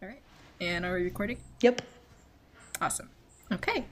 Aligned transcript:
All 0.00 0.08
right. 0.08 0.22
And 0.60 0.84
are 0.84 0.94
we 0.94 1.02
recording? 1.02 1.38
Yep. 1.60 1.82
Awesome. 2.80 3.10
Okay. 3.50 3.84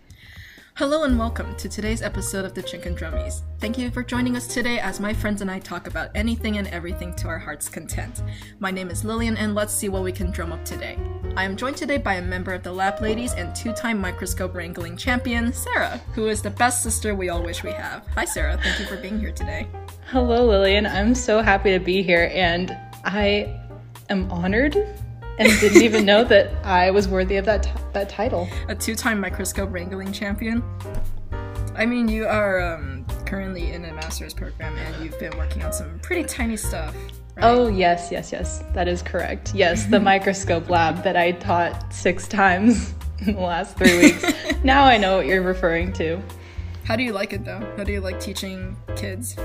Hello 0.75 1.02
and 1.02 1.18
welcome 1.18 1.56
to 1.56 1.68
today's 1.68 2.00
episode 2.00 2.44
of 2.44 2.54
the 2.54 2.62
Chicken 2.62 2.94
Drummies. 2.94 3.41
Thank 3.58 3.76
you 3.76 3.91
for 3.91 4.05
joining 4.05 4.37
us 4.37 4.47
today 4.47 4.79
as 4.79 5.00
my 5.00 5.13
friends 5.13 5.41
and 5.41 5.50
I 5.50 5.58
talk 5.58 5.89
about 5.89 6.11
anything 6.15 6.58
and 6.58 6.69
everything 6.69 7.13
to 7.17 7.27
our 7.27 7.41
heart's 7.41 7.69
content. 7.69 8.23
My 8.61 8.71
name 8.71 8.89
is 8.89 9.05
Lillian 9.05 9.37
and 9.37 9.57
let's 9.57 9.73
see 9.73 9.89
what 9.89 10.05
we 10.05 10.12
can 10.12 10.30
drum 10.30 10.53
up 10.53 10.64
today. 10.64 10.96
I 11.36 11.42
am 11.42 11.56
joined 11.56 11.77
today 11.77 11.98
by 11.98 12.14
a 12.14 12.23
member 12.23 12.52
of 12.52 12.62
the 12.62 12.73
Lab 12.73 13.00
Ladies 13.00 13.32
and 13.32 13.52
two-time 13.57 14.00
microscope 14.00 14.54
wrangling 14.54 14.96
champion, 14.96 15.52
Sarah, 15.52 15.98
who 16.14 16.29
is 16.29 16.41
the 16.41 16.50
best 16.50 16.84
sister 16.84 17.16
we 17.16 17.30
all 17.30 17.43
wish 17.43 17.64
we 17.64 17.73
have. 17.73 18.07
Hi 18.14 18.27
Sarah, 18.27 18.61
thank 18.62 18.79
you 18.79 18.86
for 18.86 18.98
being 18.98 19.18
here 19.18 19.32
today. 19.32 19.66
Hello, 20.11 20.46
Lillian. 20.46 20.86
I'm 20.86 21.16
so 21.16 21.43
happy 21.43 21.73
to 21.73 21.80
be 21.80 22.02
here 22.04 22.30
and 22.32 22.77
I 23.04 23.61
am 24.09 24.30
honored 24.30 24.77
and 25.39 25.61
didn't 25.61 25.82
even 25.82 26.05
know 26.05 26.25
that 26.25 26.53
I 26.64 26.91
was 26.91 27.09
worthy 27.09 27.36
of 27.36 27.44
that 27.46 27.64
t- 27.64 27.71
that 27.93 28.08
title. 28.08 28.49
A 28.68 28.75
two-time 28.75 29.21
microscope 29.21 29.72
wrangling 29.72 30.13
champion. 30.13 30.63
I 31.75 31.85
mean, 31.85 32.09
you 32.09 32.27
are 32.27 32.61
um, 32.61 33.05
currently 33.27 33.73
in 33.73 33.85
a 33.85 33.93
master's 33.93 34.33
program 34.33 34.77
and 34.79 35.05
you've 35.05 35.19
been 35.19 35.37
working 35.37 35.63
on 35.63 35.73
some 35.73 35.99
pretty 35.99 36.25
tiny 36.25 36.57
stuff. 36.57 36.95
Right? 37.35 37.45
Oh, 37.45 37.69
yes, 37.69 38.09
yes, 38.11 38.33
yes. 38.33 38.65
That 38.73 38.89
is 38.89 39.03
correct. 39.03 39.55
Yes, 39.55 39.85
the 39.85 40.01
microscope 40.13 40.71
lab 40.71 41.03
that 41.05 41.17
I 41.17 41.33
taught 41.33 41.93
six 41.93 42.27
times 42.27 42.95
in 43.27 43.35
the 43.35 43.41
last 43.43 43.77
three 43.77 43.99
weeks. 43.99 44.25
now 44.65 44.85
I 44.85 44.97
know 44.97 45.19
what 45.19 45.27
you're 45.27 45.43
referring 45.43 45.93
to. 45.95 46.21
How 46.85 46.97
do 46.97 47.03
you 47.03 47.13
like 47.13 47.33
it 47.33 47.45
though? 47.45 47.61
How 47.77 47.85
do 47.85 47.93
you 47.93 48.01
like 48.01 48.21
teaching 48.21 48.77
kids? 48.97 49.37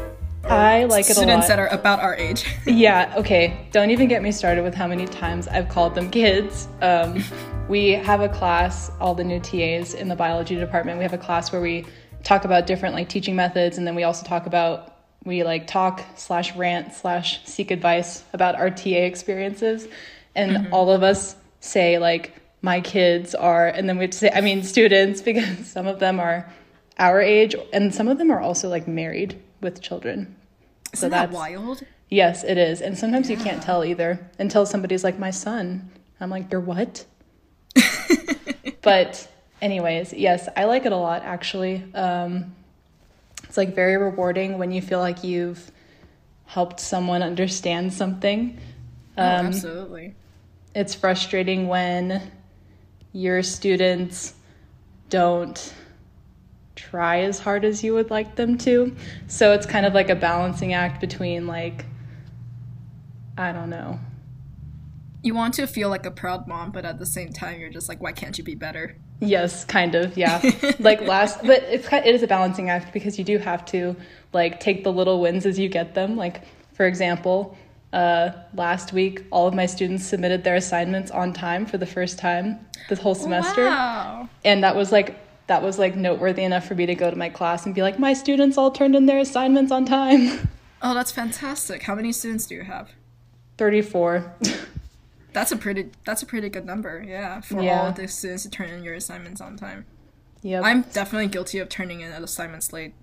I 0.43 0.85
like 0.85 1.05
it 1.05 1.17
a 1.17 1.19
lot. 1.19 1.23
Students 1.23 1.47
that 1.47 1.59
are 1.59 1.67
about 1.67 1.99
our 1.99 2.15
age. 2.15 2.45
yeah, 2.65 3.13
okay. 3.17 3.67
Don't 3.71 3.91
even 3.91 4.07
get 4.07 4.21
me 4.21 4.31
started 4.31 4.63
with 4.63 4.73
how 4.73 4.87
many 4.87 5.05
times 5.05 5.47
I've 5.47 5.69
called 5.69 5.95
them 5.95 6.09
kids. 6.09 6.67
Um, 6.81 7.23
we 7.69 7.91
have 7.91 8.21
a 8.21 8.29
class, 8.29 8.91
all 8.99 9.15
the 9.15 9.23
new 9.23 9.39
TAs 9.39 9.93
in 9.93 10.07
the 10.07 10.15
biology 10.15 10.55
department, 10.55 10.97
we 10.97 11.03
have 11.03 11.13
a 11.13 11.17
class 11.17 11.51
where 11.51 11.61
we 11.61 11.85
talk 12.23 12.45
about 12.45 12.67
different 12.67 12.93
like 12.93 13.09
teaching 13.09 13.35
methods 13.35 13.77
and 13.77 13.87
then 13.87 13.95
we 13.95 14.03
also 14.03 14.25
talk 14.25 14.45
about 14.45 14.97
we 15.23 15.43
like 15.43 15.67
talk 15.67 16.03
slash 16.15 16.55
rant 16.55 16.93
slash 16.93 17.45
seek 17.45 17.71
advice 17.71 18.23
about 18.33 18.55
our 18.55 18.69
TA 18.69 18.89
experiences. 18.89 19.87
And 20.35 20.51
mm-hmm. 20.51 20.73
all 20.73 20.91
of 20.91 21.03
us 21.03 21.35
say 21.59 21.99
like 21.99 22.35
my 22.61 22.81
kids 22.81 23.35
are 23.35 23.67
and 23.67 23.87
then 23.87 23.97
we 23.97 24.11
say 24.11 24.31
I 24.33 24.41
mean 24.41 24.63
students 24.63 25.21
because 25.29 25.67
some 25.67 25.87
of 25.87 25.99
them 25.99 26.19
are 26.19 26.51
our 26.97 27.21
age 27.21 27.55
and 27.71 27.93
some 27.93 28.07
of 28.07 28.17
them 28.17 28.31
are 28.31 28.39
also 28.39 28.67
like 28.69 28.87
married 28.87 29.39
with 29.61 29.81
children. 29.81 30.35
So 30.93 31.09
that's 31.09 31.31
that 31.31 31.35
wild. 31.35 31.83
Yes, 32.09 32.43
it 32.43 32.57
is. 32.57 32.81
And 32.81 32.97
sometimes 32.97 33.29
yeah. 33.29 33.37
you 33.37 33.43
can't 33.43 33.63
tell 33.63 33.85
either 33.85 34.29
until 34.37 34.65
somebody's 34.65 35.03
like, 35.03 35.17
my 35.17 35.31
son. 35.31 35.89
I'm 36.19 36.29
like, 36.29 36.51
you're 36.51 36.61
what? 36.61 37.05
but, 38.81 39.27
anyways, 39.61 40.13
yes, 40.13 40.49
I 40.55 40.65
like 40.65 40.85
it 40.85 40.91
a 40.91 40.97
lot 40.97 41.23
actually. 41.23 41.83
Um, 41.95 42.53
it's 43.43 43.57
like 43.57 43.73
very 43.73 43.97
rewarding 43.97 44.57
when 44.57 44.71
you 44.71 44.81
feel 44.81 44.99
like 44.99 45.23
you've 45.23 45.71
helped 46.45 46.79
someone 46.79 47.23
understand 47.23 47.93
something. 47.93 48.59
Oh, 49.17 49.23
um, 49.23 49.45
oh, 49.45 49.47
absolutely. 49.47 50.15
It's 50.75 50.93
frustrating 50.93 51.67
when 51.67 52.31
your 53.13 53.43
students 53.43 54.33
don't 55.09 55.73
try 56.75 57.21
as 57.21 57.39
hard 57.39 57.65
as 57.65 57.83
you 57.83 57.93
would 57.93 58.09
like 58.09 58.35
them 58.35 58.57
to. 58.59 58.95
So 59.27 59.53
it's 59.53 59.65
kind 59.65 59.85
of 59.85 59.93
like 59.93 60.09
a 60.09 60.15
balancing 60.15 60.73
act 60.73 61.01
between 61.01 61.47
like 61.47 61.85
I 63.37 63.51
don't 63.51 63.69
know. 63.69 63.99
You 65.23 65.35
want 65.35 65.53
to 65.55 65.67
feel 65.67 65.89
like 65.89 66.05
a 66.05 66.11
proud 66.11 66.47
mom, 66.47 66.71
but 66.71 66.83
at 66.83 66.99
the 66.99 67.05
same 67.05 67.31
time 67.31 67.59
you're 67.59 67.69
just 67.69 67.89
like 67.89 68.01
why 68.01 68.11
can't 68.11 68.37
you 68.37 68.43
be 68.43 68.55
better? 68.55 68.95
Yes, 69.19 69.65
kind 69.65 69.93
of. 69.95 70.17
Yeah. 70.17 70.41
like 70.79 71.01
last 71.01 71.41
but 71.41 71.63
it's 71.63 71.87
it 71.91 72.07
is 72.07 72.23
a 72.23 72.27
balancing 72.27 72.69
act 72.69 72.93
because 72.93 73.17
you 73.19 73.23
do 73.23 73.37
have 73.37 73.65
to 73.65 73.95
like 74.33 74.59
take 74.59 74.83
the 74.83 74.91
little 74.91 75.21
wins 75.21 75.45
as 75.45 75.59
you 75.59 75.69
get 75.69 75.93
them. 75.93 76.15
Like 76.15 76.43
for 76.73 76.85
example, 76.85 77.57
uh, 77.93 78.31
last 78.53 78.93
week, 78.93 79.25
all 79.31 79.47
of 79.47 79.53
my 79.53 79.65
students 79.65 80.05
submitted 80.05 80.43
their 80.43 80.55
assignments 80.55 81.11
on 81.11 81.33
time 81.33 81.65
for 81.65 81.77
the 81.77 81.85
first 81.85 82.17
time 82.17 82.65
this 82.89 82.99
whole 82.99 83.15
semester. 83.15 83.65
Wow. 83.65 84.29
And 84.45 84.63
that 84.63 84.75
was 84.75 84.91
like 84.91 85.17
that 85.51 85.61
was 85.61 85.77
like 85.77 85.97
noteworthy 85.97 86.43
enough 86.43 86.65
for 86.65 86.75
me 86.75 86.85
to 86.85 86.95
go 86.95 87.11
to 87.11 87.17
my 87.17 87.27
class 87.27 87.65
and 87.65 87.75
be 87.75 87.81
like, 87.81 87.99
my 87.99 88.13
students 88.13 88.57
all 88.57 88.71
turned 88.71 88.95
in 88.95 89.05
their 89.05 89.19
assignments 89.19 89.71
on 89.71 89.85
time. 89.85 90.49
Oh, 90.83 90.95
that's 90.95 91.11
fantastic. 91.11 91.83
How 91.83 91.93
many 91.93 92.11
students 92.11 92.47
do 92.47 92.55
you 92.55 92.63
have? 92.63 92.93
34. 93.59 94.33
that's 95.31 95.51
a 95.51 95.55
pretty 95.55 95.91
that's 96.07 96.23
a 96.23 96.25
pretty 96.25 96.49
good 96.49 96.65
number, 96.65 97.03
yeah, 97.07 97.39
for 97.39 97.61
yeah. 97.61 97.83
all 97.83 97.91
the 97.91 98.07
students 98.07 98.41
to 98.41 98.49
turn 98.49 98.69
in 98.69 98.83
your 98.83 98.95
assignments 98.95 99.41
on 99.41 99.57
time. 99.57 99.85
Yeah. 100.41 100.61
I'm 100.61 100.81
definitely 100.81 101.27
guilty 101.27 101.59
of 101.59 101.69
turning 101.69 102.01
in 102.01 102.11
assignments 102.11 102.73
late 102.73 102.95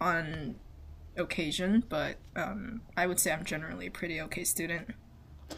on 0.00 0.56
occasion, 1.16 1.84
but 1.88 2.16
um, 2.34 2.80
I 2.96 3.06
would 3.06 3.20
say 3.20 3.30
I'm 3.30 3.44
generally 3.44 3.86
a 3.86 3.90
pretty 3.92 4.20
okay 4.22 4.42
student. 4.42 4.92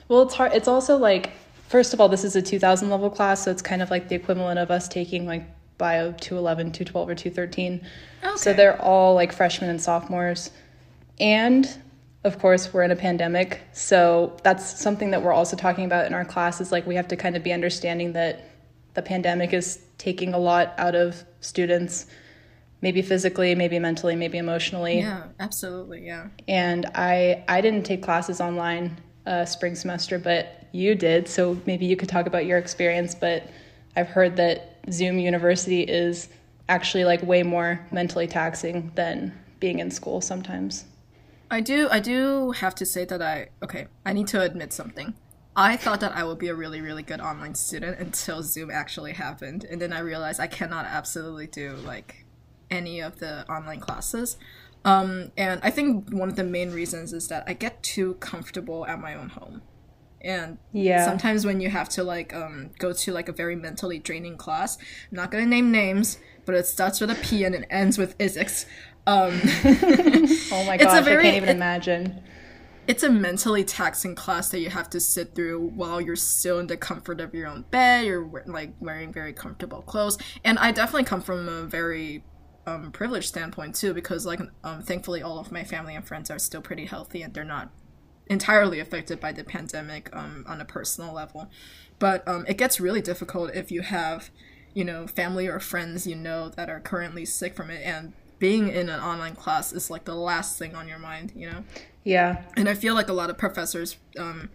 Well, 0.08 0.20
it's 0.20 0.34
hard. 0.34 0.52
It's 0.52 0.69
also 0.69 0.98
like, 0.98 1.30
first 1.69 1.94
of 1.94 2.00
all, 2.02 2.10
this 2.10 2.24
is 2.24 2.36
a 2.36 2.42
2000 2.42 2.90
level 2.90 3.08
class, 3.08 3.42
so 3.42 3.50
it's 3.50 3.62
kind 3.62 3.80
of 3.80 3.90
like 3.90 4.10
the 4.10 4.16
equivalent 4.16 4.58
of 4.58 4.70
us 4.70 4.86
taking 4.86 5.24
like 5.24 5.46
bio 5.78 6.12
211, 6.12 6.72
212, 6.72 7.09
or 7.09 7.15
213. 7.15 7.81
Okay. 8.25 8.37
So 8.37 8.53
they're 8.53 8.81
all 8.81 9.15
like 9.15 9.33
freshmen 9.33 9.71
and 9.71 9.81
sophomores. 9.81 10.50
And 11.21 11.69
of 12.25 12.38
course, 12.38 12.72
we're 12.72 12.84
in 12.84 12.91
a 12.91 12.97
pandemic. 12.97 13.60
So 13.72 14.37
that's 14.44 14.81
something 14.81 15.11
that 15.11 15.22
we're 15.22 15.32
also 15.32 15.56
talking 15.56 15.84
about 15.84 16.06
in 16.06 16.15
our 16.15 16.25
class 16.25 16.61
is 16.61 16.71
like 16.71 16.87
we 16.87 16.94
have 16.94 17.09
to 17.09 17.16
kind 17.16 17.37
of 17.37 17.43
be 17.43 17.53
understanding 17.53 18.12
that 18.12 18.49
the 18.94 19.03
pandemic 19.03 19.53
is 19.53 19.81
taking 19.99 20.34
a 20.34 20.38
lot 20.38 20.75
out 20.78 20.94
of 20.94 21.25
students 21.41 22.06
maybe 22.82 23.00
physically 23.00 23.55
maybe 23.55 23.78
mentally 23.78 24.16
maybe 24.16 24.37
emotionally 24.37 24.99
yeah 24.99 25.25
absolutely 25.41 26.05
yeah 26.05 26.27
and 26.49 26.87
i 26.94 27.43
i 27.49 27.61
didn't 27.61 27.84
take 27.84 28.03
classes 28.03 28.41
online 28.41 29.00
uh, 29.25 29.44
spring 29.44 29.75
semester 29.75 30.19
but 30.19 30.66
you 30.72 30.94
did 30.94 31.28
so 31.28 31.56
maybe 31.65 31.87
you 31.87 31.97
could 31.97 32.09
talk 32.09 32.27
about 32.27 32.44
your 32.44 32.59
experience 32.59 33.15
but 33.15 33.49
i've 33.97 34.09
heard 34.09 34.37
that 34.37 34.72
Zoom 34.91 35.19
University 35.19 35.82
is 35.82 36.28
actually 36.69 37.04
like 37.04 37.22
way 37.22 37.43
more 37.43 37.87
mentally 37.91 38.26
taxing 38.26 38.93
than 38.94 39.32
being 39.60 39.78
in 39.78 39.91
school 39.91 40.20
sometimes. 40.20 40.84
I 41.50 41.60
do 41.60 41.88
I 41.91 42.00
do 42.00 42.53
have 42.53 42.75
to 42.76 42.87
say 42.87 43.04
that 43.04 43.20
I 43.20 43.48
okay, 43.62 43.87
I 44.04 44.12
need 44.12 44.26
to 44.28 44.41
admit 44.41 44.72
something. 44.72 45.15
I 45.54 45.76
thought 45.76 46.00
that 46.00 46.16
I 46.16 46.25
would 46.25 46.38
be 46.38 46.48
a 46.48 46.54
really 46.54 46.81
really 46.81 47.03
good 47.03 47.20
online 47.20 47.54
student 47.54 47.98
until 47.98 48.43
Zoom 48.43 48.70
actually 48.70 49.12
happened 49.12 49.65
and 49.65 49.81
then 49.81 49.93
I 49.93 50.00
realized 50.00 50.41
I 50.41 50.47
cannot 50.47 50.87
absolutely 50.87 51.47
do 51.47 51.75
like 51.76 52.25
any 52.70 53.00
of 53.00 53.19
the 53.19 53.49
online 53.50 53.81
classes. 53.81 54.37
Um, 54.84 55.31
and 55.37 55.60
I 55.62 55.70
think 55.70 56.10
one 56.10 56.28
of 56.28 56.34
the 56.34 56.43
main 56.43 56.72
reasons 56.72 57.12
is 57.12 57.28
that 57.28 57.44
I 57.47 57.53
get 57.53 57.82
too 57.82 58.14
comfortable 58.14 58.84
at 58.87 58.99
my 58.99 59.14
own 59.14 59.28
home 59.28 59.62
and 60.25 60.59
yeah. 60.72 61.05
sometimes 61.05 61.44
when 61.44 61.60
you 61.60 61.69
have 61.69 61.88
to 61.88 62.03
like 62.03 62.34
um 62.34 62.71
go 62.78 62.93
to 62.93 63.12
like 63.12 63.28
a 63.28 63.33
very 63.33 63.56
mentally 63.56 63.99
draining 63.99 64.37
class 64.37 64.78
i'm 64.78 65.16
not 65.16 65.31
gonna 65.31 65.47
name 65.47 65.71
names 65.71 66.19
but 66.44 66.55
it 66.55 66.66
starts 66.66 67.00
with 67.00 67.10
a 67.10 67.15
p 67.16 67.44
and 67.44 67.55
it 67.55 67.66
ends 67.71 67.99
with 67.99 68.16
isix. 68.19 68.66
Um 69.06 69.41
oh 70.53 70.65
my 70.65 70.77
gosh 70.77 71.05
very, 71.05 71.19
i 71.19 71.22
can't 71.22 71.37
even 71.37 71.49
it, 71.49 71.56
imagine. 71.56 72.22
it's 72.87 73.03
a 73.03 73.11
mentally 73.11 73.65
taxing 73.65 74.15
class 74.15 74.49
that 74.50 74.61
you 74.61 74.71
have 74.71 74.88
to 74.91 75.00
sit 75.00 75.34
through 75.34 75.61
while 75.75 76.00
you're 76.00 76.16
still 76.16 76.59
in 76.61 76.69
the 76.69 76.77
comfort 76.77 77.21
of 77.21 77.34
your 77.34 77.49
own 77.49 77.62
bed 77.71 78.05
you're 78.06 78.43
like 78.47 78.72
wearing 78.81 79.12
very 79.12 79.32
comfortable 79.32 79.82
clothes. 79.82 80.19
And 80.44 80.59
i 80.59 80.71
definitely 80.71 81.05
come 81.05 81.21
from 81.21 81.49
a 81.49 81.62
very 81.65 82.25
um, 82.65 82.93
privileged 82.93 83.28
standpoint 83.28 83.75
too 83.75 83.93
because 83.93 84.25
like 84.25 84.41
um, 84.62 84.82
thankfully 84.82 85.22
all 85.22 85.38
of 85.38 85.50
my 85.50 85.65
family 85.65 85.97
and 85.97 86.06
friends 86.06 86.31
are 86.31 86.38
still 86.38 86.61
pretty 86.61 86.87
healthy 86.87 87.22
and 87.22 87.34
they're 87.34 87.44
not 87.44 87.71
entirely 88.27 88.81
affected 88.81 89.21
by 89.21 89.33
the 89.33 89.44
pandemic 89.44 90.09
um, 90.12 90.44
on 90.49 90.60
a 90.60 90.65
personal 90.65 91.12
level. 91.12 91.50
But 91.99 92.27
um, 92.27 92.44
it 92.49 92.56
gets 92.56 92.81
really 92.81 93.00
difficult 93.00 93.55
if 93.55 93.70
you 93.70 93.82
have, 93.82 94.31
you 94.75 94.85
know, 94.85 95.06
family 95.06 95.46
or 95.46 95.61
friends 95.61 96.06
you 96.06 96.17
know 96.17 96.49
that 96.50 96.69
are 96.69 96.81
currently 96.81 97.25
sick 97.25 97.55
from 97.55 97.70
it, 97.70 97.82
and 97.85 98.12
being 98.38 98.69
in 98.69 98.88
an 98.88 99.00
online 99.00 99.37
class 99.37 99.73
is 99.73 99.88
like 99.91 100.05
the 100.05 100.14
last 100.14 100.58
thing 100.58 100.75
on 100.75 100.88
your 100.88 100.99
mind, 100.99 101.32
you 101.37 101.49
know. 101.49 101.64
Yeah. 102.02 102.43
And 102.56 102.69
I 102.69 102.75
feel 102.75 102.94
like 102.94 103.08
a 103.08 103.12
lot 103.12 103.31
of 103.31 103.38
professors. 103.38 103.99
Um, 104.19 104.50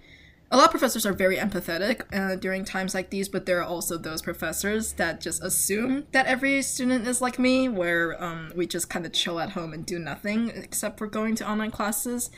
a 0.50 0.56
lot 0.56 0.66
of 0.66 0.72
professors 0.72 1.06
are 1.06 1.14
very 1.14 1.36
empathetic 1.36 2.02
uh, 2.14 2.36
during 2.36 2.64
times 2.64 2.94
like 2.94 3.10
these, 3.10 3.28
but 3.28 3.46
there 3.46 3.60
are 3.60 3.66
also 3.66 3.98
those 3.98 4.22
professors 4.22 4.94
that 4.94 5.20
just 5.20 5.44
assume 5.44 6.06
that 6.14 6.26
every 6.26 6.62
student 6.62 7.06
is 7.06 7.22
like 7.22 7.38
me, 7.38 7.68
where 7.68 8.22
um, 8.24 8.52
we 8.56 8.66
just 8.66 8.90
kind 8.90 9.06
of 9.06 9.12
chill 9.12 9.40
at 9.40 9.52
home 9.52 9.74
and 9.74 9.86
do 9.86 10.00
nothing 10.00 10.50
except 10.50 10.98
for 10.98 11.08
going 11.08 11.36
to 11.36 11.50
online 11.50 11.72
classes 11.72 12.30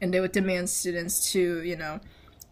and 0.00 0.12
they 0.12 0.20
would 0.20 0.32
demand 0.32 0.70
students 0.70 1.32
to, 1.32 1.62
you 1.62 1.76
know, 1.76 2.00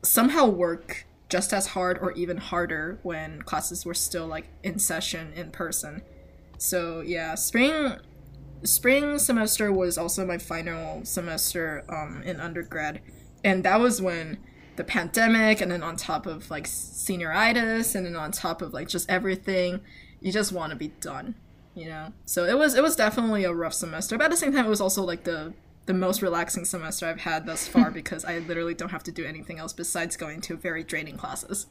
somehow 0.03 0.47
work 0.47 1.07
just 1.29 1.53
as 1.53 1.69
hard 1.69 1.99
or 1.99 2.13
even 2.13 2.39
harder 2.39 2.99
when 3.03 3.43
classes 3.43 3.85
were 3.85 3.95
still 3.95 4.27
like 4.27 4.49
in 4.63 4.79
session 4.79 5.33
in 5.35 5.51
person. 5.51 6.03
So 6.59 7.01
yeah, 7.01 7.35
spring 7.35 7.97
spring 8.65 9.19
semester 9.19 9.73
was 9.73 9.99
also 9.99 10.27
my 10.27 10.39
final 10.39 11.05
semester 11.05 11.85
um, 11.89 12.23
in 12.25 12.41
undergrad, 12.41 13.01
and 13.45 13.65
that 13.65 13.79
was 13.81 14.03
when 14.03 14.39
the 14.77 14.85
pandemic 14.85 15.61
and 15.61 15.71
then 15.71 15.83
on 15.83 15.97
top 15.97 16.25
of 16.25 16.51
like 16.51 16.65
senioritis 16.65 17.95
and 17.95 18.07
then 18.07 18.15
on 18.15 18.31
top 18.31 18.63
of 18.63 18.73
like 18.73 18.89
just 18.89 19.11
everything 19.11 19.81
you 20.21 20.31
just 20.31 20.53
want 20.53 20.71
to 20.71 20.77
be 20.77 20.89
done 21.01 21.35
you 21.75 21.87
know 21.87 22.13
so 22.25 22.45
it 22.45 22.57
was 22.57 22.77
it 22.77 22.83
was 22.83 22.95
definitely 22.95 23.43
a 23.43 23.53
rough 23.53 23.75
semester 23.75 24.17
but 24.17 24.27
at 24.27 24.31
the 24.31 24.37
same 24.37 24.53
time 24.53 24.65
it 24.65 24.69
was 24.69 24.81
also 24.81 25.03
like 25.03 25.25
the 25.25 25.53
the 25.89 25.95
most 25.95 26.21
relaxing 26.21 26.65
semester 26.65 27.07
i've 27.07 27.21
had 27.21 27.47
thus 27.47 27.67
far 27.67 27.91
because 28.01 28.25
i 28.25 28.39
literally 28.41 28.75
don't 28.75 28.91
have 28.91 29.03
to 29.03 29.11
do 29.11 29.25
anything 29.25 29.59
else 29.59 29.73
besides 29.73 30.17
going 30.17 30.41
to 30.41 30.57
very 30.57 30.85
draining 30.85 31.17
classes 31.17 31.67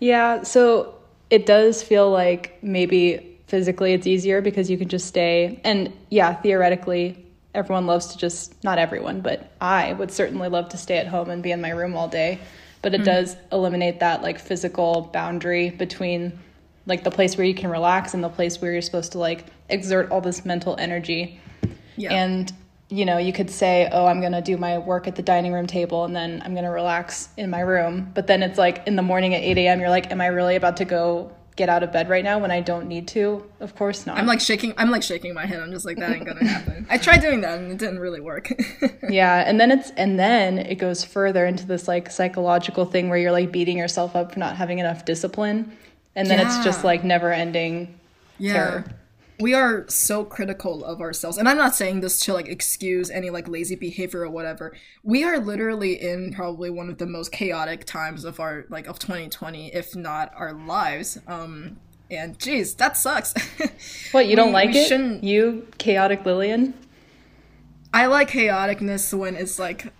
yeah 0.00 0.42
so 0.42 0.94
it 1.28 1.44
does 1.44 1.82
feel 1.82 2.08
like 2.10 2.56
maybe 2.62 3.36
physically 3.48 3.92
it's 3.92 4.06
easier 4.06 4.40
because 4.40 4.70
you 4.70 4.78
can 4.78 4.88
just 4.88 5.06
stay 5.06 5.60
and 5.64 5.92
yeah 6.10 6.34
theoretically 6.34 7.26
everyone 7.54 7.86
loves 7.86 8.06
to 8.06 8.16
just 8.16 8.62
not 8.62 8.78
everyone 8.78 9.20
but 9.20 9.50
i 9.60 9.92
would 9.94 10.10
certainly 10.10 10.48
love 10.48 10.68
to 10.68 10.76
stay 10.76 10.96
at 10.96 11.08
home 11.08 11.28
and 11.28 11.42
be 11.42 11.50
in 11.50 11.60
my 11.60 11.70
room 11.70 11.96
all 11.96 12.08
day 12.08 12.38
but 12.80 12.94
it 12.94 13.00
mm. 13.00 13.06
does 13.06 13.36
eliminate 13.50 13.98
that 13.98 14.22
like 14.22 14.38
physical 14.38 15.10
boundary 15.12 15.70
between 15.70 16.38
like 16.86 17.02
the 17.02 17.10
place 17.10 17.36
where 17.36 17.46
you 17.46 17.54
can 17.54 17.68
relax 17.68 18.14
and 18.14 18.22
the 18.22 18.28
place 18.28 18.62
where 18.62 18.72
you're 18.72 18.82
supposed 18.82 19.10
to 19.10 19.18
like 19.18 19.46
exert 19.68 20.08
all 20.12 20.20
this 20.20 20.44
mental 20.44 20.76
energy 20.78 21.40
yeah. 21.96 22.12
and 22.12 22.52
you 22.88 23.04
know 23.04 23.18
you 23.18 23.32
could 23.32 23.50
say 23.50 23.88
oh 23.92 24.06
i'm 24.06 24.20
going 24.20 24.32
to 24.32 24.40
do 24.40 24.56
my 24.56 24.78
work 24.78 25.08
at 25.08 25.16
the 25.16 25.22
dining 25.22 25.52
room 25.52 25.66
table 25.66 26.04
and 26.04 26.14
then 26.14 26.40
i'm 26.44 26.52
going 26.52 26.64
to 26.64 26.70
relax 26.70 27.28
in 27.36 27.50
my 27.50 27.60
room 27.60 28.10
but 28.14 28.26
then 28.26 28.42
it's 28.42 28.58
like 28.58 28.86
in 28.86 28.96
the 28.96 29.02
morning 29.02 29.34
at 29.34 29.42
8 29.42 29.58
a.m 29.58 29.80
you're 29.80 29.90
like 29.90 30.10
am 30.12 30.20
i 30.20 30.26
really 30.26 30.56
about 30.56 30.76
to 30.76 30.84
go 30.84 31.32
get 31.56 31.70
out 31.70 31.82
of 31.82 31.90
bed 31.90 32.08
right 32.08 32.22
now 32.22 32.38
when 32.38 32.50
I 32.50 32.60
don't 32.60 32.86
need 32.86 33.08
to? 33.08 33.42
Of 33.60 33.74
course 33.74 34.06
not. 34.06 34.18
I'm 34.18 34.26
like 34.26 34.40
shaking. 34.40 34.74
I'm 34.76 34.90
like 34.90 35.02
shaking 35.02 35.32
my 35.32 35.46
head. 35.46 35.60
I'm 35.60 35.72
just 35.72 35.86
like 35.86 35.96
that 35.96 36.12
ain't 36.12 36.26
gonna 36.26 36.46
happen. 36.46 36.86
I 36.90 36.98
tried 36.98 37.22
doing 37.22 37.40
that 37.40 37.58
and 37.58 37.72
it 37.72 37.78
didn't 37.78 37.98
really 37.98 38.20
work. 38.20 38.52
yeah, 39.08 39.42
and 39.46 39.58
then 39.58 39.70
it's 39.72 39.90
and 39.92 40.18
then 40.18 40.58
it 40.58 40.76
goes 40.76 41.02
further 41.02 41.46
into 41.46 41.66
this 41.66 41.88
like 41.88 42.10
psychological 42.10 42.84
thing 42.84 43.08
where 43.08 43.18
you're 43.18 43.32
like 43.32 43.50
beating 43.50 43.78
yourself 43.78 44.14
up 44.14 44.32
for 44.34 44.38
not 44.38 44.56
having 44.56 44.78
enough 44.78 45.04
discipline, 45.06 45.76
and 46.14 46.28
then 46.28 46.38
yeah. 46.38 46.46
it's 46.46 46.64
just 46.64 46.84
like 46.84 47.02
never 47.02 47.32
ending 47.32 47.98
yeah. 48.38 48.52
terror 48.52 48.84
we 49.38 49.54
are 49.54 49.84
so 49.88 50.24
critical 50.24 50.84
of 50.84 51.00
ourselves 51.00 51.36
and 51.38 51.48
i'm 51.48 51.56
not 51.56 51.74
saying 51.74 52.00
this 52.00 52.20
to 52.20 52.32
like 52.32 52.48
excuse 52.48 53.10
any 53.10 53.30
like 53.30 53.48
lazy 53.48 53.74
behavior 53.74 54.22
or 54.22 54.30
whatever 54.30 54.74
we 55.02 55.24
are 55.24 55.38
literally 55.38 56.00
in 56.00 56.32
probably 56.32 56.70
one 56.70 56.88
of 56.88 56.98
the 56.98 57.06
most 57.06 57.32
chaotic 57.32 57.84
times 57.84 58.24
of 58.24 58.40
our 58.40 58.64
like 58.68 58.86
of 58.86 58.98
2020 58.98 59.74
if 59.74 59.94
not 59.94 60.32
our 60.36 60.52
lives 60.52 61.18
um 61.26 61.76
and 62.10 62.38
geez 62.38 62.74
that 62.74 62.96
sucks 62.96 63.34
what 64.12 64.26
you 64.26 64.36
don't 64.36 64.52
like 64.52 64.74
it 64.74 64.88
shouldn't... 64.88 65.22
you 65.22 65.66
chaotic 65.78 66.24
lillian 66.24 66.72
i 67.92 68.06
like 68.06 68.30
chaoticness 68.30 69.16
when 69.16 69.34
it's 69.34 69.58
like 69.58 69.92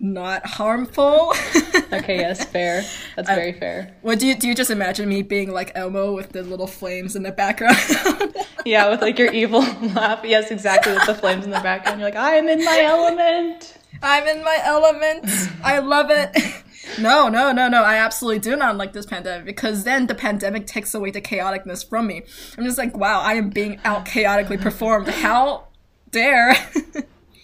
not 0.00 0.44
harmful. 0.44 1.32
okay, 1.92 2.18
yes, 2.18 2.44
fair. 2.44 2.84
That's 3.16 3.28
very 3.28 3.52
fair. 3.52 3.96
What 4.02 4.18
do 4.18 4.26
you 4.26 4.34
do? 4.34 4.48
You 4.48 4.54
just 4.54 4.70
imagine 4.70 5.08
me 5.08 5.22
being 5.22 5.50
like 5.50 5.72
Elmo 5.74 6.14
with 6.14 6.30
the 6.30 6.42
little 6.42 6.66
flames 6.66 7.16
in 7.16 7.22
the 7.22 7.32
background? 7.32 7.76
yeah, 8.64 8.90
with 8.90 9.00
like 9.00 9.18
your 9.18 9.32
evil 9.32 9.60
laugh. 9.94 10.20
Yes, 10.24 10.50
exactly. 10.50 10.92
With 10.92 11.06
the 11.06 11.14
flames 11.14 11.44
in 11.44 11.50
the 11.50 11.60
background, 11.60 12.00
you're 12.00 12.08
like, 12.08 12.18
I 12.18 12.36
am 12.36 12.48
in 12.48 12.64
my 12.64 12.80
element. 12.82 13.78
I'm 14.02 14.26
in 14.26 14.44
my 14.44 14.58
element. 14.62 15.26
I 15.62 15.78
love 15.78 16.10
it. 16.10 16.36
No, 16.98 17.28
no, 17.28 17.50
no, 17.50 17.68
no. 17.68 17.82
I 17.82 17.96
absolutely 17.96 18.40
do 18.40 18.56
not 18.56 18.76
like 18.76 18.92
this 18.92 19.06
pandemic 19.06 19.46
because 19.46 19.84
then 19.84 20.06
the 20.06 20.14
pandemic 20.14 20.66
takes 20.66 20.94
away 20.94 21.10
the 21.10 21.20
chaoticness 21.20 21.88
from 21.88 22.06
me. 22.06 22.22
I'm 22.56 22.64
just 22.64 22.78
like, 22.78 22.96
wow, 22.96 23.20
I 23.20 23.34
am 23.34 23.50
being 23.50 23.80
out 23.84 24.04
chaotically 24.04 24.58
performed. 24.58 25.08
How 25.08 25.68
dare? 26.10 26.54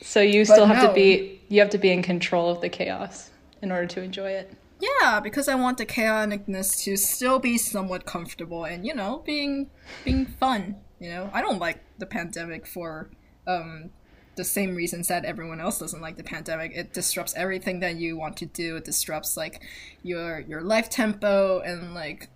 so 0.02 0.20
you 0.20 0.44
still 0.44 0.67
have 0.67 0.82
no. 0.82 0.88
to 0.88 0.94
be 0.94 1.40
you 1.49 1.61
have 1.61 1.70
to 1.70 1.78
be 1.78 1.90
in 1.90 2.02
control 2.02 2.50
of 2.50 2.61
the 2.61 2.69
chaos 2.69 3.31
in 3.61 3.72
order 3.72 3.87
to 3.87 4.02
enjoy 4.02 4.31
it. 4.31 4.52
Yeah, 4.78 5.20
because 5.20 5.49
I 5.49 5.56
want 5.56 5.78
the 5.78 5.87
chaoticness 5.87 6.82
to 6.84 6.96
still 6.96 7.38
be 7.38 7.58
somewhat 7.58 8.06
comfortable 8.06 8.64
and 8.64 8.87
you 8.87 8.94
know 8.94 9.22
being 9.26 9.70
being 10.05 10.26
fun. 10.26 10.76
You 11.00 11.08
know, 11.08 11.31
I 11.32 11.41
don't 11.41 11.58
like 11.58 11.81
the 11.99 12.06
pandemic 12.06 12.67
for 12.67 13.11
um, 13.47 13.91
the 14.37 14.44
same 14.44 14.75
reasons 14.75 15.08
that 15.08 15.25
everyone 15.25 15.61
else 15.61 15.79
doesn't 15.79 16.00
like 16.00 16.17
the 16.17 16.23
pandemic. 16.23 16.73
It 16.75 16.93
disrupts 16.93 17.35
everything 17.37 17.81
that 17.81 17.97
you 17.97 18.17
want 18.17 18.37
to 18.38 18.47
do. 18.47 18.76
It 18.76 18.85
disrupts 18.85 19.37
like 19.37 19.62
your 20.02 20.41
your 20.41 20.61
life 20.61 20.91
tempo 20.91 21.61
and 21.61 21.94
like 21.94 22.29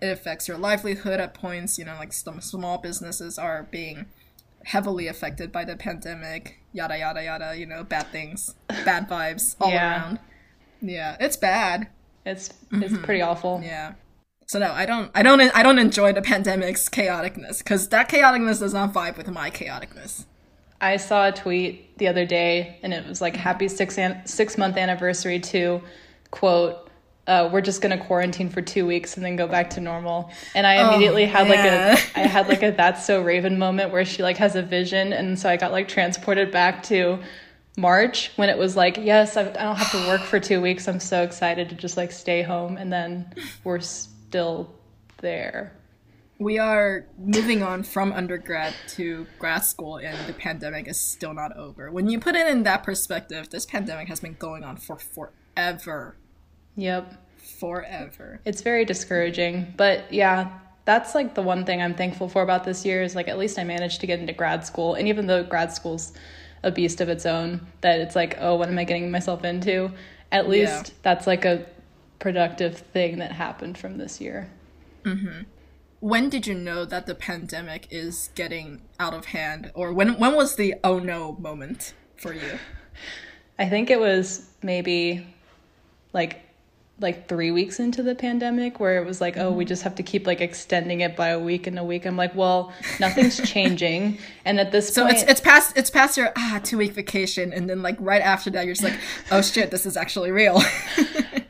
it 0.00 0.08
affects 0.08 0.48
your 0.48 0.58
livelihood 0.58 1.20
at 1.20 1.34
points. 1.34 1.78
You 1.78 1.84
know, 1.84 1.94
like 1.98 2.12
some 2.12 2.40
small 2.40 2.78
businesses 2.78 3.38
are 3.38 3.68
being 3.70 4.06
heavily 4.64 5.06
affected 5.06 5.52
by 5.52 5.64
the 5.64 5.76
pandemic, 5.76 6.58
yada 6.72 6.98
yada 6.98 7.22
yada, 7.22 7.56
you 7.56 7.66
know, 7.66 7.84
bad 7.84 8.06
things, 8.08 8.54
bad 8.68 9.08
vibes 9.08 9.56
all 9.60 9.70
yeah. 9.70 10.02
around. 10.02 10.18
Yeah, 10.80 11.16
it's 11.20 11.36
bad. 11.36 11.88
It's 12.24 12.48
it's 12.72 12.92
mm-hmm. 12.92 13.04
pretty 13.04 13.22
awful. 13.22 13.60
Yeah. 13.62 13.92
So 14.46 14.58
no, 14.58 14.72
I 14.72 14.86
don't 14.86 15.10
I 15.14 15.22
don't 15.22 15.40
I 15.40 15.62
don't 15.62 15.78
enjoy 15.78 16.12
the 16.12 16.22
pandemic's 16.22 16.88
chaoticness 16.88 17.64
cuz 17.64 17.88
that 17.88 18.08
chaoticness 18.08 18.60
does 18.60 18.72
not 18.72 18.92
vibe 18.92 19.16
with 19.16 19.28
my 19.28 19.50
chaoticness. 19.50 20.24
I 20.80 20.98
saw 20.98 21.28
a 21.28 21.32
tweet 21.32 21.98
the 21.98 22.06
other 22.08 22.24
day 22.26 22.78
and 22.82 22.94
it 22.94 23.06
was 23.06 23.20
like 23.20 23.34
happy 23.34 23.66
6 23.66 23.98
an- 23.98 24.22
6 24.24 24.58
month 24.58 24.76
anniversary 24.76 25.40
to 25.40 25.82
quote 26.30 26.86
uh, 27.26 27.48
we're 27.52 27.60
just 27.60 27.80
gonna 27.80 27.98
quarantine 27.98 28.48
for 28.48 28.62
two 28.62 28.86
weeks 28.86 29.16
and 29.16 29.24
then 29.24 29.34
go 29.36 29.46
back 29.48 29.70
to 29.70 29.80
normal. 29.80 30.30
And 30.54 30.66
I 30.66 30.86
immediately 30.86 31.24
oh, 31.24 31.28
had 31.28 31.48
man. 31.48 31.94
like 31.94 32.14
a 32.14 32.20
I 32.20 32.22
had 32.26 32.48
like 32.48 32.62
a 32.62 32.70
that's 32.70 33.04
so 33.04 33.22
Raven 33.22 33.58
moment 33.58 33.92
where 33.92 34.04
she 34.04 34.22
like 34.22 34.36
has 34.36 34.54
a 34.54 34.62
vision, 34.62 35.12
and 35.12 35.38
so 35.38 35.48
I 35.48 35.56
got 35.56 35.72
like 35.72 35.88
transported 35.88 36.52
back 36.52 36.82
to 36.84 37.18
March 37.76 38.30
when 38.36 38.48
it 38.48 38.56
was 38.56 38.76
like, 38.76 38.96
yes, 38.96 39.36
I, 39.36 39.42
I 39.42 39.44
don't 39.44 39.76
have 39.76 39.90
to 39.90 40.06
work 40.06 40.20
for 40.22 40.38
two 40.38 40.60
weeks. 40.60 40.88
I'm 40.88 41.00
so 41.00 41.22
excited 41.22 41.68
to 41.70 41.74
just 41.74 41.96
like 41.96 42.12
stay 42.12 42.42
home, 42.42 42.76
and 42.76 42.92
then 42.92 43.26
we're 43.64 43.80
still 44.28 44.74
there. 45.18 45.72
We 46.38 46.58
are 46.58 47.06
moving 47.18 47.62
on 47.62 47.82
from 47.82 48.12
undergrad 48.12 48.74
to 48.88 49.26
grad 49.38 49.64
school, 49.64 49.96
and 49.96 50.26
the 50.26 50.34
pandemic 50.34 50.86
is 50.86 51.00
still 51.00 51.32
not 51.32 51.56
over. 51.56 51.90
When 51.90 52.08
you 52.08 52.20
put 52.20 52.36
it 52.36 52.46
in 52.46 52.64
that 52.64 52.82
perspective, 52.82 53.48
this 53.48 53.64
pandemic 53.64 54.08
has 54.08 54.20
been 54.20 54.34
going 54.34 54.62
on 54.62 54.76
for 54.76 54.98
forever 54.98 56.16
Yep. 56.76 57.14
Forever. 57.58 58.40
It's 58.44 58.60
very 58.60 58.84
discouraging. 58.84 59.72
But 59.76 60.12
yeah, 60.12 60.58
that's 60.84 61.14
like 61.14 61.34
the 61.34 61.42
one 61.42 61.64
thing 61.64 61.82
I'm 61.82 61.94
thankful 61.94 62.28
for 62.28 62.42
about 62.42 62.64
this 62.64 62.84
year 62.84 63.02
is 63.02 63.14
like 63.14 63.28
at 63.28 63.38
least 63.38 63.58
I 63.58 63.64
managed 63.64 64.00
to 64.02 64.06
get 64.06 64.20
into 64.20 64.32
grad 64.32 64.64
school. 64.64 64.94
And 64.94 65.08
even 65.08 65.26
though 65.26 65.42
grad 65.42 65.72
school's 65.72 66.12
a 66.62 66.70
beast 66.70 67.00
of 67.00 67.08
its 67.08 67.26
own, 67.26 67.66
that 67.80 68.00
it's 68.00 68.14
like, 68.14 68.36
oh, 68.40 68.56
what 68.56 68.68
am 68.68 68.78
I 68.78 68.84
getting 68.84 69.10
myself 69.10 69.44
into? 69.44 69.90
At 70.32 70.48
least 70.48 70.88
yeah. 70.88 70.94
that's 71.02 71.26
like 71.26 71.44
a 71.44 71.66
productive 72.18 72.78
thing 72.78 73.18
that 73.18 73.32
happened 73.32 73.78
from 73.78 73.98
this 73.98 74.20
year. 74.20 74.50
Mm-hmm. 75.04 75.42
When 76.00 76.28
did 76.28 76.46
you 76.46 76.54
know 76.54 76.84
that 76.84 77.06
the 77.06 77.14
pandemic 77.14 77.86
is 77.90 78.30
getting 78.34 78.82
out 79.00 79.14
of 79.14 79.26
hand? 79.26 79.70
Or 79.74 79.92
when 79.92 80.18
when 80.18 80.34
was 80.34 80.56
the 80.56 80.74
oh 80.84 80.98
no 80.98 81.36
moment 81.40 81.94
for 82.16 82.32
you? 82.32 82.58
I 83.58 83.68
think 83.68 83.90
it 83.90 83.98
was 83.98 84.50
maybe 84.62 85.26
like 86.12 86.45
like 86.98 87.28
three 87.28 87.50
weeks 87.50 87.78
into 87.78 88.02
the 88.02 88.14
pandemic 88.14 88.80
where 88.80 89.02
it 89.02 89.06
was 89.06 89.20
like 89.20 89.36
oh 89.36 89.52
we 89.52 89.66
just 89.66 89.82
have 89.82 89.94
to 89.94 90.02
keep 90.02 90.26
like 90.26 90.40
extending 90.40 91.00
it 91.00 91.14
by 91.14 91.28
a 91.28 91.38
week 91.38 91.66
and 91.66 91.78
a 91.78 91.84
week. 91.84 92.06
I'm 92.06 92.16
like 92.16 92.34
well 92.34 92.72
nothing's 93.00 93.36
changing. 93.50 94.18
And 94.44 94.58
at 94.58 94.72
this 94.72 94.92
so 94.94 95.04
point 95.04 95.16
it's, 95.16 95.30
it's 95.30 95.40
past 95.40 95.76
it's 95.76 95.90
past 95.90 96.16
your 96.16 96.32
ah 96.36 96.60
two 96.62 96.78
week 96.78 96.92
vacation. 96.92 97.52
And 97.52 97.68
then 97.68 97.82
like 97.82 97.96
right 98.00 98.22
after 98.22 98.50
that 98.50 98.64
you're 98.64 98.74
just 98.74 98.84
like 98.84 98.98
oh 99.30 99.42
shit 99.42 99.70
this 99.70 99.86
is 99.86 99.96
actually 99.96 100.30
real. 100.30 100.60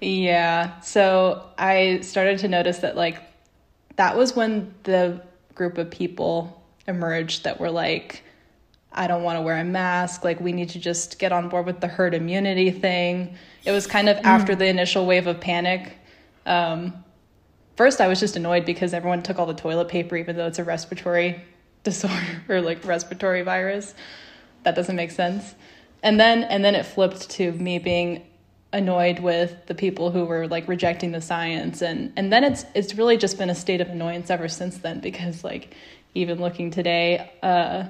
Yeah. 0.00 0.79
So 0.81 1.45
i 1.59 2.00
started 2.03 2.38
to 2.41 2.49
notice 2.49 2.79
that 2.79 2.97
like 2.97 3.21
that 3.97 4.17
was 4.17 4.37
when 4.37 4.75
the 4.85 5.21
group 5.55 5.79
of 5.79 5.91
people 5.91 6.62
emerged 6.87 7.45
that 7.45 7.59
were 7.59 7.71
like 7.71 8.23
I 8.97 9.07
don't 9.07 9.23
want 9.23 9.38
to 9.38 9.43
wear 9.43 9.59
a 9.59 9.65
mask. 9.65 10.25
Like, 10.25 10.41
we 10.41 10.53
need 10.53 10.71
to 10.71 10.79
just 10.79 11.19
get 11.19 11.33
on 11.33 11.49
board 11.49 11.67
with 11.67 11.81
the 11.81 11.87
herd 11.87 12.15
immunity 12.15 12.71
thing. 12.71 13.37
It 13.65 13.73
was 13.73 13.87
kind 13.87 14.09
of 14.09 14.17
mm. 14.17 14.25
after 14.25 14.55
the 14.55 14.67
initial 14.67 15.07
wave 15.07 15.26
of 15.26 15.41
panic. 15.41 15.93
Um, 16.47 17.05
first, 17.76 18.00
I 18.00 18.09
was 18.09 18.21
just 18.21 18.37
annoyed 18.37 18.65
because 18.65 18.95
everyone 18.95 19.23
took 19.23 19.38
all 19.38 19.47
the 19.47 19.55
toilet 19.55 19.88
paper, 19.88 20.17
even 20.17 20.37
though 20.37 20.47
it's 20.47 20.59
a 20.59 20.65
respiratory 20.65 21.43
disorder 21.83 22.43
or 22.49 22.61
like 22.61 22.85
respiratory 22.85 23.43
virus. 23.43 23.95
That 24.62 24.75
doesn't 24.75 24.97
make 24.97 25.11
sense. 25.11 25.55
And 26.03 26.19
then, 26.19 26.45
and 26.45 26.65
then 26.65 26.75
it 26.75 26.85
flipped 26.87 27.31
to 27.31 27.53
me 27.53 27.79
being 27.79 28.23
annoyed 28.73 29.21
with 29.21 29.67
the 29.67 29.75
people 29.75 30.11
who 30.11 30.25
were 30.25 30.47
like 30.49 30.69
rejecting 30.69 31.12
the 31.12 31.21
science 31.21 31.83
and 31.83 32.12
and 32.17 32.33
then 32.33 32.43
it's 32.45 32.67
it's 32.75 32.95
really 32.95 33.17
just 33.17 33.38
been 33.38 33.49
a 33.49 33.55
state 33.55 33.81
of 33.81 33.88
annoyance 33.88 34.29
ever 34.29 34.49
since 34.49 34.79
then 34.79 35.00
because 35.00 35.45
like 35.45 35.75
even 36.15 36.41
looking 36.41 36.71
today 36.71 37.33
uh 37.43 37.85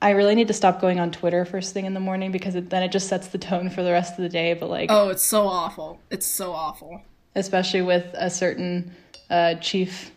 I 0.00 0.10
really 0.10 0.34
need 0.34 0.48
to 0.48 0.54
stop 0.54 0.80
going 0.80 1.00
on 1.00 1.10
Twitter 1.10 1.44
first 1.44 1.72
thing 1.72 1.86
in 1.86 1.94
the 1.94 2.00
morning 2.00 2.30
because 2.30 2.54
it, 2.54 2.70
then 2.70 2.82
it 2.82 2.92
just 2.92 3.08
sets 3.08 3.28
the 3.28 3.38
tone 3.38 3.70
for 3.70 3.82
the 3.82 3.92
rest 3.92 4.18
of 4.18 4.22
the 4.22 4.28
day. 4.28 4.54
But 4.54 4.68
like, 4.68 4.90
oh, 4.90 5.08
it's 5.08 5.24
so 5.24 5.46
awful. 5.46 6.00
It's 6.10 6.26
so 6.26 6.52
awful. 6.52 7.02
Especially 7.34 7.82
with 7.82 8.06
a 8.14 8.30
certain 8.30 8.94
uh, 9.30 9.54
chief. 9.56 10.10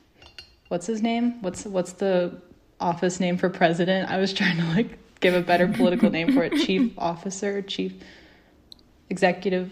What's 0.67 0.85
his 0.85 1.01
name? 1.01 1.41
What's 1.41 1.65
what's 1.65 1.93
the 1.93 2.41
office 2.79 3.19
name 3.19 3.37
for 3.37 3.49
president? 3.49 4.09
I 4.11 4.17
was 4.17 4.33
trying 4.33 4.57
to 4.57 4.65
like 4.65 4.99
give 5.19 5.33
a 5.33 5.41
better 5.41 5.67
political 5.67 6.09
name 6.09 6.33
for 6.33 6.43
it. 6.43 6.53
Chief 6.65 6.93
officer, 6.97 7.61
chief 7.61 7.93
executive, 9.09 9.71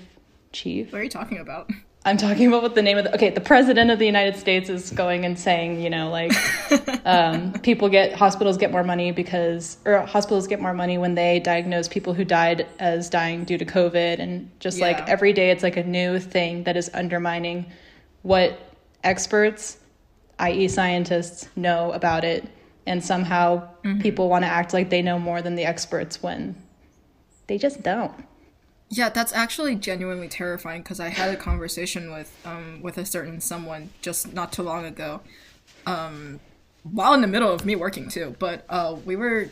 chief. 0.52 0.92
What 0.92 1.02
are 1.02 1.04
you 1.04 1.10
talking 1.10 1.38
about? 1.38 1.70
I'm 2.08 2.16
talking 2.16 2.48
about 2.48 2.62
what 2.64 2.74
the 2.74 2.82
name 2.82 2.98
of 2.98 3.04
the 3.04 3.14
okay, 3.16 3.32
the 3.32 3.42
president 3.42 3.92
of 3.92 4.00
the 4.00 4.06
United 4.06 4.38
States 4.38 4.70
is 4.70 4.92
going 4.92 5.26
and 5.26 5.38
saying, 5.38 5.82
you 5.82 5.90
know, 5.90 6.10
like 6.10 6.32
um, 7.06 7.52
people 7.52 7.90
get 7.90 8.14
hospitals 8.14 8.56
get 8.56 8.72
more 8.72 8.86
money 8.86 9.12
because 9.12 9.78
or 9.84 10.00
hospitals 10.06 10.48
get 10.48 10.62
more 10.62 10.74
money 10.74 10.98
when 10.98 11.16
they 11.16 11.42
diagnose 11.42 11.90
people 11.90 12.14
who 12.14 12.24
died 12.24 12.66
as 12.80 13.10
dying 13.10 13.44
due 13.44 13.58
to 13.58 13.66
COVID, 13.66 14.20
and 14.20 14.50
just 14.62 14.80
like 14.80 15.06
every 15.10 15.34
day, 15.34 15.52
it's 15.52 15.64
like 15.64 15.76
a 15.76 15.84
new 15.84 16.18
thing 16.18 16.64
that 16.64 16.78
is 16.78 16.90
undermining 16.94 17.66
what 18.22 18.58
experts, 19.04 19.78
i.e., 20.40 20.70
scientists, 20.70 21.50
know 21.58 21.92
about 21.92 22.24
it, 22.24 22.48
and 22.86 23.04
somehow 23.04 23.68
people 24.00 24.30
want 24.30 24.46
to 24.46 24.50
act 24.50 24.72
like 24.72 24.90
they 24.90 25.02
know 25.02 25.20
more 25.20 25.42
than 25.42 25.56
the 25.56 25.66
experts 25.66 26.24
when 26.24 26.56
they 27.48 27.58
just 27.58 27.84
don't. 27.84 28.16
Yeah, 28.90 29.10
that's 29.10 29.34
actually 29.34 29.76
genuinely 29.76 30.30
terrifying 30.30 30.82
because 30.82 31.00
I 31.00 31.10
had 31.10 31.34
a 31.34 31.38
conversation 31.38 32.12
with 32.12 32.32
um 32.46 32.82
with 32.82 32.98
a 32.98 33.06
certain 33.06 33.42
someone 33.42 33.90
just 34.02 34.34
not 34.34 34.54
too 34.54 34.64
long 34.64 34.86
ago, 34.86 35.22
um, 35.86 36.40
while 36.84 37.14
in 37.14 37.22
the 37.22 37.28
middle 37.28 37.52
of 37.52 37.66
me 37.66 37.76
working 37.76 38.08
too. 38.10 38.36
But 38.40 38.66
uh, 38.70 38.96
we 39.06 39.16
were, 39.16 39.50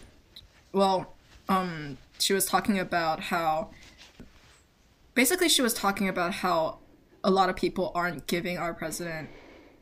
well, 0.71 1.13
um, 1.49 1.97
she 2.17 2.33
was 2.33 2.45
talking 2.45 2.79
about 2.79 3.19
how, 3.19 3.71
basically, 5.15 5.49
she 5.49 5.61
was 5.61 5.73
talking 5.73 6.07
about 6.07 6.35
how 6.35 6.79
a 7.23 7.29
lot 7.31 7.49
of 7.49 7.57
people 7.57 7.91
aren't 7.93 8.27
giving 8.27 8.57
our 8.57 8.73
president 8.73 9.29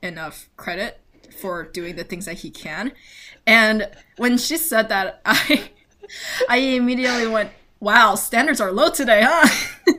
enough 0.01 0.49
credit 0.57 0.99
for 1.39 1.63
doing 1.63 1.95
the 1.95 2.03
things 2.03 2.25
that 2.25 2.39
he 2.39 2.49
can, 2.49 2.91
and 3.45 3.89
when 4.17 4.37
she 4.37 4.57
said 4.57 4.89
that, 4.89 5.21
I, 5.25 5.69
I 6.49 6.57
immediately 6.57 7.27
went, 7.27 7.51
"Wow, 7.83 8.15
standards 8.15 8.61
are 8.61 8.71
low 8.71 8.89
today, 8.89 9.21
huh?" 9.23 9.47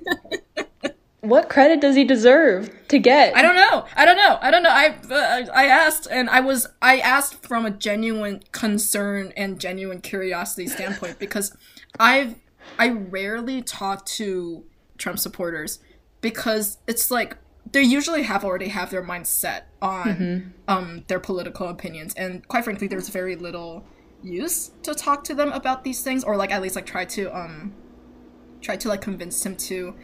What 1.25 1.49
credit 1.49 1.81
does 1.81 1.97
he 1.97 2.05
deserve 2.05 2.71
to 2.89 2.99
get? 2.99 3.35
I 3.35 3.41
don't 3.41 3.57
know. 3.57 3.87
I 3.97 4.05
don't 4.05 4.19
know. 4.19 4.39
I 4.43 4.51
don't 4.51 4.63
know. 4.63 4.69
I 4.71 4.89
uh, 5.11 5.47
I 5.55 5.67
asked, 5.69 6.07
and 6.11 6.29
I 6.29 6.41
was 6.41 6.67
I 6.83 6.99
asked 6.99 7.47
from 7.47 7.65
a 7.65 7.71
genuine 7.71 8.43
concern 8.53 9.33
and 9.35 9.59
genuine 9.59 10.03
curiosity 10.03 10.67
standpoint 10.67 11.19
because 11.19 11.57
I've 11.99 12.35
I 12.79 12.91
rarely 12.91 13.63
talk 13.63 14.05
to 14.21 14.65
Trump 14.99 15.19
supporters 15.19 15.79
because 16.21 16.77
it's 16.87 17.11
like 17.11 17.39
they 17.73 17.83
usually 17.83 18.25
have 18.25 18.45
already 18.45 18.69
have 18.69 18.91
their 18.91 19.03
mind 19.03 19.27
set 19.27 19.69
on 19.81 20.53
um 20.69 21.05
their 21.09 21.21
political 21.21 21.69
opinions, 21.69 22.13
and 22.15 22.47
quite 22.49 22.65
frankly, 22.65 22.87
there's 22.87 23.09
very 23.09 23.35
little 23.35 23.87
use 24.25 24.71
to 24.83 24.95
talk 24.95 25.23
to 25.25 25.35
them 25.35 25.53
about 25.53 25.85
these 25.85 26.03
things, 26.03 26.25
or 26.25 26.37
like 26.37 26.51
at 26.51 26.63
least 26.63 26.77
like 26.77 26.87
try 26.87 27.05
to 27.05 27.37
um 27.37 27.73
try 28.61 28.77
to 28.77 28.89
like 28.89 29.01
convince 29.01 29.45
him 29.45 29.57
to 29.57 29.95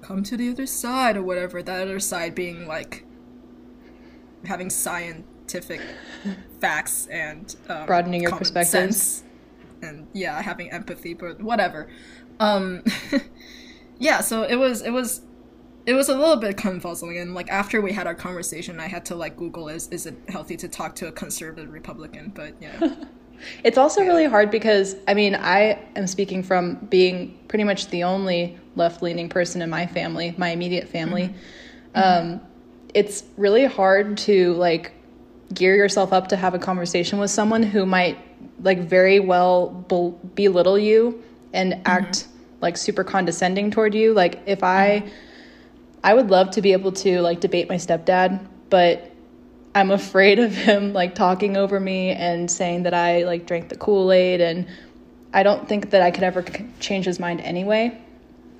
come 0.00 0.22
to 0.24 0.36
the 0.36 0.50
other 0.50 0.66
side 0.66 1.16
or 1.16 1.22
whatever. 1.22 1.62
That 1.62 1.82
other 1.82 2.00
side 2.00 2.34
being 2.34 2.66
like 2.66 3.04
having 4.46 4.70
scientific 4.70 5.80
facts 6.60 7.06
and 7.06 7.54
um, 7.68 7.86
Broadening 7.86 8.22
your 8.22 8.30
common 8.30 8.40
perspectives. 8.40 9.24
and 9.82 10.08
yeah, 10.12 10.40
having 10.42 10.70
empathy, 10.70 11.14
but 11.14 11.40
whatever. 11.40 11.88
Um, 12.40 12.82
yeah, 13.98 14.20
so 14.20 14.42
it 14.42 14.56
was 14.56 14.82
it 14.82 14.90
was 14.90 15.22
it 15.84 15.94
was 15.94 16.08
a 16.08 16.16
little 16.16 16.36
bit 16.36 16.56
confuzzling, 16.56 17.20
and 17.20 17.34
like 17.34 17.50
after 17.50 17.80
we 17.80 17.92
had 17.92 18.06
our 18.06 18.14
conversation, 18.14 18.80
I 18.80 18.88
had 18.88 19.04
to 19.06 19.14
like 19.14 19.36
Google 19.36 19.68
is 19.68 19.88
is 19.88 20.06
it 20.06 20.16
healthy 20.28 20.56
to 20.56 20.68
talk 20.68 20.94
to 20.96 21.08
a 21.08 21.12
conservative 21.12 21.72
Republican? 21.72 22.32
But 22.34 22.54
yeah, 22.60 22.94
It's 23.64 23.78
also 23.78 24.02
really 24.02 24.26
hard 24.26 24.50
because 24.50 24.96
I 25.08 25.14
mean, 25.14 25.34
I 25.34 25.78
am 25.96 26.06
speaking 26.06 26.42
from 26.42 26.74
being 26.90 27.38
pretty 27.48 27.64
much 27.64 27.88
the 27.88 28.04
only 28.04 28.58
left-leaning 28.76 29.28
person 29.28 29.62
in 29.62 29.70
my 29.70 29.86
family, 29.86 30.34
my 30.36 30.50
immediate 30.50 30.88
family. 30.88 31.34
Mm-hmm. 31.94 32.32
Um, 32.34 32.40
it's 32.94 33.24
really 33.36 33.64
hard 33.64 34.18
to 34.18 34.54
like 34.54 34.92
gear 35.54 35.76
yourself 35.76 36.12
up 36.12 36.28
to 36.28 36.36
have 36.36 36.54
a 36.54 36.58
conversation 36.58 37.18
with 37.18 37.30
someone 37.30 37.62
who 37.62 37.84
might 37.84 38.18
like 38.62 38.80
very 38.80 39.20
well 39.20 39.68
bel- 39.68 40.18
belittle 40.34 40.78
you 40.78 41.22
and 41.52 41.74
mm-hmm. 41.74 41.82
act 41.84 42.28
like 42.60 42.76
super 42.76 43.04
condescending 43.04 43.70
toward 43.70 43.94
you. 43.94 44.14
Like 44.14 44.40
if 44.46 44.62
I 44.62 45.00
mm-hmm. 45.00 45.08
I 46.04 46.14
would 46.14 46.30
love 46.30 46.50
to 46.52 46.62
be 46.62 46.72
able 46.72 46.92
to 46.92 47.20
like 47.20 47.40
debate 47.40 47.68
my 47.68 47.76
stepdad, 47.76 48.44
but 48.70 49.11
I'm 49.74 49.90
afraid 49.90 50.38
of 50.38 50.54
him 50.54 50.92
like 50.92 51.14
talking 51.14 51.56
over 51.56 51.80
me 51.80 52.10
and 52.10 52.50
saying 52.50 52.82
that 52.82 52.94
I 52.94 53.24
like 53.24 53.46
drank 53.46 53.68
the 53.70 53.76
Kool-Aid 53.76 54.40
and 54.40 54.66
I 55.32 55.42
don't 55.42 55.66
think 55.66 55.90
that 55.90 56.02
I 56.02 56.10
could 56.10 56.24
ever 56.24 56.44
change 56.78 57.06
his 57.06 57.18
mind 57.18 57.40
anyway. 57.40 57.98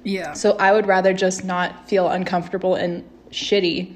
yeah. 0.05 0.33
So 0.33 0.57
I 0.59 0.73
would 0.73 0.87
rather 0.87 1.13
just 1.13 1.45
not 1.45 1.87
feel 1.89 2.09
uncomfortable 2.09 2.75
and 2.77 3.05
shitty 3.31 3.95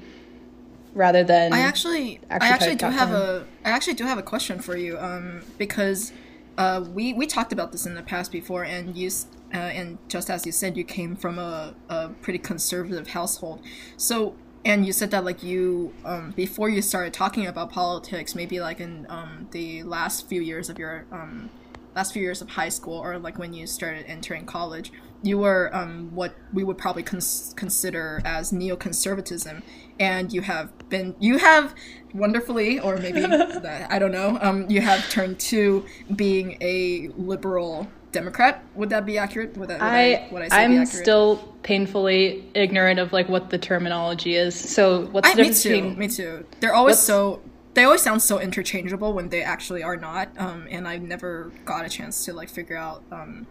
rather 0.93 1.23
than 1.23 1.53
I 1.53 1.59
actually, 1.59 2.19
actually 2.29 2.49
I 2.49 2.53
actually 2.53 2.75
do 2.75 2.85
have 2.87 3.11
a, 3.11 3.45
I 3.65 3.69
actually 3.71 3.93
do 3.95 4.03
have 4.05 4.17
a 4.17 4.23
question 4.23 4.59
for 4.59 4.77
you, 4.77 4.97
um, 4.99 5.41
because, 5.57 6.11
uh, 6.57 6.83
we 6.91 7.13
we 7.13 7.27
talked 7.27 7.53
about 7.53 7.71
this 7.71 7.85
in 7.85 7.93
the 7.93 8.01
past 8.01 8.31
before, 8.31 8.63
and 8.63 8.95
you, 8.97 9.11
uh, 9.53 9.57
and 9.57 9.99
just 10.07 10.29
as 10.29 10.45
you 10.45 10.51
said, 10.51 10.75
you 10.75 10.83
came 10.83 11.15
from 11.15 11.37
a, 11.37 11.75
a 11.89 12.09
pretty 12.21 12.39
conservative 12.39 13.09
household, 13.09 13.61
so. 13.95 14.35
And 14.65 14.85
you 14.85 14.91
said 14.91 15.11
that 15.11 15.23
like 15.23 15.43
you 15.43 15.93
um, 16.03 16.31
before 16.31 16.69
you 16.69 16.81
started 16.81 17.13
talking 17.13 17.47
about 17.47 17.71
politics, 17.71 18.35
maybe 18.35 18.59
like 18.59 18.79
in 18.79 19.05
um, 19.09 19.47
the 19.51 19.83
last 19.83 20.27
few 20.27 20.41
years 20.41 20.69
of 20.69 20.77
your 20.77 21.05
um, 21.11 21.49
last 21.95 22.13
few 22.13 22.21
years 22.21 22.41
of 22.41 22.49
high 22.49 22.69
school 22.69 22.99
or 22.99 23.17
like 23.17 23.39
when 23.39 23.53
you 23.53 23.65
started 23.65 24.05
entering 24.07 24.45
college, 24.45 24.91
you 25.23 25.37
were 25.39 25.75
um, 25.75 26.13
what 26.13 26.35
we 26.53 26.63
would 26.63 26.77
probably 26.77 27.03
cons- 27.03 27.53
consider 27.55 28.21
as 28.23 28.51
neoconservatism, 28.51 29.63
and 29.99 30.31
you 30.31 30.41
have 30.41 30.71
been 30.89 31.15
you 31.19 31.37
have 31.37 31.73
wonderfully 32.13 32.79
or 32.79 32.97
maybe 32.97 33.23
I 33.89 33.99
don't 33.99 34.11
know 34.11 34.37
um, 34.41 34.69
you 34.69 34.81
have 34.81 35.09
turned 35.09 35.39
to 35.51 35.85
being 36.15 36.57
a 36.61 37.09
liberal 37.17 37.87
Democrat. 38.19 38.63
Would 38.75 38.89
that 38.89 39.05
be 39.05 39.17
accurate? 39.17 39.55
Would 39.57 39.69
that 39.69 39.79
would 39.79 40.41
I, 40.41 40.43
I, 40.43 40.45
I 40.45 40.47
say 40.49 40.63
I'm 40.63 40.71
be 40.71 40.77
accurate? 40.77 41.03
still 41.05 41.55
painfully 41.63 42.43
ignorant 42.53 42.99
of 42.99 43.13
like 43.13 43.27
what 43.29 43.49
the 43.49 43.57
terminology 43.57 44.35
is. 44.35 44.53
So 44.55 45.05
what's 45.13 45.27
I, 45.29 45.33
the 45.35 45.41
me 45.41 45.43
difference 45.49 45.63
too. 45.63 45.69
between 45.69 45.97
Me 45.99 46.07
too. 46.07 46.45
They're 46.59 46.73
always 46.73 46.93
What's- 46.97 47.03
so. 47.03 47.41
They 47.73 47.83
always 47.83 48.01
sound 48.01 48.23
so 48.23 48.39
interchangeable 48.39 49.13
when 49.13 49.29
they 49.29 49.43
actually 49.43 49.83
are 49.83 49.95
not. 49.97 50.29
Um, 50.39 50.67
and 50.71 50.87
I 50.87 50.97
never 50.97 51.51
got 51.63 51.85
a 51.85 51.89
chance 51.89 52.25
to 52.25 52.33
like 52.33 52.49
figure 52.49 52.75
out 52.75 53.03
um, 53.11 53.45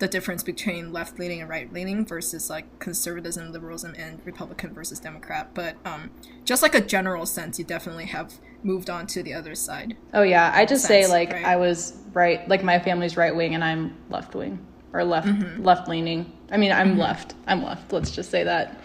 the 0.00 0.08
difference 0.08 0.42
between 0.42 0.92
left 0.92 1.16
leaning 1.20 1.40
and 1.42 1.48
right 1.48 1.72
leaning 1.72 2.04
versus 2.04 2.50
like 2.50 2.66
conservatism, 2.80 3.52
liberalism, 3.52 3.94
and 3.96 4.20
Republican 4.26 4.74
versus 4.74 4.98
Democrat. 4.98 5.50
But 5.54 5.76
um, 5.84 6.10
just 6.44 6.60
like 6.60 6.74
a 6.74 6.80
general 6.80 7.24
sense, 7.24 7.56
you 7.60 7.64
definitely 7.64 8.06
have 8.06 8.40
moved 8.62 8.90
on 8.90 9.06
to 9.08 9.22
the 9.22 9.34
other 9.34 9.54
side. 9.54 9.96
Oh 10.12 10.22
yeah, 10.22 10.50
I 10.54 10.66
just 10.66 10.84
say 10.84 11.06
like 11.06 11.32
right? 11.32 11.44
I 11.44 11.56
was 11.56 11.96
right, 12.12 12.46
like 12.48 12.62
my 12.64 12.78
family's 12.78 13.16
right 13.16 13.34
wing 13.34 13.54
and 13.54 13.62
I'm 13.62 13.96
left 14.10 14.34
wing 14.34 14.58
or 14.92 15.04
left 15.04 15.28
Mm-hmm. 15.28 15.62
left 15.64 15.88
leaning. 15.88 16.32
I 16.50 16.56
mean, 16.56 16.72
I'm 16.72 16.98
left. 16.98 17.34
I'm 17.46 17.62
left. 17.64 17.92
Let's 17.92 18.10
just 18.10 18.30
say 18.30 18.44
that. 18.44 18.80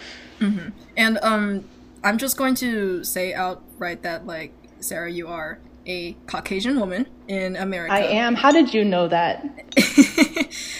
And 0.98 1.18
um, 1.22 1.63
I'm 2.03 2.18
just 2.18 2.36
going 2.38 2.56
to 2.56 3.03
say 3.06 3.34
outright 3.34 4.03
that 4.03 4.27
like 4.27 4.53
Sarah, 4.82 5.10
you 5.10 5.27
are 5.30 5.60
a 5.86 6.13
Caucasian 6.28 6.80
woman 6.80 7.08
in 7.28 7.56
America. 7.56 7.94
I 7.94 8.02
am. 8.02 8.36
How 8.36 8.52
did 8.52 8.74
you 8.74 8.84
know 8.84 9.08
that? 9.08 9.46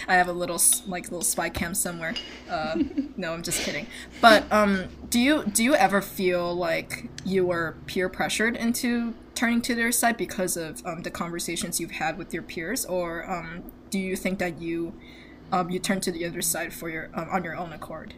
I 0.08 0.16
have 0.16 0.28
a 0.28 0.34
little 0.34 0.62
like 0.88 1.06
little 1.06 1.22
spy 1.22 1.50
cam 1.50 1.74
somewhere. 1.74 2.16
Uh, 2.50 2.78
no, 3.18 3.34
I'm 3.34 3.44
just 3.44 3.64
kidding. 3.64 3.88
But 4.22 4.52
um, 4.52 4.86
do 5.10 5.20
you 5.20 5.46
do 5.46 5.64
you 5.64 5.76
ever 5.76 6.02
feel 6.02 6.54
like 6.54 7.10
you 7.26 7.46
were 7.46 7.78
peer 7.86 8.10
pressured 8.10 8.56
into 8.56 9.14
turning 9.36 9.62
to 9.62 9.76
their 9.76 9.92
side 9.92 10.18
because 10.18 10.56
of 10.56 10.86
um, 10.86 11.02
the 11.02 11.12
conversations 11.12 11.80
you've 11.80 11.92
had 11.92 12.18
with 12.18 12.34
your 12.34 12.44
peers, 12.44 12.86
or 12.86 13.30
um, 13.30 13.64
do 13.90 14.00
you 14.00 14.16
think 14.16 14.40
that 14.40 14.62
you 14.62 14.94
um, 15.52 15.70
you 15.70 15.80
turned 15.80 16.04
to 16.04 16.12
the 16.12 16.26
other 16.26 16.42
side 16.42 16.74
for 16.74 16.90
your 16.90 17.10
um, 17.14 17.28
on 17.32 17.44
your 17.44 17.56
own 17.56 17.74
accord? 17.74 18.14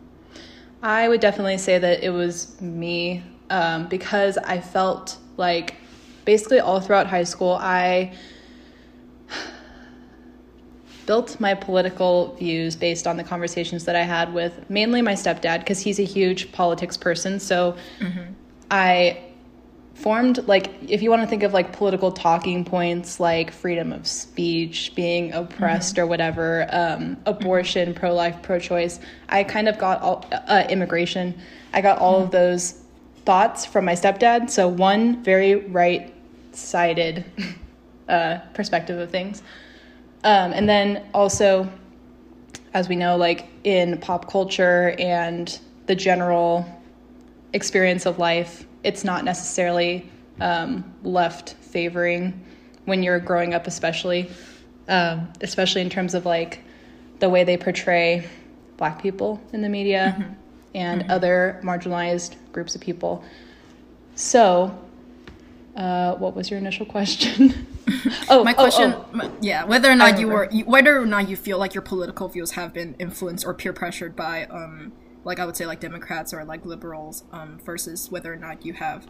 I 0.82 1.08
would 1.08 1.22
definitely 1.22 1.58
say 1.58 1.80
that 1.80 2.04
it 2.04 2.12
was 2.12 2.60
me 2.62 3.24
um, 3.50 3.88
because 3.88 4.38
I 4.38 4.62
felt 4.62 5.18
like 5.38 5.76
basically 6.26 6.60
all 6.60 6.82
throughout 6.82 7.08
high 7.08 7.24
school, 7.24 7.58
I 7.62 8.14
built 11.06 11.40
my 11.40 11.54
political 11.54 12.36
views 12.36 12.76
based 12.76 13.06
on 13.06 13.16
the 13.16 13.24
conversations 13.24 13.86
that 13.86 13.96
I 13.96 14.02
had 14.02 14.34
with 14.34 14.68
mainly 14.70 15.02
my 15.02 15.14
stepdad 15.14 15.60
because 15.60 15.80
he's 15.80 16.00
a 16.00 16.04
huge 16.04 16.52
politics 16.52 16.98
person. 16.98 17.40
So 17.40 17.78
I 18.72 19.22
formed 19.94 20.46
like 20.48 20.72
if 20.90 21.02
you 21.02 21.10
want 21.10 21.22
to 21.22 21.28
think 21.28 21.44
of 21.44 21.54
like 21.54 21.72
political 21.72 22.12
talking 22.12 22.66
points 22.66 23.18
like 23.18 23.50
freedom 23.50 23.94
of 23.94 24.06
speech 24.06 24.92
being 24.94 25.32
oppressed 25.32 25.98
or 25.98 26.06
whatever 26.06 26.68
um, 26.72 27.16
abortion 27.26 27.94
pro-life 27.94 28.36
pro-choice 28.42 29.00
i 29.30 29.42
kind 29.42 29.70
of 29.70 29.78
got 29.78 30.02
all 30.02 30.26
uh, 30.32 30.66
immigration. 30.70 31.34
I 31.74 31.82
got 31.82 32.00
all 32.00 32.22
of 32.22 32.32
those 32.32 32.82
thoughts 33.26 33.66
from 33.66 33.86
my 33.86 33.94
stepdad. 33.94 34.50
So 34.50 34.68
one 34.68 35.24
very 35.24 35.56
right-sided 36.56 37.26
uh, 38.10 38.38
perspective 38.54 38.98
of 38.98 39.12
things 39.12 39.44
um, 40.24 40.54
and 40.54 40.68
then 40.70 41.06
also 41.14 41.70
as 42.74 42.88
we 42.90 42.96
know 42.96 43.18
like 43.18 43.48
in 43.64 43.98
pop 44.00 44.30
culture 44.30 44.96
and 45.00 45.60
the 45.88 45.96
general 45.96 46.66
experience 47.54 48.06
of 48.06 48.20
life. 48.20 48.66
It's 48.84 49.04
not 49.04 49.24
necessarily 49.24 50.10
um, 50.42 50.94
left 51.04 51.54
favoring 51.54 52.44
when 52.86 53.02
you're 53.02 53.20
growing 53.20 53.54
up, 53.54 53.66
especially, 53.66 54.30
um, 54.90 55.32
especially 55.42 55.82
in 55.82 55.90
terms 55.90 56.14
of 56.14 56.26
like 56.26 56.62
the 57.20 57.30
way 57.30 57.44
they 57.44 57.56
portray 57.56 58.28
black 58.78 59.02
people 59.02 59.42
in 59.54 59.62
the 59.62 59.70
media 59.70 60.16
mm-hmm. 60.20 60.34
and 60.76 61.02
mm-hmm. 61.02 61.12
other 61.12 61.62
marginalized 61.64 62.36
groups 62.52 62.76
of 62.76 62.82
people. 62.82 63.24
So, 64.16 64.78
uh, 65.76 66.16
what 66.16 66.36
was 66.36 66.50
your 66.50 66.60
initial 66.60 66.86
question? 66.86 67.68
oh, 68.30 68.44
my 68.44 68.54
oh, 68.54 68.56
question, 68.56 68.94
oh, 68.94 69.06
oh. 69.16 69.38
yeah, 69.42 69.66
whether 69.66 69.90
or 69.90 69.96
not 69.96 70.20
you 70.20 70.28
were, 70.28 70.50
whether 70.66 71.02
or 71.02 71.06
not 71.06 71.28
you 71.28 71.36
feel 71.36 71.58
like 71.58 71.74
your 71.74 71.82
political 71.82 72.28
views 72.30 72.52
have 72.52 72.74
been 72.74 72.96
influenced 72.98 73.46
or 73.46 73.54
peer 73.54 73.74
pressured 73.74 74.16
by, 74.16 74.46
um, 74.46 74.94
like 75.24 75.40
I 75.40 75.46
would 75.46 75.58
say, 75.58 75.66
like 75.66 75.82
Democrats 75.82 76.34
or 76.34 76.44
like 76.46 76.66
liberals, 76.66 77.24
um, 77.32 77.60
versus 77.66 78.10
whether 78.10 78.32
or 78.32 78.38
not 78.38 78.66
you 78.66 78.74
have, 78.74 79.08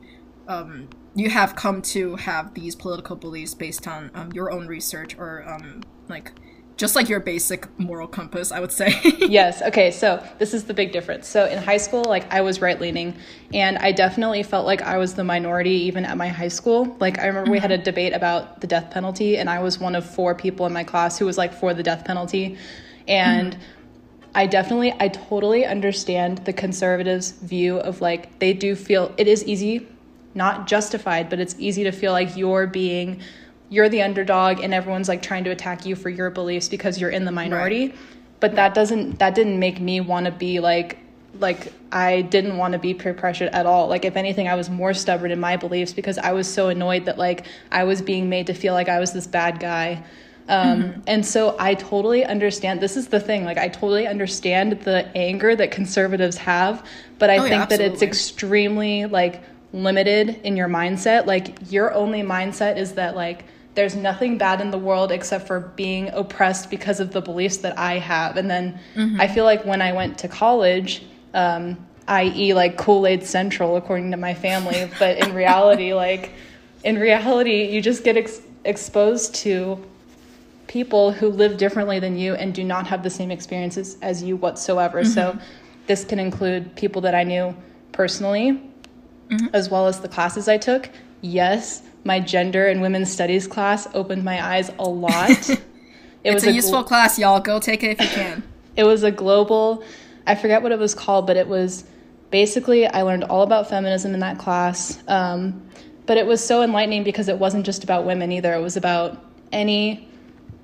um, 0.48 0.89
you 1.13 1.29
have 1.29 1.55
come 1.55 1.81
to 1.84 2.15
have 2.15 2.53
these 2.55 2.75
political 2.75 3.15
beliefs 3.15 3.53
based 3.53 3.88
on 3.88 4.10
um, 4.15 4.31
your 4.31 4.51
own 4.51 4.67
research 4.67 5.15
or 5.17 5.48
um, 5.48 5.84
like 6.10 6.31
just 6.77 6.96
like 6.96 7.08
your 7.08 7.22
basic 7.22 7.67
moral 7.79 8.08
compass, 8.08 8.51
I 8.51 8.60
would 8.60 8.72
say. 8.72 9.00
yes. 9.17 9.62
Okay. 9.62 9.91
So 9.91 10.25
this 10.39 10.53
is 10.53 10.65
the 10.65 10.74
big 10.74 10.91
difference. 10.91 11.27
So 11.27 11.46
in 11.46 11.58
high 11.58 11.77
school, 11.77 12.03
like 12.03 12.32
I 12.34 12.41
was 12.41 12.60
right 12.60 12.79
leaning, 12.79 13.15
and 13.53 13.77
I 13.77 13.91
definitely 13.94 14.44
felt 14.44 14.65
like 14.65 14.82
I 14.82 14.98
was 14.98 15.13
the 15.13 15.24
minority 15.24 15.72
even 15.72 16.03
at 16.03 16.17
my 16.17 16.27
high 16.27 16.50
school. 16.50 16.98
Like 17.00 17.20
I 17.20 17.27
remember 17.27 17.46
mm-hmm. 17.46 17.51
we 17.53 17.60
had 17.60 17.72
a 17.72 17.75
mm-hmm. 17.75 17.84
debate 17.84 18.13
about 18.13 18.60
the 18.62 18.67
death 18.67 18.91
penalty, 18.91 19.38
and 19.38 19.50
I 19.50 19.60
was 19.60 19.79
one 19.79 19.96
of 19.96 20.05
four 20.05 20.36
people 20.36 20.65
in 20.65 20.74
my 20.74 20.84
class 20.84 21.17
who 21.17 21.25
was 21.25 21.38
like 21.38 21.53
for 21.53 21.74
the 21.74 21.84
death 21.84 22.05
penalty, 22.05 22.58
and. 23.08 23.53
Mm-hmm. 23.53 23.72
I 24.38 24.48
definitely, 24.48 24.94
I 25.00 25.08
totally 25.08 25.65
understand 25.65 26.39
the 26.39 26.51
conservatives' 26.51 27.32
view 27.32 27.77
of 27.77 28.01
like, 28.01 28.38
they 28.39 28.51
do 28.51 28.75
feel 28.75 29.15
it 29.15 29.29
is 29.29 29.46
easy, 29.46 29.88
not 30.34 30.67
justified, 30.67 31.29
but 31.29 31.39
it's 31.39 31.55
easy 31.58 31.86
to 31.86 31.94
feel 31.94 32.12
like 32.12 32.36
you're 32.36 32.67
being 32.67 33.22
you're 33.69 33.89
the 33.89 34.01
underdog 34.01 34.60
and 34.62 34.74
everyone's 34.74 35.07
like 35.07 35.22
trying 35.22 35.43
to 35.45 35.50
attack 35.50 35.86
you 35.86 35.95
for 35.95 36.10
your 36.10 36.29
beliefs 36.29 36.69
because 36.69 37.00
you're 37.00 37.10
in 37.10 37.25
the 37.25 37.31
minority. 37.31 37.88
Right. 37.88 37.98
But 38.39 38.55
that 38.55 38.74
doesn't 38.74 39.19
that 39.19 39.34
didn't 39.36 39.60
make 39.60 39.79
me 39.79 40.01
want 40.01 40.25
to 40.25 40.31
be 40.31 40.60
like 40.60 41.00
like 41.39 41.74
I 41.91 42.22
didn't 42.22 42.57
want 42.57 42.74
to 42.74 42.79
be 42.79 42.93
peer 42.93 43.13
pressured 43.13 43.50
at 43.50 43.65
all. 43.65 43.88
Like 43.88 44.05
if 44.05 44.15
anything, 44.15 44.48
I 44.48 44.55
was 44.55 44.69
more 44.69 44.93
stubborn 44.93 45.31
in 45.31 45.39
my 45.39 45.57
beliefs 45.57 45.93
because 45.93 46.17
I 46.17 46.31
was 46.31 46.51
so 46.51 46.69
annoyed 46.69 47.05
that 47.05 47.17
like 47.17 47.45
I 47.72 47.84
was 47.84 48.01
being 48.01 48.29
made 48.29 48.48
to 48.48 48.53
feel 48.53 48.74
like 48.74 48.89
I 48.89 49.00
was 49.00 49.13
this 49.13 49.27
bad 49.27 49.60
guy. 49.60 50.03
Um, 50.48 50.84
mm-hmm. 50.84 51.00
And 51.07 51.25
so 51.25 51.55
I 51.57 51.74
totally 51.74 52.24
understand. 52.24 52.79
This 52.79 52.95
is 52.95 53.07
the 53.07 53.19
thing. 53.19 53.45
Like 53.45 53.57
I 53.57 53.67
totally 53.67 54.07
understand 54.07 54.74
the 54.81 55.10
anger 55.15 55.55
that 55.55 55.72
conservatives 55.72 56.38
have, 56.38 56.86
but 57.17 57.29
I 57.29 57.38
oh, 57.38 57.41
think 57.41 57.53
yeah, 57.53 57.65
that 57.65 57.81
it's 57.81 58.01
extremely 58.01 59.05
like 59.05 59.41
limited 59.74 60.39
in 60.43 60.55
your 60.55 60.69
mindset. 60.69 61.25
Like 61.25 61.72
your 61.72 61.93
only 61.93 62.22
mindset 62.22 62.77
is 62.77 62.93
that 62.93 63.15
like 63.15 63.45
there's 63.75 63.96
nothing 63.96 64.38
bad 64.38 64.62
in 64.62 64.72
the 64.72 64.77
world 64.77 65.12
except 65.12 65.46
for 65.46 65.60
being 65.60 66.10
oppressed 66.10 66.70
because 66.70 67.00
of 67.00 67.12
the 67.12 67.22
beliefs 67.22 67.58
that 67.58 67.77
I 67.77 68.00
have. 68.00 68.38
And 68.38 68.50
then 68.50 68.79
mm-hmm. 68.96 69.20
I 69.20 69.27
feel 69.27 69.44
like 69.44 69.65
when 69.65 69.82
I 69.82 69.91
went 69.91 70.17
to 70.20 70.27
college, 70.27 71.03
um, 71.34 71.77
i.e., 72.08 72.53
like 72.53 72.77
Kool 72.77 73.05
Aid 73.05 73.25
Central, 73.25 73.75
according 73.75 74.12
to 74.12 74.17
my 74.17 74.34
family, 74.34 74.89
but 75.00 75.17
in 75.17 75.34
reality, 75.34 75.94
like, 75.94 76.32
in 76.84 76.98
reality, 76.98 77.65
you 77.65 77.82
just 77.82 78.03
get 78.03 78.15
ex- 78.15 78.41
exposed 78.63 79.36
to 79.36 79.84
people 80.67 81.12
who 81.12 81.29
live 81.29 81.58
differently 81.58 82.00
than 82.00 82.17
you 82.17 82.34
and 82.36 82.53
do 82.53 82.63
not 82.63 82.88
have 82.88 83.03
the 83.03 83.10
same 83.10 83.29
experiences 83.29 83.98
as 84.01 84.24
you 84.24 84.38
whatsoever. 84.38 85.01
Mm-hmm. 85.01 85.12
So, 85.12 85.38
this 85.88 86.03
can 86.03 86.17
include 86.17 86.75
people 86.75 87.01
that 87.01 87.13
I 87.13 87.24
knew 87.24 87.55
personally, 87.91 88.53
mm-hmm. 89.29 89.48
as 89.53 89.70
well 89.70 89.88
as 89.88 90.00
the 90.00 90.08
classes 90.08 90.48
I 90.48 90.58
took. 90.58 90.89
Yes, 91.22 91.84
my 92.05 92.19
gender 92.19 92.67
and 92.67 92.81
women's 92.81 93.11
studies 93.11 93.48
class 93.48 93.87
opened 93.94 94.24
my 94.24 94.44
eyes 94.46 94.72
a 94.79 94.83
lot. 94.83 95.50
It 96.24 96.29
it's 96.29 96.44
was 96.44 96.46
a, 96.46 96.50
a 96.50 96.53
useful 96.53 96.83
gl- 96.83 96.87
class, 96.87 97.20
y'all. 97.20 97.39
Go 97.39 97.59
take 97.59 97.83
it 97.83 97.91
if 97.91 98.01
you 98.01 98.07
can. 98.07 98.41
it 98.75 98.83
was 98.83 99.03
a 99.03 99.11
global, 99.11 99.83
I 100.25 100.33
forget 100.33 100.63
what 100.63 100.72
it 100.72 100.79
was 100.79 100.96
called, 100.96 101.27
but 101.27 101.37
it 101.37 101.48
was 101.48 101.83
basically 102.31 102.87
I 102.87 103.03
learned 103.03 103.25
all 103.25 103.44
about 103.44 103.70
feminism 103.70 104.15
in 104.15 104.22
that 104.22 104.39
class. 104.39 105.03
Um, 105.07 105.61
but 106.07 106.18
it 106.18 106.25
was 106.25 106.44
so 106.44 106.63
enlightening 106.63 107.03
because 107.03 107.27
it 107.27 107.37
wasn't 107.37 107.63
just 107.63 107.83
about 107.83 108.05
women 108.05 108.31
either. 108.31 108.55
It 108.55 108.59
was 108.59 108.75
about 108.75 109.24
any 109.51 110.09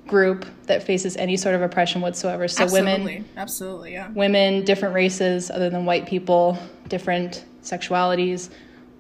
group 0.08 0.48
that 0.66 0.82
faces 0.82 1.16
any 1.18 1.38
sort 1.38 1.54
of 1.54 1.62
oppression 1.62 2.02
whatsoever. 2.02 2.48
So 2.48 2.64
absolutely. 2.64 2.92
women, 2.92 3.30
absolutely, 3.38 3.94
yeah. 3.94 4.10
Women, 4.12 4.66
different 4.66 4.96
races 4.96 5.52
other 5.52 5.70
than 5.70 5.86
white 5.86 6.08
people, 6.08 6.58
different 6.88 7.46
sexualities, 7.62 8.50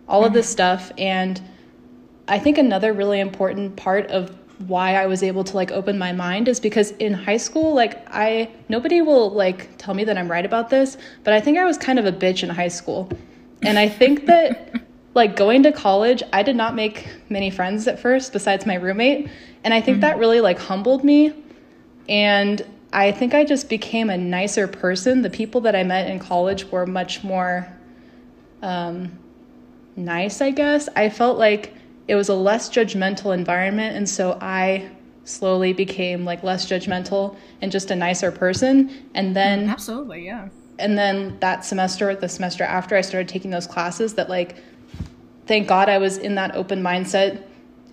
all 0.07 0.19
mm-hmm. 0.19 0.27
of 0.27 0.33
this 0.33 0.47
stuff, 0.47 0.91
and 0.97 1.41
I 2.31 2.39
think 2.39 2.57
another 2.57 2.93
really 2.93 3.19
important 3.19 3.75
part 3.75 4.07
of 4.07 4.33
why 4.69 4.95
I 4.95 5.05
was 5.05 5.21
able 5.21 5.43
to 5.43 5.53
like 5.53 5.69
open 5.73 5.97
my 5.97 6.13
mind 6.13 6.47
is 6.47 6.61
because 6.61 6.91
in 6.91 7.13
high 7.13 7.35
school, 7.35 7.73
like 7.73 8.07
I 8.07 8.49
nobody 8.69 9.01
will 9.01 9.31
like 9.31 9.77
tell 9.77 9.93
me 9.93 10.05
that 10.05 10.17
I'm 10.17 10.31
right 10.31 10.45
about 10.45 10.69
this, 10.69 10.97
but 11.25 11.33
I 11.33 11.41
think 11.41 11.57
I 11.57 11.65
was 11.65 11.77
kind 11.77 11.99
of 11.99 12.05
a 12.05 12.11
bitch 12.13 12.41
in 12.41 12.49
high 12.49 12.69
school. 12.69 13.09
And 13.63 13.77
I 13.77 13.89
think 13.89 14.25
that 14.27 14.81
like 15.13 15.35
going 15.35 15.61
to 15.63 15.73
college, 15.73 16.23
I 16.31 16.41
did 16.41 16.55
not 16.55 16.73
make 16.73 17.05
many 17.27 17.49
friends 17.49 17.85
at 17.85 17.99
first 17.99 18.31
besides 18.31 18.65
my 18.65 18.75
roommate, 18.75 19.29
and 19.65 19.73
I 19.73 19.81
think 19.81 19.95
mm-hmm. 19.95 20.01
that 20.01 20.17
really 20.17 20.39
like 20.39 20.57
humbled 20.57 21.03
me. 21.03 21.33
And 22.07 22.65
I 22.93 23.11
think 23.11 23.33
I 23.33 23.43
just 23.43 23.67
became 23.67 24.09
a 24.09 24.17
nicer 24.17 24.69
person. 24.69 25.21
The 25.21 25.29
people 25.29 25.59
that 25.61 25.75
I 25.75 25.83
met 25.83 26.09
in 26.09 26.17
college 26.17 26.63
were 26.71 26.85
much 26.85 27.25
more 27.25 27.67
um, 28.61 29.19
nice, 29.97 30.39
I 30.39 30.51
guess. 30.51 30.87
I 30.95 31.09
felt 31.09 31.37
like 31.37 31.75
it 32.11 32.15
was 32.15 32.27
a 32.27 32.35
less 32.35 32.69
judgmental 32.69 33.33
environment 33.33 33.95
and 33.95 34.07
so 34.07 34.37
i 34.41 34.85
slowly 35.23 35.71
became 35.71 36.25
like 36.25 36.43
less 36.43 36.65
judgmental 36.69 37.37
and 37.61 37.71
just 37.71 37.89
a 37.89 37.95
nicer 37.95 38.33
person 38.33 38.91
and 39.15 39.33
then 39.33 39.69
absolutely 39.69 40.25
yeah 40.25 40.49
and 40.77 40.97
then 40.97 41.39
that 41.39 41.63
semester 41.63 42.13
the 42.13 42.27
semester 42.27 42.65
after 42.65 42.97
i 42.97 43.01
started 43.01 43.29
taking 43.29 43.49
those 43.49 43.65
classes 43.65 44.13
that 44.15 44.27
like 44.27 44.57
thank 45.47 45.69
god 45.69 45.87
i 45.87 45.97
was 45.97 46.17
in 46.17 46.35
that 46.35 46.53
open 46.53 46.83
mindset 46.83 47.43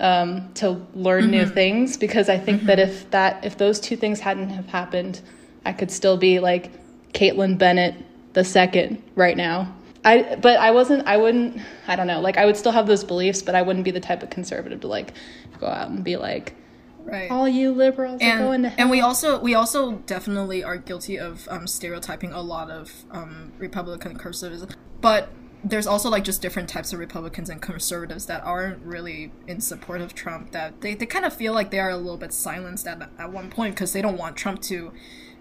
um, 0.00 0.52
to 0.54 0.81
learn 0.94 1.22
mm-hmm. 1.22 1.31
new 1.31 1.46
things 1.46 1.96
because 1.96 2.28
i 2.28 2.37
think 2.37 2.59
mm-hmm. 2.59 2.66
that 2.66 2.81
if 2.81 3.09
that 3.11 3.44
if 3.44 3.57
those 3.57 3.78
two 3.78 3.96
things 3.96 4.18
hadn't 4.18 4.48
have 4.48 4.66
happened 4.66 5.20
i 5.64 5.72
could 5.72 5.92
still 5.92 6.16
be 6.16 6.40
like 6.40 6.72
Kaitlin 7.12 7.57
Bennett 7.57 7.94
the 8.33 8.44
second 8.44 9.00
right 9.14 9.37
now 9.37 9.72
I 10.04 10.37
but 10.37 10.58
I 10.58 10.70
wasn't 10.70 11.06
I 11.06 11.16
wouldn't 11.16 11.61
I 11.87 11.96
don't 11.96 12.06
know 12.06 12.20
like 12.20 12.37
I 12.37 12.46
would 12.46 12.56
still 12.56 12.72
have 12.72 12.87
those 12.87 13.04
beliefs 13.04 13.42
but 13.42 13.54
I 13.54 13.62
wouldn't 13.62 13.84
be 13.84 13.90
the 13.90 14.00
type 14.00 14.22
of 14.22 14.30
conservative 14.30 14.80
to 14.80 14.87
like 14.87 15.12
go 15.58 15.66
out 15.66 15.90
and 15.90 16.04
be 16.04 16.16
like 16.16 16.54
right 17.04 17.30
all 17.30 17.48
you 17.48 17.72
liberals 17.72 18.20
and, 18.20 18.40
are 18.40 18.44
going 18.44 18.62
to 18.62 18.68
hell. 18.68 18.76
and 18.78 18.90
we 18.90 19.00
also 19.00 19.40
we 19.40 19.54
also 19.54 19.92
definitely 20.06 20.62
are 20.62 20.76
guilty 20.76 21.18
of 21.18 21.48
um, 21.50 21.66
stereotyping 21.66 22.32
a 22.32 22.40
lot 22.40 22.70
of 22.70 23.04
um, 23.11 23.52
Republican 23.58 24.16
conservatives 24.16 24.66
but 25.00 25.30
there's 25.64 25.87
also 25.87 26.08
like 26.08 26.22
just 26.22 26.40
different 26.40 26.68
types 26.68 26.92
of 26.92 27.00
Republicans 27.00 27.50
and 27.50 27.61
conservatives 27.61 28.26
that 28.26 28.42
aren't 28.44 28.80
really 28.84 29.32
in 29.46 29.61
support 29.61 30.00
of 30.00 30.14
Trump 30.14 30.52
that 30.52 30.80
they, 30.82 30.94
they 30.94 31.06
kind 31.06 31.24
of 31.24 31.32
feel 31.32 31.52
like 31.52 31.70
they 31.70 31.80
are 31.80 31.90
a 31.90 31.96
little 31.96 32.16
bit 32.16 32.32
silenced 32.32 32.87
at, 32.87 33.11
at 33.18 33.32
one 33.32 33.50
point 33.50 33.74
because 33.74 33.92
they 33.92 34.00
don't 34.00 34.16
want 34.16 34.37
Trump 34.37 34.62
to 34.62 34.92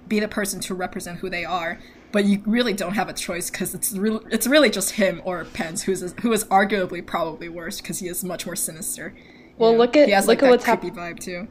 be 0.08 0.20
the 0.20 0.28
person 0.28 0.60
to 0.62 0.74
represent 0.74 1.20
who 1.20 1.30
they 1.30 1.46
are 1.46 1.80
but 2.12 2.26
you 2.26 2.41
really 2.46 2.74
don't 2.74 2.93
have 2.93 3.10
a 3.10 3.13
choice 3.13 3.50
because 3.50 3.74
it's 3.74 3.91
really 3.91 4.26
it's 4.32 4.48
really 4.48 4.70
just 4.70 4.91
him 4.91 5.22
or 5.26 5.46
Pence 5.46 5.84
who's 5.84 6.13
who 6.22 6.32
is 6.32 6.46
arguably 6.46 7.06
probably 7.06 7.50
worse 7.50 7.82
because 7.82 8.00
he 8.00 8.08
is 8.08 8.24
much 8.24 8.46
more 8.46 8.56
sinister. 8.56 9.13
Well, 9.58 9.74
know? 9.74 9.78
look 9.80 9.98
at 9.98 10.10
has 10.10 10.28
look 10.28 10.41
like 10.41 10.48
at 10.48 10.50
what's 10.50 10.65
happening. 10.65 10.93
vibe 10.93 11.20
too. 11.20 11.48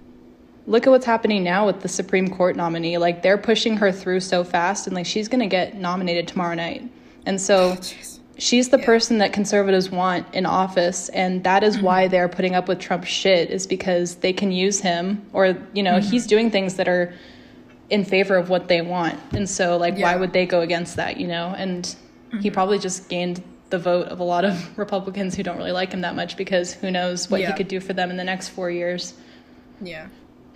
Look 0.66 0.86
at 0.86 0.90
what's 0.90 1.06
happening 1.06 1.44
now 1.44 1.66
with 1.66 1.80
the 1.80 1.88
Supreme 1.88 2.28
Court 2.28 2.56
nominee. 2.56 2.98
Like 2.98 3.22
they're 3.22 3.38
pushing 3.38 3.76
her 3.76 3.92
through 3.92 4.20
so 4.20 4.44
fast, 4.44 4.86
and 4.86 4.96
like 4.96 5.06
she's 5.06 5.28
gonna 5.28 5.46
get 5.46 5.76
nominated 5.76 6.26
tomorrow 6.26 6.54
night. 6.54 6.88
And 7.26 7.40
so 7.40 7.76
oh, 7.78 7.82
she's 8.38 8.68
the 8.70 8.78
yeah. 8.78 8.86
person 8.86 9.18
that 9.18 9.32
conservatives 9.32 9.90
want 9.90 10.26
in 10.34 10.46
office, 10.46 11.08
and 11.10 11.44
that 11.44 11.62
is 11.62 11.76
mm-hmm. 11.76 11.86
why 11.86 12.08
they're 12.08 12.28
putting 12.28 12.54
up 12.54 12.66
with 12.66 12.80
Trump's 12.80 13.08
shit. 13.08 13.50
Is 13.50 13.66
because 13.66 14.16
they 14.16 14.32
can 14.32 14.50
use 14.52 14.80
him, 14.80 15.24
or 15.32 15.56
you 15.74 15.82
know, 15.82 15.98
mm-hmm. 15.98 16.10
he's 16.10 16.26
doing 16.26 16.50
things 16.50 16.74
that 16.74 16.88
are 16.88 17.14
in 17.90 18.04
favor 18.04 18.36
of 18.36 18.48
what 18.48 18.68
they 18.68 18.80
want. 18.80 19.18
And 19.32 19.48
so 19.48 19.76
like 19.76 19.96
yeah. 19.96 20.12
why 20.12 20.16
would 20.16 20.32
they 20.32 20.46
go 20.46 20.60
against 20.60 20.96
that, 20.96 21.18
you 21.18 21.26
know? 21.26 21.54
And 21.56 21.84
mm-hmm. 21.84 22.40
he 22.40 22.50
probably 22.50 22.78
just 22.78 23.08
gained 23.08 23.42
the 23.70 23.78
vote 23.78 24.08
of 24.08 24.20
a 24.20 24.24
lot 24.24 24.44
of 24.44 24.78
Republicans 24.78 25.34
who 25.34 25.42
don't 25.42 25.56
really 25.56 25.72
like 25.72 25.92
him 25.92 26.00
that 26.02 26.14
much 26.14 26.36
because 26.36 26.74
who 26.74 26.90
knows 26.90 27.30
what 27.30 27.40
yeah. 27.40 27.48
he 27.48 27.56
could 27.56 27.68
do 27.68 27.80
for 27.80 27.92
them 27.92 28.10
in 28.10 28.16
the 28.16 28.24
next 28.24 28.48
4 28.50 28.70
years. 28.70 29.14
Yeah. 29.80 30.08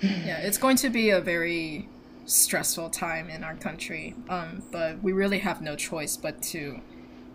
Yeah, 0.03 0.39
it's 0.39 0.57
going 0.57 0.77
to 0.79 0.89
be 0.89 1.11
a 1.11 1.21
very 1.21 1.87
stressful 2.25 2.91
time 2.91 3.29
in 3.29 3.45
our 3.45 3.55
country. 3.55 4.15
Um, 4.29 4.63
but 4.71 5.03
we 5.03 5.13
really 5.13 5.41
have 5.41 5.61
no 5.61 5.77
choice 5.77 6.17
but 6.17 6.41
to 6.43 6.81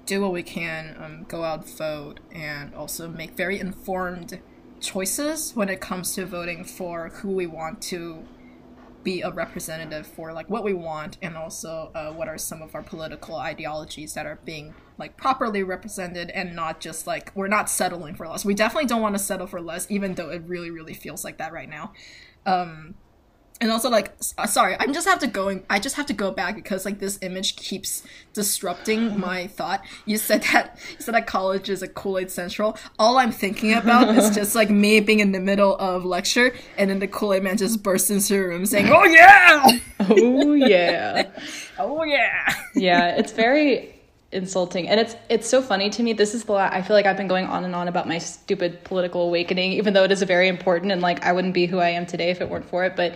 do 0.06 0.22
what 0.22 0.32
we 0.32 0.44
can, 0.44 0.96
um, 1.00 1.26
go 1.28 1.44
out, 1.44 1.68
vote, 1.68 2.20
and 2.32 2.74
also 2.74 3.08
make 3.08 3.32
very 3.32 3.60
informed 3.60 4.40
choices 4.80 5.52
when 5.56 5.70
it 5.70 5.82
comes 5.82 6.14
to 6.16 6.26
voting 6.26 6.64
for 6.64 7.10
who 7.10 7.30
we 7.30 7.46
want 7.48 7.82
to 7.82 8.24
be 9.06 9.22
a 9.22 9.32
representative 9.32 10.06
for 10.06 10.34
like 10.34 10.50
what 10.50 10.64
we 10.64 10.74
want 10.74 11.18
and 11.22 11.38
also 11.38 11.92
uh, 11.96 12.12
what 12.12 12.28
are 12.28 12.38
some 12.38 12.62
of 12.62 12.76
our 12.76 12.82
political 12.82 13.36
ideologies 13.36 14.16
that 14.16 14.26
are 14.26 14.40
being 14.44 14.74
like 14.98 15.16
properly 15.16 15.64
represented 15.64 16.30
and 16.32 16.56
not 16.56 16.82
just 16.82 17.08
like 17.08 17.32
we're 17.36 17.48
not 17.48 17.70
settling 17.70 18.16
for 18.16 18.28
less. 18.28 18.44
We 18.44 18.56
definitely 18.56 18.88
don't 18.88 19.02
want 19.02 19.16
to 19.16 19.20
settle 19.20 19.48
for 19.48 19.62
less 19.62 19.90
even 19.90 20.16
though 20.16 20.30
it 20.32 20.42
really 20.46 20.72
really 20.72 20.96
feels 20.96 21.24
like 21.24 21.38
that 21.38 21.54
right 21.54 21.70
now. 21.70 21.94
Um 22.46 22.96
and 23.62 23.72
also 23.72 23.90
like 23.90 24.14
uh, 24.38 24.46
sorry 24.46 24.76
i'm 24.80 24.94
just 24.94 25.08
have 25.08 25.20
to 25.20 25.28
go 25.28 25.62
i 25.70 25.80
just 25.80 25.96
have 25.96 26.06
to 26.06 26.14
go 26.14 26.32
back 26.32 26.56
because 26.56 26.86
like 26.86 27.00
this 27.00 27.18
image 27.22 27.56
keeps 27.56 28.04
disrupting 28.36 29.18
my 29.20 29.48
thought. 29.48 29.84
You 30.06 30.18
said 30.18 30.44
that 30.54 30.78
you 30.92 30.98
said 31.00 31.16
that 31.16 31.26
college 31.26 31.70
is 31.70 31.82
a 31.82 31.88
kool-aid 31.88 32.30
central. 32.30 32.78
All 33.00 33.18
i'm 33.18 33.32
thinking 33.32 33.74
about 33.74 34.16
is 34.16 34.36
just 34.36 34.54
like 34.54 34.70
me 34.70 35.00
being 35.00 35.22
in 35.22 35.32
the 35.32 35.40
middle 35.40 35.76
of 35.78 36.06
lecture 36.06 36.54
and 36.78 36.90
then 36.90 37.00
the 37.00 37.08
kool-aid 37.08 37.42
man 37.42 37.58
just 37.58 37.82
bursts 37.82 38.12
into 38.12 38.34
the 38.34 38.40
room 38.40 38.66
saying 38.68 38.90
oh 38.90 39.06
yeah! 39.06 39.68
Oh 40.08 40.54
yeah. 40.54 41.30
Oh 41.80 42.04
yeah. 42.04 42.54
Yeah 42.76 43.16
it's 43.18 43.32
very 43.32 43.96
insulting. 44.32 44.90
And 44.90 45.00
it's 45.00 45.16
it's 45.30 45.48
so 45.48 45.62
funny 45.62 45.90
to 45.92 46.04
me. 46.04 46.12
This 46.14 46.36
is 46.36 46.44
the 46.44 46.54
i 46.54 46.82
feel 46.82 46.96
like 46.96 47.06
i've 47.06 47.18
been 47.18 47.28
going 47.30 47.46
on 47.46 47.64
and 47.64 47.74
on 47.74 47.88
about 47.88 48.08
my 48.08 48.18
stupid 48.18 48.84
political 48.84 49.22
awakening 49.22 49.72
even 49.74 49.94
though 49.94 50.04
it 50.04 50.12
is 50.12 50.22
very 50.24 50.50
important 50.50 50.92
and 50.92 51.02
like 51.02 51.24
i 51.26 51.32
wouldn't 51.32 51.54
be 51.54 51.66
who 51.66 51.80
i 51.80 51.90
am 51.90 52.06
today 52.06 52.30
if 52.30 52.42
it 52.42 52.50
weren't 52.50 52.66
for 52.66 52.84
it. 52.84 52.96
But 52.96 53.16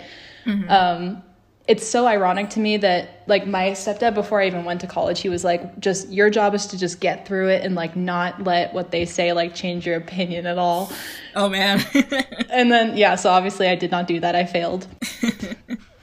mm-hmm. 0.50 0.70
um 0.70 1.24
it's 1.68 1.88
so 1.88 2.08
ironic 2.08 2.50
to 2.50 2.60
me 2.60 2.78
that 2.78 3.24
like 3.28 3.46
my 3.46 3.72
stepdad 3.72 4.14
before 4.14 4.42
i 4.42 4.48
even 4.48 4.66
went 4.66 4.82
to 4.82 4.88
college 4.88 5.22
he 5.22 5.30
was 5.30 5.44
like 5.44 5.80
just 5.80 6.10
your 6.10 6.30
job 6.30 6.56
is 6.56 6.66
to 6.68 6.78
just 6.78 7.00
get 7.00 7.28
through 7.28 7.48
it 7.50 7.64
and 7.64 7.76
like 7.76 7.96
not 7.96 8.44
let 8.44 8.74
what 8.74 8.92
they 8.92 9.06
say 9.06 9.34
like 9.34 9.54
change 9.54 9.86
your 9.86 9.96
opinion 9.96 10.46
at 10.46 10.58
all 10.58 10.92
oh 11.36 11.48
man 11.48 11.80
and 12.50 12.72
then 12.72 12.98
yeah 12.98 13.16
so 13.16 13.30
obviously 13.30 13.68
i 13.68 13.76
did 13.76 13.92
not 13.92 14.08
do 14.08 14.20
that 14.20 14.36
i 14.36 14.46
failed 14.46 14.88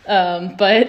um 0.07 0.55
but 0.57 0.89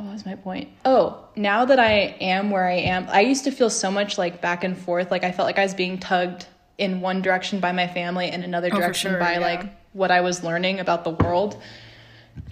what 0.00 0.12
was 0.12 0.26
my 0.26 0.34
point? 0.34 0.68
Oh, 0.84 1.28
now 1.36 1.64
that 1.66 1.78
I 1.78 2.16
am 2.20 2.50
where 2.50 2.66
I 2.66 2.76
am, 2.76 3.06
I 3.10 3.20
used 3.20 3.44
to 3.44 3.50
feel 3.50 3.70
so 3.70 3.90
much 3.90 4.16
like 4.16 4.40
back 4.40 4.64
and 4.64 4.76
forth. 4.76 5.10
Like 5.10 5.24
I 5.24 5.32
felt 5.32 5.46
like 5.46 5.58
I 5.58 5.62
was 5.62 5.74
being 5.74 5.98
tugged 5.98 6.46
in 6.78 7.00
one 7.00 7.20
direction 7.20 7.60
by 7.60 7.72
my 7.72 7.86
family 7.86 8.30
and 8.30 8.42
another 8.42 8.70
direction 8.70 9.10
oh, 9.10 9.12
sure, 9.12 9.20
by 9.20 9.32
yeah. 9.34 9.40
like 9.40 9.72
what 9.92 10.10
I 10.10 10.22
was 10.22 10.42
learning 10.42 10.80
about 10.80 11.04
the 11.04 11.10
world. 11.10 11.60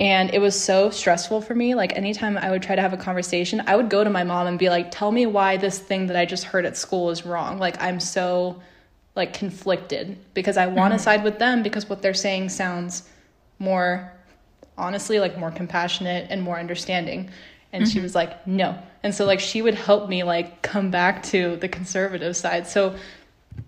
And 0.00 0.32
it 0.32 0.40
was 0.40 0.60
so 0.60 0.90
stressful 0.90 1.40
for 1.40 1.54
me. 1.54 1.74
Like 1.74 1.96
anytime 1.96 2.38
I 2.38 2.50
would 2.50 2.62
try 2.62 2.76
to 2.76 2.82
have 2.82 2.92
a 2.92 2.96
conversation, 2.96 3.62
I 3.66 3.74
would 3.74 3.90
go 3.90 4.04
to 4.04 4.10
my 4.10 4.22
mom 4.22 4.46
and 4.46 4.58
be 4.58 4.68
like, 4.68 4.90
"Tell 4.90 5.10
me 5.10 5.26
why 5.26 5.56
this 5.56 5.78
thing 5.78 6.06
that 6.06 6.16
I 6.16 6.24
just 6.24 6.44
heard 6.44 6.64
at 6.66 6.76
school 6.76 7.10
is 7.10 7.26
wrong." 7.26 7.58
Like 7.58 7.80
I'm 7.82 7.98
so 7.98 8.60
like 9.16 9.32
conflicted 9.32 10.16
because 10.34 10.56
I 10.56 10.66
want 10.66 10.92
to 10.92 10.96
mm-hmm. 10.96 11.04
side 11.04 11.24
with 11.24 11.38
them 11.40 11.64
because 11.64 11.88
what 11.88 12.02
they're 12.02 12.14
saying 12.14 12.50
sounds 12.50 13.08
more 13.58 14.12
honestly 14.78 15.18
like 15.18 15.36
more 15.38 15.50
compassionate 15.50 16.28
and 16.30 16.40
more 16.40 16.58
understanding 16.58 17.28
and 17.72 17.84
mm-hmm. 17.84 17.90
she 17.90 18.00
was 18.00 18.14
like 18.14 18.46
no 18.46 18.78
and 19.02 19.14
so 19.14 19.26
like 19.26 19.40
she 19.40 19.60
would 19.60 19.74
help 19.74 20.08
me 20.08 20.22
like 20.22 20.62
come 20.62 20.90
back 20.90 21.22
to 21.22 21.56
the 21.56 21.68
conservative 21.68 22.36
side 22.36 22.66
so 22.66 22.94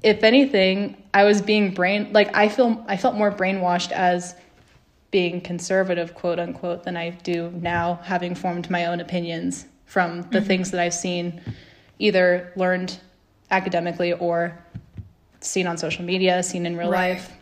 if 0.03 0.23
anything 0.23 0.96
i 1.12 1.25
was 1.25 1.42
being 1.42 1.75
brain 1.75 2.09
like 2.12 2.35
i 2.37 2.49
feel 2.49 2.83
i 2.87 2.96
felt 2.96 3.16
more 3.16 3.33
brainwashed 3.33 3.90
as 3.90 4.37
being 5.11 5.40
conservative 5.40 6.14
quote 6.14 6.38
unquote 6.38 6.85
than 6.85 6.96
i 6.96 7.11
do 7.11 7.51
now 7.57 7.99
having 8.03 8.35
formed 8.35 8.70
my 8.70 8.87
own 8.87 9.01
opinions 9.01 9.66
from 9.87 10.23
the 10.23 10.38
mm-hmm. 10.38 10.46
things 10.46 10.70
that 10.70 10.81
i've 10.81 10.94
seen 10.94 11.40
either 11.99 12.53
learned 12.57 12.99
academically 13.51 14.12
or 14.14 14.59
seen 15.40 15.66
on 15.66 15.77
social 15.77 16.05
media 16.05 16.42
seen 16.42 16.66
in 16.66 16.77
real 16.77 16.90
right. 16.90 17.12
life 17.12 17.33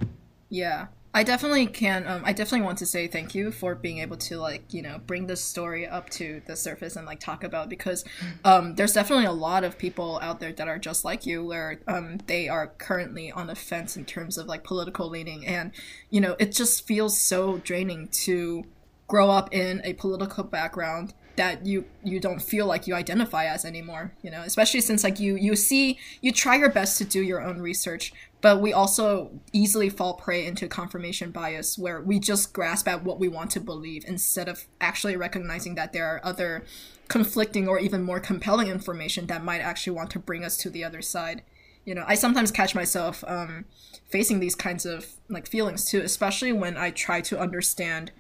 yeah 0.51 0.87
I 1.15 1.23
definitely 1.23 1.67
can. 1.67 2.07
Um, 2.07 2.23
I 2.25 2.33
definitely 2.33 2.67
want 2.67 2.79
to 2.79 2.87
say 2.87 3.07
thank 3.07 3.35
you 3.35 3.51
for 3.51 3.75
being 3.75 3.99
able 3.99 4.19
to 4.19 4.39
like 4.39 4.75
you 4.75 4.83
know 4.83 5.01
bring 5.07 5.27
this 5.27 5.43
story 5.43 5.87
up 5.87 6.11
to 6.11 6.43
the 6.47 6.55
surface 6.55 6.97
and 6.97 7.07
like 7.07 7.19
talk 7.19 7.43
about 7.45 7.69
because 7.69 8.05
um, 8.45 8.75
there's 8.75 8.93
definitely 8.93 9.25
a 9.25 9.33
lot 9.33 9.65
of 9.65 9.79
people 9.79 10.21
out 10.23 10.39
there 10.39 10.53
that 10.53 10.69
are 10.69 10.79
just 10.79 11.05
like 11.05 11.25
you 11.25 11.45
where 11.45 11.81
um, 11.89 12.19
they 12.27 12.49
are 12.49 12.69
currently 12.79 13.33
on 13.33 13.47
the 13.47 13.55
fence 13.55 13.97
in 13.97 14.05
terms 14.05 14.37
of 14.37 14.47
like 14.47 14.65
political 14.65 15.09
leaning 15.09 15.47
and 15.47 15.73
you 16.11 16.21
know 16.21 16.37
it 16.39 16.53
just 16.53 16.87
feels 16.87 17.19
so 17.19 17.57
draining 17.59 18.09
to 18.09 18.65
grow 19.07 19.31
up 19.31 19.53
in 19.53 19.81
a 19.85 19.95
political 19.95 20.45
background 20.45 21.15
that 21.39 21.65
you 21.65 21.85
you 22.03 22.19
don't 22.19 22.43
feel 22.43 22.67
like 22.67 22.87
you 22.89 22.95
identify 22.95 23.45
as 23.45 23.65
anymore 23.65 24.13
you 24.23 24.31
know 24.31 24.43
especially 24.43 24.81
since 24.81 25.05
like 25.05 25.21
you 25.21 25.37
you 25.37 25.55
see 25.55 25.97
you 26.21 26.33
try 26.33 26.57
your 26.57 26.69
best 26.69 26.99
to 26.99 27.05
do 27.05 27.23
your 27.23 27.41
own 27.41 27.61
research 27.61 28.13
but 28.41 28.61
we 28.61 28.73
also 28.73 29.31
easily 29.53 29.89
fall 29.89 30.15
prey 30.15 30.45
into 30.45 30.67
confirmation 30.67 31.31
bias 31.31 31.79
where 31.79 32.01
we 32.01 32.19
just 32.19 32.53
grasp 32.53 32.89
at 32.89 33.05
what 33.05 33.21
we 33.21 33.29
want 33.29 33.53
to 33.53 33.61
believe 33.61 34.05
instead 34.07 34.49
of 34.49 34.67
actually 34.81 35.17
recognizing 35.17 35.77
that 35.77 35.93
there 35.93 36.07
are 36.07 36.21
other 36.25 36.65
conflicting 37.07 37.69
or 37.69 37.79
even 37.79 38.03
more 38.03 38.21
compelling 38.21 38.67
information 38.67 39.27
that 39.29 39.45
might 39.45 39.61
actually 39.61 39.95
want 39.95 40.11
to 40.11 40.19
bring 40.19 40.45
us 40.45 40.57
to 40.57 40.69
the 40.69 40.85
other 40.85 41.01
side. 41.01 41.43
You 41.85 41.95
know 41.95 42.05
i 42.07 42.17
sometimes 42.17 42.51
catch 42.51 42.75
myself 42.75 43.25
um, 43.27 43.65
facing 44.11 44.41
these 44.41 44.55
kinds 44.55 44.85
of 44.85 45.07
like 45.31 45.49
feelings 45.49 45.87
too 45.87 46.03
especially 46.03 46.53
when 46.53 46.77
i 46.77 46.91
try 46.91 47.23
to 47.23 47.39
understand 47.39 48.13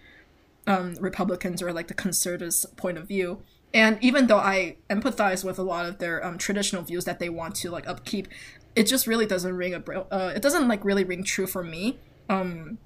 um, 0.68 0.94
republicans 1.00 1.62
or 1.62 1.72
like 1.72 1.88
the 1.88 1.94
conservatives 1.94 2.64
point 2.76 2.98
of 2.98 3.08
view. 3.08 3.42
And 3.74 3.98
even 4.00 4.28
though 4.28 4.38
i 4.38 4.76
empathize 4.88 5.44
with 5.44 5.58
a 5.58 5.62
lot 5.62 5.86
of 5.86 5.98
their 5.98 6.24
um, 6.24 6.38
traditional 6.38 6.82
views 6.82 7.04
that 7.06 7.18
they 7.18 7.28
want 7.28 7.54
to 7.56 7.70
like 7.70 7.88
upkeep 7.88 8.28
it 8.78 8.86
just 8.86 9.08
really 9.08 9.26
doesn't 9.26 9.56
ring 9.56 9.74
a 9.74 9.82
uh, 10.12 10.32
it 10.36 10.40
doesn't 10.40 10.68
like 10.68 10.84
really 10.84 11.02
ring 11.02 11.24
true 11.24 11.48
for 11.48 11.64
me. 11.64 11.98
Um 12.28 12.78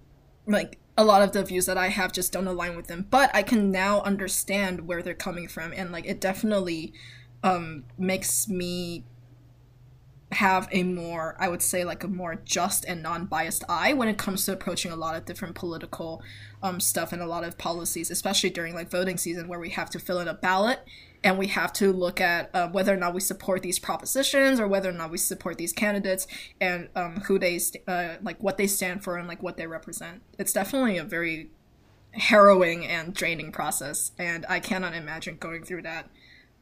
like 0.47 0.79
a 0.97 1.05
lot 1.05 1.23
of 1.23 1.33
the 1.33 1.45
views 1.45 1.67
that 1.67 1.79
i 1.79 1.89
have 1.89 2.13
just 2.13 2.33
don't 2.33 2.47
align 2.47 2.77
with 2.77 2.87
them. 2.87 3.07
But 3.11 3.31
i 3.35 3.43
can 3.43 3.71
now 3.71 4.01
understand 4.03 4.87
where 4.89 5.03
they're 5.03 5.15
coming 5.15 5.49
from 5.49 5.73
and 5.77 5.93
like 5.93 6.07
it 6.07 6.21
definitely 6.21 6.95
um 7.43 7.85
makes 7.99 8.49
me 8.49 9.05
have 10.33 10.69
a 10.73 10.83
more 10.83 11.37
i 11.39 11.49
would 11.49 11.63
say 11.63 11.85
like 11.85 12.03
a 12.03 12.09
more 12.09 12.37
just 12.45 12.85
and 12.87 13.03
non-biased 13.03 13.65
eye 13.69 13.93
when 13.93 14.09
it 14.09 14.19
comes 14.19 14.45
to 14.45 14.53
approaching 14.53 14.91
a 14.91 14.97
lot 14.97 15.15
of 15.15 15.25
different 15.25 15.55
political 15.55 16.23
um, 16.63 16.81
stuff 16.81 17.13
and 17.13 17.21
a 17.21 17.27
lot 17.27 17.45
of 17.45 17.59
policies 17.59 18.11
especially 18.11 18.51
during 18.51 18.75
like 18.75 18.91
voting 18.91 19.17
season 19.17 19.49
where 19.49 19.59
we 19.59 19.71
have 19.71 19.91
to 19.91 19.99
fill 19.99 20.19
in 20.19 20.29
a 20.29 20.35
ballot 20.35 20.81
and 21.25 21.39
we 21.39 21.47
have 21.47 21.73
to 21.73 21.93
look 21.93 22.21
at 22.21 22.51
uh, 22.53 22.69
whether 22.69 22.93
or 22.93 22.97
not 22.97 23.15
we 23.15 23.21
support 23.21 23.63
these 23.63 23.79
propositions 23.79 24.59
or 24.59 24.67
whether 24.67 24.89
or 24.89 24.93
not 24.93 25.11
we 25.11 25.19
support 25.19 25.57
these 25.57 25.73
candidates 25.73 26.27
and 26.61 26.89
um, 26.97 27.21
who 27.27 27.39
they 27.39 27.59
st- 27.59 27.85
uh, 27.87 28.15
like 28.23 28.43
what 28.43 28.57
they 28.57 28.67
stand 28.67 29.05
for 29.05 29.17
and 29.17 29.29
like 29.29 29.41
what 29.41 29.57
they 29.57 29.67
represent. 29.67 30.21
It's 30.37 30.53
definitely 30.53 30.99
a 30.99 31.05
very 31.05 31.51
harrowing 32.15 32.87
and 32.87 33.15
draining 33.15 33.51
process 33.51 34.13
and 34.19 34.45
i 34.49 34.61
cannot 34.61 34.95
imagine 34.95 35.37
going 35.39 35.65
through 35.65 35.83
that 35.83 36.11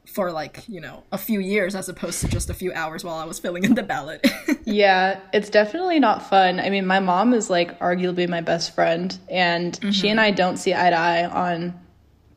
for 0.05 0.31
like 0.31 0.67
you 0.67 0.81
know 0.81 1.03
a 1.11 1.17
few 1.17 1.39
years 1.39 1.75
as 1.75 1.87
opposed 1.87 2.19
to 2.19 2.27
just 2.27 2.49
a 2.49 2.53
few 2.53 2.73
hours 2.73 3.03
while 3.03 3.15
i 3.15 3.23
was 3.23 3.39
filling 3.39 3.63
in 3.63 3.75
the 3.75 3.83
ballot 3.83 4.25
yeah 4.65 5.19
it's 5.31 5.49
definitely 5.49 5.99
not 5.99 6.27
fun 6.27 6.59
i 6.59 6.69
mean 6.69 6.85
my 6.85 6.99
mom 6.99 7.33
is 7.33 7.49
like 7.49 7.77
arguably 7.79 8.27
my 8.27 8.41
best 8.41 8.73
friend 8.75 9.19
and 9.29 9.73
mm-hmm. 9.73 9.91
she 9.91 10.09
and 10.09 10.19
i 10.19 10.31
don't 10.31 10.57
see 10.57 10.73
eye 10.73 10.89
to 10.89 10.97
eye 10.97 11.25
on 11.25 11.79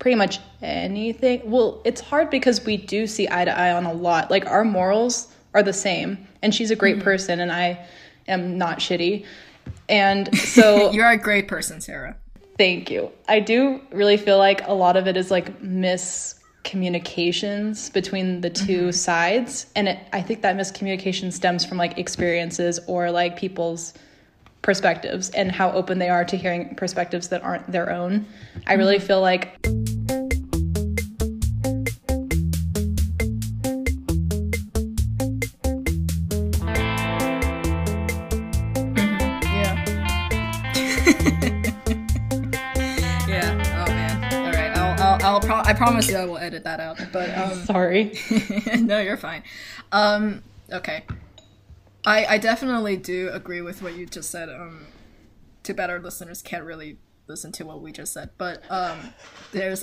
pretty 0.05 0.16
much 0.16 0.38
anything. 0.62 1.50
Well, 1.50 1.81
it's 1.85 2.00
hard 2.00 2.29
because 2.29 2.64
we 2.64 2.77
do 2.77 3.07
see 3.07 3.27
eye 3.31 3.46
to 3.46 3.57
eye 3.57 3.72
on 3.72 3.87
a 3.87 3.92
lot. 3.92 4.31
Like 4.31 4.46
our 4.46 4.64
morals 4.64 5.33
are 5.55 5.62
the 5.62 5.72
same, 5.72 6.27
and 6.42 6.55
she's 6.55 6.70
a 6.70 6.77
great 6.77 6.96
mm-hmm. 6.96 7.05
person, 7.05 7.40
and 7.40 7.50
I 7.50 7.87
am 8.29 8.59
not 8.59 8.79
shitty. 8.79 9.24
And 9.88 10.37
so 10.37 10.90
you're 10.92 11.09
a 11.09 11.16
great 11.16 11.48
person, 11.48 11.81
Sarah. 11.81 12.16
Thank 12.59 12.90
you. 12.90 13.11
I 13.29 13.40
do 13.40 13.81
really 13.92 14.18
feel 14.18 14.38
like 14.38 14.66
a 14.68 14.74
lot 14.74 14.96
of 14.96 15.09
it 15.09 15.16
is 15.16 15.31
like 15.31 15.62
miscommunications 16.64 17.92
between 17.92 18.40
the 18.40 18.50
2 18.50 18.62
mm-hmm. 18.62 18.90
sides, 18.90 19.66
and 19.77 19.88
it, 19.88 19.98
I 20.12 20.22
think 20.22 20.42
that 20.42 20.57
miscommunication 20.57 21.33
stems 21.33 21.64
from 21.64 21.79
like 21.79 21.98
experiences 21.98 22.81
or 22.87 23.11
like 23.11 23.37
people's 23.37 23.94
perspectives 24.62 25.31
and 25.31 25.53
how 25.53 25.70
open 25.72 25.98
they 25.98 26.09
are 26.09 26.24
to 26.24 26.37
hearing 26.37 26.74
perspectives 26.74 27.29
that 27.29 27.42
aren't 27.42 27.70
their 27.70 27.90
own. 27.90 28.27
I 28.66 28.74
really 28.74 28.96
mm-hmm. 28.96 29.07
feel 29.07 29.20
like 29.20 30.24
I 45.64 45.72
promise 45.72 46.09
you 46.09 46.16
I 46.16 46.24
will 46.24 46.38
edit 46.38 46.64
that 46.64 46.81
out. 46.81 46.98
But 47.12 47.37
um, 47.37 47.55
sorry. 47.64 48.18
no, 48.81 49.00
you're 49.00 49.16
fine. 49.16 49.42
Um, 49.92 50.42
okay. 50.72 51.05
I 52.05 52.27
I 52.27 52.38
definitely 52.38 52.96
do 52.96 53.31
agree 53.33 53.61
with 53.61 53.83
what 53.83 53.96
you 53.96 54.07
just 54.07 54.31
said. 54.31 54.48
Um, 54.48 54.87
too 55.62 55.74
bad 55.74 55.90
our 55.90 55.98
listeners 55.98 56.42
can't 56.42 56.64
really 56.64 56.98
listen 57.27 57.53
to 57.53 57.65
what 57.65 57.81
we 57.81 57.93
just 57.93 58.13
said. 58.13 58.31
But 58.37 58.63
um, 58.71 58.99
there's 59.53 59.83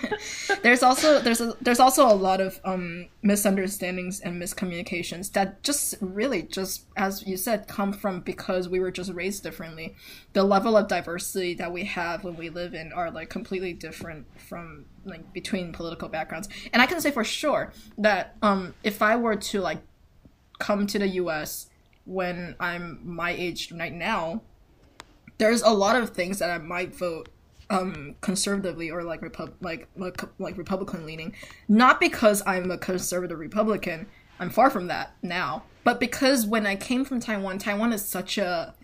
there's 0.62 0.82
also 0.82 1.20
there's 1.20 1.40
a, 1.40 1.54
there's 1.60 1.80
also 1.80 2.06
a 2.06 2.14
lot 2.14 2.40
of 2.40 2.60
um, 2.64 3.08
misunderstandings 3.22 4.20
and 4.20 4.40
miscommunications 4.40 5.32
that 5.32 5.62
just 5.62 5.94
really 6.00 6.42
just 6.42 6.86
as 6.96 7.26
you 7.26 7.36
said 7.36 7.68
come 7.68 7.92
from 7.92 8.20
because 8.20 8.68
we 8.68 8.80
were 8.80 8.90
just 8.90 9.12
raised 9.12 9.42
differently. 9.42 9.94
The 10.32 10.44
level 10.44 10.76
of 10.76 10.88
diversity 10.88 11.54
that 11.54 11.72
we 11.72 11.84
have 11.84 12.24
when 12.24 12.36
we 12.36 12.50
live 12.50 12.74
in 12.74 12.92
are 12.92 13.10
like 13.10 13.30
completely 13.30 13.72
different 13.72 14.26
from 14.40 14.86
like 15.04 15.32
between 15.32 15.72
political 15.72 16.08
backgrounds. 16.08 16.48
And 16.72 16.82
I 16.82 16.86
can 16.86 17.00
say 17.00 17.10
for 17.10 17.24
sure 17.24 17.72
that 17.98 18.36
um, 18.42 18.74
if 18.82 19.02
I 19.02 19.16
were 19.16 19.36
to 19.36 19.60
like 19.60 19.82
come 20.58 20.86
to 20.86 20.98
the 20.98 21.08
U.S. 21.08 21.68
when 22.04 22.54
I'm 22.60 23.00
my 23.04 23.30
age 23.32 23.72
right 23.72 23.92
now 23.92 24.42
there's 25.42 25.62
a 25.62 25.70
lot 25.70 25.96
of 25.96 26.10
things 26.10 26.38
that 26.38 26.50
I 26.50 26.58
might 26.58 26.94
vote 26.94 27.28
um, 27.68 28.14
conservatively 28.20 28.92
or 28.92 29.02
like 29.02 29.22
Repub- 29.22 29.56
like, 29.60 29.88
like 29.96 30.56
Republican 30.56 31.04
leaning, 31.04 31.34
not 31.66 31.98
because 31.98 32.44
I'm 32.46 32.70
a 32.70 32.78
conservative 32.78 33.40
Republican. 33.40 34.06
I'm 34.38 34.50
far 34.50 34.70
from 34.70 34.86
that 34.86 35.16
now, 35.20 35.64
but 35.82 35.98
because 35.98 36.46
when 36.46 36.64
I 36.64 36.76
came 36.76 37.04
from 37.04 37.18
Taiwan, 37.18 37.58
Taiwan 37.58 37.92
is 37.92 38.04
such 38.04 38.38
a 38.38 38.76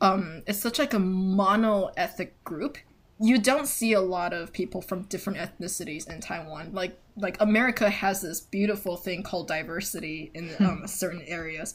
um, 0.00 0.42
it's 0.46 0.58
such 0.58 0.78
like 0.78 0.94
a 0.94 0.98
mono 0.98 1.90
ethnic 1.98 2.42
group 2.44 2.78
you 3.22 3.38
don't 3.38 3.66
see 3.66 3.92
a 3.92 4.00
lot 4.00 4.32
of 4.32 4.50
people 4.50 4.80
from 4.80 5.02
different 5.02 5.38
ethnicities 5.38 6.08
in 6.08 6.20
Taiwan. 6.20 6.72
Like 6.72 6.98
like 7.16 7.36
America 7.38 7.90
has 7.90 8.22
this 8.22 8.40
beautiful 8.40 8.96
thing 8.96 9.22
called 9.22 9.46
diversity 9.46 10.30
in 10.32 10.48
hmm. 10.48 10.64
um, 10.64 10.86
certain 10.86 11.22
areas, 11.26 11.74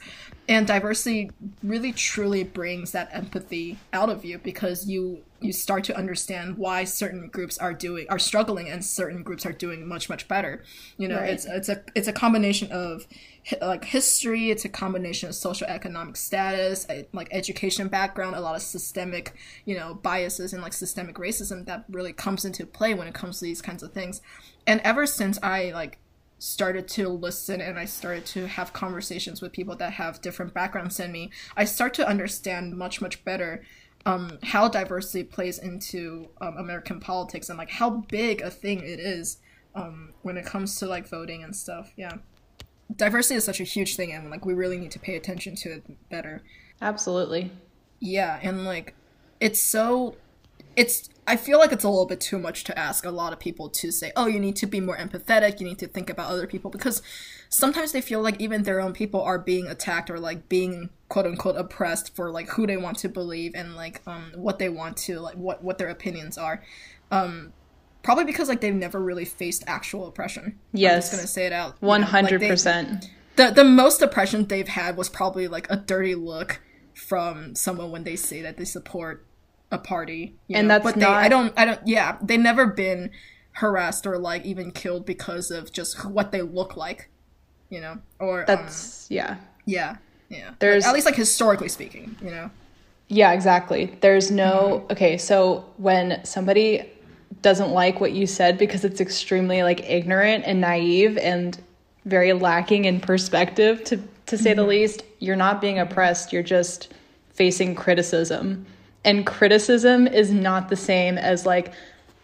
and 0.49 0.65
diversity 0.65 1.29
really 1.61 1.91
truly 1.91 2.43
brings 2.43 2.93
that 2.93 3.09
empathy 3.11 3.77
out 3.93 4.09
of 4.09 4.25
you 4.25 4.39
because 4.39 4.87
you 4.87 5.21
you 5.39 5.53
start 5.53 5.83
to 5.83 5.95
understand 5.95 6.57
why 6.57 6.83
certain 6.83 7.27
groups 7.27 7.59
are 7.59 7.73
doing 7.73 8.07
are 8.09 8.17
struggling 8.17 8.67
and 8.67 8.83
certain 8.83 9.21
groups 9.21 9.45
are 9.45 9.53
doing 9.53 9.87
much 9.87 10.09
much 10.09 10.27
better. 10.27 10.63
You 10.97 11.09
know, 11.09 11.19
right. 11.19 11.29
it's 11.29 11.45
it's 11.45 11.69
a 11.69 11.83
it's 11.93 12.07
a 12.07 12.13
combination 12.13 12.71
of 12.71 13.05
like 13.61 13.85
history 13.85 14.49
it's 14.49 14.65
a 14.65 14.69
combination 14.69 15.29
of 15.29 15.35
social 15.35 15.67
economic 15.67 16.15
status 16.15 16.87
like 17.13 17.27
education 17.31 17.87
background 17.87 18.35
a 18.35 18.39
lot 18.39 18.55
of 18.55 18.61
systemic 18.61 19.35
you 19.65 19.77
know 19.77 19.93
biases 19.93 20.53
and 20.53 20.63
like 20.63 20.73
systemic 20.73 21.15
racism 21.17 21.65
that 21.65 21.85
really 21.89 22.13
comes 22.13 22.43
into 22.43 22.65
play 22.65 22.93
when 22.93 23.07
it 23.07 23.13
comes 23.13 23.39
to 23.39 23.45
these 23.45 23.61
kinds 23.61 23.83
of 23.83 23.93
things. 23.93 24.21
And 24.65 24.81
ever 24.81 25.05
since 25.05 25.37
i 25.43 25.71
like 25.71 25.99
started 26.39 26.87
to 26.87 27.07
listen 27.07 27.61
and 27.61 27.77
i 27.77 27.85
started 27.85 28.25
to 28.25 28.47
have 28.47 28.73
conversations 28.73 29.41
with 29.41 29.51
people 29.51 29.75
that 29.75 29.93
have 29.93 30.21
different 30.21 30.53
backgrounds 30.53 30.97
than 30.97 31.11
me 31.11 31.31
i 31.55 31.63
start 31.63 31.93
to 31.93 32.07
understand 32.07 32.75
much 32.75 32.99
much 33.01 33.23
better 33.23 33.63
um, 34.07 34.37
how 34.43 34.67
diversity 34.67 35.23
plays 35.23 35.57
into 35.57 36.27
um, 36.41 36.57
american 36.57 36.99
politics 36.99 37.49
and 37.49 37.57
like 37.57 37.69
how 37.69 37.89
big 37.89 38.41
a 38.41 38.51
thing 38.51 38.79
it 38.79 38.99
is 38.99 39.37
um, 39.75 40.13
when 40.23 40.37
it 40.37 40.45
comes 40.45 40.77
to 40.79 40.87
like 40.87 41.07
voting 41.07 41.43
and 41.43 41.55
stuff. 41.55 41.91
Yeah 41.97 42.17
diversity 42.93 43.35
is 43.35 43.43
such 43.43 43.59
a 43.59 43.63
huge 43.63 43.95
thing 43.95 44.11
and 44.11 44.29
like 44.29 44.45
we 44.45 44.53
really 44.53 44.77
need 44.77 44.91
to 44.91 44.99
pay 44.99 45.15
attention 45.15 45.55
to 45.55 45.69
it 45.73 46.09
better. 46.09 46.43
Absolutely. 46.81 47.51
Yeah 47.99 48.39
and 48.41 48.65
like 48.65 48.93
it's 49.39 49.61
so 49.61 50.15
it's 50.75 51.09
i 51.25 51.35
feel 51.35 51.57
like 51.57 51.71
it's 51.71 51.83
a 51.83 51.89
little 51.89 52.05
bit 52.05 52.19
too 52.19 52.37
much 52.37 52.63
to 52.65 52.77
ask 52.77 53.05
a 53.05 53.09
lot 53.09 53.31
of 53.33 53.39
people 53.39 53.69
to 53.69 53.91
say 53.91 54.11
oh 54.15 54.27
you 54.27 54.39
need 54.39 54.55
to 54.55 54.65
be 54.65 54.79
more 54.79 54.97
empathetic 54.97 55.59
you 55.59 55.65
need 55.65 55.79
to 55.79 55.87
think 55.87 56.09
about 56.09 56.29
other 56.29 56.45
people 56.45 56.69
because 56.69 57.01
sometimes 57.49 57.91
they 57.91 58.01
feel 58.01 58.21
like 58.21 58.39
even 58.39 58.63
their 58.63 58.81
own 58.81 58.93
people 58.93 59.21
are 59.21 59.39
being 59.39 59.67
attacked 59.67 60.09
or 60.09 60.19
like 60.19 60.49
being 60.49 60.89
quote 61.09 61.25
unquote 61.25 61.55
oppressed 61.55 62.15
for 62.15 62.31
like 62.31 62.49
who 62.49 62.67
they 62.67 62.77
want 62.77 62.97
to 62.97 63.09
believe 63.09 63.53
and 63.55 63.75
like 63.75 64.01
um 64.07 64.31
what 64.35 64.59
they 64.59 64.69
want 64.69 64.97
to 64.97 65.19
like 65.19 65.35
what 65.35 65.63
what 65.63 65.77
their 65.77 65.89
opinions 65.89 66.37
are. 66.37 66.63
Um 67.11 67.53
Probably 68.05 68.25
because 68.25 68.49
like 68.49 68.61
they've 68.61 68.71
never 68.71 69.01
really 69.01 69.25
faced 69.25 69.63
actual 69.65 70.07
oppression. 70.07 70.59
Yes, 70.73 70.93
I'm 70.93 70.99
just 70.99 71.11
gonna 71.11 71.27
say 71.27 71.47
it 71.47 71.53
out. 71.53 71.81
One 71.81 72.03
hundred 72.03 72.39
percent. 72.39 73.09
The 73.35 73.49
the 73.49 73.63
most 73.63 73.99
oppression 73.99 74.45
they've 74.45 74.67
had 74.67 74.95
was 74.95 75.09
probably 75.09 75.47
like 75.47 75.65
a 75.71 75.75
dirty 75.75 76.13
look 76.13 76.61
from 76.93 77.55
someone 77.55 77.89
when 77.89 78.03
they 78.03 78.15
say 78.15 78.43
that 78.43 78.57
they 78.57 78.63
support 78.63 79.25
a 79.71 79.79
party. 79.79 80.35
and 80.51 80.67
know? 80.67 80.75
that's 80.75 80.83
but 80.83 80.97
not. 80.97 81.19
They, 81.19 81.25
I 81.25 81.29
don't. 81.29 81.53
I 81.57 81.65
don't. 81.65 81.79
Yeah, 81.87 82.19
they've 82.21 82.39
never 82.39 82.67
been 82.67 83.09
harassed 83.53 84.05
or 84.05 84.19
like 84.19 84.45
even 84.45 84.69
killed 84.69 85.07
because 85.07 85.49
of 85.49 85.73
just 85.73 86.05
what 86.05 86.31
they 86.31 86.43
look 86.43 86.77
like. 86.77 87.09
You 87.71 87.81
know, 87.81 87.97
or 88.19 88.41
um, 88.41 88.45
that's 88.45 89.09
um, 89.09 89.15
yeah, 89.15 89.37
yeah, 89.65 89.95
yeah. 90.29 90.51
There's 90.59 90.83
like, 90.83 90.89
at 90.89 90.93
least 90.93 91.05
like 91.07 91.15
historically 91.15 91.69
speaking. 91.69 92.15
You 92.23 92.29
know. 92.29 92.51
Yeah, 93.07 93.33
exactly. 93.33 93.97
There's 94.01 94.29
no 94.29 94.81
mm-hmm. 94.83 94.91
okay. 94.91 95.17
So 95.17 95.65
when 95.77 96.23
somebody 96.23 96.91
doesn't 97.41 97.71
like 97.71 97.99
what 98.01 98.11
you 98.11 98.25
said 98.25 98.57
because 98.57 98.83
it's 98.83 98.99
extremely 98.99 99.63
like 99.63 99.87
ignorant 99.89 100.43
and 100.45 100.61
naive 100.61 101.17
and 101.17 101.61
very 102.05 102.33
lacking 102.33 102.85
in 102.85 102.99
perspective 102.99 103.83
to 103.83 103.97
to 104.25 104.37
say 104.37 104.51
mm-hmm. 104.51 104.61
the 104.61 104.65
least 104.65 105.03
you're 105.19 105.35
not 105.35 105.61
being 105.61 105.77
oppressed 105.77 106.33
you're 106.33 106.43
just 106.43 106.93
facing 107.33 107.75
criticism 107.75 108.65
and 109.03 109.25
criticism 109.25 110.07
is 110.07 110.31
not 110.31 110.69
the 110.69 110.75
same 110.75 111.17
as 111.17 111.45
like 111.45 111.71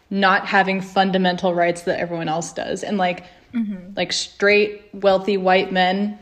not 0.10 0.46
having 0.46 0.82
fundamental 0.82 1.54
rights 1.54 1.84
that 1.84 2.00
everyone 2.00 2.28
else 2.28 2.52
does 2.54 2.84
and 2.84 2.98
like 2.98 3.24
mm-hmm. 3.54 3.94
like 3.96 4.12
straight 4.12 4.90
wealthy 4.94 5.38
white 5.38 5.72
men 5.72 6.18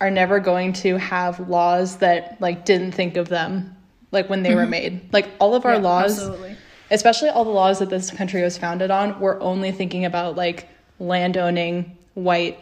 are 0.00 0.10
never 0.10 0.40
going 0.40 0.72
to 0.72 0.96
have 0.96 1.48
laws 1.48 1.98
that 1.98 2.40
like 2.40 2.64
didn't 2.64 2.92
think 2.92 3.16
of 3.16 3.28
them 3.28 3.76
like 4.12 4.30
when 4.30 4.42
they 4.42 4.50
mm-hmm. 4.50 4.58
were 4.58 4.66
made 4.66 5.12
like 5.12 5.28
all 5.38 5.54
of 5.54 5.66
our 5.66 5.74
yeah, 5.74 5.80
laws 5.80 6.18
absolutely 6.18 6.56
especially 6.90 7.28
all 7.28 7.44
the 7.44 7.50
laws 7.50 7.78
that 7.78 7.90
this 7.90 8.10
country 8.10 8.42
was 8.42 8.58
founded 8.58 8.90
on, 8.90 9.18
were 9.20 9.40
only 9.40 9.72
thinking 9.72 10.04
about 10.04 10.36
like 10.36 10.68
landowning 10.98 11.96
white 12.14 12.58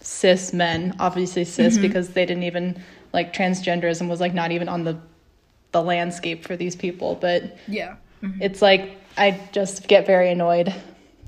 cis 0.00 0.52
men, 0.52 0.94
obviously 0.98 1.44
cis 1.44 1.74
mm-hmm. 1.74 1.82
because 1.82 2.10
they 2.10 2.26
didn't 2.26 2.42
even 2.42 2.82
like 3.12 3.32
transgenderism 3.32 4.08
was 4.08 4.20
like 4.20 4.34
not 4.34 4.52
even 4.52 4.68
on 4.68 4.84
the 4.84 4.98
the 5.72 5.82
landscape 5.82 6.44
for 6.44 6.56
these 6.56 6.76
people. 6.76 7.16
But 7.16 7.56
yeah, 7.66 7.96
mm-hmm. 8.22 8.42
it's 8.42 8.62
like 8.62 8.98
I 9.16 9.40
just 9.52 9.88
get 9.88 10.06
very 10.06 10.30
annoyed. 10.30 10.74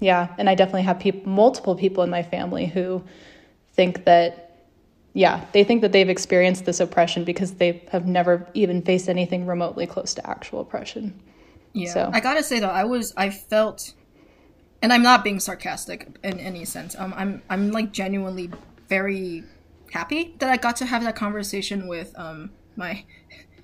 Yeah, 0.00 0.34
and 0.38 0.50
I 0.50 0.54
definitely 0.54 0.82
have 0.82 0.98
people, 0.98 1.30
multiple 1.30 1.76
people 1.76 2.02
in 2.02 2.10
my 2.10 2.22
family 2.22 2.66
who 2.66 3.02
think 3.72 4.04
that 4.04 4.44
yeah, 5.14 5.44
they 5.52 5.62
think 5.62 5.80
that 5.82 5.92
they've 5.92 6.08
experienced 6.08 6.64
this 6.64 6.80
oppression 6.80 7.24
because 7.24 7.52
they 7.54 7.84
have 7.92 8.06
never 8.06 8.46
even 8.52 8.82
faced 8.82 9.08
anything 9.08 9.46
remotely 9.46 9.86
close 9.86 10.12
to 10.14 10.28
actual 10.28 10.60
oppression. 10.60 11.18
Yeah. 11.74 11.92
So. 11.92 12.10
I 12.12 12.20
gotta 12.20 12.42
say 12.42 12.60
though, 12.60 12.68
I 12.68 12.84
was 12.84 13.12
I 13.16 13.28
felt, 13.28 13.92
and 14.80 14.92
I'm 14.92 15.02
not 15.02 15.22
being 15.22 15.40
sarcastic 15.40 16.08
in 16.22 16.40
any 16.40 16.64
sense. 16.64 16.96
Um, 16.96 17.12
I'm 17.16 17.42
I'm 17.50 17.70
like 17.72 17.92
genuinely 17.92 18.50
very 18.88 19.44
happy 19.92 20.34
that 20.38 20.48
I 20.48 20.56
got 20.56 20.76
to 20.76 20.86
have 20.86 21.02
that 21.04 21.16
conversation 21.16 21.86
with 21.88 22.12
um 22.16 22.50
my 22.76 23.04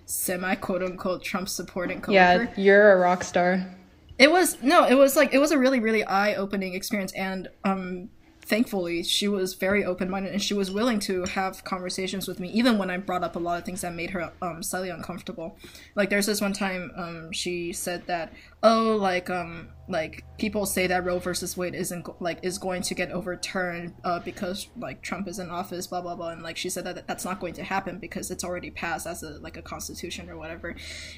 semi 0.07 0.55
quote 0.57 0.83
unquote 0.83 1.23
Trump 1.23 1.49
supporting 1.49 2.01
coworker. 2.01 2.45
Yeah, 2.45 2.53
you're 2.57 2.93
a 2.93 2.97
rock 2.97 3.25
star. 3.25 3.75
It 4.19 4.31
was 4.31 4.61
no, 4.63 4.87
it 4.87 4.95
was 4.95 5.17
like 5.17 5.33
it 5.33 5.39
was 5.39 5.53
a 5.53 5.59
really 5.59 5.81
really 5.81 6.05
eye 6.05 6.35
opening 6.35 6.75
experience, 6.75 7.13
and 7.13 7.49
um 7.65 8.11
thankfully 8.51 9.03
she 9.05 9.29
was 9.29 9.55
very 9.55 9.85
open-minded 9.85 10.33
and 10.33 10.43
she 10.43 10.55
was 10.55 10.71
willing 10.71 10.99
to 10.99 11.25
have 11.25 11.63
conversations 11.65 12.27
with 12.27 12.41
me 12.41 12.49
even 12.51 12.77
when 12.77 12.91
i 12.91 12.97
brought 12.97 13.23
up 13.23 13.37
a 13.37 13.39
lot 13.39 13.59
of 13.59 13.65
things 13.65 13.81
that 13.81 13.95
made 13.95 14.11
her 14.11 14.33
um, 14.43 14.63
slightly 14.63 14.91
uncomfortable. 14.91 15.57
Like 15.95 16.11
there's 16.11 16.27
this 16.27 16.41
one 16.41 16.53
time 16.53 16.93
um, 16.97 17.33
she 17.33 17.73
said 17.73 18.07
that 18.07 18.33
oh 18.63 18.97
like 19.01 19.31
um 19.31 19.69
like 19.91 20.25
people 20.39 20.65
say 20.65 20.87
that 20.87 21.05
roe 21.05 21.19
versus 21.19 21.57
wade 21.57 21.75
isn't 21.75 22.09
like 22.23 22.39
is 22.43 22.59
going 22.59 22.81
to 22.81 22.95
get 22.95 23.11
overturned 23.11 23.93
uh, 24.05 24.21
because 24.21 24.69
like 24.79 25.03
trump 25.03 25.27
is 25.29 25.39
in 25.39 25.51
office 25.51 25.87
blah 25.87 26.01
blah 26.01 26.15
blah 26.15 26.31
and 26.31 26.43
like 26.43 26.57
she 26.57 26.71
said 26.71 26.85
that 26.85 27.07
that's 27.07 27.25
not 27.25 27.41
going 27.41 27.53
to 27.53 27.63
happen 27.63 27.99
because 27.99 28.31
it's 28.31 28.45
already 28.45 28.71
passed 28.71 29.07
as 29.07 29.23
a 29.23 29.31
like 29.41 29.57
a 29.57 29.63
constitution 29.63 30.31
or 30.31 30.37
whatever. 30.37 30.75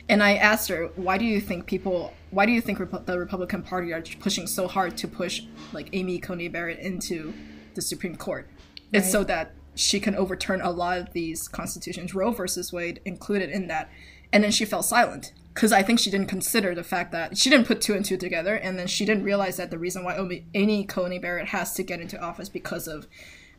And 0.09 0.23
i 0.23 0.35
asked 0.35 0.69
her 0.69 0.91
why 0.97 1.19
do 1.19 1.25
you 1.25 1.41
think 1.41 1.67
people 1.67 2.15
why 2.31 2.47
do 2.47 2.53
you 2.53 2.61
think 2.61 2.79
the 3.07 3.19
republican 3.19 3.63
party 3.63 3.93
are 3.93 4.03
pushing 4.21 4.47
so 4.47 4.67
hard 4.67 4.97
to 4.99 5.09
push 5.09 5.43
like 5.73 5.91
amy 5.93 6.19
coney 6.19 6.49
barrett 6.49 6.79
into 6.79 7.33
the 7.75 7.83
supreme 7.83 8.17
court? 8.17 8.49
Right. 8.93 9.03
it's 9.03 9.13
so 9.13 9.25
that 9.25 9.55
she 9.75 10.01
can 10.01 10.15
overturn 10.15 10.61
a 10.61 10.71
lot 10.71 10.99
of 10.99 11.13
these 11.13 11.49
constitutions. 11.49 12.15
Roe 12.15 12.31
versus 12.31 12.73
wade 12.73 13.01
included 13.05 13.49
in 13.49 13.69
that. 13.69 13.91
And 14.33 14.45
then 14.45 14.51
she 14.51 14.65
fell 14.65 14.83
silent 14.83 15.33
because 15.55 15.73
I 15.73 15.83
think 15.83 15.99
she 15.99 16.11
didn't 16.11 16.29
consider 16.29 16.75
the 16.75 16.85
fact 16.85 17.13
that 17.13 17.37
she 17.37 17.51
didn't 17.51 17.67
put 17.67 17.81
two 17.81 17.95
and 17.95 18.05
two 18.05 18.17
together, 18.17 18.55
and 18.55 18.79
then 18.79 18.87
she 18.87 19.05
didn't 19.05 19.25
realize 19.25 19.57
that 19.59 19.71
the 19.71 19.79
reason 19.79 20.05
why 20.05 20.45
Amy 20.55 20.85
Coney 20.85 21.19
Barrett 21.19 21.49
has 21.49 21.75
to 21.75 21.83
get 21.83 22.01
into 22.01 22.21
office 22.21 22.49
because 22.49 22.89
of 22.89 23.07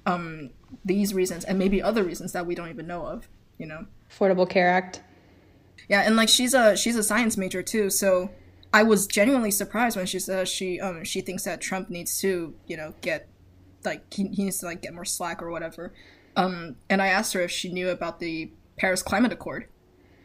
um, 0.05 0.49
these 0.83 1.13
reasons 1.13 1.43
and 1.43 1.59
maybe 1.59 1.81
other 1.81 2.03
reasons 2.03 2.31
that 2.33 2.45
we 2.45 2.55
don't 2.55 2.69
even 2.69 2.87
know 2.87 3.05
of. 3.05 3.27
You 3.57 3.67
know, 3.67 3.85
Affordable 4.11 4.49
Care 4.49 4.69
Act. 4.69 5.01
Yeah, 5.87 6.01
and 6.01 6.15
like 6.15 6.29
she's 6.29 6.53
a 6.53 6.75
she's 6.75 6.95
a 6.95 7.03
science 7.03 7.37
major 7.37 7.61
too, 7.61 7.89
so 7.89 8.31
I 8.73 8.83
was 8.83 9.05
genuinely 9.05 9.51
surprised 9.51 9.95
when 9.95 10.07
she 10.07 10.19
says 10.19 10.49
she 10.49 10.79
um 10.79 11.03
she 11.03 11.21
thinks 11.21 11.43
that 11.43 11.61
Trump 11.61 11.89
needs 11.89 12.17
to 12.19 12.55
you 12.65 12.75
know 12.75 12.95
get 13.01 13.27
like 13.85 14.11
he, 14.11 14.27
he 14.29 14.45
needs 14.45 14.57
to 14.59 14.65
like 14.65 14.81
get 14.81 14.93
more 14.93 15.05
slack 15.05 15.41
or 15.41 15.51
whatever. 15.51 15.93
Um, 16.35 16.77
and 16.89 17.01
I 17.01 17.07
asked 17.07 17.33
her 17.33 17.41
if 17.41 17.51
she 17.51 17.71
knew 17.71 17.89
about 17.89 18.19
the 18.19 18.51
Paris 18.77 19.03
Climate 19.03 19.31
Accord 19.31 19.67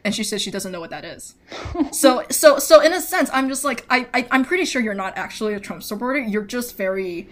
and 0.05 0.15
she 0.15 0.23
says 0.23 0.41
she 0.41 0.51
doesn't 0.51 0.71
know 0.71 0.79
what 0.79 0.89
that 0.91 1.05
is. 1.05 1.35
so 1.91 2.23
so 2.29 2.57
so 2.59 2.81
in 2.81 2.93
a 2.93 3.01
sense, 3.01 3.29
I'm 3.33 3.49
just 3.49 3.63
like 3.63 3.85
I, 3.89 4.07
I 4.13 4.27
I'm 4.31 4.45
pretty 4.45 4.65
sure 4.65 4.81
you're 4.81 4.93
not 4.93 5.17
actually 5.17 5.53
a 5.53 5.59
Trump 5.59 5.83
supporter. 5.83 6.19
You're 6.19 6.45
just 6.45 6.77
very 6.77 7.27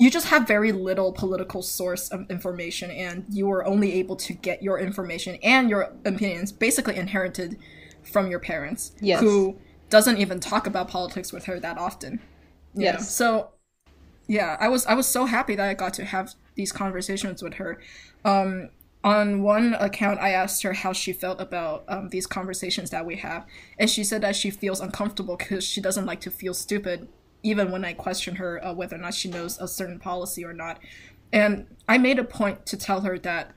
you 0.00 0.10
just 0.10 0.28
have 0.28 0.46
very 0.46 0.70
little 0.70 1.12
political 1.12 1.60
source 1.60 2.08
of 2.08 2.30
information 2.30 2.90
and 2.92 3.24
you 3.28 3.50
are 3.50 3.64
only 3.66 3.92
able 3.94 4.14
to 4.14 4.32
get 4.32 4.62
your 4.62 4.78
information 4.78 5.36
and 5.42 5.68
your 5.68 5.92
opinions 6.04 6.52
basically 6.52 6.94
inherited 6.96 7.58
from 8.04 8.30
your 8.30 8.38
parents 8.38 8.92
Yes. 9.00 9.20
who 9.20 9.58
doesn't 9.90 10.18
even 10.18 10.38
talk 10.38 10.68
about 10.68 10.86
politics 10.88 11.32
with 11.32 11.46
her 11.46 11.58
that 11.60 11.78
often? 11.78 12.20
Yes. 12.74 13.12
so 13.12 13.50
yeah 14.28 14.56
i 14.60 14.68
was 14.68 14.86
i 14.86 14.94
was 14.94 15.06
so 15.06 15.24
happy 15.24 15.56
that 15.56 15.68
i 15.68 15.74
got 15.74 15.94
to 15.94 16.04
have 16.04 16.34
these 16.54 16.70
conversations 16.70 17.42
with 17.42 17.54
her 17.54 17.80
um 18.24 18.68
on 19.04 19.42
one 19.42 19.74
account 19.74 20.18
i 20.20 20.30
asked 20.30 20.62
her 20.62 20.72
how 20.72 20.92
she 20.92 21.12
felt 21.12 21.40
about 21.40 21.84
um, 21.88 22.08
these 22.08 22.26
conversations 22.26 22.90
that 22.90 23.06
we 23.06 23.16
have 23.16 23.46
and 23.78 23.88
she 23.88 24.02
said 24.02 24.20
that 24.20 24.34
she 24.34 24.50
feels 24.50 24.80
uncomfortable 24.80 25.36
because 25.36 25.64
she 25.64 25.80
doesn't 25.80 26.06
like 26.06 26.20
to 26.20 26.30
feel 26.30 26.52
stupid 26.52 27.08
even 27.42 27.70
when 27.70 27.84
i 27.84 27.92
question 27.92 28.36
her 28.36 28.64
uh, 28.64 28.72
whether 28.72 28.96
or 28.96 28.98
not 28.98 29.14
she 29.14 29.28
knows 29.28 29.58
a 29.60 29.68
certain 29.68 29.98
policy 29.98 30.44
or 30.44 30.52
not. 30.52 30.80
And 31.32 31.66
i 31.88 31.96
made 31.98 32.18
a 32.18 32.24
point 32.24 32.66
to 32.66 32.76
tell 32.76 33.02
her 33.02 33.18
that 33.20 33.52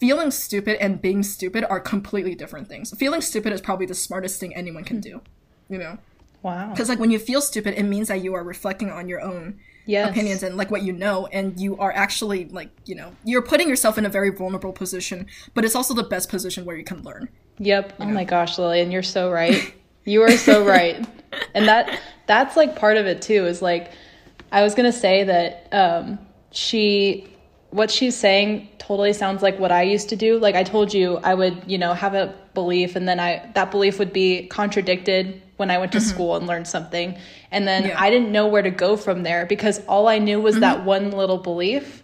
feeling 0.00 0.30
stupid 0.30 0.76
and 0.82 1.00
being 1.00 1.22
stupid 1.22 1.64
are 1.70 1.80
completely 1.80 2.34
different 2.34 2.68
things. 2.68 2.92
Feeling 2.98 3.22
stupid 3.22 3.52
is 3.52 3.62
probably 3.62 3.86
the 3.86 3.94
smartest 3.94 4.40
thing 4.40 4.54
anyone 4.54 4.84
can 4.84 5.00
do 5.00 5.22
you 5.68 5.78
know? 5.78 5.98
Wow. 6.42 6.70
because 6.70 6.88
like 6.88 7.00
when 7.00 7.10
you 7.10 7.18
feel 7.18 7.40
stupid 7.40 7.74
it 7.76 7.82
means 7.82 8.06
that 8.06 8.22
you 8.22 8.34
are 8.34 8.44
reflecting 8.44 8.90
on 8.90 9.08
your 9.08 9.20
own 9.20 9.58
Yes. 9.86 10.10
opinions 10.10 10.42
and 10.42 10.56
like 10.56 10.70
what 10.70 10.82
you 10.82 10.92
know 10.92 11.26
and 11.28 11.58
you 11.60 11.78
are 11.78 11.92
actually 11.92 12.46
like 12.46 12.70
you 12.86 12.94
know 12.94 13.14
you're 13.24 13.42
putting 13.42 13.68
yourself 13.68 13.96
in 13.96 14.04
a 14.04 14.08
very 14.08 14.30
vulnerable 14.30 14.72
position 14.72 15.26
but 15.54 15.64
it's 15.64 15.76
also 15.76 15.94
the 15.94 16.02
best 16.02 16.28
position 16.28 16.64
where 16.64 16.76
you 16.76 16.84
can 16.84 17.02
learn 17.02 17.28
Yep. 17.58 17.94
Oh 18.00 18.06
my 18.06 18.24
gosh, 18.24 18.58
Lillian, 18.58 18.90
you're 18.90 19.02
so 19.02 19.30
right. 19.30 19.72
You 20.04 20.22
are 20.22 20.36
so 20.36 20.64
right. 20.66 21.06
And 21.54 21.66
that 21.68 22.00
that's 22.26 22.56
like 22.56 22.76
part 22.76 22.96
of 22.96 23.06
it 23.06 23.22
too 23.22 23.46
is 23.46 23.62
like 23.62 23.92
I 24.52 24.62
was 24.62 24.74
going 24.74 24.90
to 24.90 24.96
say 24.96 25.24
that 25.24 25.68
um 25.72 26.18
she 26.50 27.28
what 27.70 27.90
she's 27.90 28.16
saying 28.16 28.68
totally 28.78 29.12
sounds 29.12 29.42
like 29.42 29.58
what 29.58 29.72
I 29.72 29.82
used 29.82 30.08
to 30.10 30.16
do. 30.16 30.38
Like 30.38 30.54
I 30.54 30.62
told 30.62 30.94
you 30.94 31.16
I 31.18 31.34
would, 31.34 31.62
you 31.66 31.78
know, 31.78 31.92
have 31.94 32.14
a 32.14 32.34
belief 32.54 32.94
and 32.96 33.08
then 33.08 33.18
I 33.20 33.50
that 33.54 33.70
belief 33.70 33.98
would 33.98 34.12
be 34.12 34.46
contradicted 34.46 35.42
when 35.56 35.70
I 35.70 35.78
went 35.78 35.92
to 35.92 36.00
school 36.00 36.36
and 36.36 36.46
learned 36.46 36.68
something. 36.68 37.16
And 37.56 37.66
then 37.66 37.84
Yeah. 37.86 38.00
I 38.04 38.10
didn't 38.10 38.30
know 38.36 38.46
where 38.46 38.62
to 38.62 38.70
go 38.70 38.96
from 38.96 39.22
there 39.22 39.46
because 39.46 39.80
all 39.88 40.06
I 40.08 40.18
knew 40.18 40.38
was 40.40 40.60
that 40.60 40.84
one 40.84 41.10
little 41.10 41.38
belief. 41.38 42.02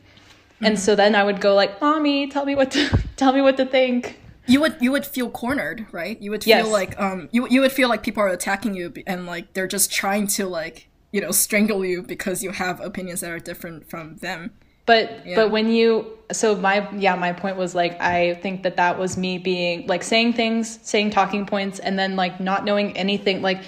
And 0.65 0.79
so 0.79 0.95
then 0.95 1.15
I 1.15 1.23
would 1.25 1.41
go 1.41 1.55
like, 1.55 1.81
"Mommy, 1.81 2.29
tell 2.29 2.45
me 2.47 2.55
what 2.55 2.71
to 2.73 2.83
tell 3.17 3.33
me 3.33 3.41
what 3.43 3.57
to 3.59 3.67
think." 3.67 4.19
you 4.49 4.61
would 4.61 4.75
you 4.81 4.91
would 4.91 5.07
feel 5.07 5.31
cornered 5.31 5.87
right 5.93 6.21
you 6.21 6.29
would 6.33 6.45
Yes. 6.45 6.65
feel 6.65 6.73
like 6.73 7.01
um 7.01 7.29
you, 7.31 7.47
you 7.49 7.61
would 7.61 7.71
feel 7.71 7.89
like 7.89 8.03
people 8.03 8.21
are 8.25 8.29
attacking 8.41 8.75
you 8.75 8.93
and 9.07 9.25
like 9.25 9.53
they're 9.55 9.69
just 9.69 9.93
trying 9.93 10.27
to 10.37 10.47
like 10.49 10.89
you 11.13 11.21
know 11.21 11.31
strangle 11.31 11.85
you 11.85 12.03
because 12.03 12.43
you 12.43 12.51
have 12.51 12.81
opinions 12.81 13.21
that 13.21 13.31
are 13.31 13.39
different 13.39 13.89
from 13.89 14.17
them 14.17 14.51
But 14.85 15.05
Yeah. 15.25 15.37
but 15.39 15.53
when 15.53 15.69
you 15.71 16.19
so 16.33 16.57
my 16.57 16.77
yeah 17.07 17.15
my 17.15 17.33
point 17.33 17.57
was 17.57 17.73
like 17.77 17.95
I 18.01 18.35
think 18.43 18.65
that 18.65 18.77
that 18.83 18.99
was 18.99 19.17
me 19.17 19.39
being 19.39 19.87
like 19.87 20.03
saying 20.03 20.33
things 20.33 20.65
saying 20.83 21.11
talking 21.11 21.47
points 21.47 21.79
and 21.79 21.97
then 21.97 22.17
like 22.17 22.41
not 22.41 22.65
knowing 22.65 22.97
anything 22.97 23.43
like 23.43 23.61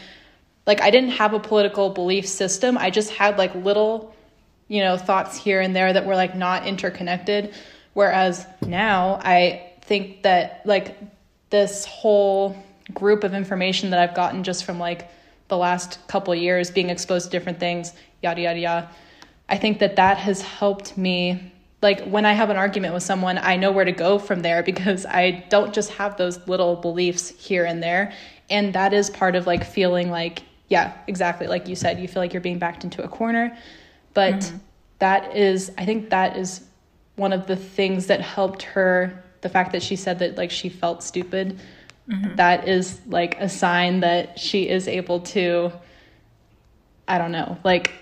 like 0.66 0.80
I 0.80 0.90
didn't 0.90 1.10
have 1.10 1.34
a 1.34 1.40
political 1.40 1.90
belief 1.90 2.26
system 2.26 2.78
I 2.78 2.90
just 2.90 3.10
had 3.10 3.38
like 3.38 3.54
little 3.54 4.14
you 4.68 4.80
know 4.80 4.96
thoughts 4.96 5.36
here 5.36 5.60
and 5.60 5.74
there 5.74 5.92
that 5.92 6.06
were 6.06 6.16
like 6.16 6.34
not 6.34 6.66
interconnected 6.66 7.54
whereas 7.92 8.46
now 8.66 9.20
I 9.22 9.72
think 9.82 10.22
that 10.22 10.62
like 10.64 10.96
this 11.50 11.84
whole 11.84 12.56
group 12.92 13.24
of 13.24 13.34
information 13.34 13.90
that 13.90 13.98
I've 13.98 14.14
gotten 14.14 14.44
just 14.44 14.64
from 14.64 14.78
like 14.78 15.10
the 15.48 15.56
last 15.56 15.98
couple 16.08 16.34
years 16.34 16.70
being 16.70 16.90
exposed 16.90 17.26
to 17.26 17.30
different 17.30 17.60
things 17.60 17.92
yada 18.22 18.40
yada 18.40 18.58
yada 18.58 18.90
I 19.48 19.58
think 19.58 19.78
that 19.80 19.96
that 19.96 20.18
has 20.18 20.42
helped 20.42 20.96
me. 20.96 21.52
Like 21.82 22.04
when 22.04 22.24
I 22.24 22.32
have 22.32 22.50
an 22.50 22.56
argument 22.56 22.94
with 22.94 23.02
someone, 23.02 23.38
I 23.38 23.56
know 23.56 23.72
where 23.72 23.84
to 23.84 23.92
go 23.92 24.18
from 24.18 24.40
there 24.40 24.62
because 24.70 25.06
I 25.06 25.44
don't 25.48 25.74
just 25.74 25.90
have 25.92 26.16
those 26.16 26.46
little 26.48 26.76
beliefs 26.76 27.28
here 27.28 27.64
and 27.64 27.82
there. 27.82 28.12
And 28.50 28.74
that 28.74 28.92
is 28.92 29.10
part 29.10 29.36
of 29.36 29.46
like 29.46 29.64
feeling 29.64 30.10
like, 30.10 30.42
yeah, 30.68 30.94
exactly. 31.06 31.46
Like 31.46 31.68
you 31.68 31.76
said, 31.76 32.00
you 32.00 32.08
feel 32.08 32.22
like 32.22 32.32
you're 32.32 32.40
being 32.40 32.58
backed 32.58 32.84
into 32.84 33.02
a 33.02 33.08
corner. 33.08 33.56
But 34.14 34.34
mm-hmm. 34.34 34.56
that 34.98 35.36
is, 35.36 35.72
I 35.76 35.84
think 35.84 36.10
that 36.10 36.36
is 36.36 36.64
one 37.16 37.32
of 37.32 37.46
the 37.46 37.56
things 37.56 38.06
that 38.06 38.20
helped 38.20 38.62
her. 38.62 39.22
The 39.42 39.48
fact 39.48 39.72
that 39.72 39.82
she 39.82 39.96
said 39.96 40.18
that 40.20 40.36
like 40.36 40.50
she 40.50 40.68
felt 40.68 41.02
stupid, 41.02 41.58
mm-hmm. 42.08 42.36
that 42.36 42.66
is 42.66 43.00
like 43.06 43.38
a 43.40 43.48
sign 43.48 44.00
that 44.00 44.38
she 44.38 44.68
is 44.68 44.88
able 44.88 45.20
to 45.20 45.72
I 47.06 47.18
don't 47.18 47.32
know, 47.32 47.58
like, 47.64 47.92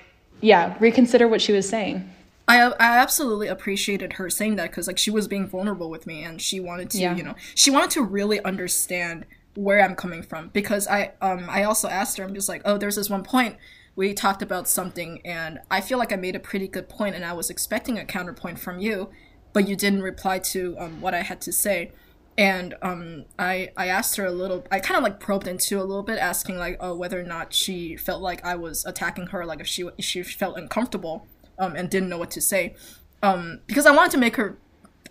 yeah, 0.40 0.76
reconsider 0.78 1.26
what 1.28 1.40
she 1.40 1.52
was 1.52 1.68
saying. 1.68 2.08
I 2.48 2.60
I 2.62 2.98
absolutely 2.98 3.48
appreciated 3.48 4.14
her 4.14 4.28
saying 4.28 4.56
that 4.56 4.70
because 4.70 4.86
like 4.86 4.98
she 4.98 5.10
was 5.10 5.28
being 5.28 5.46
vulnerable 5.46 5.90
with 5.90 6.06
me 6.06 6.24
and 6.24 6.40
she 6.40 6.58
wanted 6.58 6.90
to 6.90 6.98
Yeah. 6.98 7.16
you 7.16 7.22
know 7.22 7.36
she 7.54 7.70
wanted 7.70 7.90
to 7.90 8.02
really 8.02 8.42
understand 8.44 9.26
where 9.54 9.80
I'm 9.82 9.94
coming 9.94 10.22
from. 10.22 10.48
Because 10.48 10.88
I 10.88 11.12
um 11.20 11.48
I 11.48 11.64
also 11.64 11.88
asked 11.88 12.18
her 12.18 12.24
I'm 12.24 12.34
just 12.34 12.48
like 12.48 12.62
oh 12.64 12.78
there's 12.78 12.96
this 12.96 13.10
one 13.10 13.22
point 13.22 13.56
we 13.94 14.14
talked 14.14 14.42
about 14.42 14.68
something 14.68 15.20
and 15.24 15.58
I 15.70 15.80
feel 15.80 15.98
like 15.98 16.12
I 16.12 16.16
made 16.16 16.34
a 16.34 16.40
pretty 16.40 16.66
good 16.66 16.88
point 16.88 17.14
and 17.14 17.24
I 17.24 17.34
was 17.34 17.50
expecting 17.50 17.98
a 17.98 18.04
counterpoint 18.04 18.58
from 18.58 18.80
you 18.80 19.10
but 19.52 19.68
you 19.68 19.76
didn't 19.76 20.02
reply 20.02 20.38
to 20.38 20.74
um, 20.78 21.02
what 21.02 21.12
I 21.12 21.20
had 21.20 21.40
to 21.42 21.52
say. 21.52 21.92
And 22.38 22.74
um 22.80 23.26
I 23.38 23.70
I 23.76 23.88
asked 23.88 24.16
her 24.16 24.24
a 24.24 24.30
little 24.30 24.64
I 24.70 24.80
kind 24.80 24.96
of 24.96 25.02
like 25.02 25.20
probed 25.20 25.46
into 25.46 25.78
a 25.78 25.84
little 25.84 26.02
bit 26.02 26.18
asking 26.18 26.56
like 26.56 26.78
oh 26.80 26.94
whether 26.94 27.20
or 27.20 27.24
not 27.24 27.52
she 27.52 27.96
felt 27.96 28.22
like 28.22 28.42
I 28.44 28.54
was 28.54 28.86
attacking 28.86 29.28
her 29.28 29.44
like 29.44 29.60
if 29.60 29.66
she 29.66 29.86
if 29.98 30.04
she 30.04 30.22
felt 30.22 30.56
uncomfortable 30.56 31.26
um 31.58 31.76
and 31.76 31.90
didn't 31.90 32.08
know 32.08 32.18
what 32.18 32.30
to 32.30 32.40
say. 32.40 32.74
Um 33.22 33.60
because 33.66 33.84
I 33.84 33.90
wanted 33.90 34.12
to 34.12 34.18
make 34.18 34.36
her 34.36 34.56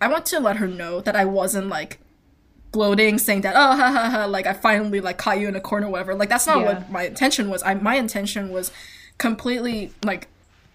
I 0.00 0.08
want 0.08 0.26
to 0.26 0.40
let 0.40 0.56
her 0.56 0.66
know 0.66 1.00
that 1.00 1.14
I 1.14 1.24
wasn't 1.24 1.68
like 1.68 2.00
gloating 2.72 3.18
saying 3.18 3.42
that 3.42 3.54
oh 3.54 3.76
ha 3.76 3.92
ha 3.92 4.10
ha 4.10 4.24
like 4.24 4.46
I 4.46 4.54
finally 4.54 5.00
like 5.00 5.18
caught 5.18 5.38
you 5.38 5.46
in 5.46 5.54
a 5.56 5.60
corner 5.60 5.88
whatever 5.88 6.14
like 6.14 6.28
that's 6.30 6.46
not 6.46 6.60
Yeah. 6.60 6.64
what 6.64 6.90
my 6.90 7.02
intention 7.04 7.48
was 7.50 7.62
I 7.62 7.74
my 7.74 7.94
intention 7.96 8.50
was 8.50 8.72
completely 9.18 9.92
like 10.04 10.28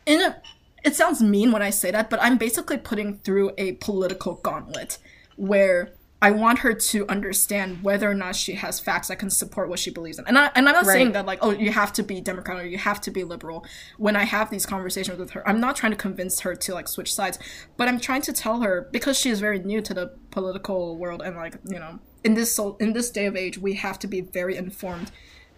in 0.05 0.21
a 0.21 0.37
it 0.83 0.95
sounds 0.95 1.21
mean 1.21 1.51
when 1.51 1.61
I 1.61 1.71
say 1.71 1.91
that, 1.91 2.09
but 2.09 2.19
I'm 2.21 2.37
basically 2.37 2.77
putting 2.77 3.17
through 3.17 3.51
a 3.57 3.73
political 3.73 4.35
gauntlet 4.35 4.99
where 5.35 5.89
I 6.19 6.31
want 6.31 6.59
her 6.59 6.73
to 6.73 7.07
understand 7.07 7.83
whether 7.83 8.09
or 8.09 8.15
not 8.15 8.35
she 8.35 8.53
has 8.53 8.79
facts 8.79 9.09
that 9.09 9.19
can 9.19 9.29
support 9.29 9.69
what 9.69 9.77
she 9.77 9.91
believes 9.91 10.17
in. 10.17 10.25
And, 10.25 10.37
I, 10.37 10.49
and 10.55 10.67
I'm 10.67 10.73
not 10.73 10.85
saying 10.87 11.07
Right. 11.07 11.13
that, 11.13 11.25
like, 11.27 11.39
oh, 11.43 11.51
you 11.51 11.71
have 11.71 11.93
to 11.93 12.03
be 12.03 12.21
Democrat 12.21 12.57
or 12.57 12.65
you 12.65 12.79
have 12.79 12.99
to 13.01 13.11
be 13.11 13.23
liberal. 13.23 13.63
When 13.97 14.15
I 14.15 14.23
have 14.23 14.49
these 14.49 14.65
conversations 14.65 15.19
with 15.19 15.31
her, 15.31 15.47
I'm 15.47 15.59
not 15.59 15.75
trying 15.75 15.91
to 15.91 15.97
convince 15.97 16.39
her 16.39 16.55
to, 16.55 16.73
like, 16.73 16.87
switch 16.87 17.13
sides, 17.13 17.37
but 17.77 17.87
I'm 17.87 17.99
trying 17.99 18.23
to 18.23 18.33
tell 18.33 18.61
her, 18.61 18.89
because 18.91 19.19
she 19.19 19.29
is 19.29 19.39
very 19.39 19.59
new 19.59 19.79
to 19.81 19.93
the 19.93 20.07
political 20.31 20.97
world 20.97 21.21
and, 21.21 21.35
like, 21.35 21.57
you 21.65 21.77
know, 21.77 21.99
in 22.23 22.33
this, 22.33 22.53
so, 22.55 22.77
in 22.79 22.93
this 22.93 23.11
day 23.11 23.27
of 23.27 23.35
age, 23.35 23.59
we 23.59 23.75
have 23.75 23.99
to 23.99 24.07
be 24.07 24.21
very 24.21 24.57
informed 24.57 25.11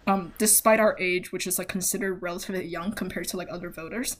um, 0.06 0.32
despite 0.38 0.80
our 0.80 0.96
age, 0.98 1.32
which 1.32 1.46
is 1.46 1.58
like 1.58 1.68
considered 1.68 2.22
relatively 2.22 2.64
young 2.64 2.92
compared 2.92 3.28
to 3.28 3.36
like 3.36 3.48
other 3.50 3.70
voters. 3.70 4.16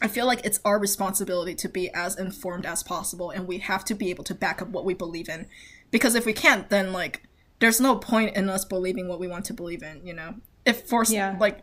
I 0.00 0.08
feel 0.08 0.26
like 0.26 0.44
it's 0.44 0.60
our 0.64 0.78
responsibility 0.78 1.54
to 1.56 1.68
be 1.68 1.90
as 1.92 2.16
informed 2.18 2.66
as 2.66 2.82
possible, 2.82 3.30
and 3.30 3.46
we 3.48 3.58
have 3.58 3.84
to 3.86 3.94
be 3.94 4.10
able 4.10 4.24
to 4.24 4.34
back 4.34 4.62
up 4.62 4.68
what 4.68 4.84
we 4.84 4.94
believe 4.94 5.28
in. 5.28 5.46
Because 5.90 6.14
if 6.14 6.24
we 6.24 6.32
can't, 6.32 6.68
then 6.70 6.92
like 6.92 7.22
there's 7.58 7.80
no 7.80 7.96
point 7.96 8.36
in 8.36 8.48
us 8.48 8.64
believing 8.64 9.08
what 9.08 9.18
we 9.18 9.26
want 9.26 9.44
to 9.46 9.54
believe 9.54 9.82
in. 9.82 10.06
You 10.06 10.14
know, 10.14 10.34
if 10.64 10.88
for 10.88 11.04
Yeah. 11.04 11.36
like 11.40 11.60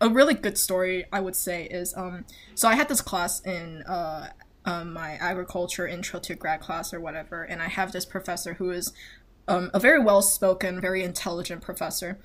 a 0.00 0.08
really 0.08 0.34
good 0.34 0.58
story, 0.58 1.04
I 1.12 1.20
would 1.20 1.36
say 1.36 1.64
is 1.64 1.94
um. 1.96 2.24
So 2.54 2.68
I 2.68 2.74
had 2.74 2.88
this 2.88 3.00
class 3.00 3.40
in 3.40 3.82
uh. 3.82 4.28
Um, 4.68 4.92
my 4.92 5.12
agriculture 5.12 5.86
intro 5.86 6.18
to 6.18 6.34
grad 6.34 6.58
class 6.60 6.92
or 6.92 6.98
whatever, 6.98 7.44
and 7.44 7.62
I 7.62 7.68
have 7.68 7.92
this 7.92 8.04
professor 8.04 8.54
who 8.54 8.72
is 8.72 8.92
um, 9.46 9.70
a 9.72 9.78
very 9.78 10.02
well 10.02 10.22
spoken, 10.22 10.80
very 10.80 11.04
intelligent 11.04 11.62
professor. 11.62 12.18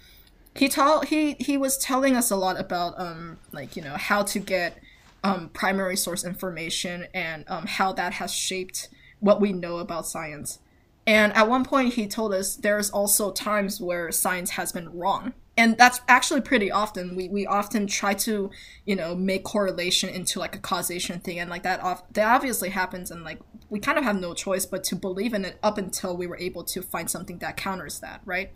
He 0.56 0.68
taught 0.68 1.10
he 1.10 1.34
he 1.34 1.56
was 1.56 1.78
telling 1.78 2.16
us 2.16 2.32
a 2.32 2.36
lot 2.36 2.60
about 2.60 3.00
um 3.00 3.38
like 3.52 3.76
you 3.76 3.84
know 3.84 3.94
how 3.96 4.24
to 4.24 4.40
get 4.40 4.80
um 5.24 5.50
primary 5.50 5.96
source 5.96 6.24
information 6.24 7.08
and 7.14 7.46
um 7.48 7.66
how 7.68 7.94
that 7.94 8.14
has 8.14 8.34
shaped 8.34 8.90
what 9.20 9.40
we 9.40 9.54
know 9.54 9.78
about 9.78 10.08
science. 10.08 10.60
And 11.06 11.34
at 11.34 11.50
one 11.50 11.64
point 11.66 11.94
he 11.94 12.08
told 12.08 12.34
us 12.34 12.56
there's 12.56 12.90
also 12.90 13.32
times 13.32 13.80
where 13.82 14.12
science 14.12 14.52
has 14.52 14.72
been 14.72 14.90
wrong. 14.98 15.34
And 15.58 15.78
that's 15.78 16.00
actually 16.08 16.42
pretty 16.42 16.72
often. 16.72 17.16
We 17.16 17.28
we 17.28 17.46
often 17.46 17.86
try 17.86 18.14
to, 18.16 18.50
you 18.86 18.96
know, 18.96 19.14
make 19.16 19.44
correlation 19.44 20.10
into 20.10 20.40
like 20.40 20.56
a 20.56 20.60
causation 20.60 21.20
thing 21.20 21.40
and 21.40 21.50
like 21.50 21.64
that 21.64 21.82
off 21.82 22.02
that 22.14 22.28
obviously 22.28 22.70
happens 22.70 23.12
and 23.12 23.24
like 23.24 23.40
we 23.70 23.80
kind 23.80 23.98
of 23.98 24.04
have 24.04 24.20
no 24.20 24.34
choice 24.34 24.66
but 24.66 24.84
to 24.86 24.96
believe 24.96 25.34
in 25.34 25.46
it 25.46 25.58
up 25.62 25.78
until 25.78 26.16
we 26.16 26.26
were 26.26 26.38
able 26.38 26.64
to 26.64 26.82
find 26.82 27.12
something 27.12 27.38
that 27.40 27.58
counters 27.58 28.00
that, 28.00 28.22
right? 28.26 28.52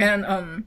And 0.00 0.24
um 0.26 0.66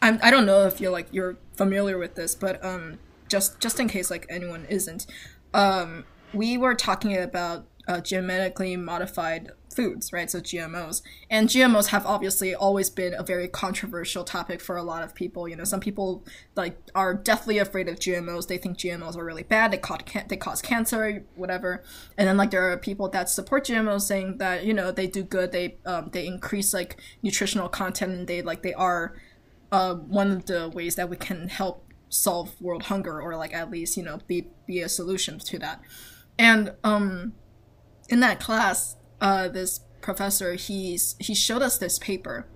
I'm, 0.00 0.18
I 0.22 0.30
don't 0.30 0.46
know 0.46 0.66
if 0.66 0.80
you're 0.80 0.92
like 0.92 1.08
you're 1.12 1.36
familiar 1.56 1.98
with 1.98 2.14
this, 2.14 2.34
but 2.34 2.64
um, 2.64 2.98
just 3.28 3.60
just 3.60 3.78
in 3.80 3.88
case 3.88 4.10
like 4.10 4.26
anyone 4.28 4.66
isn't, 4.68 5.06
um, 5.54 6.04
we 6.32 6.58
were 6.58 6.74
talking 6.74 7.16
about 7.16 7.66
uh, 7.86 8.00
genetically 8.00 8.76
modified 8.76 9.50
foods, 9.74 10.12
right? 10.12 10.28
So 10.28 10.40
GMOs. 10.40 11.02
And 11.30 11.48
GMOs 11.48 11.86
have 11.86 12.04
obviously 12.04 12.52
always 12.54 12.90
been 12.90 13.14
a 13.14 13.22
very 13.22 13.46
controversial 13.46 14.24
topic 14.24 14.60
for 14.60 14.76
a 14.76 14.82
lot 14.82 15.04
of 15.04 15.14
people. 15.14 15.48
You 15.48 15.54
know, 15.54 15.62
some 15.62 15.78
people 15.78 16.24
like 16.56 16.76
are 16.96 17.14
deathly 17.14 17.58
afraid 17.58 17.88
of 17.88 18.00
GMOs. 18.00 18.48
They 18.48 18.58
think 18.58 18.76
GMOs 18.76 19.16
are 19.16 19.24
really 19.24 19.44
bad. 19.44 19.70
They 19.70 19.78
cause 19.78 20.00
they 20.28 20.36
cause 20.36 20.60
cancer, 20.60 21.24
whatever. 21.36 21.84
And 22.16 22.26
then 22.26 22.36
like 22.36 22.50
there 22.50 22.70
are 22.70 22.76
people 22.76 23.08
that 23.10 23.30
support 23.30 23.66
GMOs 23.66 24.02
saying 24.02 24.38
that 24.38 24.64
you 24.64 24.74
know 24.74 24.90
they 24.90 25.06
do 25.06 25.22
good. 25.22 25.52
They 25.52 25.76
um, 25.86 26.10
they 26.12 26.26
increase 26.26 26.74
like 26.74 27.00
nutritional 27.22 27.68
content 27.68 28.12
and 28.12 28.26
they 28.26 28.42
like 28.42 28.62
they 28.62 28.74
are 28.74 29.14
uh, 29.70 29.94
one 29.94 30.32
of 30.32 30.46
the 30.46 30.68
ways 30.70 30.96
that 30.96 31.08
we 31.08 31.16
can 31.16 31.48
help 31.48 31.84
solve 32.08 32.60
world 32.60 32.84
hunger 32.84 33.20
or 33.20 33.36
like 33.36 33.54
at 33.54 33.70
least 33.70 33.96
you 33.96 34.02
know 34.02 34.20
be 34.26 34.48
be 34.66 34.80
a 34.80 34.88
solution 34.88 35.38
to 35.38 35.58
that. 35.58 35.80
And 36.38 36.72
um, 36.84 37.34
in 38.08 38.20
that 38.20 38.40
class, 38.40 38.96
uh, 39.20 39.48
this 39.48 39.80
professor 40.00 40.54
he's 40.54 41.16
he 41.18 41.34
showed 41.34 41.62
us 41.62 41.78
this 41.78 41.98
paper, 41.98 42.46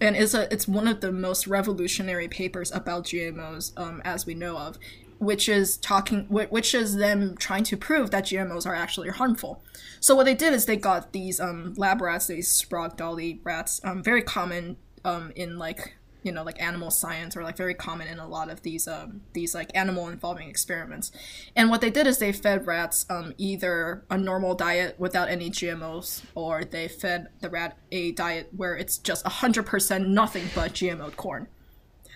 and 0.00 0.16
it's 0.16 0.34
a 0.34 0.52
it's 0.52 0.68
one 0.68 0.86
of 0.86 1.00
the 1.00 1.12
most 1.12 1.46
revolutionary 1.46 2.28
papers 2.28 2.70
about 2.72 3.04
GMOs 3.04 3.72
um, 3.78 4.02
as 4.04 4.26
we 4.26 4.34
know 4.34 4.58
of, 4.58 4.78
which 5.18 5.48
is 5.48 5.76
talking 5.78 6.26
which 6.28 6.74
is 6.74 6.96
them 6.96 7.36
trying 7.36 7.64
to 7.64 7.76
prove 7.76 8.10
that 8.10 8.24
GMOs 8.24 8.66
are 8.66 8.74
actually 8.74 9.08
harmful. 9.08 9.62
So 10.00 10.14
what 10.14 10.24
they 10.24 10.34
did 10.34 10.52
is 10.52 10.66
they 10.66 10.76
got 10.76 11.12
these 11.12 11.40
um, 11.40 11.74
lab 11.76 12.00
rats, 12.00 12.26
these 12.26 12.48
Sprague 12.48 12.96
Dawley 12.96 13.40
rats, 13.44 13.80
um, 13.84 14.02
very 14.02 14.22
common 14.22 14.76
um, 15.04 15.32
in 15.34 15.58
like 15.58 15.94
you 16.22 16.32
know 16.32 16.42
like 16.42 16.60
animal 16.62 16.90
science 16.90 17.36
or 17.36 17.42
like 17.42 17.56
very 17.56 17.74
common 17.74 18.08
in 18.08 18.18
a 18.18 18.26
lot 18.26 18.50
of 18.50 18.62
these 18.62 18.86
um 18.86 19.20
these 19.32 19.54
like 19.54 19.70
animal 19.74 20.08
involving 20.08 20.48
experiments 20.48 21.10
and 21.56 21.70
what 21.70 21.80
they 21.80 21.90
did 21.90 22.06
is 22.06 22.18
they 22.18 22.32
fed 22.32 22.66
rats 22.66 23.06
um 23.10 23.34
either 23.38 24.04
a 24.10 24.16
normal 24.16 24.54
diet 24.54 24.94
without 24.98 25.28
any 25.28 25.50
gmos 25.50 26.22
or 26.34 26.64
they 26.64 26.88
fed 26.88 27.28
the 27.40 27.50
rat 27.50 27.76
a 27.90 28.12
diet 28.12 28.48
where 28.56 28.76
it's 28.76 28.98
just 28.98 29.24
100% 29.24 30.06
nothing 30.06 30.44
but 30.54 30.72
gmo 30.72 31.14
corn 31.16 31.48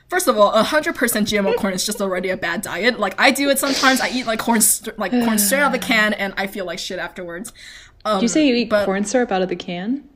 First 0.09 0.29
of 0.29 0.39
all, 0.39 0.53
100% 0.53 0.95
GMO 0.95 1.57
corn 1.57 1.75
is 1.75 1.85
just 1.85 2.01
already 2.01 2.29
a 2.29 2.37
bad 2.37 2.63
diet. 2.63 3.01
Like 3.01 3.21
I 3.21 3.33
do 3.33 3.51
it 3.51 3.59
sometimes. 3.59 4.01
I 4.01 4.09
eat 4.11 4.25
like 4.25 4.39
corn, 4.39 4.61
st- 4.61 4.97
like 4.99 5.11
corn 5.11 5.37
straight 5.37 5.61
out 5.61 5.75
of 5.75 5.81
the 5.81 5.85
can, 5.85 6.13
and 6.13 6.33
I 6.37 6.47
feel 6.47 6.65
like 6.65 6.79
shit 6.79 7.01
afterwards. 7.01 7.53
Um, 8.05 8.21
do 8.21 8.25
you 8.25 8.29
say 8.29 8.47
you 8.47 8.55
eat 8.55 8.71
but, 8.71 8.85
corn 8.85 9.05
syrup 9.05 9.33
out 9.33 9.43
of 9.43 9.49
the 9.49 9.57
can? 9.57 10.09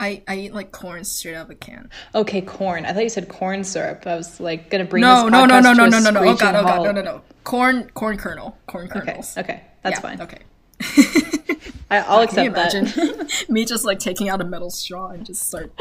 I, 0.00 0.22
I 0.28 0.36
eat 0.36 0.54
like 0.54 0.70
corn 0.72 1.04
straight 1.04 1.34
out 1.34 1.46
of 1.46 1.50
a 1.50 1.54
can. 1.54 1.90
Okay, 2.14 2.40
corn. 2.40 2.84
I 2.84 2.92
thought 2.92 3.02
you 3.02 3.08
said 3.08 3.28
corn 3.28 3.64
syrup. 3.64 4.06
I 4.06 4.14
was 4.14 4.38
like 4.38 4.70
gonna 4.70 4.84
bring 4.84 5.00
no, 5.00 5.24
this 5.24 5.32
no, 5.32 5.44
no, 5.46 5.60
no, 5.60 5.72
no, 5.72 5.86
no, 5.86 5.98
no, 5.98 6.10
no. 6.10 6.20
Oh 6.20 6.36
god, 6.36 6.54
oh 6.54 6.62
god, 6.62 6.84
no, 6.84 6.92
no, 6.92 7.02
no. 7.02 7.22
Corn, 7.44 7.90
corn 7.94 8.16
kernel, 8.16 8.56
corn 8.66 8.88
kernels. 8.88 9.36
Okay, 9.36 9.54
okay, 9.54 9.64
that's 9.82 9.96
yeah, 9.96 10.00
fine. 10.00 10.20
Okay. 10.20 10.38
I, 11.90 12.00
will 12.08 12.22
accept 12.22 12.54
that. 12.54 13.44
me 13.48 13.64
just 13.64 13.84
like 13.84 13.98
taking 13.98 14.28
out 14.28 14.40
a 14.40 14.44
metal 14.44 14.70
straw 14.70 15.08
and 15.08 15.24
just 15.24 15.48
start. 15.48 15.72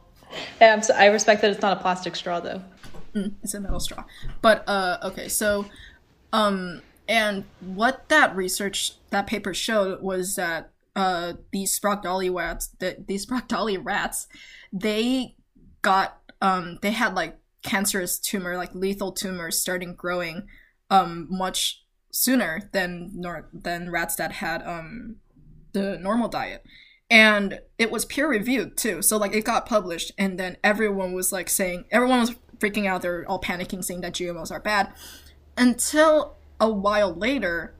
yeah, 0.60 0.80
so, 0.80 0.94
I 0.94 1.06
respect 1.06 1.42
that 1.42 1.50
it's 1.50 1.60
not 1.60 1.76
a 1.76 1.80
plastic 1.80 2.16
straw 2.16 2.40
though. 2.40 2.62
Mm, 3.14 3.34
it's 3.42 3.54
a 3.54 3.60
metal 3.60 3.80
straw, 3.80 4.04
but 4.40 4.66
uh, 4.68 4.98
okay, 5.02 5.28
so, 5.28 5.66
um, 6.32 6.82
and 7.08 7.44
what 7.60 8.08
that 8.08 8.34
research 8.36 8.94
that 9.10 9.26
paper 9.26 9.52
showed 9.52 10.00
was 10.02 10.36
that 10.36 10.70
uh, 10.98 11.34
these 11.52 11.70
Sprague 11.70 12.02
Dawley 12.02 12.28
rats, 12.28 12.70
the, 12.80 12.96
these 13.06 13.24
rats, 13.30 14.26
they 14.72 15.36
got 15.80 16.18
um, 16.42 16.80
they 16.82 16.90
had 16.90 17.14
like 17.14 17.38
cancerous 17.62 18.18
tumor, 18.18 18.56
like 18.56 18.74
lethal 18.74 19.12
tumors, 19.12 19.60
starting 19.60 19.94
growing 19.94 20.48
um, 20.90 21.28
much 21.30 21.84
sooner 22.10 22.68
than 22.72 23.12
nor- 23.14 23.48
than 23.52 23.92
rats 23.92 24.16
that 24.16 24.32
had 24.32 24.60
um, 24.66 25.16
the 25.72 25.96
normal 25.98 26.28
diet, 26.28 26.64
and 27.08 27.60
it 27.78 27.92
was 27.92 28.04
peer 28.04 28.28
reviewed 28.28 28.76
too. 28.76 29.00
So 29.00 29.16
like 29.18 29.32
it 29.32 29.44
got 29.44 29.66
published, 29.66 30.10
and 30.18 30.36
then 30.36 30.56
everyone 30.64 31.12
was 31.12 31.30
like 31.30 31.48
saying 31.48 31.84
everyone 31.92 32.18
was 32.18 32.34
freaking 32.58 32.86
out. 32.86 33.02
They're 33.02 33.24
all 33.28 33.40
panicking, 33.40 33.84
saying 33.84 34.00
that 34.00 34.14
GMOs 34.14 34.50
are 34.50 34.58
bad. 34.58 34.92
Until 35.56 36.38
a 36.58 36.68
while 36.68 37.14
later, 37.14 37.77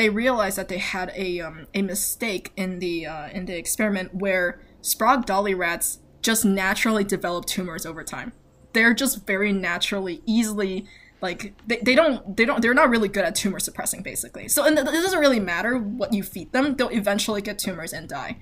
they 0.00 0.08
realized 0.08 0.56
that 0.56 0.68
they 0.68 0.78
had 0.78 1.12
a 1.14 1.40
um, 1.40 1.66
a 1.74 1.82
mistake 1.82 2.52
in 2.56 2.78
the 2.78 3.04
uh, 3.04 3.28
in 3.28 3.44
the 3.44 3.58
experiment 3.58 4.14
where 4.14 4.58
Sprague 4.80 5.26
Dawley 5.26 5.54
rats 5.54 5.98
just 6.22 6.42
naturally 6.42 7.04
develop 7.04 7.44
tumors 7.44 7.84
over 7.84 8.02
time. 8.02 8.32
They're 8.72 8.94
just 8.94 9.26
very 9.26 9.52
naturally, 9.52 10.22
easily 10.24 10.86
like 11.20 11.52
they, 11.66 11.80
they 11.82 11.94
don't 11.94 12.34
they 12.34 12.46
don't 12.46 12.62
they're 12.62 12.72
not 12.72 12.88
really 12.88 13.08
good 13.08 13.26
at 13.26 13.34
tumor 13.34 13.60
suppressing 13.60 14.02
basically. 14.02 14.48
So 14.48 14.64
and 14.64 14.78
it 14.78 14.86
doesn't 14.86 15.20
really 15.20 15.38
matter 15.38 15.76
what 15.76 16.14
you 16.14 16.22
feed 16.22 16.50
them; 16.52 16.76
they'll 16.76 16.88
eventually 16.88 17.42
get 17.42 17.58
tumors 17.58 17.92
and 17.92 18.08
die. 18.08 18.38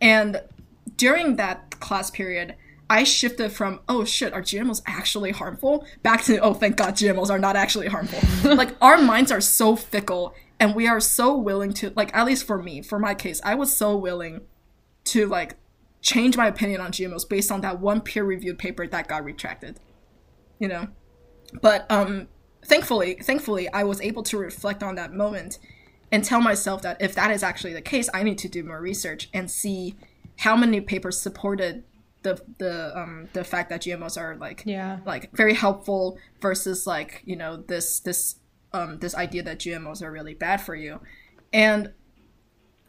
And 0.00 0.40
during 0.96 1.36
that 1.36 1.80
class 1.80 2.10
period, 2.10 2.54
I 2.88 3.04
shifted 3.04 3.52
from 3.52 3.80
oh 3.90 4.06
shit, 4.06 4.32
are 4.32 4.40
GMOs 4.40 4.80
actually 4.86 5.32
harmful? 5.32 5.86
Back 6.02 6.24
to 6.24 6.38
oh 6.38 6.54
thank 6.54 6.78
God 6.78 6.94
GMOs 6.94 7.28
are 7.28 7.38
not 7.38 7.56
actually 7.56 7.88
harmful. 7.88 8.54
like 8.54 8.74
our 8.80 8.96
minds 8.96 9.30
are 9.30 9.42
so 9.42 9.76
fickle 9.76 10.34
and 10.60 10.74
we 10.74 10.86
are 10.86 11.00
so 11.00 11.36
willing 11.36 11.72
to 11.72 11.92
like 11.96 12.14
at 12.14 12.26
least 12.26 12.46
for 12.46 12.62
me 12.62 12.82
for 12.82 12.98
my 12.98 13.14
case 13.14 13.40
i 13.44 13.54
was 13.54 13.74
so 13.74 13.96
willing 13.96 14.40
to 15.04 15.26
like 15.26 15.56
change 16.00 16.36
my 16.36 16.46
opinion 16.46 16.80
on 16.80 16.92
gmos 16.92 17.28
based 17.28 17.50
on 17.50 17.60
that 17.60 17.80
one 17.80 18.00
peer 18.00 18.24
reviewed 18.24 18.58
paper 18.58 18.86
that 18.86 19.08
got 19.08 19.24
retracted 19.24 19.80
you 20.58 20.68
know? 20.68 20.88
But 21.60 21.90
um 21.90 22.28
thankfully 22.64 23.18
thankfully 23.22 23.68
i 23.74 23.84
was 23.84 24.00
able 24.00 24.22
to 24.22 24.38
reflect 24.38 24.82
on 24.82 24.94
that 24.94 25.12
moment 25.12 25.58
and 26.10 26.24
tell 26.24 26.40
myself 26.40 26.80
that 26.80 26.96
if 26.98 27.14
that 27.14 27.30
is 27.30 27.42
actually 27.42 27.74
the 27.74 27.82
case 27.82 28.08
i 28.14 28.22
need 28.22 28.38
to 28.38 28.48
do 28.48 28.64
more 28.64 28.80
research 28.80 29.28
and 29.34 29.50
see 29.50 29.94
how 30.38 30.56
many 30.56 30.80
papers 30.80 31.20
supported 31.20 31.84
the 32.22 32.42
the 32.56 32.98
um 32.98 33.28
the 33.34 33.44
fact 33.44 33.68
that 33.68 33.82
gmos 33.82 34.18
are 34.18 34.34
like 34.36 34.62
yeah. 34.64 35.00
like 35.04 35.30
very 35.36 35.52
helpful 35.52 36.18
versus 36.40 36.86
like 36.86 37.22
you 37.26 37.36
know 37.36 37.58
this 37.58 38.00
this 38.00 38.36
um, 38.74 38.98
this 38.98 39.14
idea 39.14 39.42
that 39.44 39.58
GMOs 39.58 40.02
are 40.02 40.10
really 40.10 40.34
bad 40.34 40.60
for 40.60 40.74
you. 40.74 41.00
And 41.52 41.92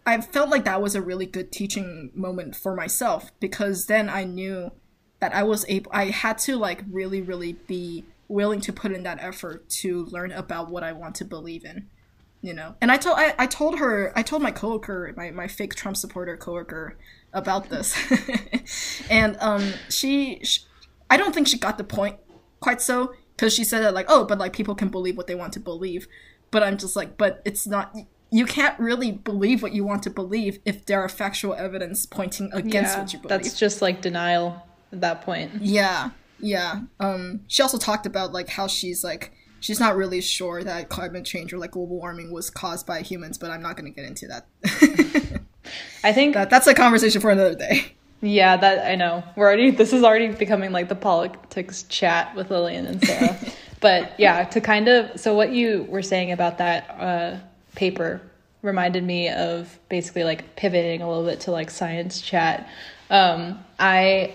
I 0.05 0.19
felt 0.19 0.49
like 0.49 0.65
that 0.65 0.81
was 0.81 0.95
a 0.95 1.01
really 1.01 1.27
good 1.27 1.51
teaching 1.51 2.11
moment 2.13 2.55
for 2.55 2.75
myself 2.75 3.31
because 3.39 3.85
then 3.85 4.09
I 4.09 4.23
knew 4.23 4.71
that 5.19 5.33
I 5.33 5.43
was 5.43 5.63
able, 5.69 5.91
I 5.93 6.05
had 6.05 6.39
to 6.39 6.57
like 6.57 6.83
really, 6.89 7.21
really 7.21 7.53
be 7.53 8.03
willing 8.27 8.59
to 8.61 8.73
put 8.73 8.91
in 8.91 9.03
that 9.03 9.19
effort 9.21 9.69
to 9.69 10.05
learn 10.05 10.31
about 10.31 10.69
what 10.69 10.83
I 10.83 10.91
want 10.91 11.15
to 11.15 11.25
believe 11.25 11.63
in, 11.63 11.87
you 12.41 12.53
know. 12.53 12.75
And 12.81 12.91
I 12.91 12.97
told 12.97 13.17
I, 13.17 13.35
I 13.37 13.45
told 13.45 13.79
her 13.79 14.11
I 14.15 14.23
told 14.23 14.41
my 14.41 14.51
coworker 14.51 15.13
my 15.15 15.31
my 15.31 15.47
fake 15.47 15.75
Trump 15.75 15.97
supporter 15.97 16.35
coworker 16.35 16.97
about 17.33 17.69
this, 17.69 17.95
and 19.09 19.37
um 19.39 19.73
she, 19.89 20.39
she 20.43 20.61
I 21.09 21.17
don't 21.17 21.33
think 21.33 21.47
she 21.47 21.57
got 21.57 21.77
the 21.77 21.83
point 21.83 22.17
quite 22.59 22.81
so 22.81 23.13
because 23.35 23.53
she 23.53 23.63
said 23.63 23.81
that 23.81 23.93
like 23.93 24.05
oh 24.09 24.25
but 24.25 24.37
like 24.37 24.53
people 24.53 24.75
can 24.75 24.89
believe 24.89 25.17
what 25.17 25.27
they 25.27 25.35
want 25.35 25.53
to 25.53 25.59
believe. 25.59 26.07
But 26.51 26.63
i'm 26.63 26.77
just 26.77 26.95
like 26.95 27.17
but 27.17 27.41
it's 27.43 27.67
not 27.67 27.95
you 28.31 28.45
can't 28.45 28.79
really 28.79 29.11
believe 29.11 29.61
what 29.61 29.73
you 29.73 29.83
want 29.83 30.03
to 30.03 30.09
believe 30.09 30.59
if 30.65 30.85
there 30.85 31.01
are 31.01 31.09
factual 31.09 31.53
evidence 31.53 32.05
pointing 32.05 32.49
against 32.53 32.93
yeah, 32.95 32.99
what 32.99 33.13
you 33.13 33.19
believe. 33.19 33.41
that's 33.41 33.59
just 33.59 33.81
like 33.81 34.01
denial 34.01 34.65
at 34.91 35.01
that 35.01 35.21
point. 35.21 35.51
Yeah 35.61 36.11
yeah 36.39 36.81
um 36.99 37.41
she 37.47 37.61
also 37.61 37.77
talked 37.77 38.05
about 38.05 38.33
like 38.33 38.49
how 38.49 38.67
she's 38.67 39.03
like 39.03 39.31
she's 39.59 39.79
not 39.79 39.95
really 39.95 40.21
sure 40.21 40.63
that 40.63 40.89
climate 40.89 41.25
change 41.25 41.53
or 41.53 41.57
like 41.57 41.71
global 41.71 41.97
warming 41.97 42.31
was 42.31 42.49
caused 42.49 42.85
by 42.85 43.01
humans 43.01 43.37
but 43.37 43.49
i'm 43.49 43.61
not 43.61 43.77
going 43.77 43.91
to 43.91 43.95
get 43.95 44.07
into 44.07 44.27
that. 44.27 44.45
I 46.03 46.13
think 46.13 46.35
that, 46.35 46.51
that's 46.51 46.67
a 46.67 46.75
conversation 46.75 47.19
for 47.19 47.31
another 47.31 47.55
day 47.55 47.94
yeah, 48.25 48.57
that 48.57 48.89
I 48.89 48.95
know. 48.95 49.23
We're 49.35 49.45
already 49.45 49.71
this 49.71 49.93
is 49.93 50.03
already 50.03 50.29
becoming 50.29 50.71
like 50.71 50.89
the 50.89 50.95
politics 50.95 51.83
chat 51.83 52.35
with 52.35 52.49
Lillian 52.49 52.87
and 52.87 53.03
Sarah. 53.05 53.37
but 53.81 54.19
yeah, 54.19 54.43
to 54.45 54.61
kind 54.61 54.87
of 54.87 55.19
so 55.19 55.35
what 55.35 55.51
you 55.51 55.85
were 55.89 56.01
saying 56.01 56.31
about 56.31 56.57
that 56.57 56.89
uh, 56.99 57.37
paper 57.75 58.21
reminded 58.61 59.03
me 59.03 59.29
of 59.29 59.77
basically 59.89 60.23
like 60.23 60.55
pivoting 60.55 61.01
a 61.01 61.07
little 61.07 61.23
bit 61.23 61.41
to 61.41 61.51
like 61.51 61.69
science 61.69 62.19
chat. 62.19 62.67
Um, 63.11 63.63
I 63.77 64.33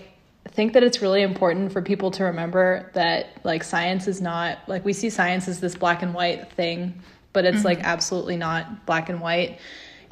think 0.53 0.73
that 0.75 0.85
it's 0.85 1.03
really 1.03 1.23
important 1.23 1.73
for 1.73 1.83
people 1.83 2.13
to 2.13 2.25
remember 2.25 2.91
that 2.95 3.41
like 3.45 3.65
science 3.65 4.07
is 4.07 4.21
not 4.21 4.59
like 4.69 4.85
we 4.85 4.93
see 4.93 5.11
science 5.11 5.49
as 5.49 5.59
this 5.59 5.75
black 5.75 6.03
and 6.03 6.15
white 6.15 6.53
thing, 6.53 7.03
but 7.33 7.45
it's 7.45 7.59
mm-hmm. 7.59 7.67
like 7.67 7.81
absolutely 7.81 8.37
not 8.37 8.87
black 8.87 9.09
and 9.09 9.21
white. 9.21 9.59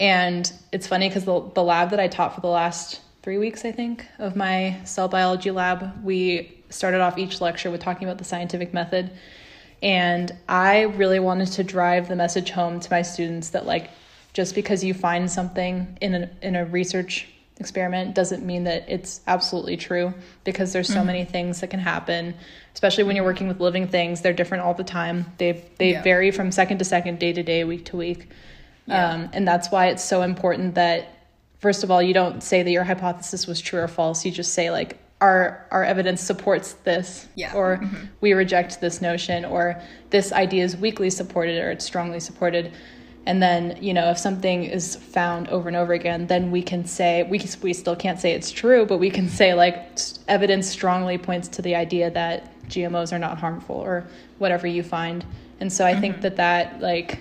And 0.00 0.50
it's 0.72 0.86
funny 0.86 1.08
because 1.08 1.24
the, 1.24 1.40
the 1.54 1.62
lab 1.62 1.90
that 1.90 2.00
I 2.00 2.08
taught 2.08 2.34
for 2.34 2.40
the 2.40 2.48
last 2.48 3.00
three 3.28 3.36
weeks, 3.36 3.66
I 3.66 3.72
think, 3.72 4.06
of 4.18 4.36
my 4.36 4.80
cell 4.84 5.06
biology 5.06 5.50
lab, 5.50 6.02
we 6.02 6.62
started 6.70 7.02
off 7.02 7.18
each 7.18 7.42
lecture 7.42 7.70
with 7.70 7.82
talking 7.82 8.08
about 8.08 8.16
the 8.16 8.24
scientific 8.24 8.72
method. 8.72 9.10
And 9.82 10.34
I 10.48 10.84
really 10.84 11.20
wanted 11.20 11.48
to 11.52 11.62
drive 11.62 12.08
the 12.08 12.16
message 12.16 12.48
home 12.48 12.80
to 12.80 12.90
my 12.90 13.02
students 13.02 13.50
that, 13.50 13.66
like, 13.66 13.90
just 14.32 14.54
because 14.54 14.82
you 14.82 14.94
find 14.94 15.30
something 15.30 15.98
in 16.00 16.14
a, 16.14 16.30
in 16.40 16.56
a 16.56 16.64
research 16.64 17.28
experiment 17.58 18.14
doesn't 18.14 18.46
mean 18.46 18.64
that 18.64 18.88
it's 18.88 19.20
absolutely 19.26 19.76
true 19.76 20.14
because 20.44 20.72
there's 20.72 20.88
so 20.88 20.94
mm-hmm. 20.94 21.08
many 21.08 21.24
things 21.26 21.60
that 21.60 21.68
can 21.68 21.80
happen 21.80 22.32
especially 22.72 23.02
when 23.02 23.16
you're 23.16 23.24
working 23.24 23.48
with 23.48 23.58
living 23.58 23.88
things 23.88 24.20
they're 24.20 24.32
different 24.32 24.62
all 24.62 24.74
the 24.74 24.84
time 24.84 25.26
they 25.38 25.64
they 25.78 25.90
yeah. 25.90 26.02
vary 26.04 26.30
from 26.30 26.52
second 26.52 26.78
to 26.78 26.84
second 26.84 27.18
day 27.18 27.32
to 27.32 27.42
day 27.42 27.64
week 27.64 27.84
to 27.84 27.96
week 27.96 28.28
yeah. 28.86 29.10
um, 29.10 29.28
and 29.32 29.46
that's 29.46 29.72
why 29.72 29.88
it's 29.88 30.04
so 30.04 30.22
important 30.22 30.76
that 30.76 31.17
first 31.58 31.84
of 31.84 31.90
all, 31.90 32.02
you 32.02 32.14
don't 32.14 32.42
say 32.42 32.62
that 32.62 32.70
your 32.70 32.84
hypothesis 32.84 33.46
was 33.46 33.60
true 33.60 33.80
or 33.80 33.88
false. 33.88 34.24
You 34.24 34.30
just 34.30 34.54
say 34.54 34.70
like 34.70 34.98
our 35.20 35.66
our 35.70 35.84
evidence 35.84 36.20
supports 36.20 36.74
this 36.84 37.28
Yeah. 37.34 37.52
or 37.54 37.78
mm-hmm. 37.78 38.06
we 38.20 38.32
reject 38.32 38.80
this 38.80 39.02
notion 39.02 39.44
or 39.44 39.80
this 40.10 40.32
idea 40.32 40.64
is 40.64 40.76
weakly 40.76 41.10
supported 41.10 41.60
or 41.60 41.70
it's 41.70 41.84
strongly 41.84 42.20
supported. 42.20 42.72
And 43.26 43.42
then 43.42 43.76
you 43.82 43.92
know 43.92 44.10
if 44.10 44.18
something 44.18 44.64
is 44.64 44.96
found 44.96 45.48
over 45.48 45.68
and 45.68 45.76
over 45.76 45.92
again 45.92 46.28
then 46.28 46.50
we 46.50 46.62
can 46.62 46.86
say 46.86 47.24
we, 47.24 47.40
we 47.62 47.72
still 47.72 47.96
can't 47.96 48.18
say 48.18 48.32
it's 48.32 48.50
true 48.50 48.86
but 48.86 48.98
we 48.98 49.10
can 49.10 49.26
mm-hmm. 49.26 49.34
say 49.34 49.54
like 49.54 49.98
evidence 50.28 50.68
strongly 50.68 51.18
points 51.18 51.48
to 51.48 51.62
the 51.62 51.74
idea 51.74 52.10
that 52.10 52.50
gmos 52.68 53.12
are 53.12 53.18
not 53.18 53.38
harmful 53.38 53.76
or 53.76 54.06
whatever 54.38 54.66
you 54.66 54.82
find. 54.82 55.26
And 55.60 55.72
so 55.72 55.84
i 55.84 55.94
think 55.98 56.14
mm-hmm. 56.14 56.22
that 56.22 56.36
that 56.36 56.80
like 56.80 57.18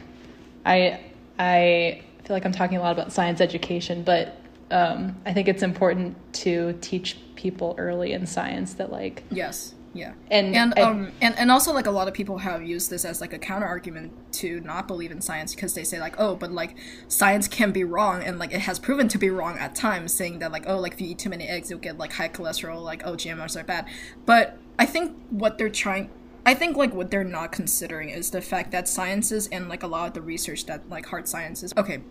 i 0.65 0.99
i 1.39 2.03
feel 2.27 2.35
like 2.35 2.45
i'm 2.45 2.51
talking 2.51 2.77
a 2.77 2.81
lot 2.81 2.91
about 2.91 3.11
science 3.11 3.39
education 3.41 4.03
but 4.03 4.37
um, 4.69 5.15
i 5.25 5.31
think 5.33 5.47
it's 5.47 5.63
important 5.63 6.15
to 6.33 6.77
teach 6.81 7.17
people 7.35 7.73
early 7.77 8.11
in 8.11 8.25
science 8.27 8.73
that 8.75 8.91
like 8.91 9.23
Yes. 9.31 9.73
Yeah. 9.93 10.13
And 10.29 10.53
and 10.55 10.73
I- 10.77 10.81
um 10.81 11.11
and, 11.21 11.33
and 11.39 11.49
also 11.49 11.73
like 11.73 11.87
a 11.87 11.91
lot 11.91 12.07
of 12.07 12.13
people 12.13 12.37
have 12.39 12.61
used 12.61 12.89
this 12.91 13.03
as 13.05 13.21
like 13.21 13.33
a 13.33 13.39
counter 13.39 13.65
argument 13.65 14.11
to 14.33 14.59
not 14.61 14.87
believe 14.87 15.11
in 15.11 15.21
science 15.21 15.55
because 15.55 15.73
they 15.73 15.83
say 15.83 15.99
like 15.99 16.15
oh 16.19 16.35
but 16.35 16.51
like 16.51 16.75
science 17.07 17.47
can 17.47 17.71
be 17.71 17.83
wrong 17.83 18.21
and 18.21 18.37
like 18.37 18.51
it 18.53 18.59
has 18.61 18.77
proven 18.77 19.07
to 19.07 19.17
be 19.17 19.29
wrong 19.29 19.57
at 19.57 19.73
times 19.73 20.13
saying 20.13 20.39
that 20.39 20.51
like 20.51 20.65
oh 20.67 20.77
like 20.77 20.93
if 20.93 21.01
you 21.01 21.07
eat 21.07 21.19
too 21.19 21.29
many 21.29 21.47
eggs 21.47 21.69
you'll 21.69 21.79
get 21.79 21.97
like 21.97 22.13
high 22.13 22.29
cholesterol 22.29 22.83
like 22.83 23.01
oh 23.07 23.13
GMOs 23.13 23.59
are 23.59 23.63
bad 23.63 23.87
but 24.25 24.57
I 24.77 24.85
think 24.85 25.15
what 25.29 25.57
they're 25.57 25.69
trying 25.69 26.09
I 26.45 26.53
think 26.53 26.77
like 26.77 26.93
what 26.93 27.09
they're 27.09 27.23
not 27.23 27.51
considering 27.51 28.09
is 28.09 28.29
the 28.31 28.41
fact 28.41 28.71
that 28.71 28.87
sciences 28.87 29.47
and 29.47 29.67
like 29.69 29.81
a 29.83 29.87
lot 29.87 30.07
of 30.09 30.13
the 30.13 30.21
research 30.21 30.65
that 30.65 30.87
like 30.89 31.07
hard 31.07 31.27
sciences 31.27 31.73
okay 31.77 32.01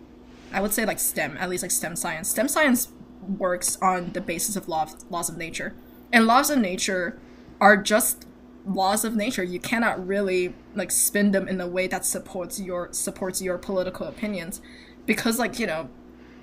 I 0.51 0.61
would 0.61 0.73
say 0.73 0.85
like 0.85 0.99
STEM, 0.99 1.37
at 1.39 1.49
least 1.49 1.63
like 1.63 1.71
STEM 1.71 1.95
science. 1.95 2.29
STEM 2.29 2.47
science 2.47 2.89
works 3.37 3.77
on 3.81 4.13
the 4.13 4.21
basis 4.21 4.55
of 4.55 4.67
law 4.67 4.87
laws 5.09 5.29
of 5.29 5.37
nature. 5.37 5.73
And 6.13 6.25
laws 6.25 6.49
of 6.49 6.59
nature 6.59 7.19
are 7.59 7.75
just 7.77 8.25
laws 8.65 9.03
of 9.03 9.15
nature. 9.15 9.43
You 9.43 9.59
cannot 9.59 10.05
really 10.05 10.53
like 10.75 10.91
spin 10.91 11.31
them 11.31 11.47
in 11.47 11.59
a 11.59 11.67
way 11.67 11.87
that 11.87 12.05
supports 12.05 12.59
your 12.59 12.89
supports 12.91 13.41
your 13.41 13.57
political 13.57 14.07
opinions 14.07 14.61
because 15.05 15.39
like, 15.39 15.59
you 15.59 15.67
know, 15.67 15.89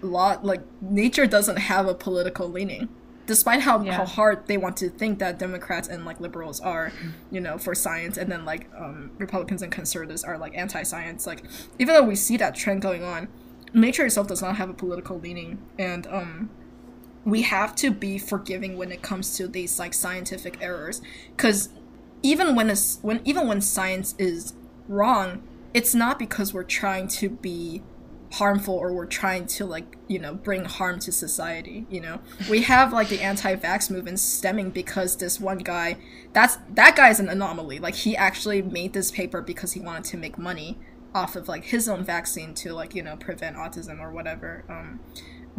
law 0.03 0.39
like 0.43 0.63
nature 0.81 1.27
doesn't 1.27 1.57
have 1.57 1.87
a 1.87 1.95
political 1.95 2.49
leaning. 2.49 2.89
Despite 3.27 3.63
how, 3.63 3.83
Yeah. 3.83 3.93
how 3.95 4.05
hard 4.05 4.47
they 4.49 4.59
want 4.59 4.77
to 4.79 4.91
think 4.91 5.19
that 5.19 5.39
Democrats 5.39 5.89
and 5.89 6.05
like 6.05 6.21
liberals 6.21 6.61
are, 6.61 6.93
you 7.31 7.41
know, 7.41 7.57
for 7.57 7.75
science, 7.75 8.19
and 8.19 8.31
then 8.31 8.45
like 8.45 8.69
um, 8.77 9.13
Republicans 9.17 9.63
and 9.63 9.73
conservatives 9.73 10.25
are 10.25 10.37
like 10.37 10.55
anti-science. 10.55 11.27
Like 11.27 11.43
even 11.79 11.95
though 11.95 12.03
we 12.03 12.17
see 12.17 12.37
that 12.37 12.55
trend 12.55 12.83
going 12.83 13.03
on, 13.03 13.29
nature 13.75 14.07
itself 14.07 14.29
does 14.29 14.43
not 14.43 14.57
have 14.57 14.71
a 14.71 14.75
political 14.75 15.19
leaning, 15.19 15.63
and 15.79 16.07
um, 16.07 16.51
we 17.25 17.43
have 17.43 17.75
to 17.77 17.91
be 17.91 18.19
forgiving 18.19 18.77
when 18.77 18.93
it 18.93 19.03
comes 19.03 19.37
to 19.37 19.49
these 19.49 19.79
like 19.79 19.93
scientific 19.95 20.59
errors, 20.63 21.03
because 21.37 21.71
even 22.23 22.55
when 22.55 22.71
it's 22.71 22.99
when 23.03 23.21
even 23.25 23.47
when 23.47 23.61
science 23.61 24.15
is 24.19 24.55
wrong, 24.89 25.43
it's 25.75 25.95
not 25.95 26.19
because 26.19 26.55
we're 26.55 26.63
trying 26.63 27.09
to 27.09 27.29
be 27.29 27.83
harmful 28.35 28.75
or 28.75 28.93
we're 28.93 29.07
trying 29.07 29.47
to 29.47 29.65
like 29.65 29.97
you 30.09 30.19
know 30.19 30.35
bring 30.35 30.65
harm 30.65 30.99
to 30.99 31.13
society 31.13 31.87
you 31.89 32.01
know? 32.01 32.21
We 32.51 32.63
have 32.63 32.93
like 32.93 33.09
the 33.09 33.21
anti-vax 33.21 33.91
movement 33.91 34.19
stemming 34.19 34.71
because 34.71 35.17
this 35.17 35.39
one 35.39 35.59
guy 35.59 35.99
that's 36.33 36.59
that 36.71 36.97
guy 36.97 37.11
is 37.11 37.21
an 37.21 37.29
anomaly. 37.29 37.79
Like 37.79 37.95
he 37.95 38.17
actually 38.17 38.61
made 38.63 38.93
this 38.93 39.11
paper 39.11 39.41
because 39.41 39.73
he 39.73 39.81
wanted 39.81 40.05
to 40.07 40.17
make 40.17 40.37
money 40.37 40.79
off 41.15 41.37
of 41.37 41.49
like 41.49 41.65
his 41.65 41.89
own 41.89 42.05
vaccine 42.05 42.55
to 42.55 42.73
like 42.73 42.95
you 42.95 43.03
know 43.03 43.17
prevent 43.17 43.57
autism 43.57 44.01
or 44.01 44.11
whatever 44.11 44.65
um 44.69 45.01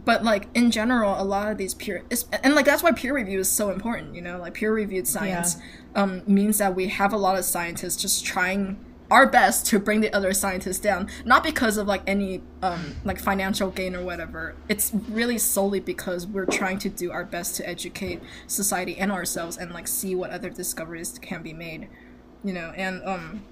but 0.04 0.24
like 0.24 0.48
in 0.54 0.70
general 0.70 1.20
a 1.20 1.24
lot 1.24 1.52
of 1.52 1.58
these 1.58 1.74
peer 1.74 2.04
and 2.44 2.54
like 2.54 2.66
that's 2.66 2.84
why 2.84 2.92
peer 2.92 3.14
review 3.14 3.40
is 3.40 3.50
so 3.50 3.70
important 3.70 4.14
you 4.14 4.22
know 4.22 4.38
like 4.38 4.54
peer 4.54 4.74
reviewed 4.74 5.08
science 5.08 5.58
um, 5.96 6.22
means 6.28 6.58
that 6.58 6.76
we 6.76 6.88
have 6.90 7.14
a 7.14 7.18
lot 7.18 7.38
of 7.38 7.46
scientists 7.46 8.02
just 8.02 8.26
trying 8.26 8.78
our 9.10 9.28
best 9.28 9.66
to 9.68 9.80
bring 9.80 10.02
the 10.02 10.12
other 10.14 10.34
scientists 10.34 10.80
down 10.80 11.08
not 11.24 11.44
because 11.44 11.78
of 11.78 11.88
like 11.88 12.02
any 12.08 12.42
um, 12.62 12.96
like 13.06 13.20
financial 13.20 13.70
gain 13.70 13.96
or 13.96 14.04
whatever. 14.04 14.56
It's 14.68 14.92
really 15.10 15.38
solely 15.38 15.80
because 15.80 16.26
we're 16.26 16.48
trying 16.48 16.80
to 16.80 16.90
do 16.90 17.12
our 17.12 17.24
best 17.24 17.56
to 17.58 17.70
educate 17.70 18.22
society 18.48 18.98
and 18.98 19.12
ourselves 19.12 19.58
and 19.58 19.72
like 19.72 19.88
see 19.88 20.16
what 20.16 20.32
other 20.32 20.50
discoveries 20.50 21.20
can 21.20 21.44
be 21.44 21.54
made 21.54 21.88
you 22.46 22.54
know 22.54 22.72
and 22.78 23.04
um 23.06 23.44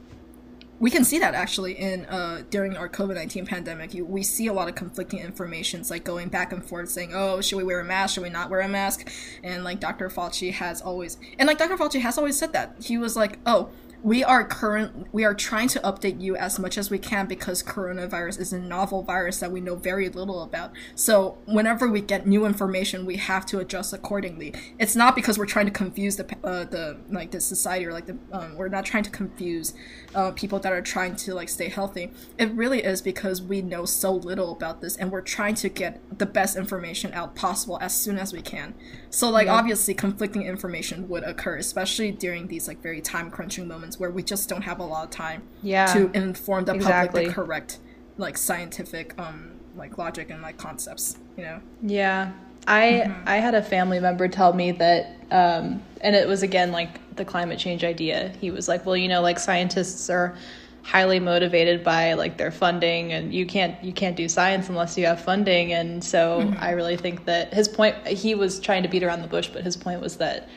we 0.80 0.90
can 0.90 1.04
see 1.04 1.20
that 1.20 1.34
actually 1.34 1.74
in 1.74 2.06
uh, 2.06 2.44
during 2.50 2.76
our 2.76 2.90
COVID 2.90 3.16
nineteen 3.16 3.46
pandemic. 3.46 3.94
You, 3.94 4.06
we 4.06 4.24
see 4.24 4.48
a 4.48 4.54
lot 4.54 4.68
of 4.68 4.76
conflicting 4.76 5.20
information, 5.20 5.44
informations, 5.44 5.92
like 5.92 6.04
going 6.04 6.30
back 6.30 6.52
and 6.54 6.64
forth, 6.64 6.90
saying, 6.90 7.12
"Oh, 7.14 7.42
should 7.42 7.58
we 7.58 7.64
wear 7.64 7.80
a 7.80 7.84
mask? 7.84 8.16
Should 8.16 8.24
we 8.24 8.30
not 8.30 8.50
wear 8.50 8.62
a 8.62 8.68
mask?" 8.68 9.10
And 9.44 9.64
like 9.64 9.80
Dr. 9.80 10.10
Fauci 10.10 10.52
has 10.54 10.82
always, 10.82 11.18
and 11.38 11.48
like 11.48 11.58
Dr. 11.58 11.78
Fauci 11.78 12.02
has 12.02 12.18
always 12.18 12.38
said 12.38 12.54
that 12.54 12.76
he 12.82 12.98
was 12.98 13.16
like, 13.16 13.40
"Oh, 13.46 13.70
we 14.04 14.22
are 14.22 14.44
current, 14.44 15.08
we 15.14 15.24
are 15.24 15.34
trying 15.34 15.70
to 15.70 15.80
update 15.80 16.20
you 16.20 16.36
as 16.36 16.60
much 16.60 16.78
as 16.78 16.92
we 16.92 17.00
can 17.00 17.26
because 17.26 17.64
coronavirus 17.64 18.38
is 18.38 18.52
a 18.52 18.60
novel 18.60 19.02
virus 19.02 19.40
that 19.40 19.50
we 19.50 19.62
know 19.62 19.76
very 19.76 20.10
little 20.10 20.44
about. 20.44 20.74
So 20.94 21.38
whenever 21.46 21.88
we 21.88 22.02
get 22.02 22.28
new 22.28 22.46
information, 22.46 23.06
we 23.06 23.16
have 23.16 23.46
to 23.48 23.60
adjust 23.60 23.94
accordingly. 23.94 24.54
It's 24.78 24.94
not 24.94 25.16
because 25.16 25.38
we're 25.38 25.46
trying 25.46 25.68
to 25.68 25.72
confuse 25.72 26.18
the 26.18 26.26
uh, 26.44 26.66
the 26.66 26.98
like 27.10 27.32
the 27.32 27.40
society 27.40 27.86
or 27.86 27.94
like 27.94 28.08
the 28.08 28.18
um, 28.34 28.58
we're 28.58 28.68
not 28.68 28.84
trying 28.84 29.04
to 29.04 29.10
confuse 29.10 29.74
uh, 30.14 30.32
people 30.32 30.60
that 30.60 30.74
are 30.74 30.82
trying 30.82 31.16
to 31.16 31.34
like 31.34 31.48
stay 31.48 31.70
healthy. 31.70 32.12
It 32.38 32.52
really 32.52 32.84
is 32.84 33.02
because 33.02 33.42
we 33.42 33.62
know 33.62 33.86
so 33.86 34.12
little 34.12 34.52
about 34.52 34.82
this, 34.82 34.98
and 34.98 35.12
we're 35.12 35.22
trying 35.22 35.56
to 35.56 35.70
get 35.70 36.20
the 36.20 36.26
best 36.26 36.58
information 36.58 37.14
out 37.14 37.36
possible 37.36 37.78
as 37.80 37.96
soon 37.96 38.18
as 38.20 38.34
we 38.34 38.42
can. 38.42 38.74
So 39.10 39.30
like 39.30 39.48
obviously 39.48 39.94
conflicting 39.94 40.42
information 40.42 41.08
would 41.08 41.24
occur, 41.24 41.56
especially 41.56 42.12
during 42.12 42.48
these 42.48 42.68
like 42.68 42.82
very 42.82 43.00
time 43.00 43.32
crunching 43.32 43.66
moments 43.66 43.93
where 44.00 44.10
we 44.12 44.24
just 44.24 44.50
don't 44.50 44.64
have 44.64 44.80
a 44.80 44.84
lot 44.86 45.04
of 45.06 45.10
time 45.10 45.44
Yeah. 45.62 45.86
to 45.94 46.10
inform 46.14 46.66
the 46.66 46.74
Exactly. 46.76 47.26
public 47.26 47.28
the 47.28 47.34
correct 47.34 47.80
like 48.18 48.38
scientific 48.38 49.14
um 49.18 49.52
like 49.76 49.98
logic 49.98 50.30
and 50.30 50.42
like 50.42 50.58
concepts. 50.58 51.18
You 51.38 51.44
know. 51.44 51.60
Yeah. 51.82 52.32
I 52.68 53.12
I 53.26 53.38
had 53.38 53.56
a 53.56 53.62
family 53.62 54.00
member 54.00 54.28
tell 54.28 54.54
me 54.54 54.72
that 54.72 55.16
um 55.32 55.82
and 56.02 56.16
it 56.16 56.28
was 56.28 56.44
again 56.44 56.72
like 56.72 57.16
the 57.16 57.26
climate 57.26 57.60
change 57.60 57.84
idea. 57.84 58.32
He 58.40 58.52
was 58.52 58.68
like, 58.68 58.86
"Well, 58.86 58.96
you 58.98 59.08
know, 59.08 59.22
like 59.22 59.38
scientists 59.40 60.10
are 60.10 60.36
highly 60.84 61.20
motivated 61.20 61.84
by 61.84 62.14
like 62.14 62.38
their 62.38 62.52
funding 62.52 63.14
and 63.14 63.34
you 63.34 63.46
can't 63.46 63.82
you 63.84 63.94
can't 63.94 64.16
do 64.16 64.28
science 64.30 64.70
unless 64.70 64.98
you 64.98 65.06
have 65.08 65.20
funding." 65.22 65.74
And 65.74 66.04
so 66.04 66.54
I 66.60 66.72
really 66.72 66.98
think 66.98 67.26
that 67.26 67.54
his 67.54 67.68
point 67.68 67.96
he 68.08 68.36
was 68.36 68.60
trying 68.60 68.84
to 68.84 68.90
beat 68.90 69.04
around 69.04 69.22
the 69.22 69.28
bush, 69.28 69.48
but 69.52 69.64
his 69.64 69.76
point 69.76 70.02
was 70.02 70.18
that 70.18 70.48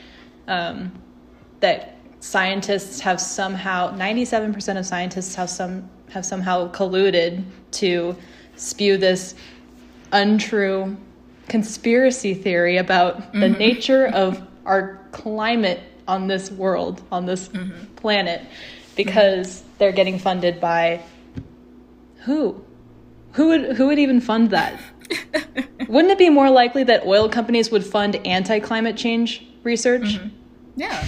um 0.47 0.91
that 1.59 1.96
scientists 2.19 2.99
have 2.99 3.21
somehow 3.21 3.91
97% 3.95 4.77
of 4.77 4.85
scientists 4.85 5.35
have 5.35 5.49
some 5.49 5.89
have 6.09 6.25
somehow 6.25 6.71
colluded 6.71 7.43
to 7.71 8.15
spew 8.55 8.97
this 8.97 9.35
untrue 10.13 10.95
conspiracy 11.47 12.33
theory 12.33 12.77
about 12.77 13.33
the 13.33 13.39
mm-hmm. 13.39 13.59
nature 13.59 14.07
of 14.07 14.41
our 14.65 14.99
climate 15.11 15.81
on 16.07 16.27
this 16.27 16.49
world 16.51 17.01
on 17.11 17.25
this 17.25 17.49
mm-hmm. 17.49 17.85
planet 17.95 18.41
because 18.95 19.63
they're 19.77 19.91
getting 19.91 20.17
funded 20.17 20.59
by 20.59 21.01
who? 22.19 22.61
Who 23.33 23.47
would 23.47 23.77
who 23.77 23.87
would 23.87 23.99
even 23.99 24.19
fund 24.19 24.49
that? 24.49 24.79
Wouldn't 25.87 26.11
it 26.11 26.17
be 26.17 26.29
more 26.29 26.49
likely 26.49 26.83
that 26.83 27.05
oil 27.05 27.29
companies 27.29 27.71
would 27.71 27.85
fund 27.85 28.15
anti-climate 28.25 28.97
change 28.97 29.45
research? 29.63 30.01
Mm-hmm. 30.01 30.27
Yeah. 30.75 31.05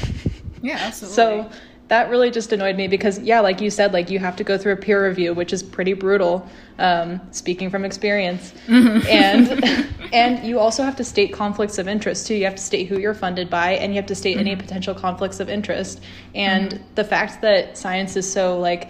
Yeah. 0.61 0.77
Absolutely. 0.79 1.15
so 1.15 1.49
that 1.89 2.09
really 2.11 2.29
just 2.29 2.53
annoyed 2.53 2.75
me 2.75 2.87
because, 2.87 3.19
yeah, 3.19 3.39
like 3.39 3.59
you 3.61 3.71
said, 3.71 3.93
like 3.93 4.11
you 4.11 4.19
have 4.19 4.35
to 4.35 4.43
go 4.43 4.57
through 4.59 4.73
a 4.73 4.77
peer 4.77 5.07
review, 5.07 5.33
which 5.33 5.51
is 5.51 5.63
pretty 5.63 5.93
brutal. 5.93 6.47
Um, 6.77 7.19
speaking 7.31 7.69
from 7.69 7.83
experience, 7.83 8.53
mm-hmm. 8.67 9.05
and 9.07 9.87
and 10.13 10.47
you 10.47 10.59
also 10.59 10.83
have 10.83 10.95
to 10.97 11.03
state 11.03 11.33
conflicts 11.33 11.77
of 11.77 11.87
interest 11.87 12.27
too. 12.27 12.35
You 12.35 12.45
have 12.45 12.55
to 12.55 12.61
state 12.61 12.87
who 12.87 12.99
you're 12.99 13.15
funded 13.15 13.49
by, 13.49 13.71
and 13.71 13.91
you 13.91 13.97
have 13.97 14.05
to 14.05 14.15
state 14.15 14.37
any 14.37 14.51
mm-hmm. 14.51 14.61
potential 14.61 14.93
conflicts 14.93 15.39
of 15.39 15.49
interest. 15.49 15.99
Mm-hmm. 15.99 16.37
And 16.37 16.83
the 16.95 17.03
fact 17.03 17.41
that 17.41 17.77
science 17.77 18.15
is 18.15 18.31
so 18.31 18.59
like 18.59 18.89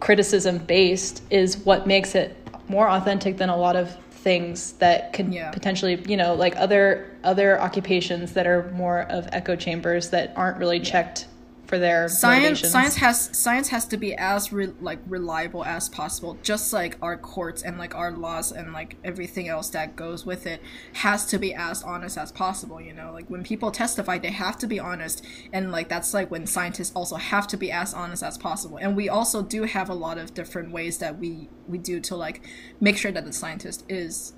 criticism 0.00 0.58
based 0.58 1.22
is 1.30 1.56
what 1.58 1.86
makes 1.86 2.14
it 2.14 2.36
more 2.68 2.88
authentic 2.88 3.38
than 3.38 3.48
a 3.48 3.56
lot 3.56 3.74
of 3.74 3.96
things 4.18 4.72
that 4.72 5.12
could 5.12 5.32
Yeah. 5.32 5.50
potentially 5.50 6.02
you 6.06 6.16
know 6.16 6.34
like 6.34 6.56
other 6.56 7.10
other 7.22 7.60
occupations 7.60 8.32
that 8.32 8.46
are 8.46 8.70
more 8.72 9.02
of 9.02 9.28
echo 9.32 9.54
chambers 9.54 10.10
that 10.10 10.32
aren't 10.34 10.58
really 10.58 10.80
checked 10.80 11.26
for 11.68 11.78
their 11.78 12.08
science 12.08 12.66
science 12.66 12.96
has 12.96 13.28
science 13.36 13.68
has 13.68 13.84
to 13.84 13.98
be 13.98 14.14
as 14.14 14.50
re- 14.52 14.72
like 14.80 14.98
reliable 15.06 15.62
as 15.66 15.90
possible. 15.90 16.38
Just 16.42 16.72
like 16.72 16.96
our 17.02 17.18
courts 17.18 17.62
and 17.62 17.76
like 17.78 17.94
our 17.94 18.10
laws 18.10 18.50
and 18.50 18.72
like 18.72 18.96
everything 19.04 19.48
else 19.48 19.68
that 19.70 19.94
goes 19.94 20.24
with 20.24 20.46
it 20.46 20.62
has 20.94 21.26
to 21.26 21.38
be 21.38 21.54
as 21.54 21.82
honest 21.82 22.16
as 22.16 22.32
possible 22.32 22.80
you 22.80 22.94
know? 22.94 23.12
Like 23.12 23.28
when 23.28 23.42
people 23.42 23.70
testify 23.70 24.16
they 24.16 24.30
have 24.30 24.56
to 24.58 24.66
be 24.66 24.80
honest. 24.80 25.22
And 25.52 25.70
like 25.70 25.90
that's 25.90 26.14
like 26.14 26.30
when 26.30 26.46
scientists 26.46 26.92
also 26.96 27.16
have 27.16 27.46
to 27.48 27.58
be 27.58 27.70
as 27.70 27.92
honest 27.92 28.22
as 28.22 28.38
possible. 28.38 28.78
And 28.78 28.96
we 28.96 29.10
also 29.10 29.42
do 29.42 29.64
have 29.64 29.90
a 29.90 29.94
lot 29.94 30.16
of 30.16 30.32
different 30.32 30.72
ways 30.72 30.98
that 30.98 31.18
we 31.18 31.50
we 31.68 31.76
do 31.76 32.00
to 32.00 32.16
like 32.16 32.40
make 32.80 32.96
sure 32.96 33.12
that 33.12 33.26
the 33.26 33.32
scientist 33.32 33.84
is 33.90 34.32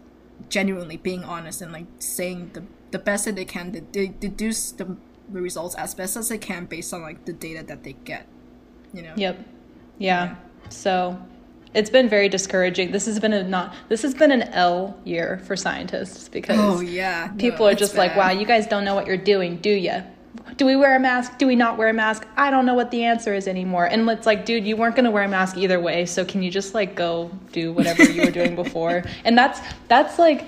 genuinely 0.48 0.96
being 0.96 1.22
honest 1.22 1.62
and 1.62 1.70
like 1.70 1.86
saying 1.98 2.50
the 2.54 2.64
the 2.90 2.98
best 2.98 3.24
that 3.24 3.36
they 3.36 3.44
can 3.44 3.72
to 3.72 3.80
de- 3.80 4.08
deduce 4.08 4.72
the, 4.72 4.96
the 5.32 5.40
results 5.40 5.74
as 5.76 5.94
best 5.94 6.16
as 6.16 6.28
they 6.28 6.38
can 6.38 6.66
based 6.66 6.92
on 6.92 7.02
like 7.02 7.24
the 7.24 7.32
data 7.32 7.62
that 7.62 7.82
they 7.84 7.92
get 8.04 8.26
you 8.92 9.02
know 9.02 9.12
Yep. 9.16 9.46
Yeah. 9.98 10.36
So 10.70 11.20
it's 11.74 11.90
been 11.90 12.08
very 12.08 12.28
discouraging. 12.28 12.90
This 12.90 13.06
has 13.06 13.20
been 13.20 13.32
a 13.32 13.42
not 13.44 13.74
this 13.88 14.02
has 14.02 14.14
been 14.14 14.32
an 14.32 14.42
L 14.42 14.98
year 15.04 15.40
for 15.46 15.56
scientists 15.56 16.28
because 16.28 16.56
oh 16.58 16.80
yeah 16.80 17.28
people 17.28 17.66
No, 17.66 17.72
are 17.72 17.74
just 17.74 17.94
like, 17.96 18.16
"Wow, 18.16 18.30
you 18.30 18.46
guys 18.46 18.66
don't 18.66 18.84
know 18.84 18.94
what 18.94 19.06
you're 19.06 19.16
doing, 19.16 19.56
do 19.58 19.70
you?" 19.70 20.02
Do 20.56 20.66
we 20.66 20.76
wear 20.76 20.96
a 20.96 21.00
mask? 21.00 21.38
Do 21.38 21.46
we 21.46 21.56
not 21.56 21.78
wear 21.78 21.88
a 21.88 21.92
mask? 21.92 22.26
I 22.36 22.50
don't 22.50 22.66
know 22.66 22.74
what 22.74 22.90
the 22.90 23.04
answer 23.04 23.34
is 23.34 23.48
anymore. 23.48 23.86
And 23.86 24.08
it's 24.10 24.26
like, 24.26 24.44
dude, 24.44 24.66
you 24.66 24.76
weren't 24.76 24.94
going 24.94 25.04
to 25.04 25.10
wear 25.10 25.22
a 25.24 25.28
mask 25.28 25.56
either 25.56 25.80
way, 25.80 26.06
so 26.06 26.24
can 26.24 26.42
you 26.42 26.50
just 26.50 26.74
like 26.74 26.94
go 26.94 27.30
do 27.52 27.72
whatever 27.72 28.04
you 28.04 28.24
were 28.24 28.30
doing 28.30 28.54
before? 28.56 29.04
And 29.24 29.36
that's 29.36 29.60
that's 29.88 30.18
like 30.18 30.44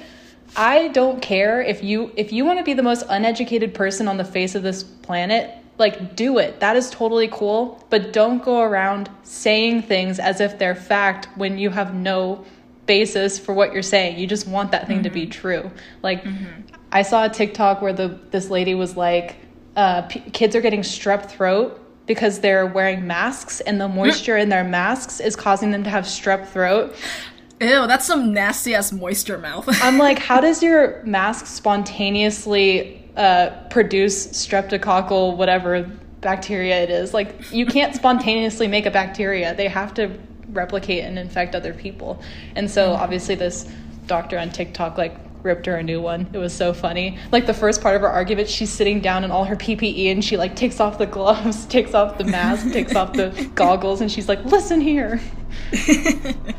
I 0.57 0.89
don't 0.89 1.23
care 1.23 1.63
if 1.63 1.83
you 1.83 2.13
if 2.17 2.33
you 2.33 2.45
want 2.45 2.59
to 2.59 2.65
be 2.65 2.75
the 2.75 2.83
most 2.83 3.05
uneducated 3.09 3.75
person 3.75 4.09
on 4.09 4.17
the 4.17 4.25
face 4.25 4.55
of 4.55 4.63
this 4.63 4.83
planet, 4.83 5.55
like 5.79 6.15
do 6.15 6.39
it. 6.39 6.61
That 6.61 6.77
is 6.77 6.91
totally 6.91 7.29
cool, 7.29 7.85
but 7.91 8.13
don't 8.13 8.43
go 8.43 8.61
around 8.61 9.11
saying 9.23 9.83
things 9.83 10.19
as 10.19 10.41
if 10.41 10.59
they're 10.59 10.75
fact 10.75 11.29
when 11.37 11.59
you 11.59 11.71
have 11.71 11.95
no 11.95 12.45
basis 12.87 13.39
for 13.39 13.55
what 13.55 13.73
you're 13.73 13.83
saying. 13.83 14.19
You 14.19 14.27
just 14.27 14.47
want 14.47 14.73
that 14.73 14.87
thing 14.87 15.03
to 15.05 15.11
be 15.11 15.27
true. 15.27 15.71
Like 16.03 16.25
I 16.91 17.03
saw 17.03 17.25
a 17.25 17.29
TikTok 17.29 17.81
where 17.81 17.93
the 17.93 18.19
this 18.31 18.51
lady 18.51 18.75
was 18.75 18.97
like 18.97 19.37
uh, 19.77 20.03
p- 20.03 20.21
kids 20.33 20.55
are 20.55 20.61
getting 20.61 20.81
strep 20.81 21.31
throat 21.31 21.79
because 22.07 22.41
they're 22.41 22.67
wearing 22.67 23.07
masks 23.07 23.61
and 23.61 23.81
the 23.81 23.89
moisture 24.01 24.37
in 24.37 24.49
their 24.51 24.65
masks 24.65 25.21
is 25.21 25.37
causing 25.37 25.71
them 25.71 25.85
to 25.85 25.91
have 25.91 26.05
strep 26.05 26.47
throat. 26.49 26.95
Ew 27.63 27.87
that's 27.87 28.07
some 28.07 28.33
nasty 28.33 28.75
ass 28.75 28.93
moisture 28.93 29.39
mouth 29.39 29.65
I'm 29.83 29.99
like, 29.99 30.19
how 30.19 30.41
does 30.41 30.63
your 30.63 31.03
mask 31.05 31.47
spontaneously 31.47 33.03
uh, 33.17 33.51
produce 33.71 34.27
streptococcal 34.29 35.37
whatever 35.37 35.91
bacteria 36.21 36.83
it 36.83 36.91
is? 36.91 37.13
Like, 37.13 37.53
you 37.53 37.67
can't 37.67 37.95
spontaneously 37.95 38.69
make 38.69 38.87
a 38.87 38.91
bacteria. 38.91 39.55
They 39.55 39.69
have 39.69 39.93
to 39.95 40.19
replicate 40.49 41.05
and 41.05 41.19
infect 41.19 41.55
other 41.55 41.75
people. 41.75 42.23
And 42.57 42.71
so, 42.71 42.93
obviously, 42.93 43.35
this 43.35 43.71
doctor 44.07 44.39
on 44.39 44.51
TikTok 44.51 44.99
like 44.99 45.17
ripped 45.43 45.67
her 45.67 45.77
a 45.77 45.83
new 45.83 46.01
one. 46.01 46.29
It 46.33 46.39
was 46.39 46.53
so 46.55 46.73
funny. 46.73 47.19
Like 47.31 47.47
the 47.47 47.55
first 47.55 47.83
part 47.83 47.97
of 47.97 48.03
her 48.03 48.09
argument, 48.09 48.49
she's 48.49 48.73
sitting 48.73 49.01
down 49.01 49.25
in 49.25 49.31
all 49.31 49.45
her 49.45 49.57
PPE 49.57 50.13
and 50.13 50.25
she 50.25 50.37
like 50.37 50.57
takes 50.57 50.81
off 50.81 50.99
the 50.99 51.07
gloves, 51.07 51.67
takes 51.77 51.95
off 51.95 52.19
the 52.19 52.25
mask, 52.25 52.73
takes 52.73 52.95
off 52.95 53.13
the 53.13 53.51
goggles, 53.55 54.01
and 54.01 54.11
she's 54.11 54.29
like, 54.29 54.45
"Listen 54.45 54.81
here." 54.81 55.21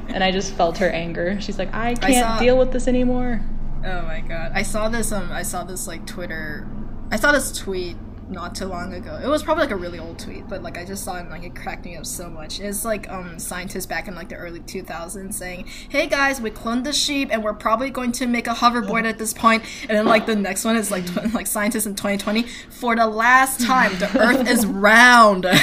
and 0.10 0.24
I 0.24 0.32
just 0.32 0.54
felt 0.54 0.78
her 0.78 0.90
anger. 0.90 1.40
She's 1.42 1.58
like, 1.58 1.74
"I 1.74 1.96
can't 1.96 2.26
saw- 2.26 2.40
deal 2.40 2.58
with 2.58 2.72
this 2.72 2.88
anymore." 2.88 3.42
Oh 3.86 4.02
my 4.04 4.22
god. 4.22 4.52
I 4.56 4.64
saw 4.64 4.88
this 4.90 5.12
um 5.12 5.32
I 5.32 5.44
saw 5.44 5.64
this 5.64 5.88
like 5.88 6.06
Twitter 6.08 6.68
I 7.12 7.18
saw 7.18 7.32
this 7.32 7.52
tweet 7.52 7.98
not 8.30 8.56
too 8.56 8.66
long 8.66 8.94
ago. 8.94 9.20
It 9.24 9.28
was 9.28 9.44
probably 9.44 9.64
like 9.64 9.72
a 9.72 9.76
really 9.76 10.00
old 10.00 10.20
tweet, 10.20 10.48
but 10.48 10.64
like 10.64 10.78
I 10.78 10.86
just 10.86 11.04
saw 11.04 11.18
it 11.18 11.22
and 11.22 11.30
like 11.30 11.44
it 11.44 11.56
cracked 11.56 11.86
me 11.86 11.96
up 11.96 12.06
so 12.06 12.30
much. 12.30 12.60
It's 12.60 12.86
like 12.86 13.10
um 13.10 13.40
scientists 13.40 13.86
back 13.86 14.08
in 14.08 14.16
like 14.16 14.30
the 14.30 14.36
early 14.36 14.60
2000s 14.62 15.34
saying, 15.34 15.66
"Hey 15.90 16.08
guys, 16.08 16.42
we 16.42 16.52
cloned 16.52 16.84
the 16.84 16.94
sheep 16.94 17.30
and 17.32 17.44
we're 17.44 17.54
probably 17.54 17.90
going 17.90 18.12
to 18.14 18.28
make 18.28 18.48
a 18.48 18.54
hoverboard 18.54 19.06
at 19.06 19.18
this 19.18 19.34
point." 19.34 19.64
And 19.82 19.92
then 19.92 20.06
like 20.06 20.26
the 20.26 20.36
next 20.36 20.66
one 20.66 20.76
is 20.76 20.92
like 20.92 21.06
tw- 21.06 21.34
like 21.34 21.48
scientists 21.48 21.86
in 21.86 21.96
2020, 21.96 22.44
"For 22.70 22.96
the 22.96 23.08
last 23.08 23.62
time, 23.62 23.98
the 24.00 24.10
earth 24.20 24.48
is 24.48 24.66
round." 24.66 25.46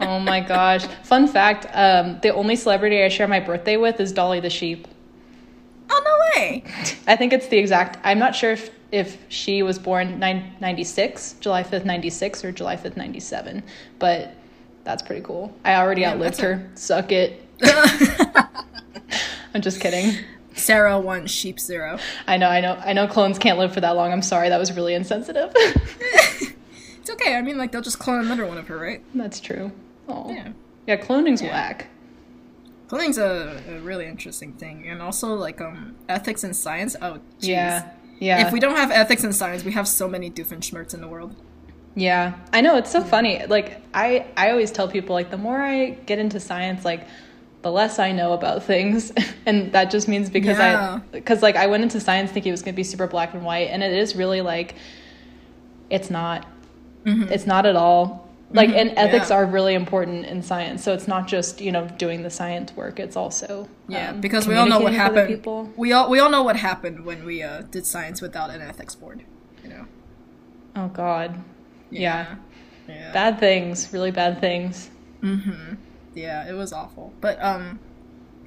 Oh 0.00 0.18
my 0.20 0.40
gosh. 0.40 0.84
Fun 1.02 1.26
fact 1.26 1.66
um, 1.72 2.18
the 2.20 2.34
only 2.34 2.56
celebrity 2.56 3.02
I 3.02 3.08
share 3.08 3.26
my 3.26 3.40
birthday 3.40 3.78
with 3.78 4.00
is 4.00 4.12
Dolly 4.12 4.38
the 4.38 4.50
sheep. 4.50 4.86
Oh 5.90 6.02
no 6.04 6.40
way. 6.40 6.64
I 7.06 7.16
think 7.16 7.32
it's 7.32 7.48
the 7.48 7.58
exact, 7.58 7.98
I'm 8.04 8.18
not 8.18 8.34
sure 8.34 8.52
if, 8.52 8.70
if 8.92 9.18
she 9.28 9.62
was 9.62 9.78
born 9.78 10.18
nine, 10.18 10.52
96, 10.60 11.34
July 11.40 11.62
5th, 11.62 11.84
96, 11.84 12.44
or 12.44 12.52
July 12.52 12.76
5th, 12.76 12.96
97, 12.96 13.62
but 13.98 14.32
that's 14.84 15.02
pretty 15.02 15.22
cool. 15.22 15.54
I 15.64 15.74
already 15.76 16.04
outlived 16.06 16.38
that's 16.38 16.40
a- 16.40 16.54
her. 16.56 16.70
Suck 16.74 17.12
it. 17.12 17.42
I'm 19.54 19.60
just 19.62 19.80
kidding. 19.80 20.16
Sarah 20.54 20.98
1, 20.98 21.26
sheep 21.26 21.58
0. 21.58 21.98
I 22.26 22.36
know, 22.36 22.48
I 22.48 22.60
know, 22.60 22.74
I 22.84 22.92
know 22.92 23.06
clones 23.08 23.38
can't 23.38 23.58
live 23.58 23.72
for 23.74 23.80
that 23.80 23.90
long. 23.90 24.12
I'm 24.12 24.22
sorry. 24.22 24.48
That 24.48 24.58
was 24.58 24.72
really 24.72 24.94
insensitive. 24.94 25.52
It's 27.06 27.10
okay. 27.10 27.36
I 27.36 27.42
mean 27.42 27.58
like 27.58 27.70
they'll 27.70 27.82
just 27.82 27.98
clone 27.98 28.24
another 28.24 28.46
one 28.46 28.56
of 28.56 28.66
her, 28.68 28.78
right? 28.78 29.02
that's 29.14 29.38
true. 29.38 29.70
Oh. 30.08 30.30
Yeah. 30.32 30.52
Yeah, 30.86 30.96
cloning's 30.96 31.42
whack. 31.42 31.88
Clothing's 32.88 33.18
a, 33.18 33.60
a 33.68 33.78
really 33.80 34.06
interesting 34.06 34.52
thing, 34.52 34.86
and 34.88 35.00
also 35.00 35.34
like 35.34 35.60
um 35.60 35.96
ethics 36.08 36.44
and 36.44 36.54
science. 36.54 36.96
Oh, 37.00 37.18
jeez. 37.40 37.48
Yeah. 37.48 37.90
Yeah. 38.20 38.46
If 38.46 38.52
we 38.52 38.60
don't 38.60 38.76
have 38.76 38.90
ethics 38.90 39.24
and 39.24 39.34
science, 39.34 39.64
we 39.64 39.72
have 39.72 39.88
so 39.88 40.06
many 40.08 40.30
Doofenshmirtz 40.30 40.94
in 40.94 41.00
the 41.00 41.08
world. 41.08 41.34
Yeah, 41.96 42.34
I 42.52 42.60
know 42.60 42.76
it's 42.76 42.90
so 42.90 43.02
funny. 43.02 43.44
Like 43.46 43.80
I, 43.92 44.26
I 44.36 44.50
always 44.50 44.70
tell 44.72 44.88
people 44.88 45.14
like 45.14 45.30
the 45.30 45.36
more 45.38 45.60
I 45.60 45.90
get 45.90 46.18
into 46.18 46.40
science, 46.40 46.84
like 46.84 47.06
the 47.62 47.70
less 47.70 47.98
I 47.98 48.12
know 48.12 48.32
about 48.32 48.62
things, 48.64 49.12
and 49.46 49.72
that 49.72 49.90
just 49.90 50.08
means 50.08 50.28
because 50.30 50.58
Yeah. 50.58 51.00
I, 51.02 51.06
because 51.12 51.42
like 51.42 51.56
I 51.56 51.66
went 51.66 51.82
into 51.82 52.00
science 52.00 52.30
thinking 52.32 52.50
it 52.50 52.52
was 52.52 52.62
gonna 52.62 52.74
be 52.76 52.84
super 52.84 53.06
black 53.06 53.32
and 53.34 53.44
white, 53.44 53.68
and 53.70 53.82
it 53.82 53.92
is 53.92 54.16
really 54.16 54.40
like, 54.40 54.74
it's 55.90 56.10
not, 56.10 56.46
it's 57.04 57.46
not 57.46 57.64
at 57.66 57.76
all. 57.76 58.28
Like 58.50 58.68
and 58.70 58.92
ethics 58.96 59.30
yeah. 59.30 59.36
are 59.36 59.46
really 59.46 59.74
important 59.74 60.26
in 60.26 60.42
science, 60.42 60.84
so 60.84 60.92
it's 60.92 61.08
not 61.08 61.26
just 61.26 61.60
you 61.60 61.72
know 61.72 61.88
doing 61.98 62.22
the 62.22 62.30
science 62.30 62.74
work. 62.76 63.00
It's 63.00 63.16
also 63.16 63.68
Yeah, 63.88 64.10
um, 64.10 64.20
because 64.20 64.46
we 64.46 64.54
all 64.54 64.66
know 64.66 64.80
what 64.80 64.94
happened. 64.94 65.28
People. 65.28 65.72
We 65.76 65.92
all 65.92 66.08
we 66.08 66.20
all 66.20 66.30
know 66.30 66.42
what 66.42 66.56
happened 66.56 67.04
when 67.04 67.24
we 67.24 67.42
uh, 67.42 67.62
did 67.62 67.84
science 67.86 68.20
without 68.20 68.50
an 68.50 68.60
ethics 68.60 68.94
board. 68.94 69.24
You 69.62 69.70
know. 69.70 69.86
Oh 70.76 70.88
God, 70.88 71.42
yeah. 71.90 72.36
Yeah. 72.88 73.12
bad 73.12 73.40
things, 73.40 73.92
really 73.92 74.10
bad 74.10 74.40
things. 74.40 74.90
Mhm. 75.22 75.78
Yeah, 76.14 76.48
it 76.48 76.52
was 76.52 76.72
awful. 76.72 77.12
But 77.20 77.42
um 77.42 77.80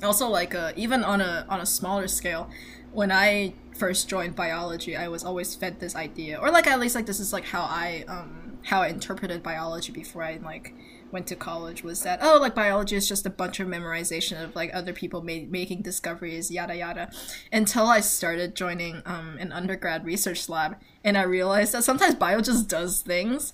also 0.03 0.27
like 0.27 0.53
uh 0.53 0.73
even 0.75 1.03
on 1.03 1.21
a 1.21 1.45
on 1.49 1.59
a 1.59 1.65
smaller 1.65 2.07
scale, 2.07 2.49
when 2.93 3.11
I 3.11 3.53
first 3.75 4.07
joined 4.07 4.35
biology, 4.35 4.95
I 4.95 5.07
was 5.07 5.23
always 5.23 5.55
fed 5.55 5.79
this 5.79 5.95
idea 5.95 6.37
or 6.39 6.51
like 6.51 6.67
at 6.67 6.79
least 6.79 6.95
like 6.95 7.07
this 7.07 7.19
is 7.19 7.33
like 7.33 7.45
how 7.45 7.63
I 7.63 8.05
um 8.07 8.46
how 8.67 8.81
I 8.81 8.87
interpreted 8.87 9.41
biology 9.43 9.91
before 9.91 10.23
I 10.23 10.37
like 10.37 10.73
went 11.11 11.25
to 11.27 11.35
college 11.37 11.83
was 11.83 12.01
that 12.03 12.19
oh 12.21 12.37
like 12.39 12.53
biology 12.53 12.95
is 12.95 13.07
just 13.07 13.25
a 13.25 13.29
bunch 13.29 13.61
of 13.61 13.67
memorization 13.67 14.43
of 14.43 14.55
like 14.55 14.69
other 14.73 14.91
people 14.91 15.21
ma- 15.21 15.47
making 15.49 15.81
discoveries 15.81 16.51
yada 16.51 16.75
yada 16.75 17.09
until 17.51 17.87
I 17.87 18.01
started 18.01 18.55
joining 18.55 19.01
um 19.05 19.37
an 19.39 19.51
undergrad 19.53 20.05
research 20.05 20.49
lab 20.49 20.75
and 21.05 21.17
I 21.17 21.23
realized 21.23 21.73
that 21.73 21.85
sometimes 21.85 22.15
bio 22.15 22.41
just 22.41 22.67
does 22.67 23.01
things 23.01 23.53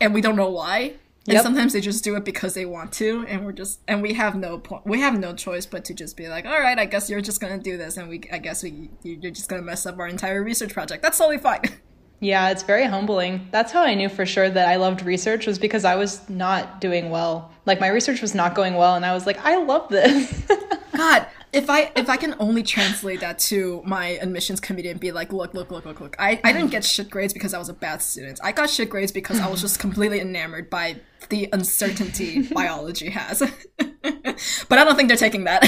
and 0.00 0.12
we 0.12 0.20
don't 0.20 0.36
know 0.36 0.50
why. 0.50 0.94
And 1.28 1.34
Yep. 1.34 1.42
sometimes 1.44 1.72
they 1.72 1.80
just 1.80 2.02
do 2.02 2.16
it 2.16 2.24
because 2.24 2.54
they 2.54 2.66
want 2.66 2.92
to, 2.94 3.24
and 3.28 3.44
we're 3.44 3.52
just 3.52 3.78
and 3.86 4.02
we 4.02 4.14
have 4.14 4.34
no 4.34 4.58
point. 4.58 4.84
We 4.84 4.98
have 4.98 5.16
no 5.16 5.32
choice 5.32 5.64
but 5.66 5.84
to 5.84 5.94
just 5.94 6.16
be 6.16 6.26
like, 6.26 6.44
all 6.46 6.58
right, 6.58 6.76
I 6.76 6.84
guess 6.84 7.08
you're 7.08 7.20
just 7.20 7.40
gonna 7.40 7.58
do 7.58 7.76
this, 7.78 7.96
and 7.96 8.08
we, 8.08 8.22
I 8.32 8.38
guess 8.38 8.64
we, 8.64 8.90
you're 9.04 9.30
just 9.30 9.48
gonna 9.48 9.62
mess 9.62 9.86
up 9.86 10.00
our 10.00 10.08
entire 10.08 10.42
research 10.42 10.72
project. 10.74 11.00
That's 11.00 11.18
totally 11.18 11.38
fine. 11.38 11.60
Yeah, 12.22 12.50
it's 12.50 12.62
very 12.62 12.84
humbling. 12.84 13.48
That's 13.50 13.72
how 13.72 13.82
I 13.82 13.94
knew 13.94 14.08
for 14.08 14.24
sure 14.24 14.48
that 14.48 14.68
I 14.68 14.76
loved 14.76 15.02
research 15.02 15.48
was 15.48 15.58
because 15.58 15.84
I 15.84 15.96
was 15.96 16.28
not 16.30 16.80
doing 16.80 17.10
well. 17.10 17.50
Like 17.66 17.80
my 17.80 17.88
research 17.88 18.22
was 18.22 18.32
not 18.32 18.54
going 18.54 18.74
well 18.74 18.94
and 18.94 19.04
I 19.04 19.12
was 19.12 19.26
like, 19.26 19.44
I 19.44 19.56
love 19.56 19.88
this. 19.88 20.40
God, 20.96 21.26
if 21.52 21.68
I 21.68 21.90
if 21.96 22.08
I 22.08 22.16
can 22.16 22.36
only 22.38 22.62
translate 22.62 23.18
that 23.22 23.40
to 23.50 23.82
my 23.84 24.10
admissions 24.22 24.60
committee 24.60 24.88
and 24.88 25.00
be 25.00 25.10
like, 25.10 25.32
look, 25.32 25.52
look, 25.52 25.72
look, 25.72 25.84
look, 25.84 26.00
look, 26.00 26.14
I, 26.16 26.40
I 26.44 26.52
didn't 26.52 26.70
get 26.70 26.84
shit 26.84 27.10
grades 27.10 27.32
because 27.32 27.54
I 27.54 27.58
was 27.58 27.68
a 27.68 27.74
bad 27.74 28.00
student. 28.00 28.38
I 28.40 28.52
got 28.52 28.70
shit 28.70 28.88
grades 28.88 29.10
because 29.10 29.40
I 29.40 29.48
was 29.48 29.60
just 29.60 29.80
completely 29.80 30.20
enamored 30.20 30.70
by 30.70 31.00
the 31.28 31.48
uncertainty 31.52 32.42
biology 32.54 33.10
has. 33.10 33.40
but 33.78 34.78
I 34.78 34.84
don't 34.84 34.94
think 34.94 35.08
they're 35.08 35.16
taking 35.16 35.42
that. 35.44 35.66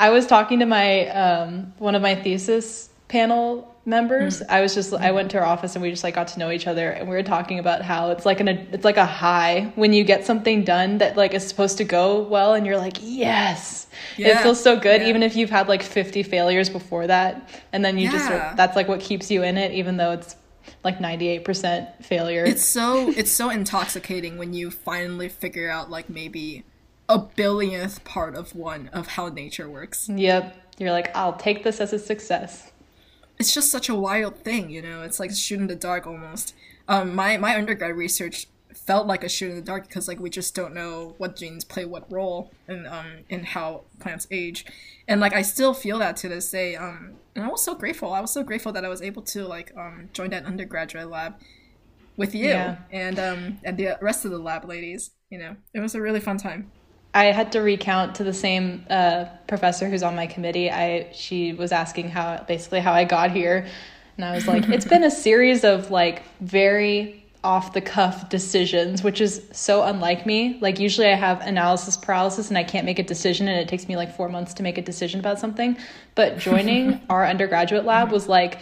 I 0.00 0.10
was 0.10 0.26
talking 0.26 0.58
to 0.58 0.66
my 0.66 1.06
um, 1.10 1.74
one 1.78 1.94
of 1.94 2.02
my 2.02 2.16
thesis 2.16 2.90
panel 3.08 3.74
members. 3.84 4.38
Hmm. 4.40 4.44
I 4.50 4.60
was 4.60 4.74
just 4.74 4.92
I 4.92 5.12
went 5.12 5.30
to 5.32 5.38
her 5.38 5.46
office 5.46 5.76
and 5.76 5.82
we 5.82 5.90
just 5.90 6.04
like 6.04 6.14
got 6.14 6.28
to 6.28 6.38
know 6.38 6.50
each 6.50 6.66
other 6.66 6.90
and 6.90 7.08
we 7.08 7.14
were 7.14 7.22
talking 7.22 7.58
about 7.58 7.82
how 7.82 8.10
it's 8.10 8.26
like 8.26 8.40
an 8.40 8.48
it's 8.48 8.84
like 8.84 8.96
a 8.96 9.06
high 9.06 9.72
when 9.76 9.92
you 9.92 10.04
get 10.04 10.26
something 10.26 10.64
done 10.64 10.98
that 10.98 11.16
like 11.16 11.34
is 11.34 11.46
supposed 11.46 11.78
to 11.78 11.84
go 11.84 12.22
well 12.22 12.54
and 12.54 12.66
you're 12.66 12.78
like, 12.78 12.98
"Yes." 13.00 13.86
it 14.18 14.38
feels 14.38 14.62
so 14.62 14.78
good 14.78 15.00
yeah. 15.02 15.08
even 15.08 15.22
if 15.22 15.36
you've 15.36 15.50
had 15.50 15.68
like 15.68 15.82
50 15.82 16.22
failures 16.22 16.68
before 16.68 17.06
that 17.06 17.48
and 17.72 17.84
then 17.84 17.98
you 17.98 18.10
just 18.10 18.28
that's 18.56 18.76
like 18.76 18.88
what 18.88 19.00
keeps 19.00 19.30
you 19.30 19.42
in 19.42 19.56
it 19.56 19.72
even 19.72 19.96
though 19.96 20.12
it's 20.12 20.36
like 20.84 20.98
98% 20.98 22.02
failure. 22.04 22.44
it's 22.44 22.64
so 22.64 23.10
it's 23.10 23.30
so 23.30 23.50
intoxicating 23.50 24.38
when 24.38 24.52
you 24.52 24.70
finally 24.70 25.28
figure 25.28 25.70
out 25.70 25.90
like 25.90 26.08
maybe 26.08 26.64
a 27.08 27.18
billionth 27.18 28.04
part 28.04 28.34
of 28.34 28.54
one 28.54 28.88
of 28.88 29.06
how 29.08 29.28
nature 29.28 29.68
works. 29.68 30.08
Yep. 30.08 30.56
You're 30.78 30.92
like, 30.92 31.14
I'll 31.16 31.34
take 31.34 31.64
this 31.64 31.80
as 31.80 31.92
a 31.92 31.98
success. 31.98 32.70
It's 33.38 33.52
just 33.52 33.70
such 33.70 33.88
a 33.88 33.94
wild 33.94 34.38
thing, 34.38 34.70
you 34.70 34.82
know. 34.82 35.02
It's 35.02 35.20
like 35.20 35.30
a 35.30 35.34
shoot 35.34 35.60
in 35.60 35.66
the 35.66 35.76
dark 35.76 36.06
almost. 36.06 36.54
Um, 36.88 37.14
my 37.14 37.36
my 37.36 37.56
undergrad 37.56 37.96
research 37.96 38.46
felt 38.74 39.06
like 39.06 39.24
a 39.24 39.28
shoot 39.28 39.50
in 39.50 39.56
the 39.56 39.62
dark 39.62 39.86
because 39.88 40.06
like 40.06 40.20
we 40.20 40.30
just 40.30 40.54
don't 40.54 40.74
know 40.74 41.14
what 41.18 41.34
genes 41.34 41.64
play 41.64 41.84
what 41.84 42.10
role 42.12 42.52
in 42.68 42.86
um 42.86 43.06
in 43.28 43.42
how 43.44 43.82
plants 44.00 44.26
age, 44.30 44.64
and 45.08 45.20
like 45.20 45.34
I 45.34 45.42
still 45.42 45.74
feel 45.74 45.98
that 45.98 46.16
to 46.18 46.28
this 46.28 46.50
day. 46.50 46.76
Um, 46.76 47.14
and 47.34 47.44
I 47.44 47.48
was 47.48 47.62
so 47.62 47.74
grateful. 47.74 48.12
I 48.14 48.20
was 48.20 48.30
so 48.32 48.42
grateful 48.42 48.72
that 48.72 48.84
I 48.84 48.88
was 48.88 49.02
able 49.02 49.22
to 49.22 49.46
like 49.46 49.72
um, 49.76 50.08
join 50.14 50.30
that 50.30 50.44
undergraduate 50.46 51.10
lab 51.10 51.34
with 52.16 52.34
you 52.34 52.46
Yeah. 52.48 52.78
and 52.90 53.18
um, 53.18 53.58
and 53.64 53.76
the 53.76 53.98
rest 54.00 54.24
of 54.24 54.30
the 54.30 54.38
lab 54.38 54.64
ladies. 54.64 55.10
You 55.30 55.38
know, 55.38 55.56
it 55.74 55.80
was 55.80 55.94
a 55.94 56.00
really 56.00 56.20
fun 56.20 56.38
time. 56.38 56.70
I 57.16 57.32
had 57.32 57.52
to 57.52 57.60
recount 57.60 58.16
to 58.16 58.24
the 58.24 58.34
same 58.34 58.84
uh, 58.90 59.24
professor 59.48 59.88
who's 59.88 60.02
on 60.02 60.14
my 60.14 60.26
committee. 60.26 60.70
I 60.70 61.10
she 61.14 61.54
was 61.54 61.72
asking 61.72 62.10
how 62.10 62.44
basically 62.46 62.80
how 62.80 62.92
I 62.92 63.04
got 63.04 63.30
here, 63.30 63.66
and 64.16 64.24
I 64.24 64.34
was 64.34 64.46
like, 64.46 64.68
it's 64.68 64.84
been 64.84 65.02
a 65.02 65.10
series 65.10 65.64
of 65.64 65.90
like 65.90 66.22
very 66.40 67.24
off 67.42 67.72
the 67.72 67.80
cuff 67.80 68.28
decisions, 68.28 69.02
which 69.02 69.22
is 69.22 69.42
so 69.52 69.84
unlike 69.84 70.26
me. 70.26 70.58
Like 70.60 70.78
usually 70.78 71.06
I 71.06 71.14
have 71.14 71.40
analysis 71.40 71.96
paralysis 71.96 72.50
and 72.50 72.58
I 72.58 72.64
can't 72.64 72.84
make 72.84 72.98
a 72.98 73.02
decision, 73.02 73.48
and 73.48 73.58
it 73.58 73.66
takes 73.66 73.88
me 73.88 73.96
like 73.96 74.14
four 74.14 74.28
months 74.28 74.52
to 74.54 74.62
make 74.62 74.76
a 74.76 74.82
decision 74.82 75.18
about 75.18 75.38
something. 75.38 75.78
But 76.14 76.36
joining 76.36 77.00
our 77.08 77.26
undergraduate 77.26 77.86
lab 77.86 78.12
was 78.12 78.28
like 78.28 78.58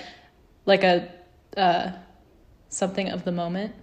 like 0.65 0.85
a 0.85 1.09
uh, 1.57 1.91
something 2.69 3.09
of 3.09 3.25
the 3.25 3.33
moment, 3.33 3.75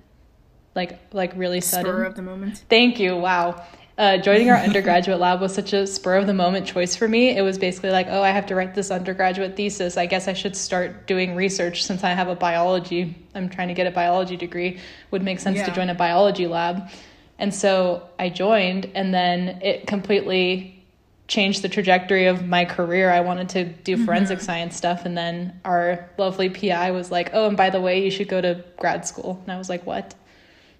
like 0.76 0.98
like 1.12 1.34
really 1.36 1.60
sudden. 1.60 1.92
Spur 1.92 2.04
of 2.06 2.16
the 2.16 2.22
moment. 2.22 2.64
Thank 2.70 3.02
you. 3.02 3.18
Wow. 3.18 3.66
Uh, 4.02 4.18
joining 4.18 4.50
our 4.50 4.58
undergraduate 4.58 5.20
lab 5.20 5.40
was 5.40 5.54
such 5.54 5.74
a 5.74 5.86
spur 5.86 6.18
of 6.18 6.26
the 6.26 6.34
moment 6.34 6.66
choice 6.66 6.96
for 6.96 7.08
me. 7.08 7.38
It 7.38 7.44
was 7.44 7.60
basically 7.60 7.92
like, 7.92 8.08
oh, 8.10 8.24
I 8.24 8.30
have 8.30 8.48
to 8.48 8.56
write 8.56 8.74
this 8.74 8.90
undergraduate 8.90 9.56
thesis. 9.56 9.96
I 9.96 10.08
guess 10.08 10.28
I 10.28 10.34
should 10.34 10.56
start 10.56 11.06
doing 11.06 11.36
research 11.36 11.84
since 11.84 12.04
I 12.04 12.10
have 12.10 12.28
a 12.28 12.34
biology. 12.34 13.16
I'm 13.36 13.48
trying 13.48 13.68
to 13.68 13.76
get 13.76 13.86
a 13.86 13.92
biology 13.92 14.38
degree. 14.38 14.80
Would 15.12 15.22
make 15.22 15.40
sense 15.40 15.62
to 15.62 15.72
join 15.72 15.92
a 15.92 15.94
biology 15.94 16.48
lab. 16.48 16.90
And 17.38 17.54
so 17.54 18.10
I 18.18 18.30
joined, 18.30 18.90
and 18.96 19.14
then 19.14 19.62
it 19.62 19.86
completely 19.86 20.84
changed 21.28 21.62
the 21.62 21.70
trajectory 21.70 22.26
of 22.26 22.48
my 22.48 22.66
career. 22.66 23.12
I 23.12 23.22
wanted 23.22 23.50
to 23.50 23.66
do 23.66 24.04
forensic 24.04 24.42
science 24.42 24.76
stuff, 24.76 25.06
and 25.06 25.16
then 25.16 25.60
our 25.64 26.10
lovely 26.18 26.50
PI 26.50 26.90
was 26.90 27.12
like, 27.12 27.30
"Oh, 27.34 27.48
and 27.48 27.56
by 27.56 27.70
the 27.70 27.80
way, 27.80 28.04
you 28.04 28.10
should 28.10 28.30
go 28.30 28.42
to 28.42 28.64
grad 28.80 29.08
school." 29.08 29.40
And 29.44 29.52
I 29.52 29.60
was 29.60 29.70
like, 29.70 29.86
"What?" 29.86 30.16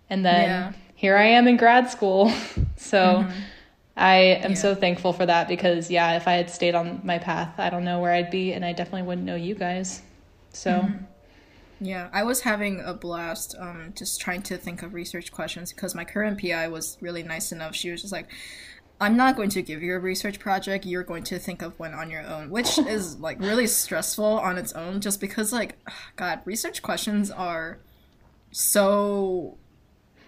And 0.10 0.26
then 0.26 0.50
Yeah. 0.50 0.72
Here 1.02 1.18
I 1.18 1.26
am 1.26 1.48
in 1.48 1.58
grad 1.58 1.90
school. 1.90 2.32
so 2.78 3.28
I 3.98 4.16
am 4.46 4.56
Yeah. 4.56 4.56
so 4.56 4.76
thankful 4.76 5.14
for 5.14 5.26
that 5.26 5.48
because 5.48 5.90
yeah, 5.92 6.16
if 6.16 6.28
I 6.28 6.34
had 6.34 6.50
stayed 6.50 6.76
on 6.76 7.02
my 7.04 7.18
path, 7.18 7.60
I 7.60 7.70
don't 7.70 7.84
know 7.84 8.00
where 8.00 8.14
I'd 8.14 8.30
be, 8.32 8.54
and 8.54 8.64
I 8.64 8.74
definitely 8.74 9.04
wouldn't 9.04 9.26
know 9.26 9.36
you 9.36 9.56
guys. 9.56 10.02
So 10.54 10.94
Yeah, 11.80 12.10
I 12.14 12.24
was 12.24 12.42
having 12.42 12.82
a 12.82 12.94
blast 12.94 13.56
um, 13.60 13.94
just 13.98 14.22
trying 14.22 14.44
to 14.44 14.58
think 14.58 14.84
of 14.84 14.94
research 14.94 15.32
questions 15.32 15.74
because 15.74 15.96
my 15.96 16.06
current 16.06 16.40
PI 16.40 16.68
was 16.68 16.98
really 17.02 17.24
nice 17.24 17.52
enough. 17.52 17.76
She 17.76 17.90
was 17.92 18.02
just 18.02 18.14
like, 18.14 18.30
I'm 19.00 19.18
not 19.18 19.36
going 19.36 19.50
to 19.52 19.64
give 19.64 19.82
you 19.82 19.96
a 19.96 20.00
research 20.00 20.40
project. 20.40 20.86
You're 20.86 21.04
going 21.04 21.24
to 21.26 21.40
think 21.40 21.64
of 21.64 21.80
one 21.80 21.94
on 21.96 22.12
your 22.12 22.22
own, 22.24 22.52
which 22.52 22.78
is 22.96 23.18
like 23.20 23.40
really 23.40 23.68
stressful 23.68 24.26
on 24.40 24.58
its 24.60 24.74
own 24.74 25.02
just 25.02 25.20
because, 25.20 25.52
like, 25.52 25.80
God, 26.16 26.42
research 26.46 26.82
questions 26.84 27.32
are 27.32 27.80
so. 28.52 29.58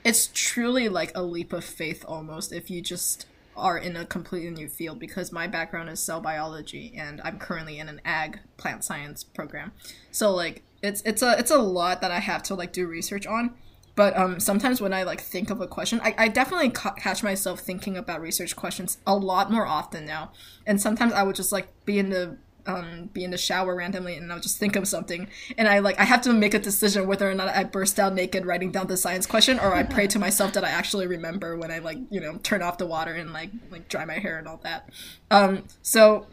It's 0.03 0.29
truly 0.33 0.89
like 0.89 1.11
a 1.15 1.23
leap 1.23 1.53
of 1.53 1.63
faith 1.63 2.03
almost 2.07 2.51
if 2.51 2.69
you 2.69 2.81
just 2.81 3.25
are 3.55 3.77
in 3.77 3.95
a 3.95 4.05
completely 4.05 4.49
new 4.49 4.67
field 4.67 4.99
because 4.99 5.31
my 5.31 5.47
background 5.47 5.89
is 5.89 5.99
cell 5.99 6.19
biology 6.19 6.93
and 6.97 7.21
I'm 7.23 7.37
currently 7.37 7.79
in 7.79 7.87
an 7.87 8.01
ag 8.03 8.39
plant 8.57 8.83
science 8.83 9.23
program. 9.23 9.71
So 10.11 10.31
like 10.31 10.63
it's 10.81 11.01
it's 11.03 11.21
a 11.21 11.37
it's 11.37 11.51
a 11.51 11.57
lot 11.57 12.01
that 12.01 12.11
I 12.11 12.19
have 12.19 12.43
to 12.43 12.55
like 12.55 12.73
do 12.73 12.87
research 12.87 13.25
on. 13.25 13.53
But 13.95 14.17
um, 14.17 14.39
sometimes 14.39 14.81
when 14.81 14.91
I 14.91 15.03
like 15.03 15.21
think 15.21 15.51
of 15.51 15.61
a 15.61 15.67
question, 15.67 16.01
I, 16.03 16.15
I 16.17 16.27
definitely 16.27 16.71
ca- 16.71 16.95
catch 16.95 17.21
myself 17.21 17.59
thinking 17.59 17.95
about 17.95 18.21
research 18.21 18.55
questions 18.55 18.97
a 19.05 19.15
lot 19.15 19.51
more 19.51 19.67
often 19.67 20.03
now. 20.05 20.31
And 20.65 20.81
sometimes 20.81 21.13
I 21.13 21.21
would 21.21 21.35
just 21.35 21.51
like 21.51 21.67
be 21.85 21.99
in 21.99 22.09
the 22.09 22.37
um, 22.65 23.09
be 23.11 23.23
in 23.23 23.31
the 23.31 23.37
shower 23.37 23.75
randomly 23.75 24.15
and 24.15 24.31
I'll 24.31 24.39
just 24.39 24.57
think 24.57 24.75
of 24.75 24.87
something 24.87 25.27
and 25.57 25.67
I 25.67 25.79
like 25.79 25.99
I 25.99 26.03
have 26.05 26.21
to 26.21 26.33
make 26.33 26.53
a 26.53 26.59
decision 26.59 27.07
whether 27.07 27.29
or 27.29 27.33
not 27.33 27.49
I 27.49 27.63
burst 27.65 27.99
out 27.99 28.13
naked 28.13 28.45
writing 28.45 28.71
down 28.71 28.87
the 28.87 28.97
science 28.97 29.25
question 29.25 29.59
or 29.59 29.73
I 29.75 29.83
pray 29.95 30.07
to 30.07 30.19
myself 30.19 30.53
that 30.53 30.63
I 30.63 30.69
actually 30.69 31.07
remember 31.07 31.57
when 31.57 31.71
I 31.71 31.79
like 31.79 31.97
you 32.09 32.21
know 32.21 32.37
turn 32.43 32.61
off 32.61 32.77
the 32.77 32.85
water 32.85 33.13
and 33.13 33.33
like 33.33 33.49
like 33.69 33.89
dry 33.89 34.05
my 34.05 34.13
hair 34.19 34.37
and 34.37 34.47
all 34.47 34.61
that. 34.63 34.89
Um, 35.29 35.63
so 35.81 36.27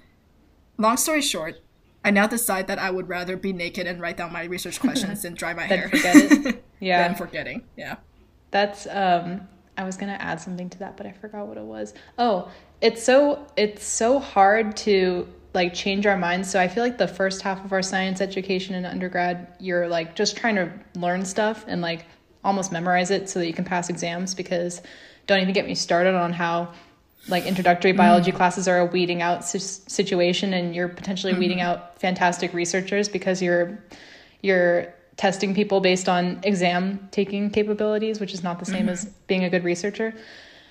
long 0.78 0.96
story 0.96 1.22
short, 1.22 1.60
I 2.04 2.10
now 2.10 2.26
decide 2.26 2.68
that 2.68 2.78
I 2.78 2.90
would 2.90 3.08
rather 3.08 3.36
be 3.36 3.52
naked 3.52 3.86
and 3.86 4.00
write 4.00 4.16
down 4.16 4.32
my 4.32 4.44
research 4.44 4.80
questions 4.86 5.22
than 5.22 5.34
dry 5.34 5.52
my 5.54 5.64
hair. 5.64 5.88
forget 5.88 6.16
it. 6.16 6.64
Yeah. 6.82 7.06
than 7.06 7.14
forgetting. 7.14 7.64
Yeah. 7.76 7.96
That's 8.52 8.86
um 8.86 9.48
I 9.76 9.84
was 9.84 9.96
going 9.96 10.12
to 10.12 10.20
add 10.20 10.40
something 10.40 10.68
to 10.70 10.78
that, 10.80 10.96
but 10.96 11.06
I 11.06 11.12
forgot 11.12 11.46
what 11.46 11.56
it 11.56 11.64
was. 11.64 11.94
Oh, 12.18 12.50
it's 12.80 13.02
so 13.02 13.46
it's 13.56 13.84
so 13.84 14.18
hard 14.18 14.76
to 14.78 15.26
like 15.52 15.74
change 15.74 16.06
our 16.06 16.16
minds. 16.16 16.50
So 16.50 16.60
I 16.60 16.68
feel 16.68 16.82
like 16.82 16.98
the 16.98 17.08
first 17.08 17.42
half 17.42 17.64
of 17.64 17.72
our 17.72 17.82
science 17.82 18.20
education 18.20 18.74
in 18.74 18.84
undergrad, 18.84 19.48
you're 19.58 19.88
like 19.88 20.14
just 20.14 20.36
trying 20.36 20.56
to 20.56 20.70
learn 20.94 21.24
stuff 21.24 21.64
and 21.66 21.80
like 21.80 22.06
almost 22.44 22.72
memorize 22.72 23.10
it 23.10 23.28
so 23.28 23.38
that 23.38 23.46
you 23.46 23.52
can 23.52 23.64
pass 23.64 23.90
exams 23.90 24.34
because 24.34 24.80
don't 25.26 25.40
even 25.40 25.52
get 25.52 25.66
me 25.66 25.74
started 25.74 26.14
on 26.14 26.32
how 26.32 26.72
like 27.28 27.46
introductory 27.46 27.92
mm-hmm. 27.92 27.98
biology 27.98 28.32
classes 28.32 28.66
are 28.66 28.78
a 28.78 28.84
weeding 28.86 29.20
out 29.22 29.44
si- 29.44 29.58
situation 29.58 30.54
and 30.54 30.74
you're 30.74 30.88
potentially 30.88 31.34
weeding 31.34 31.58
mm-hmm. 31.58 31.66
out 31.66 32.00
fantastic 32.00 32.52
researchers 32.54 33.08
because 33.08 33.42
you're 33.42 33.78
you're 34.42 34.94
testing 35.16 35.54
people 35.54 35.80
based 35.80 36.08
on 36.08 36.40
exam 36.44 37.08
taking 37.10 37.50
capabilities 37.50 38.20
which 38.20 38.32
is 38.32 38.42
not 38.42 38.58
the 38.58 38.64
same 38.64 38.82
mm-hmm. 38.82 38.90
as 38.90 39.04
being 39.26 39.44
a 39.44 39.50
good 39.50 39.64
researcher 39.64 40.14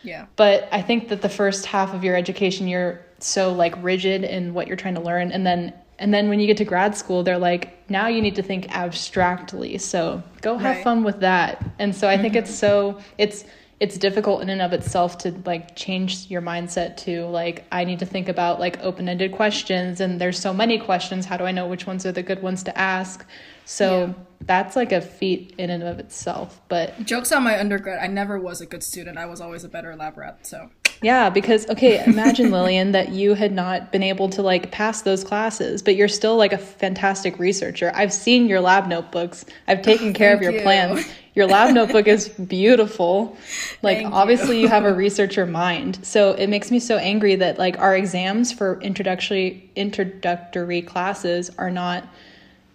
Yeah. 0.01 0.25
but 0.35 0.67
i 0.71 0.81
think 0.81 1.09
that 1.09 1.21
the 1.21 1.29
first 1.29 1.67
half 1.67 1.93
of 1.93 2.03
your 2.03 2.15
education 2.15 2.67
you're 2.67 2.99
so 3.23 3.51
like 3.53 3.73
rigid 3.83 4.23
in 4.23 4.53
what 4.53 4.67
you're 4.67 4.77
trying 4.77 4.95
to 4.95 5.01
learn 5.01 5.31
and 5.31 5.45
then 5.45 5.73
and 5.97 6.13
then 6.13 6.29
when 6.29 6.39
you 6.39 6.47
get 6.47 6.57
to 6.57 6.65
grad 6.65 6.95
school 6.95 7.23
they're 7.23 7.37
like 7.37 7.89
now 7.89 8.07
you 8.07 8.21
need 8.21 8.35
to 8.35 8.43
think 8.43 8.69
abstractly 8.75 9.77
so 9.77 10.21
go 10.41 10.57
have 10.57 10.75
Right. 10.77 10.83
fun 10.83 11.03
with 11.03 11.19
that 11.21 11.63
and 11.79 11.95
so 11.95 12.07
i 12.07 12.17
think 12.17 12.35
it's 12.35 12.49
mm-hmm. 12.51 12.95
so 12.95 12.99
it's 13.17 13.43
it's 13.79 13.97
difficult 13.97 14.41
in 14.41 14.49
and 14.49 14.61
of 14.61 14.73
itself 14.73 15.17
to 15.19 15.31
like 15.45 15.73
change 15.75 16.29
your 16.29 16.41
mindset 16.41 16.97
to 16.97 17.25
like 17.27 17.65
i 17.71 17.83
need 17.85 17.99
to 17.99 18.05
think 18.05 18.27
about 18.29 18.59
like 18.59 18.77
open-ended 18.81 19.31
questions 19.31 19.99
and 20.01 20.19
there's 20.19 20.37
so 20.39 20.53
many 20.53 20.77
questions 20.77 21.25
how 21.25 21.37
do 21.37 21.45
i 21.45 21.51
know 21.51 21.65
which 21.67 21.87
ones 21.87 22.05
are 22.05 22.11
the 22.11 22.23
good 22.23 22.41
ones 22.41 22.63
to 22.63 22.77
ask 22.77 23.25
so 23.65 24.07
Yeah. 24.07 24.13
that's 24.41 24.75
like 24.75 24.91
a 24.91 24.99
feat 25.01 25.53
in 25.57 25.69
and 25.69 25.83
of 25.83 25.99
itself 25.99 26.59
but 26.67 26.99
Jokes 27.05 27.31
on 27.31 27.43
my 27.43 27.59
undergrad. 27.59 27.99
I 27.99 28.07
never 28.07 28.37
was 28.39 28.61
a 28.61 28.65
good 28.65 28.83
student. 28.83 29.17
I 29.17 29.25
was 29.25 29.39
always 29.41 29.63
a 29.63 29.69
better 29.69 29.95
lab 29.95 30.17
rat. 30.17 30.45
So 30.47 30.69
Yeah, 31.01 31.29
because 31.29 31.67
okay, 31.69 32.03
imagine 32.07 32.51
Lillian 32.51 32.91
that 32.91 33.09
you 33.09 33.33
had 33.33 33.51
not 33.51 33.91
been 33.91 34.03
able 34.03 34.29
to 34.29 34.41
like 34.41 34.71
pass 34.71 35.01
those 35.01 35.23
classes, 35.23 35.81
but 35.81 35.95
you're 35.95 36.07
still 36.07 36.37
like 36.37 36.53
a 36.53 36.57
fantastic 36.57 37.39
researcher. 37.39 37.91
I've 37.95 38.13
seen 38.13 38.47
your 38.47 38.61
lab 38.61 38.87
notebooks. 38.87 39.45
I've 39.67 39.81
taken 39.81 40.09
oh, 40.09 40.13
care 40.13 40.33
of 40.33 40.41
your 40.41 40.53
you. 40.53 40.61
plans. 40.61 41.07
Your 41.35 41.47
lab 41.47 41.73
notebook 41.73 42.07
is 42.07 42.29
beautiful. 42.29 43.37
Like 43.81 43.99
Thank 43.99 44.13
obviously 44.13 44.59
you 44.59 44.67
have 44.67 44.85
a 44.85 44.93
researcher 44.93 45.45
mind. 45.45 46.05
So 46.05 46.33
it 46.33 46.47
makes 46.47 46.71
me 46.71 46.79
so 46.79 46.97
angry 46.97 47.35
that 47.35 47.57
like 47.57 47.79
our 47.79 47.95
exams 47.95 48.51
for 48.51 48.79
introductory 48.81 49.69
introductory 49.75 50.81
classes 50.81 51.49
are 51.57 51.71
not 51.71 52.05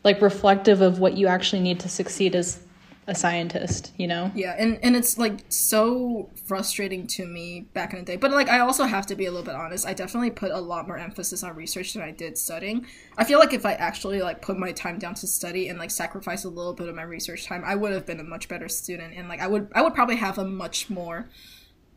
like 0.03 0.20
reflective 0.20 0.81
of 0.81 0.99
what 0.99 1.16
you 1.16 1.27
actually 1.27 1.62
need 1.62 1.81
to 1.81 1.89
succeed 1.89 2.35
as 2.35 2.61
a 3.07 3.15
scientist, 3.15 3.93
you 3.99 4.07
know? 4.07 4.31
yeah, 4.35 4.55
and 4.59 4.79
and 4.83 4.97
it's 4.97 5.19
like 5.19 5.41
so 5.49 6.31
frustrating 6.47 7.07
to 7.07 7.27
me 7.27 7.63
back 7.75 7.93
in 7.93 7.99
the 7.99 8.05
day. 8.05 8.17
But 8.17 8.31
like 8.31 8.49
I 8.49 8.61
also 8.61 8.85
have 8.85 9.07
to 9.07 9.15
be 9.15 9.27
a 9.27 9.31
little 9.31 9.45
bit 9.45 9.55
honest. 9.55 9.87
I 9.87 9.93
definitely 9.93 10.31
put 10.31 10.51
a 10.51 10.61
lot 10.61 10.87
more 10.87 10.97
emphasis 10.97 11.43
on 11.43 11.55
research 11.55 11.93
than 11.93 12.03
I 12.03 12.11
did 12.11 12.39
studying. 12.39 12.87
I 13.19 13.25
feel 13.25 13.39
like 13.39 13.53
if 13.53 13.67
I 13.67 13.73
actually 13.75 14.23
like 14.23 14.41
put 14.41 14.59
my 14.59 14.73
time 14.73 14.99
down 14.99 15.15
to 15.17 15.27
study 15.27 15.69
and 15.69 15.79
like 15.79 15.91
sacrifice 15.91 16.45
a 16.45 16.49
little 16.49 16.73
bit 16.73 16.89
of 16.89 16.95
my 16.95 17.03
research 17.03 17.47
time, 17.47 17.63
I 17.65 17.75
would 17.75 17.93
have 17.93 18.07
been 18.07 18.21
a 18.21 18.25
much 18.25 18.49
better 18.49 18.69
student 18.69 19.15
and 19.17 19.29
like 19.29 19.41
I 19.41 19.47
would 19.47 19.69
I 19.75 19.83
would 19.83 19.95
probably 19.95 20.17
have 20.17 20.39
a 20.39 20.45
much 20.45 20.89
more 20.89 21.29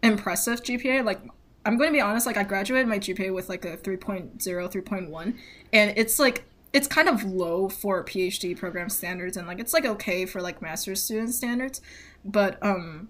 impressive 0.03 0.61
GPA. 0.61 1.05
Like 1.05 1.21
I'm 1.65 1.77
going 1.77 1.89
to 1.89 1.93
be 1.93 2.01
honest, 2.01 2.25
like 2.25 2.37
I 2.37 2.43
graduated 2.43 2.87
my 2.87 2.99
GPA 2.99 3.33
with 3.33 3.49
like 3.49 3.65
a 3.65 3.77
3.0, 3.77 4.37
3.1 4.37 5.37
and 5.73 5.93
it's 5.97 6.19
like 6.19 6.46
it's 6.73 6.87
kind 6.87 7.07
of 7.07 7.23
low 7.23 7.69
for 7.69 8.03
PhD 8.03 8.57
program 8.57 8.89
standards 8.89 9.37
and 9.37 9.47
like 9.47 9.59
it's 9.59 9.73
like 9.73 9.85
okay 9.85 10.25
for 10.25 10.41
like 10.41 10.61
master's 10.61 11.01
student 11.01 11.33
standards, 11.33 11.81
but 12.25 12.57
um 12.61 13.09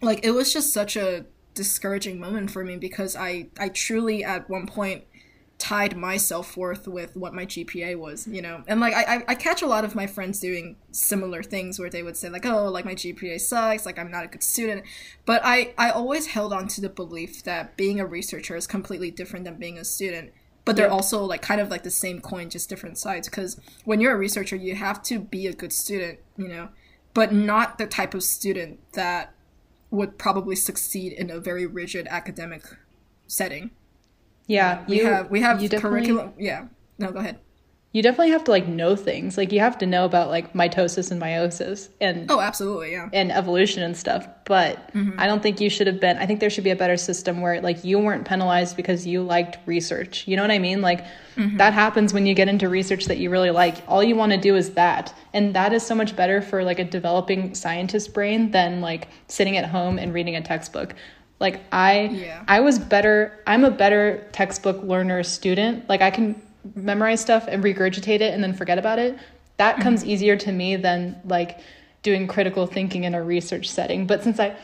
like 0.00 0.24
it 0.24 0.32
was 0.32 0.52
just 0.52 0.72
such 0.72 0.96
a 0.96 1.26
discouraging 1.54 2.18
moment 2.18 2.50
for 2.50 2.64
me 2.64 2.76
because 2.76 3.14
I 3.16 3.48
I 3.58 3.68
truly 3.68 4.24
at 4.24 4.48
one 4.48 4.66
point 4.66 5.04
tied 5.62 5.96
my 5.96 6.16
self 6.16 6.56
worth 6.56 6.88
with 6.88 7.16
what 7.16 7.32
my 7.32 7.46
GPA 7.46 7.96
was, 7.96 8.26
you 8.26 8.42
know. 8.42 8.64
And 8.66 8.80
like 8.80 8.94
I, 8.94 9.22
I 9.28 9.36
catch 9.36 9.62
a 9.62 9.66
lot 9.66 9.84
of 9.84 9.94
my 9.94 10.08
friends 10.08 10.40
doing 10.40 10.74
similar 10.90 11.40
things 11.40 11.78
where 11.78 11.88
they 11.88 12.02
would 12.02 12.16
say 12.16 12.28
like, 12.30 12.44
oh, 12.44 12.66
like 12.66 12.84
my 12.84 12.96
GPA 12.96 13.40
sucks, 13.40 13.86
like 13.86 13.96
I'm 13.96 14.10
not 14.10 14.24
a 14.24 14.26
good 14.26 14.42
student. 14.42 14.82
But 15.24 15.40
I 15.44 15.72
I 15.78 15.90
always 15.90 16.26
held 16.26 16.52
on 16.52 16.66
to 16.68 16.80
the 16.80 16.88
belief 16.88 17.44
that 17.44 17.76
being 17.76 18.00
a 18.00 18.06
researcher 18.06 18.56
is 18.56 18.66
completely 18.66 19.12
different 19.12 19.44
than 19.44 19.54
being 19.54 19.78
a 19.78 19.84
student. 19.84 20.32
But 20.64 20.76
they're 20.76 20.86
Yep. 20.86 20.92
also 20.92 21.24
like 21.24 21.42
kind 21.42 21.60
of 21.60 21.70
like 21.70 21.82
the 21.82 21.90
same 21.90 22.20
coin, 22.20 22.48
just 22.48 22.68
different 22.68 22.98
sides. 22.98 23.28
Because 23.28 23.60
when 23.84 24.00
you're 24.00 24.14
a 24.14 24.18
researcher, 24.18 24.56
you 24.56 24.76
have 24.76 25.02
to 25.04 25.18
be 25.18 25.46
a 25.46 25.52
good 25.52 25.72
student, 25.72 26.20
you 26.36 26.48
know, 26.48 26.68
but 27.14 27.32
not 27.32 27.78
the 27.78 27.86
type 27.86 28.14
of 28.14 28.22
student 28.22 28.78
that 28.92 29.34
would 29.90 30.18
probably 30.18 30.56
succeed 30.56 31.12
in 31.12 31.30
a 31.30 31.38
very 31.40 31.66
rigid 31.66 32.06
academic 32.08 32.62
setting. 33.26 33.70
Yeah, 34.46 34.80
uh, 34.80 34.84
We 34.88 34.96
you 34.98 35.06
have 35.06 35.30
we 35.30 35.40
have 35.40 35.58
curriculum. 35.80 36.32
Yeah. 36.38 36.66
No, 36.98 37.10
go 37.12 37.18
ahead. 37.18 37.38
You 37.92 38.02
definitely 38.02 38.30
have 38.30 38.44
to 38.44 38.50
like 38.50 38.66
know 38.66 38.96
things. 38.96 39.36
Like 39.36 39.52
you 39.52 39.60
have 39.60 39.76
to 39.78 39.86
know 39.86 40.06
about 40.06 40.30
like 40.30 40.54
mitosis 40.54 41.10
and 41.10 41.20
meiosis 41.20 41.90
and 42.00 42.30
Oh, 42.30 42.40
absolutely, 42.40 42.92
yeah. 42.92 43.10
and 43.12 43.30
evolution 43.30 43.82
and 43.82 43.94
stuff. 43.94 44.26
But 44.46 44.92
mm-hmm. 44.94 45.20
I 45.20 45.26
don't 45.26 45.42
think 45.42 45.60
you 45.60 45.68
should 45.68 45.86
have 45.86 46.00
been. 46.00 46.16
I 46.16 46.24
think 46.24 46.40
there 46.40 46.48
should 46.48 46.64
be 46.64 46.70
a 46.70 46.76
better 46.76 46.96
system 46.96 47.42
where 47.42 47.60
like 47.60 47.84
you 47.84 47.98
weren't 47.98 48.26
penalized 48.26 48.76
because 48.76 49.06
you 49.06 49.22
liked 49.22 49.58
research. 49.66 50.26
You 50.26 50.36
know 50.36 50.42
what 50.42 50.50
I 50.50 50.58
mean? 50.58 50.80
Like 50.80 51.04
mm-hmm. 51.36 51.58
that 51.58 51.74
happens 51.74 52.14
when 52.14 52.24
you 52.24 52.34
get 52.34 52.48
into 52.48 52.66
research 52.70 53.04
that 53.06 53.18
you 53.18 53.28
really 53.28 53.50
like. 53.50 53.76
All 53.86 54.02
you 54.02 54.16
want 54.16 54.32
to 54.32 54.38
do 54.38 54.56
is 54.56 54.70
that, 54.70 55.14
and 55.34 55.54
that 55.54 55.74
is 55.74 55.84
so 55.84 55.94
much 55.94 56.16
better 56.16 56.40
for 56.40 56.64
like 56.64 56.78
a 56.78 56.84
developing 56.84 57.54
scientist 57.54 58.14
brain 58.14 58.52
than 58.52 58.80
like 58.80 59.08
sitting 59.28 59.58
at 59.58 59.66
home 59.66 59.98
and 59.98 60.14
reading 60.14 60.34
a 60.34 60.40
textbook. 60.40 60.94
Like 61.40 61.60
I, 61.72 62.04
Yeah. 62.04 62.42
I 62.48 62.60
was 62.60 62.78
better. 62.78 63.38
I'm 63.46 63.64
a 63.64 63.70
better 63.70 64.26
textbook 64.32 64.82
learner 64.82 65.22
student. 65.24 65.88
Like 65.90 66.00
I 66.00 66.10
can 66.10 66.40
memorize 66.74 67.20
stuff 67.20 67.46
and 67.48 67.62
regurgitate 67.62 68.20
it 68.20 68.34
and 68.34 68.42
then 68.42 68.54
forget 68.54 68.78
about 68.78 68.98
it. 68.98 69.18
That 69.56 69.74
mm-hmm. 69.74 69.82
comes 69.82 70.04
easier 70.04 70.36
to 70.36 70.52
me 70.52 70.76
than 70.76 71.20
like 71.24 71.60
doing 72.02 72.26
critical 72.26 72.66
thinking 72.66 73.04
in 73.04 73.14
a 73.14 73.22
research 73.22 73.70
setting. 73.70 74.06
But 74.06 74.22
since 74.22 74.38
I 74.40 74.56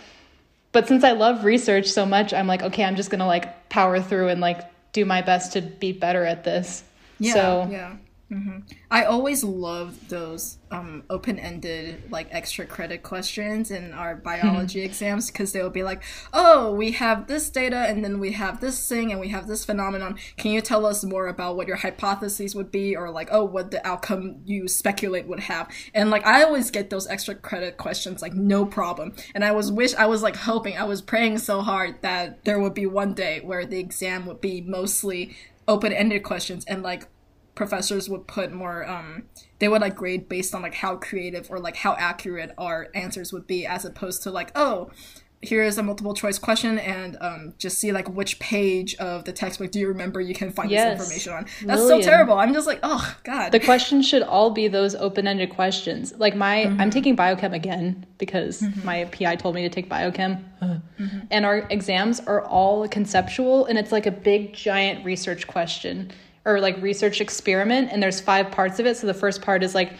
but 0.72 0.86
since 0.86 1.02
I 1.02 1.12
love 1.12 1.44
research 1.44 1.86
so 1.86 2.04
much, 2.04 2.34
I'm 2.34 2.46
like, 2.46 2.62
okay, 2.62 2.84
I'm 2.84 2.96
just 2.96 3.10
going 3.10 3.20
to 3.20 3.26
like 3.26 3.68
power 3.70 4.00
through 4.00 4.28
and 4.28 4.40
like 4.40 4.60
do 4.92 5.04
my 5.04 5.22
best 5.22 5.54
to 5.54 5.62
be 5.62 5.92
better 5.92 6.24
at 6.24 6.44
this. 6.44 6.84
Yeah, 7.18 7.32
so 7.32 7.68
yeah. 7.70 7.96
Hmm 8.28 8.58
I 8.90 9.04
always 9.04 9.42
loved 9.42 10.10
those 10.10 10.58
um, 10.70 11.04
open-ended, 11.08 12.10
like 12.10 12.28
extra 12.30 12.66
credit 12.66 13.02
questions 13.02 13.70
in 13.70 13.92
our 13.92 14.16
biology 14.16 14.82
exams 14.82 15.30
because 15.30 15.52
they 15.52 15.62
would 15.62 15.72
be 15.72 15.82
like, 15.82 16.02
"Oh, 16.32 16.74
we 16.74 16.92
have 16.92 17.26
this 17.26 17.48
data, 17.48 17.86
and 17.88 18.04
then 18.04 18.20
we 18.20 18.32
have 18.32 18.60
this 18.60 18.86
thing, 18.88 19.10
and 19.12 19.20
we 19.20 19.28
have 19.28 19.46
this 19.46 19.64
phenomenon. 19.64 20.18
Can 20.36 20.52
you 20.52 20.60
tell 20.60 20.84
us 20.84 21.04
more 21.04 21.26
about 21.28 21.56
what 21.56 21.66
your 21.66 21.76
hypotheses 21.76 22.54
would 22.54 22.70
be, 22.70 22.96
or 22.96 23.10
like, 23.10 23.28
oh, 23.30 23.44
what 23.44 23.70
the 23.70 23.86
outcome 23.86 24.42
you 24.44 24.68
speculate 24.68 25.26
would 25.26 25.40
have?" 25.40 25.68
And 25.94 26.10
like, 26.10 26.26
I 26.26 26.42
always 26.42 26.70
get 26.70 26.90
those 26.90 27.06
extra 27.06 27.34
credit 27.34 27.78
questions, 27.78 28.20
like, 28.20 28.34
no 28.34 28.66
problem. 28.66 29.14
And 29.34 29.44
I 29.44 29.52
was 29.52 29.72
wish 29.72 29.94
I 29.94 30.06
was 30.06 30.22
like 30.22 30.36
hoping, 30.36 30.76
I 30.76 30.84
was 30.84 31.00
praying 31.02 31.38
so 31.38 31.60
hard 31.62 32.02
that 32.02 32.44
there 32.44 32.60
would 32.60 32.74
be 32.74 32.86
one 32.86 33.14
day 33.14 33.40
where 33.42 33.64
the 33.64 33.78
exam 33.78 34.26
would 34.26 34.40
be 34.40 34.60
mostly 34.60 35.34
open-ended 35.66 36.22
questions 36.22 36.64
and 36.64 36.82
like 36.82 37.06
professors 37.58 38.08
would 38.08 38.26
put 38.28 38.52
more 38.52 38.88
um 38.88 39.24
they 39.58 39.68
would 39.68 39.80
like 39.80 39.96
grade 39.96 40.28
based 40.28 40.54
on 40.54 40.62
like 40.62 40.74
how 40.74 40.94
creative 40.96 41.50
or 41.50 41.58
like 41.58 41.76
how 41.84 41.92
accurate 41.98 42.52
our 42.56 42.86
answers 42.94 43.32
would 43.32 43.46
be 43.48 43.66
as 43.66 43.84
opposed 43.84 44.22
to 44.22 44.30
like 44.30 44.50
oh 44.54 44.88
here 45.40 45.62
is 45.62 45.78
a 45.78 45.82
multiple 45.82 46.14
choice 46.14 46.38
question 46.38 46.78
and 46.78 47.16
um 47.20 47.54
just 47.58 47.78
see 47.78 47.90
like 47.92 48.08
which 48.08 48.38
page 48.40 48.94
of 48.96 49.24
the 49.24 49.32
textbook 49.32 49.70
do 49.72 49.78
you 49.80 49.88
remember 49.88 50.20
you 50.20 50.34
can 50.34 50.50
find 50.50 50.70
Yes. 50.70 50.98
this 50.98 51.08
information 51.08 51.32
on 51.32 51.42
that's 51.68 51.82
Lillian. 51.82 52.02
so 52.02 52.08
terrible 52.10 52.34
i'm 52.34 52.52
just 52.52 52.66
like 52.66 52.80
oh 52.84 53.16
god 53.24 53.50
the 53.50 53.60
questions 53.60 54.06
should 54.08 54.22
all 54.22 54.50
be 54.50 54.66
those 54.68 54.94
open-ended 54.94 55.50
questions. 55.50 56.12
Like 56.16 56.34
my 56.36 56.56
I'm 56.80 56.90
taking 56.90 57.16
biochem 57.16 57.52
again 57.54 58.06
because 58.18 58.62
my 58.84 59.04
PI 59.06 59.34
told 59.36 59.54
me 59.56 59.62
to 59.62 59.68
take 59.68 59.88
biochem. 59.88 60.32
And 61.30 61.44
our 61.48 61.58
exams 61.70 62.20
are 62.32 62.42
all 62.44 62.86
conceptual 62.88 63.66
and 63.66 63.78
it's 63.78 63.92
like 63.92 64.06
a 64.06 64.10
big 64.10 64.40
giant 64.54 65.04
research 65.04 65.46
question 65.46 66.10
or 66.48 66.60
like 66.60 66.80
research 66.82 67.20
experiment 67.20 67.90
and 67.92 68.02
there's 68.02 68.20
five 68.20 68.50
parts 68.50 68.78
of 68.80 68.86
it. 68.86 68.96
So 68.96 69.06
the 69.06 69.14
first 69.14 69.42
part 69.42 69.62
is 69.62 69.74
like 69.74 69.92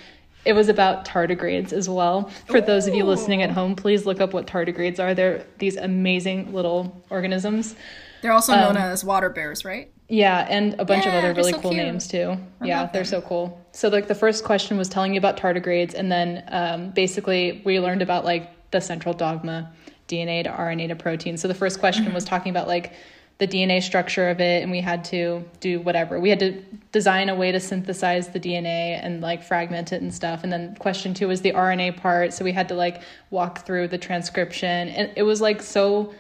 it 0.45 0.55
was 0.55 0.69
about 0.69 1.05
tardigrades 1.07 1.73
as 1.73 1.89
well. 1.89 2.31
For 2.47 2.61
those 2.61 2.87
of 2.87 2.95
you 2.95 3.05
listening 3.05 3.43
at 3.43 3.51
home, 3.51 3.77
please 3.77 4.07
look 4.07 4.21
up 4.21 4.33
what 4.33 4.47
tardigrades 4.47 4.99
are. 4.99 5.13
They're 5.15 5.45
these 5.59 5.77
amazing 5.77 6.55
little 6.55 7.05
organisms. 7.11 7.77
they're 8.23 8.33
also 8.33 8.55
known 8.55 8.77
Um, 8.77 8.83
as 8.83 9.05
water 9.05 9.29
bears 9.29 9.65
right 9.65 9.91
Yeah, 10.09 10.47
and 10.49 10.75
a 10.81 10.85
bunch 10.87 11.07
of 11.07 11.13
other 11.13 11.35
really 11.35 11.53
so 11.53 11.61
cool 11.61 11.71
cute. 11.73 11.83
names 11.85 12.09
too. 12.09 12.37
yeah, 12.65 12.87
they're 12.93 13.05
so 13.05 13.21
cool. 13.21 13.63
So 13.73 13.89
like 13.89 14.09
the 14.09 14.15
first 14.15 14.43
question 14.45 14.79
was 14.79 14.89
telling 14.89 15.13
you 15.13 15.19
about 15.19 15.37
tardigrades, 15.37 15.93
and 15.95 16.11
then 16.11 16.43
um, 16.49 16.91
basically 16.93 17.61
we 17.67 17.79
learned 17.79 18.01
about 18.03 18.25
like 18.25 18.71
the 18.71 18.81
central 18.81 19.13
dogma, 19.15 19.71
DNA 20.09 20.45
to 20.45 20.51
RNA 20.51 20.89
to 20.89 20.97
protein. 20.97 21.37
So 21.37 21.47
the 21.49 21.55
first 21.55 21.79
question 21.79 22.15
was 22.15 22.25
talking 22.25 22.51
about 22.51 22.67
like 22.69 22.93
the 23.39 23.47
DNA 23.47 23.81
structure 23.83 24.29
of 24.31 24.41
it, 24.41 24.63
and 24.63 24.71
we 24.73 24.81
had 24.81 25.05
to 25.05 25.45
do 25.61 25.81
whatever. 25.81 26.19
We 26.19 26.29
had 26.29 26.41
to 26.41 26.61
design 26.91 27.29
a 27.29 27.35
way 27.37 27.53
to 27.53 27.61
synthesize 27.61 28.29
the 28.29 28.41
DNA 28.41 28.99
and 29.03 29.21
like 29.21 29.45
fragment 29.45 29.93
it 29.93 30.03
and 30.03 30.13
stuff. 30.13 30.43
And 30.43 30.53
then 30.53 30.75
question 30.77 31.15
two 31.15 31.29
was 31.29 31.41
the 31.43 31.53
RNA 31.53 31.99
part, 31.99 32.33
so 32.33 32.45
we 32.45 32.51
had 32.53 32.69
to 32.69 32.75
like 32.75 33.03
walk 33.31 33.65
through 33.65 33.89
the 33.89 33.99
transcription, 33.99 34.89
and 34.89 35.13
it 35.17 35.23
was 35.23 35.41
like 35.41 35.63
so. 35.63 36.13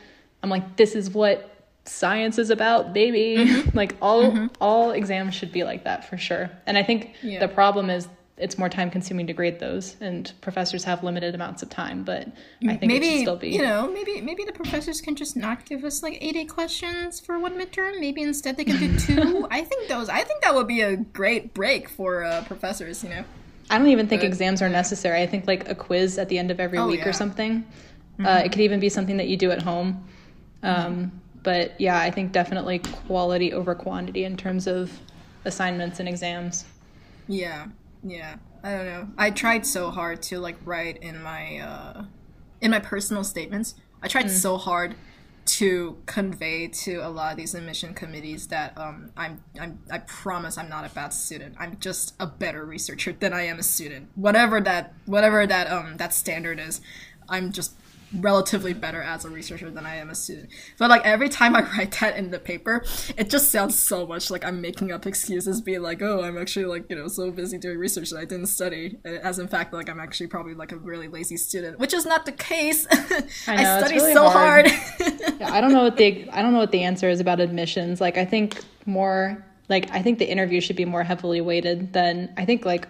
I'm 0.42 0.50
like, 0.50 0.76
this 0.76 0.94
is 0.94 1.10
what 1.10 1.54
science 1.84 2.36
is 2.38 2.50
about 2.50 2.92
baby 2.92 3.36
Mm-hmm. 3.38 3.74
like 3.76 3.96
all 4.02 4.48
all 4.60 4.90
exams 4.90 5.34
should 5.34 5.50
be 5.50 5.64
like 5.64 5.84
that 5.84 6.04
for 6.06 6.18
sure 6.18 6.50
and 6.66 6.76
i 6.76 6.82
think 6.82 7.14
Yeah. 7.22 7.40
the 7.40 7.48
problem 7.48 7.88
is 7.88 8.06
it's 8.40 8.56
more 8.56 8.68
time 8.68 8.90
consuming 8.90 9.26
to 9.26 9.32
grade 9.32 9.58
those 9.60 9.96
and 10.00 10.32
professors 10.40 10.84
have 10.84 11.02
limited 11.04 11.34
amounts 11.34 11.62
of 11.62 11.68
time 11.68 12.04
but 12.04 12.28
i 12.68 12.74
think 12.74 12.74
it 12.74 12.80
should 12.80 12.88
maybe 12.88 13.20
still 13.22 13.36
be 13.36 13.50
you 13.50 13.62
know 13.62 13.90
maybe 13.92 14.20
maybe 14.20 14.44
the 14.44 14.52
professors 14.52 15.00
can 15.00 15.14
just 15.16 15.36
not 15.36 15.64
give 15.64 15.84
us 15.84 16.02
like 16.02 16.16
eight 16.20 16.36
80 16.36 16.44
questions 16.46 17.20
for 17.20 17.38
one 17.38 17.54
midterm. 17.58 17.98
Maybe 18.00 18.22
instead 18.22 18.56
they 18.56 18.64
can 18.64 18.78
do 18.78 18.98
two. 19.06 19.48
I 19.50 19.62
think 19.64 19.88
those 19.88 20.08
i 20.08 20.22
think 20.22 20.42
that 20.42 20.54
would 20.54 20.68
be 20.68 20.82
a 20.82 20.96
great 20.96 21.54
break 21.54 21.88
for 21.88 22.22
uh, 22.22 22.44
professors 22.44 23.02
you 23.02 23.10
know? 23.10 23.24
I 23.70 23.78
don't 23.78 23.88
even 23.88 24.06
think 24.08 24.20
But- 24.22 24.28
exams 24.28 24.62
are 24.62 24.68
necessary. 24.68 25.20
I 25.22 25.26
think 25.26 25.46
like 25.46 25.68
a 25.68 25.74
quiz 25.74 26.18
at 26.18 26.28
the 26.28 26.38
end 26.38 26.50
of 26.50 26.60
every 26.60 26.78
Oh, 26.78 26.86
week 26.86 26.98
yeah. 26.98 27.02
Mm-hmm. 27.04 27.10
or 27.10 27.12
something 27.14 27.66
uh, 28.24 28.42
it 28.44 28.50
could 28.52 28.60
even 28.60 28.78
be 28.78 28.88
something 28.88 29.16
that 29.16 29.28
you 29.28 29.36
do 29.36 29.50
at 29.50 29.62
home. 29.62 30.04
Um, 30.62 31.20
but 31.42 31.80
yeah 31.80 31.98
i 31.98 32.10
think 32.10 32.32
definitely 32.32 32.80
quality 32.80 33.52
over 33.52 33.74
quantity 33.74 34.24
in 34.24 34.36
terms 34.36 34.66
of 34.66 34.90
assignments 35.44 35.98
and 36.00 36.08
exams. 36.08 36.64
Yeah, 37.28 37.66
yeah. 38.02 38.36
I 38.62 38.72
don't 38.72 38.86
know. 38.86 39.08
I 39.16 39.30
tried 39.30 39.66
so 39.66 39.90
hard 39.90 40.22
to 40.24 40.38
like 40.38 40.56
write 40.64 40.98
in 40.98 41.22
my 41.22 41.58
uh 41.58 42.04
in 42.60 42.70
my 42.70 42.80
personal 42.80 43.24
statements. 43.24 43.74
I 44.02 44.08
tried 44.08 44.30
so 44.30 44.56
hard 44.56 44.96
to 45.46 45.96
convey 46.04 46.68
to 46.68 46.96
a 46.96 47.08
lot 47.08 47.32
of 47.32 47.38
these 47.38 47.54
admission 47.54 47.94
committees 47.94 48.48
that 48.48 48.76
um 48.76 49.10
I'm 49.16 49.42
I'm 49.58 49.78
I 49.90 49.98
promise 49.98 50.58
I'm 50.58 50.68
not 50.68 50.84
a 50.84 50.94
bad 50.94 51.12
student. 51.12 51.54
I'm 51.58 51.78
just 51.78 52.14
a 52.18 52.26
better 52.26 52.64
researcher 52.64 53.12
than 53.12 53.32
I 53.32 53.42
am 53.42 53.58
a 53.58 53.62
student. 53.62 54.08
Whatever 54.14 54.60
that 54.62 54.94
whatever 55.06 55.46
that 55.46 55.70
um 55.70 55.96
that 55.98 56.12
standard 56.12 56.58
is, 56.58 56.80
I'm 57.28 57.52
just 57.52 57.77
relatively 58.12 58.72
better 58.72 59.02
as 59.02 59.24
a 59.24 59.30
researcher 59.30 59.70
than 59.70 59.84
I 59.84 59.96
am 59.96 60.10
a 60.10 60.14
student. 60.14 60.50
But 60.78 60.90
like 60.90 61.04
every 61.04 61.28
time 61.28 61.54
I 61.54 61.62
write 61.62 61.92
that 62.00 62.16
in 62.16 62.30
the 62.30 62.38
paper, 62.38 62.84
it 63.16 63.30
just 63.30 63.50
sounds 63.50 63.78
so 63.78 64.06
much 64.06 64.30
like 64.30 64.44
I'm 64.44 64.60
making 64.60 64.92
up 64.92 65.06
excuses, 65.06 65.60
being 65.60 65.82
like, 65.82 66.02
"Oh, 66.02 66.22
I'm 66.22 66.38
actually 66.38 66.66
like 66.66 66.86
you 66.88 66.96
know 66.96 67.08
so 67.08 67.30
busy 67.30 67.58
doing 67.58 67.78
research 67.78 68.10
that 68.10 68.18
I 68.18 68.24
didn't 68.24 68.46
study," 68.46 68.98
uh, 69.04 69.08
as 69.22 69.38
in 69.38 69.48
fact 69.48 69.72
like 69.72 69.88
I'm 69.88 70.00
actually 70.00 70.28
probably 70.28 70.54
like 70.54 70.72
a 70.72 70.76
really 70.76 71.08
lazy 71.08 71.36
student, 71.36 71.78
which 71.78 71.94
is 71.94 72.06
not 72.06 72.26
the 72.26 72.32
case. 72.32 72.86
I, 72.90 72.96
know, 72.96 73.22
it's 73.46 73.86
study 73.86 73.94
really 73.96 74.12
so 74.14 74.28
hard. 74.28 74.66
hard. 74.66 75.14
Yeah, 75.38 75.52
I 75.52 75.60
don't 75.60 75.72
know 75.72 75.84
what 75.84 75.96
the 75.96 76.28
I 76.30 76.42
don't 76.42 76.52
know 76.52 76.58
what 76.58 76.72
the 76.72 76.82
answer 76.82 77.08
is 77.08 77.20
about 77.20 77.38
admissions. 77.38 78.00
Like 78.00 78.16
I 78.16 78.24
think 78.24 78.60
more 78.86 79.44
like 79.68 79.90
I 79.92 80.02
think 80.02 80.18
the 80.18 80.28
interview 80.28 80.60
should 80.60 80.76
be 80.76 80.84
more 80.84 81.04
heavily 81.04 81.40
weighted 81.40 81.92
than 81.92 82.32
I 82.36 82.44
think 82.44 82.64
like 82.64 82.88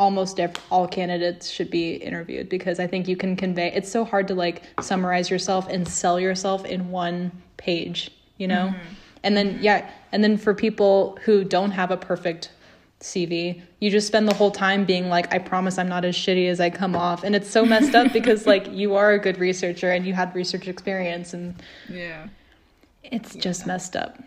almost 0.00 0.40
ev- 0.40 0.56
all 0.70 0.88
candidates 0.88 1.50
should 1.50 1.70
be 1.70 1.96
interviewed 1.96 2.48
because 2.48 2.80
I 2.80 2.86
think 2.86 3.06
you 3.06 3.16
can 3.16 3.36
convey 3.36 3.70
it's 3.72 3.92
so 3.92 4.02
hard 4.04 4.26
to 4.28 4.34
like 4.34 4.62
summarize 4.80 5.28
yourself 5.30 5.68
and 5.68 5.86
sell 5.86 6.18
yourself 6.18 6.64
in 6.64 6.90
one 6.90 7.30
page, 7.58 8.10
you 8.38 8.48
know? 8.48 8.68
Mm-hmm. 8.68 8.94
And 9.22 9.36
then 9.36 9.58
yeah, 9.60 9.88
and 10.10 10.24
then 10.24 10.38
for 10.38 10.54
people 10.54 11.18
who 11.22 11.44
don't 11.44 11.70
have 11.72 11.90
a 11.90 11.98
perfect 11.98 12.50
CV, 13.00 13.60
you 13.80 13.90
just 13.90 14.06
spend 14.06 14.26
the 14.26 14.34
whole 14.34 14.50
time 14.50 14.86
being 14.86 15.10
like, 15.10 15.32
I 15.34 15.38
promise 15.38 15.76
I'm 15.76 15.88
not 15.88 16.06
as 16.06 16.16
shitty 16.16 16.48
as 16.48 16.60
I 16.60 16.70
come 16.70 16.96
off. 16.96 17.22
And 17.22 17.36
it's 17.36 17.50
so 17.50 17.66
messed 17.66 17.94
up 17.94 18.10
because 18.10 18.46
like 18.46 18.66
you 18.72 18.94
are 18.94 19.12
a 19.12 19.18
good 19.18 19.38
researcher 19.38 19.90
and 19.90 20.06
you 20.06 20.14
had 20.14 20.34
research 20.34 20.66
experience 20.66 21.34
and 21.34 21.54
yeah. 21.90 22.28
it's 23.04 23.34
just 23.34 23.66
messed 23.66 23.96
up. 23.96 24.18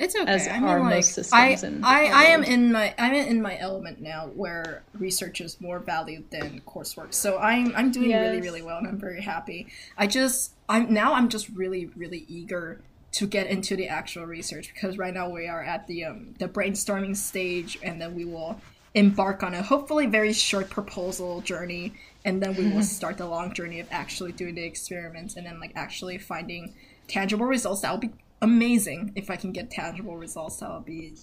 It's 0.00 0.16
okay. 0.16 0.32
as 0.32 0.48
I 0.48 0.54
mean, 0.54 0.64
are 0.64 0.80
like, 0.80 0.94
most 0.94 1.12
systems. 1.12 1.62
I, 1.62 1.66
in 1.66 1.84
I, 1.84 2.04
I 2.06 2.24
am 2.24 2.42
in 2.42 2.72
my 2.72 2.94
I'm 2.98 3.12
in 3.12 3.42
my 3.42 3.58
element 3.58 4.00
now 4.00 4.28
where 4.34 4.82
research 4.94 5.42
is 5.42 5.60
more 5.60 5.78
valued 5.78 6.30
than 6.30 6.62
coursework. 6.66 7.12
So 7.12 7.38
I'm 7.38 7.74
I'm 7.76 7.92
doing 7.92 8.10
really 8.10 8.40
really 8.40 8.62
well 8.62 8.78
and 8.78 8.88
I'm 8.88 8.98
very 8.98 9.20
happy. 9.20 9.68
I 9.98 10.06
just 10.06 10.52
I'm 10.70 10.92
now 10.92 11.12
I'm 11.12 11.28
just 11.28 11.50
really 11.50 11.90
really 11.96 12.24
eager 12.28 12.80
to 13.12 13.26
get 13.26 13.48
into 13.48 13.76
the 13.76 13.88
actual 13.88 14.24
research 14.24 14.72
because 14.72 14.96
right 14.96 15.12
now 15.12 15.28
we 15.28 15.46
are 15.48 15.62
at 15.62 15.86
the 15.86 16.06
um 16.06 16.34
the 16.38 16.48
brainstorming 16.48 17.14
stage 17.14 17.78
and 17.82 18.00
then 18.00 18.14
we 18.14 18.24
will 18.24 18.58
embark 18.94 19.42
on 19.42 19.52
a 19.52 19.62
hopefully 19.62 20.06
very 20.06 20.32
short 20.32 20.70
proposal 20.70 21.42
journey 21.42 21.92
and 22.24 22.42
then 22.42 22.56
we 22.56 22.70
will 22.70 22.82
start 22.98 23.18
the 23.18 23.26
long 23.26 23.52
journey 23.52 23.80
of 23.80 23.86
actually 23.90 24.32
doing 24.32 24.54
the 24.54 24.64
experiments 24.64 25.36
and 25.36 25.44
then 25.44 25.60
like 25.60 25.72
actually 25.74 26.16
finding 26.16 26.72
tangible 27.06 27.44
results 27.44 27.82
that 27.82 27.90
will 27.90 27.98
be 27.98 28.10
amazing. 28.42 29.12
If 29.14 29.30
i 29.30 29.36
can 29.36 29.52
get 29.52 29.70
tangible 29.70 30.16
results 30.16 30.56
that 30.58 30.70
will 30.70 30.80
be 30.80 31.14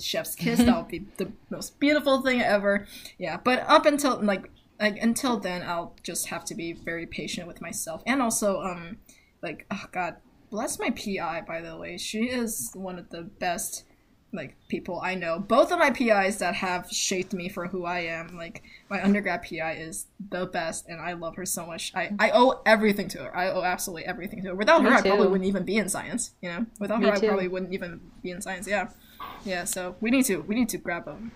chef's 0.00 0.34
kiss. 0.34 0.58
That 0.60 0.76
would 0.76 0.88
be 0.88 1.06
the 1.16 1.32
most 1.50 1.78
beautiful 1.80 2.22
thing 2.22 2.40
ever. 2.42 2.86
Yeah 3.18 3.38
but 3.42 3.64
up 3.66 3.86
until 3.86 4.22
like 4.22 4.50
like 4.78 4.98
until 4.98 5.38
then 5.38 5.62
i'll 5.62 5.94
just 6.02 6.28
have 6.28 6.44
to 6.44 6.54
be 6.54 6.72
very 6.72 7.06
patient 7.06 7.48
with 7.48 7.60
myself. 7.60 8.02
And 8.06 8.20
also 8.22 8.60
um 8.60 8.98
like 9.42 9.66
oh 9.70 9.84
god 9.92 10.16
bless 10.50 10.78
my 10.78 10.90
pi 10.90 11.40
by 11.40 11.60
the 11.60 11.76
way. 11.76 11.96
She 11.96 12.24
is 12.24 12.70
one 12.74 12.98
of 12.98 13.10
the 13.10 13.22
best 13.22 13.84
like 14.36 14.54
people 14.68 15.00
I 15.00 15.14
know. 15.16 15.38
Both 15.40 15.72
of 15.72 15.78
my 15.78 15.90
PIs 15.90 16.38
that 16.38 16.54
have 16.54 16.88
shaped 16.90 17.32
me 17.32 17.48
for 17.48 17.66
who 17.66 17.84
I 17.84 18.00
am. 18.00 18.36
Like 18.36 18.62
my 18.88 19.02
undergrad 19.02 19.42
PI 19.42 19.72
is 19.72 20.06
the 20.30 20.46
best, 20.46 20.86
and 20.86 21.00
I 21.00 21.14
love 21.14 21.34
her 21.36 21.46
so 21.46 21.66
much. 21.66 21.92
I 21.94 22.10
I 22.18 22.30
owe 22.32 22.60
everything 22.64 23.08
to 23.08 23.18
her. 23.24 23.36
I 23.36 23.48
owe 23.50 23.62
absolutely 23.62 24.04
everything 24.04 24.42
to 24.42 24.48
her. 24.50 24.54
Without 24.54 24.82
Me 24.82 24.90
her, 24.90 24.96
I 24.96 25.00
probably 25.02 25.26
wouldn't 25.26 25.48
even 25.48 25.64
be 25.64 25.76
in 25.78 25.88
science. 25.88 26.32
You 26.42 26.50
know, 26.50 26.66
without 26.78 27.00
Me 27.00 27.06
her, 27.06 27.14
I 27.14 27.18
probably 27.18 27.48
wouldn't 27.48 27.72
even 27.72 28.00
be 28.22 28.30
in 28.30 28.40
science. 28.40 28.68
Yeah, 28.68 28.90
yeah. 29.44 29.64
So 29.64 29.96
we 30.00 30.10
need 30.10 30.26
to 30.26 30.42
we 30.42 30.54
need 30.54 30.68
to 30.68 30.78
grab 30.78 31.08
um 31.08 31.32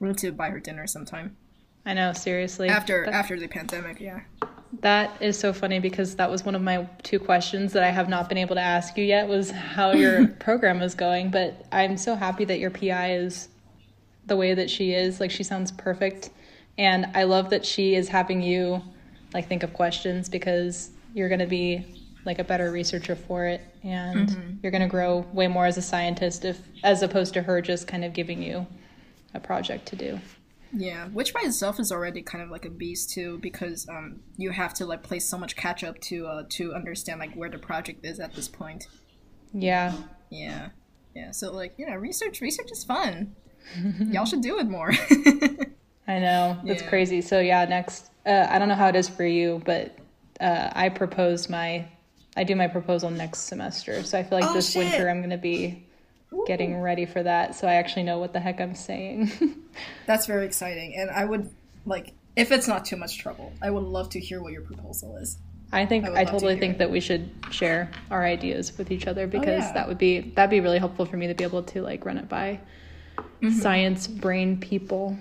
we 0.00 0.08
need 0.08 0.18
to 0.18 0.32
buy 0.32 0.50
her 0.50 0.58
dinner 0.60 0.86
sometime 0.86 1.36
I 1.86 1.94
know, 1.94 2.12
seriously. 2.12 2.68
after 2.68 3.04
That- 3.04 3.14
after 3.14 3.38
the 3.38 3.48
pandemic. 3.48 4.00
Yeah. 4.00 4.20
That 4.80 5.20
is 5.20 5.38
so 5.38 5.52
funny 5.52 5.80
because 5.80 6.14
that 6.16 6.30
was 6.30 6.44
one 6.44 6.54
of 6.54 6.62
my 6.62 6.88
two 7.02 7.18
questions 7.18 7.72
that 7.72 7.82
I 7.82 7.90
have 7.90 8.08
not 8.08 8.28
been 8.28 8.38
able 8.38 8.54
to 8.54 8.60
ask 8.60 8.96
you 8.96 9.04
yet 9.04 9.26
was 9.26 9.50
how 9.50 9.92
your 9.92 10.28
program 10.38 10.80
is 10.80 10.94
going. 10.94 11.30
But 11.30 11.66
I'm 11.72 11.96
so 11.96 12.14
happy 12.14 12.44
that 12.44 12.60
your 12.60 12.70
PI 12.70 13.14
is 13.14 13.48
the 14.26 14.36
way 14.36 14.54
that 14.54 14.70
she 14.70 14.92
is. 14.92 15.18
Like 15.18 15.30
she 15.32 15.42
sounds 15.42 15.72
perfect. 15.72 16.30
And 16.78 17.06
I 17.14 17.24
love 17.24 17.50
that 17.50 17.66
she 17.66 17.94
is 17.94 18.08
having 18.08 18.42
you 18.42 18.82
like 19.34 19.48
think 19.48 19.62
of 19.62 19.72
questions 19.72 20.28
because 20.28 20.90
you're 21.14 21.28
gonna 21.28 21.46
be 21.46 21.84
like 22.24 22.38
a 22.38 22.44
better 22.44 22.70
researcher 22.70 23.16
for 23.16 23.46
it 23.46 23.60
and 23.82 24.28
mm-hmm. 24.28 24.50
you're 24.62 24.72
gonna 24.72 24.88
grow 24.88 25.26
way 25.32 25.48
more 25.48 25.66
as 25.66 25.78
a 25.78 25.82
scientist 25.82 26.44
if 26.44 26.60
as 26.84 27.02
opposed 27.02 27.34
to 27.34 27.42
her 27.42 27.60
just 27.60 27.86
kind 27.86 28.04
of 28.04 28.12
giving 28.12 28.42
you 28.42 28.66
a 29.34 29.40
project 29.40 29.86
to 29.86 29.96
do. 29.96 30.20
Yeah, 30.72 31.08
which 31.08 31.34
by 31.34 31.40
itself 31.44 31.80
is 31.80 31.90
already 31.90 32.22
kind 32.22 32.42
of 32.44 32.50
like 32.50 32.64
a 32.64 32.70
beast 32.70 33.10
too, 33.10 33.38
because 33.42 33.88
um, 33.88 34.20
you 34.36 34.50
have 34.50 34.72
to 34.74 34.86
like 34.86 35.02
play 35.02 35.18
so 35.18 35.36
much 35.36 35.56
catch 35.56 35.82
up 35.82 36.00
to 36.02 36.26
uh, 36.26 36.44
to 36.50 36.74
understand 36.74 37.18
like 37.20 37.34
where 37.34 37.48
the 37.50 37.58
project 37.58 38.04
is 38.06 38.20
at 38.20 38.34
this 38.34 38.48
point. 38.48 38.86
Yeah. 39.52 39.94
Yeah, 40.30 40.68
yeah. 41.14 41.32
So 41.32 41.52
like 41.52 41.74
you 41.76 41.86
know, 41.86 41.94
research 41.96 42.40
research 42.40 42.70
is 42.70 42.84
fun. 42.84 43.34
Y'all 44.10 44.24
should 44.26 44.42
do 44.42 44.58
it 44.58 44.68
more. 44.68 44.92
I 46.08 46.18
know 46.18 46.58
that's 46.64 46.82
Yeah. 46.82 46.88
crazy. 46.88 47.20
So 47.20 47.40
yeah, 47.40 47.64
next 47.64 48.10
uh, 48.26 48.46
I 48.48 48.58
don't 48.58 48.68
know 48.68 48.74
how 48.74 48.88
it 48.88 48.96
is 48.96 49.08
for 49.08 49.24
you, 49.26 49.60
but 49.64 49.96
uh, 50.40 50.70
I 50.72 50.88
propose 50.88 51.48
my 51.48 51.86
I 52.36 52.44
do 52.44 52.54
my 52.54 52.68
proposal 52.68 53.10
next 53.10 53.40
semester. 53.40 54.02
So 54.04 54.18
I 54.18 54.22
feel 54.22 54.38
like 54.40 54.48
Oh, 54.50 54.54
this 54.54 54.72
shit. 54.72 54.84
winter 54.84 55.08
I'm 55.08 55.18
going 55.18 55.30
to 55.30 55.36
be 55.36 55.86
getting 56.46 56.80
ready 56.80 57.06
for 57.06 57.22
that. 57.22 57.54
So 57.54 57.66
I 57.66 57.74
actually 57.74 58.04
know 58.04 58.18
what 58.18 58.32
the 58.32 58.40
heck 58.40 58.60
I'm 58.60 58.74
saying. 58.74 59.30
That's 60.06 60.26
very 60.26 60.46
exciting, 60.46 60.94
and 60.96 61.10
I 61.10 61.24
would 61.24 61.50
like 61.86 62.12
if 62.36 62.52
it's 62.52 62.68
not 62.68 62.84
too 62.84 62.96
much 62.96 63.18
trouble. 63.18 63.52
I 63.62 63.70
would 63.70 63.84
love 63.84 64.10
to 64.10 64.20
hear 64.20 64.42
what 64.42 64.52
your 64.52 64.62
proposal 64.62 65.16
is. 65.16 65.38
I 65.72 65.86
think 65.86 66.04
I 66.04 66.08
I, 66.08 66.10
love 66.10 66.26
to 66.26 66.32
totally 66.32 66.58
think 66.58 66.74
it. 66.74 66.78
that 66.78 66.90
we 66.90 67.00
should 67.00 67.30
share 67.50 67.90
our 68.10 68.24
ideas 68.24 68.76
with 68.76 68.90
each 68.90 69.06
other 69.06 69.26
because 69.26 69.62
yeah. 69.62 69.72
that 69.72 69.88
would 69.88 69.98
be 69.98 70.20
that'd 70.20 70.50
be 70.50 70.60
really 70.60 70.78
helpful 70.78 71.06
for 71.06 71.16
me 71.16 71.26
to 71.28 71.34
be 71.34 71.44
able 71.44 71.62
to 71.62 71.82
like 71.82 72.04
run 72.04 72.18
it 72.18 72.28
by 72.28 72.60
Mm-hmm. 73.42 73.58
science 73.58 74.06
brain 74.06 74.58
people. 74.58 75.16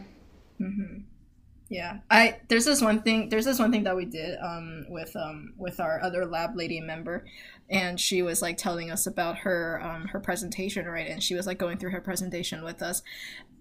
Yeah, 1.70 2.00
I 2.10 2.40
there's 2.48 2.66
this 2.66 2.82
one 2.82 3.04
thing 3.04 3.30
there's 3.30 3.46
this 3.46 3.60
one 3.60 3.72
thing 3.72 3.84
that 3.84 3.96
we 3.96 4.06
did 4.06 4.40
um 4.40 4.86
with 4.90 5.16
um 5.16 5.54
with 5.56 5.80
our 5.80 6.02
other 6.02 6.26
lab 6.26 6.56
lady 6.56 6.80
member, 6.82 7.26
and 7.70 8.00
she 8.00 8.24
was 8.24 8.42
like 8.42 8.58
telling 8.58 8.90
us 8.90 9.06
about 9.06 9.40
her 9.40 9.80
um 9.84 10.08
her 10.08 10.20
presentation 10.20 10.88
right, 10.88 11.08
and 11.08 11.22
she 11.22 11.36
was 11.36 11.46
like 11.46 11.60
going 11.60 11.78
through 11.78 11.92
her 11.92 12.02
presentation 12.02 12.64
with 12.64 12.82
us. 12.82 13.04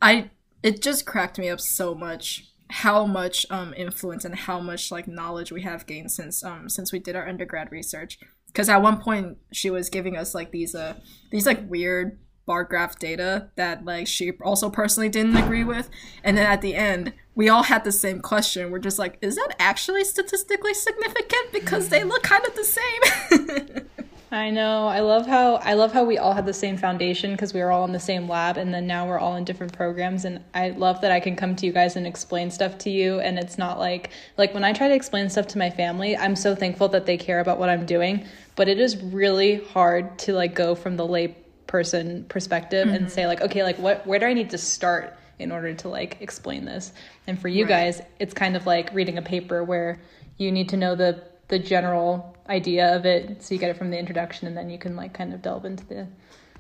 I 0.01 0.31
it 0.63 0.81
just 0.83 1.05
cracked 1.05 1.39
me 1.39 1.51
up 1.51 1.61
so 1.61 1.95
much 1.95 2.47
how 2.71 3.05
much 3.05 3.45
um 3.51 3.75
influence 3.77 4.25
and 4.25 4.35
how 4.35 4.59
much 4.59 4.91
like 4.91 5.07
knowledge 5.07 5.53
we 5.53 5.63
have 5.63 5.87
gained 5.87 6.11
since 6.11 6.43
um 6.43 6.71
since 6.71 6.93
we 6.93 6.99
did 6.99 7.15
our 7.15 7.29
undergrad 7.29 7.71
research. 7.71 8.19
Because 8.47 8.71
at 8.71 8.81
one 8.81 9.03
point 9.03 9.37
she 9.53 9.69
was 9.69 9.91
giving 9.91 10.17
us 10.17 10.35
like 10.35 10.51
these 10.51 10.75
uh 10.75 10.95
these 11.31 11.45
like 11.45 11.69
weird 11.69 12.19
bar 12.47 12.65
graph 12.65 12.99
data 12.99 13.51
that 13.57 13.85
like 13.85 14.07
she 14.07 14.33
also 14.43 14.71
personally 14.71 15.11
didn't 15.11 15.37
agree 15.37 15.65
with 15.65 15.91
and 16.25 16.39
then 16.39 16.47
at 16.47 16.63
the 16.63 16.75
end 16.75 17.13
we 17.39 17.49
all 17.49 17.63
had 17.63 17.85
the 17.85 17.93
same 17.93 18.19
question. 18.19 18.73
We're 18.73 18.81
just 18.81 18.99
like 18.99 19.17
is 19.23 19.37
that 19.37 19.55
actually 19.61 20.03
statistically 20.03 20.75
significant? 20.75 21.53
Because 21.53 21.89
they 21.89 22.03
look 22.03 22.25
kind 22.25 22.45
of 22.45 22.55
the 22.57 22.65
same. 22.65 23.87
I 24.33 24.51
know. 24.51 24.89
I 24.89 25.01
love 25.01 25.25
how 25.25 25.55
I 25.55 25.75
love 25.75 25.93
how 25.93 26.03
we 26.03 26.19
all 26.19 26.33
had 26.33 26.47
the 26.47 26.53
same 26.53 26.77
foundation 26.77 27.31
because 27.31 27.55
we 27.55 27.61
were 27.61 27.71
all 27.71 27.85
in 27.85 27.93
the 27.93 28.01
same 28.01 28.29
lab 28.29 28.57
and 28.57 28.75
then 28.75 28.89
now 28.89 29.07
we're 29.07 29.21
all 29.21 29.37
in 29.37 29.45
different 29.45 29.73
programs. 29.73 30.25
And 30.25 30.43
I 30.53 30.71
love 30.71 31.01
that 31.01 31.13
I 31.13 31.21
can 31.21 31.37
come 31.37 31.55
to 31.57 31.65
you 31.65 31.71
guys 31.71 31.95
and 31.95 32.09
explain 32.09 32.51
stuff 32.51 32.77
to 32.79 32.91
you. 32.91 33.21
And 33.21 33.39
it's 33.39 33.57
not 33.57 33.79
like 33.79 34.11
like 34.37 34.53
when 34.53 34.65
I 34.65 34.73
try 34.73 34.89
to 34.89 34.95
explain 34.95 35.31
stuff 35.31 35.47
to 35.49 35.59
my 35.59 35.71
family, 35.71 36.17
I'm 36.17 36.35
so 36.35 36.57
thankful 36.57 36.89
that 36.89 37.07
they 37.07 37.17
care 37.17 37.39
about 37.39 37.61
what 37.61 37.69
I'm 37.69 37.87
doing, 37.87 38.27
but 38.57 38.69
it 38.69 38.81
is 38.81 39.01
really 39.01 39.65
hard 39.67 40.19
to 40.21 40.33
like 40.33 40.57
go 40.57 40.75
from 40.75 40.97
the 40.97 41.07
lay 41.07 41.37
person 41.69 42.25
perspective 42.25 42.89
and 42.89 43.03
mm-hmm. 43.03 43.09
say 43.09 43.29
like 43.29 43.43
okay, 43.43 43.63
like 43.63 43.79
what 43.79 44.05
where 44.09 44.19
do 44.19 44.27
I 44.27 44.33
need 44.33 44.51
to 44.51 44.59
start 44.59 45.15
in 45.39 45.53
order 45.53 45.75
to 45.75 45.89
like 45.89 46.19
explain 46.21 46.65
this? 46.65 46.93
And 47.27 47.39
for 47.39 47.49
you 47.49 47.65
Right. 47.65 47.93
guys, 47.93 48.03
it's 48.19 48.35
kind 48.35 48.57
of 48.57 48.67
like 48.67 48.93
reading 48.93 49.19
a 49.19 49.23
paper 49.23 49.63
where 49.65 50.01
you 50.37 50.53
need 50.53 50.69
to 50.71 50.77
know 50.77 50.95
the 50.95 51.23
the 51.49 51.59
general 51.59 52.37
idea 52.49 52.95
of 52.95 53.05
it 53.07 53.43
so 53.43 53.55
you 53.55 53.61
get 53.61 53.71
it 53.71 53.77
from 53.77 53.91
the 53.91 53.99
introduction 53.99 54.47
and 54.47 54.57
then 54.57 54.71
you 54.71 54.79
can 54.79 54.97
like 54.97 55.13
kind 55.13 55.35
of 55.35 55.43
delve 55.43 55.65
into 55.65 55.85
the 55.87 56.07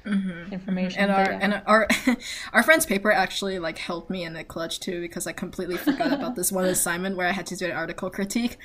mm-hmm. 0.04 0.52
information 0.52 1.02
mm-hmm. 1.02 1.10
and 1.10 1.12
our 1.12 1.32
yeah. 1.32 1.38
and 1.42 1.62
our 1.66 1.88
our 2.52 2.62
friend's 2.62 2.86
paper 2.86 3.10
actually 3.10 3.58
like 3.58 3.78
helped 3.78 4.10
me 4.10 4.24
in 4.24 4.32
the 4.32 4.44
clutch 4.44 4.80
too 4.80 5.00
because 5.00 5.26
I 5.26 5.32
completely 5.32 5.76
forgot 5.76 6.12
about 6.12 6.36
this 6.36 6.50
one 6.50 6.64
assignment 6.64 7.16
where 7.16 7.26
I 7.26 7.32
had 7.32 7.46
to 7.46 7.56
do 7.56 7.66
an 7.66 7.72
article 7.72 8.10
critique. 8.10 8.58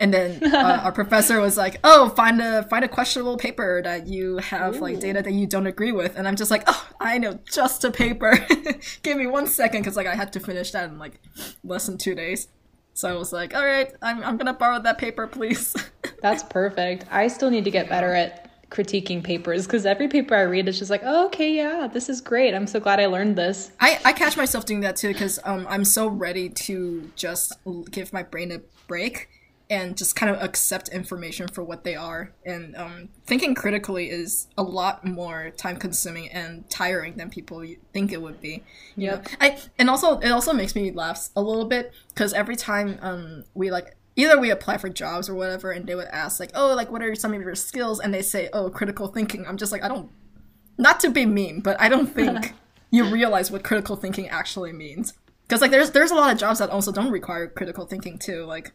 And 0.00 0.12
then 0.14 0.54
uh, 0.54 0.80
our 0.82 0.92
professor 0.92 1.40
was 1.40 1.56
like, 1.56 1.78
"Oh, 1.84 2.08
find 2.08 2.40
a 2.40 2.62
find 2.64 2.84
a 2.84 2.88
questionable 2.88 3.36
paper 3.36 3.82
that 3.82 4.06
you 4.08 4.38
have 4.38 4.80
like 4.80 4.98
data 4.98 5.22
that 5.22 5.32
you 5.32 5.46
don't 5.46 5.66
agree 5.66 5.92
with." 5.92 6.16
And 6.16 6.26
I'm 6.26 6.36
just 6.36 6.50
like, 6.50 6.64
"Oh, 6.66 6.88
I 6.98 7.18
know 7.18 7.38
just 7.52 7.84
a 7.84 7.90
paper. 7.90 8.38
Give 9.02 9.16
me 9.16 9.26
one 9.26 9.46
second, 9.46 9.82
because 9.82 9.96
like 9.96 10.06
I 10.06 10.14
had 10.14 10.32
to 10.32 10.40
finish 10.40 10.70
that 10.72 10.88
in 10.88 10.98
like 10.98 11.20
less 11.62 11.86
than 11.86 11.98
two 11.98 12.14
days." 12.14 12.48
So 12.94 13.08
I 13.08 13.16
was 13.16 13.32
like, 13.32 13.54
"All 13.54 13.64
right, 13.64 13.92
I'm 14.00 14.24
I'm 14.24 14.38
gonna 14.38 14.54
borrow 14.54 14.80
that 14.80 14.98
paper, 14.98 15.26
please." 15.26 15.76
that's 16.22 16.42
perfect 16.42 17.04
i 17.10 17.26
still 17.28 17.50
need 17.50 17.64
to 17.64 17.70
get 17.70 17.88
better 17.88 18.14
at 18.14 18.46
critiquing 18.70 19.22
papers 19.22 19.66
because 19.66 19.84
every 19.84 20.06
paper 20.06 20.34
i 20.34 20.42
read 20.42 20.68
is 20.68 20.78
just 20.78 20.90
like 20.90 21.02
oh, 21.04 21.26
okay 21.26 21.52
yeah 21.54 21.88
this 21.92 22.08
is 22.08 22.20
great 22.20 22.54
i'm 22.54 22.66
so 22.66 22.78
glad 22.78 23.00
i 23.00 23.06
learned 23.06 23.36
this 23.36 23.72
I, 23.80 23.98
I 24.04 24.12
catch 24.12 24.36
myself 24.36 24.64
doing 24.64 24.80
that 24.80 24.96
too 24.96 25.08
because 25.08 25.40
um, 25.44 25.66
I'm 25.68 25.84
so 25.84 26.06
ready 26.06 26.50
to 26.50 27.10
just 27.16 27.52
give 27.90 28.12
my 28.12 28.22
brain 28.22 28.52
a 28.52 28.60
break 28.86 29.28
and 29.70 29.96
just 29.96 30.16
kind 30.16 30.34
of 30.34 30.42
accept 30.42 30.88
information 30.88 31.48
for 31.48 31.62
what 31.62 31.84
they 31.84 31.94
are. 31.94 32.32
And 32.44 32.76
um, 32.76 33.08
thinking 33.24 33.54
critically 33.54 34.10
is 34.10 34.48
a 34.58 34.62
lot 34.62 35.04
more 35.04 35.50
time 35.56 35.76
consuming 35.76 36.28
and 36.28 36.68
tiring 36.68 37.16
than 37.16 37.30
people 37.30 37.64
think 37.92 38.12
it 38.12 38.20
would 38.20 38.40
be. 38.40 38.64
Yeah. 38.96 39.22
I 39.40 39.58
and 39.78 39.88
also 39.88 40.18
it 40.18 40.30
also 40.30 40.52
makes 40.52 40.74
me 40.74 40.90
laugh 40.90 41.30
a 41.34 41.42
little 41.42 41.64
bit 41.64 41.92
because 42.08 42.34
every 42.34 42.56
time 42.56 42.98
um, 43.00 43.44
we 43.54 43.70
like 43.70 43.96
either 44.16 44.38
we 44.38 44.50
apply 44.50 44.76
for 44.76 44.90
jobs 44.90 45.28
or 45.30 45.34
whatever 45.34 45.70
and 45.70 45.86
they 45.86 45.94
would 45.94 46.08
ask 46.08 46.40
like 46.40 46.50
oh 46.54 46.74
like 46.74 46.90
what 46.90 47.00
are 47.00 47.14
some 47.14 47.32
of 47.32 47.40
your 47.40 47.54
skills 47.54 48.00
and 48.00 48.12
they 48.12 48.20
say 48.20 48.50
oh 48.52 48.68
critical 48.68 49.06
thinking 49.06 49.46
i'm 49.46 49.56
just 49.56 49.70
like 49.70 49.84
i 49.84 49.88
don't 49.88 50.10
not 50.80 50.98
to 51.00 51.10
be 51.10 51.26
mean, 51.26 51.60
but 51.60 51.78
I 51.80 51.88
don't 51.88 52.06
think 52.06 52.54
you 52.90 53.04
realize 53.04 53.50
what 53.50 53.62
critical 53.62 53.96
thinking 53.96 54.28
actually 54.28 54.72
means. 54.72 55.12
Because 55.46 55.60
like 55.60 55.70
there's 55.70 55.90
there's 55.90 56.10
a 56.10 56.14
lot 56.14 56.32
of 56.32 56.38
jobs 56.38 56.58
that 56.58 56.70
also 56.70 56.90
don't 56.90 57.10
require 57.10 57.48
critical 57.48 57.84
thinking 57.84 58.18
too. 58.18 58.44
Like 58.44 58.72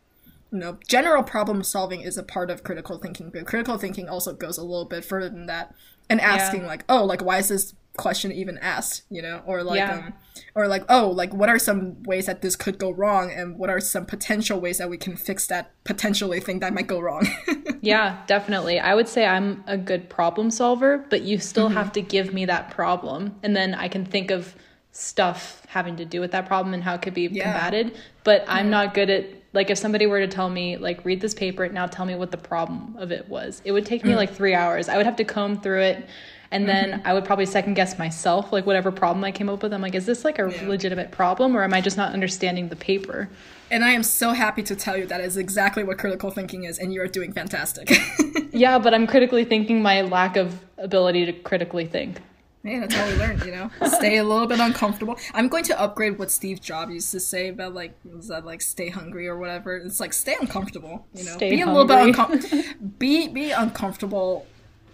you 0.56 0.62
know, 0.62 0.78
general 0.88 1.22
problem 1.24 1.64
solving 1.64 2.02
is 2.02 2.18
a 2.18 2.24
part 2.24 2.50
of 2.50 2.64
critical 2.64 2.98
thinking, 2.98 3.30
but 3.34 3.46
critical 3.46 3.78
thinking 3.78 4.08
also 4.10 4.34
goes 4.34 4.58
a 4.58 4.64
little 4.64 4.86
bit 4.86 5.04
further 5.04 5.30
than 5.30 5.48
that. 5.48 5.74
And 6.10 6.22
asking 6.22 6.66
like, 6.66 6.86
oh, 6.88 7.04
like 7.04 7.22
why 7.24 7.38
is 7.40 7.50
this 7.50 7.76
question 7.98 8.32
even 8.32 8.58
asked? 8.60 9.04
You 9.10 9.22
know, 9.22 9.42
or 9.46 9.64
like 9.64 9.78
Yeah. 9.80 9.94
um 9.94 10.14
or 10.54 10.68
like, 10.68 10.84
oh, 10.90 11.10
like 11.10 11.34
what 11.34 11.50
are 11.50 11.60
some 11.60 12.04
ways 12.04 12.26
that 12.28 12.42
this 12.42 12.56
could 12.56 12.78
go 12.78 12.92
wrong 12.92 13.32
and 13.32 13.58
what 13.58 13.70
are 13.70 13.80
some 13.80 14.06
potential 14.06 14.60
ways 14.62 14.78
that 14.78 14.90
we 14.90 14.98
can 14.98 15.16
fix 15.18 15.48
that 15.48 15.72
potentially 15.84 16.40
thing 16.40 16.60
that 16.60 16.74
might 16.74 16.88
go 16.88 17.00
wrong? 17.00 17.28
Yeah, 17.82 18.24
definitely. 18.26 18.80
I 18.80 18.96
would 18.96 19.08
say 19.08 19.26
I'm 19.28 19.64
a 19.68 19.78
good 19.78 20.10
problem 20.10 20.50
solver, 20.50 21.06
but 21.10 21.22
you 21.22 21.38
still 21.38 21.68
Mm-hmm. 21.68 21.78
have 21.78 21.92
to 21.94 22.02
give 22.02 22.34
me 22.34 22.46
that 22.46 22.72
problem. 22.72 23.36
And 23.44 23.56
then 23.56 23.76
I 23.76 23.88
can 23.90 24.06
think 24.06 24.32
of 24.32 24.56
stuff 24.92 25.62
having 25.68 25.96
to 25.98 26.06
do 26.06 26.20
with 26.20 26.32
that 26.32 26.46
problem 26.48 26.74
and 26.74 26.84
how 26.84 26.96
it 26.96 27.02
could 27.02 27.14
be 27.14 27.28
Yeah. 27.28 27.54
combated. 27.70 27.98
But 28.24 28.46
I'm 28.48 28.70
not 28.70 28.94
good 28.96 29.10
at, 29.10 29.26
like, 29.56 29.70
if 29.70 29.78
somebody 29.78 30.06
were 30.06 30.20
to 30.20 30.28
tell 30.28 30.50
me, 30.50 30.78
like, 30.78 31.04
read 31.06 31.22
this 31.22 31.34
paper, 31.34 31.68
now 31.70 31.88
tell 31.88 32.06
me 32.06 32.16
what 32.16 32.32
the 32.32 32.38
problem 32.38 32.96
of 32.98 33.12
it 33.12 33.28
was, 33.30 33.62
it 33.66 33.72
would 33.72 33.86
take 33.86 34.04
me 34.04 34.12
Mm. 34.12 34.18
like 34.18 34.34
three 34.34 34.54
hours. 34.54 34.90
I 34.90 34.98
would 34.98 35.06
have 35.06 35.16
to 35.18 35.24
comb 35.24 35.60
through 35.62 35.82
it. 35.82 36.06
And 36.52 36.70
then 36.70 36.92
Mm-hmm. 36.92 37.08
I 37.08 37.14
would 37.14 37.26
probably 37.26 37.48
second 37.48 37.74
guess 37.74 37.98
myself, 37.98 38.54
like, 38.54 38.66
whatever 38.66 38.92
problem 38.92 39.24
I 39.24 39.32
came 39.32 39.50
up 39.50 39.64
with. 39.64 39.74
I'm 39.74 39.82
like, 39.82 39.96
is 39.96 40.06
this 40.06 40.24
like 40.24 40.38
a 40.40 40.50
Yeah. 40.52 40.68
legitimate 40.70 41.10
problem 41.12 41.56
or 41.58 41.64
am 41.64 41.74
I 41.74 41.82
just 41.82 41.98
not 41.98 42.14
understanding 42.14 42.70
the 42.70 42.76
paper? 42.76 43.30
and 43.72 43.84
I 43.84 43.90
am 43.94 44.04
so 44.04 44.30
happy 44.34 44.62
to 44.62 44.76
tell 44.76 44.96
you 44.96 45.08
that 45.08 45.20
is 45.22 45.38
exactly 45.38 45.84
what 45.84 45.98
critical 45.98 46.30
thinking 46.30 46.66
is, 46.66 46.78
and 46.78 46.94
you 46.94 47.02
are 47.02 47.08
doing 47.08 47.32
fantastic. 47.34 47.90
Yeah, 48.54 48.78
but 48.80 48.94
I'm 48.94 49.06
critically 49.08 49.44
thinking 49.44 49.82
my 49.82 50.00
lack 50.02 50.38
of 50.38 50.62
ability 50.78 51.26
to 51.26 51.34
critically 51.34 51.86
think. 51.88 52.22
Hey, 52.66 52.80
that's 52.80 52.96
how 52.96 53.06
we 53.06 53.14
learn, 53.14 53.40
you 53.46 53.52
know. 53.52 53.70
Stay 53.88 54.18
a 54.18 54.24
little 54.24 54.48
bit 54.48 54.60
uncomfortable. 54.60 55.18
I'm 55.36 55.48
going 55.50 55.64
to 55.66 55.80
upgrade 55.80 56.18
what 56.18 56.32
Steve 56.32 56.60
Jobs 56.62 56.92
used 56.92 57.12
to 57.12 57.20
say 57.20 57.50
about 57.50 57.76
like 57.76 57.94
was 58.04 58.30
that 58.30 58.44
like 58.44 58.62
stay 58.64 58.90
hungry 58.90 59.28
or 59.28 59.38
whatever. 59.38 59.78
It's 59.78 60.00
like 60.00 60.14
stay 60.14 60.36
uncomfortable, 60.42 61.06
you 61.14 61.26
know. 61.26 61.34
Stay 61.34 61.52
be 61.52 61.62
a 61.62 61.68
little 61.68 61.86
bit 61.86 62.00
uncomfortable. 62.00 62.64
be 62.98 63.28
be 63.28 63.52
uncomfortable 63.52 64.48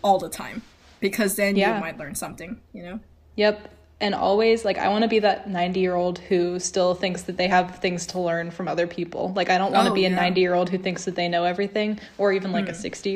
all 0.04 0.20
the 0.20 0.28
time 0.30 0.64
because 1.00 1.36
then 1.38 1.56
Yeah. 1.56 1.76
you 1.76 1.80
might 1.82 1.98
learn 1.98 2.14
something, 2.16 2.60
you 2.74 2.84
know. 2.84 3.00
Yep. 3.38 3.70
and 4.02 4.14
always 4.16 4.66
like 4.66 4.78
I 4.78 4.90
want 4.90 5.04
to 5.04 5.08
be 5.08 5.20
that 5.20 5.48
90 5.50 5.80
year 5.80 5.96
old 5.96 6.18
who 6.20 6.60
still 6.60 6.94
thinks 6.96 7.22
that 7.24 7.38
they 7.38 7.48
have 7.48 7.78
things 7.80 8.06
to 8.08 8.20
learn 8.20 8.52
from 8.52 8.68
other 8.68 8.86
people. 8.88 9.32
Like 9.34 9.50
I 9.50 9.58
don't 9.58 9.72
want 9.72 9.86
to 9.86 9.92
Oh, 9.92 9.96
be 9.96 10.06
a 10.06 10.10
yeah. 10.10 10.16
90 10.16 10.42
year 10.42 10.56
old 10.56 10.70
who 10.72 10.78
thinks 10.78 11.06
that 11.06 11.16
they 11.16 11.30
know 11.30 11.46
everything 11.46 12.00
or 12.18 12.34
even 12.34 12.52
like 12.52 12.68
a 12.68 12.74
hmm. 12.74 12.82
60 12.82 13.12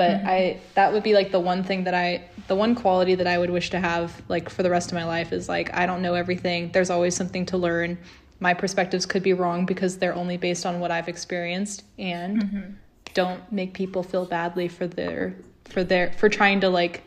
But 0.00 0.12
mm-hmm. 0.12 0.28
I 0.28 0.60
that 0.76 0.94
would 0.94 1.02
be 1.02 1.12
like 1.12 1.30
the 1.30 1.40
one 1.40 1.62
thing 1.62 1.84
that 1.84 1.92
I 1.92 2.24
the 2.48 2.56
one 2.56 2.74
quality 2.74 3.14
that 3.16 3.26
I 3.26 3.36
would 3.36 3.50
wish 3.50 3.68
to 3.68 3.78
have 3.78 4.22
like 4.28 4.48
for 4.48 4.62
the 4.62 4.70
rest 4.70 4.90
of 4.90 4.94
my 4.94 5.04
life 5.04 5.30
is 5.30 5.46
like 5.46 5.76
I 5.76 5.84
don't 5.84 6.00
know 6.00 6.14
everything. 6.14 6.70
There's 6.72 6.88
always 6.88 7.14
something 7.14 7.44
to 7.52 7.58
learn. 7.58 7.98
My 8.38 8.54
perspectives 8.54 9.04
could 9.04 9.22
be 9.22 9.34
wrong 9.34 9.66
because 9.66 9.98
they're 9.98 10.14
only 10.14 10.38
based 10.38 10.64
on 10.64 10.80
what 10.80 10.90
I've 10.90 11.06
experienced 11.06 11.84
and 11.98 12.42
mm-hmm. 12.42 12.70
don't 13.12 13.52
make 13.52 13.74
people 13.74 14.02
feel 14.02 14.24
badly 14.24 14.68
for 14.68 14.86
their 14.86 15.34
for 15.66 15.84
their 15.84 16.14
for 16.14 16.30
trying 16.30 16.60
to 16.62 16.70
like 16.70 17.02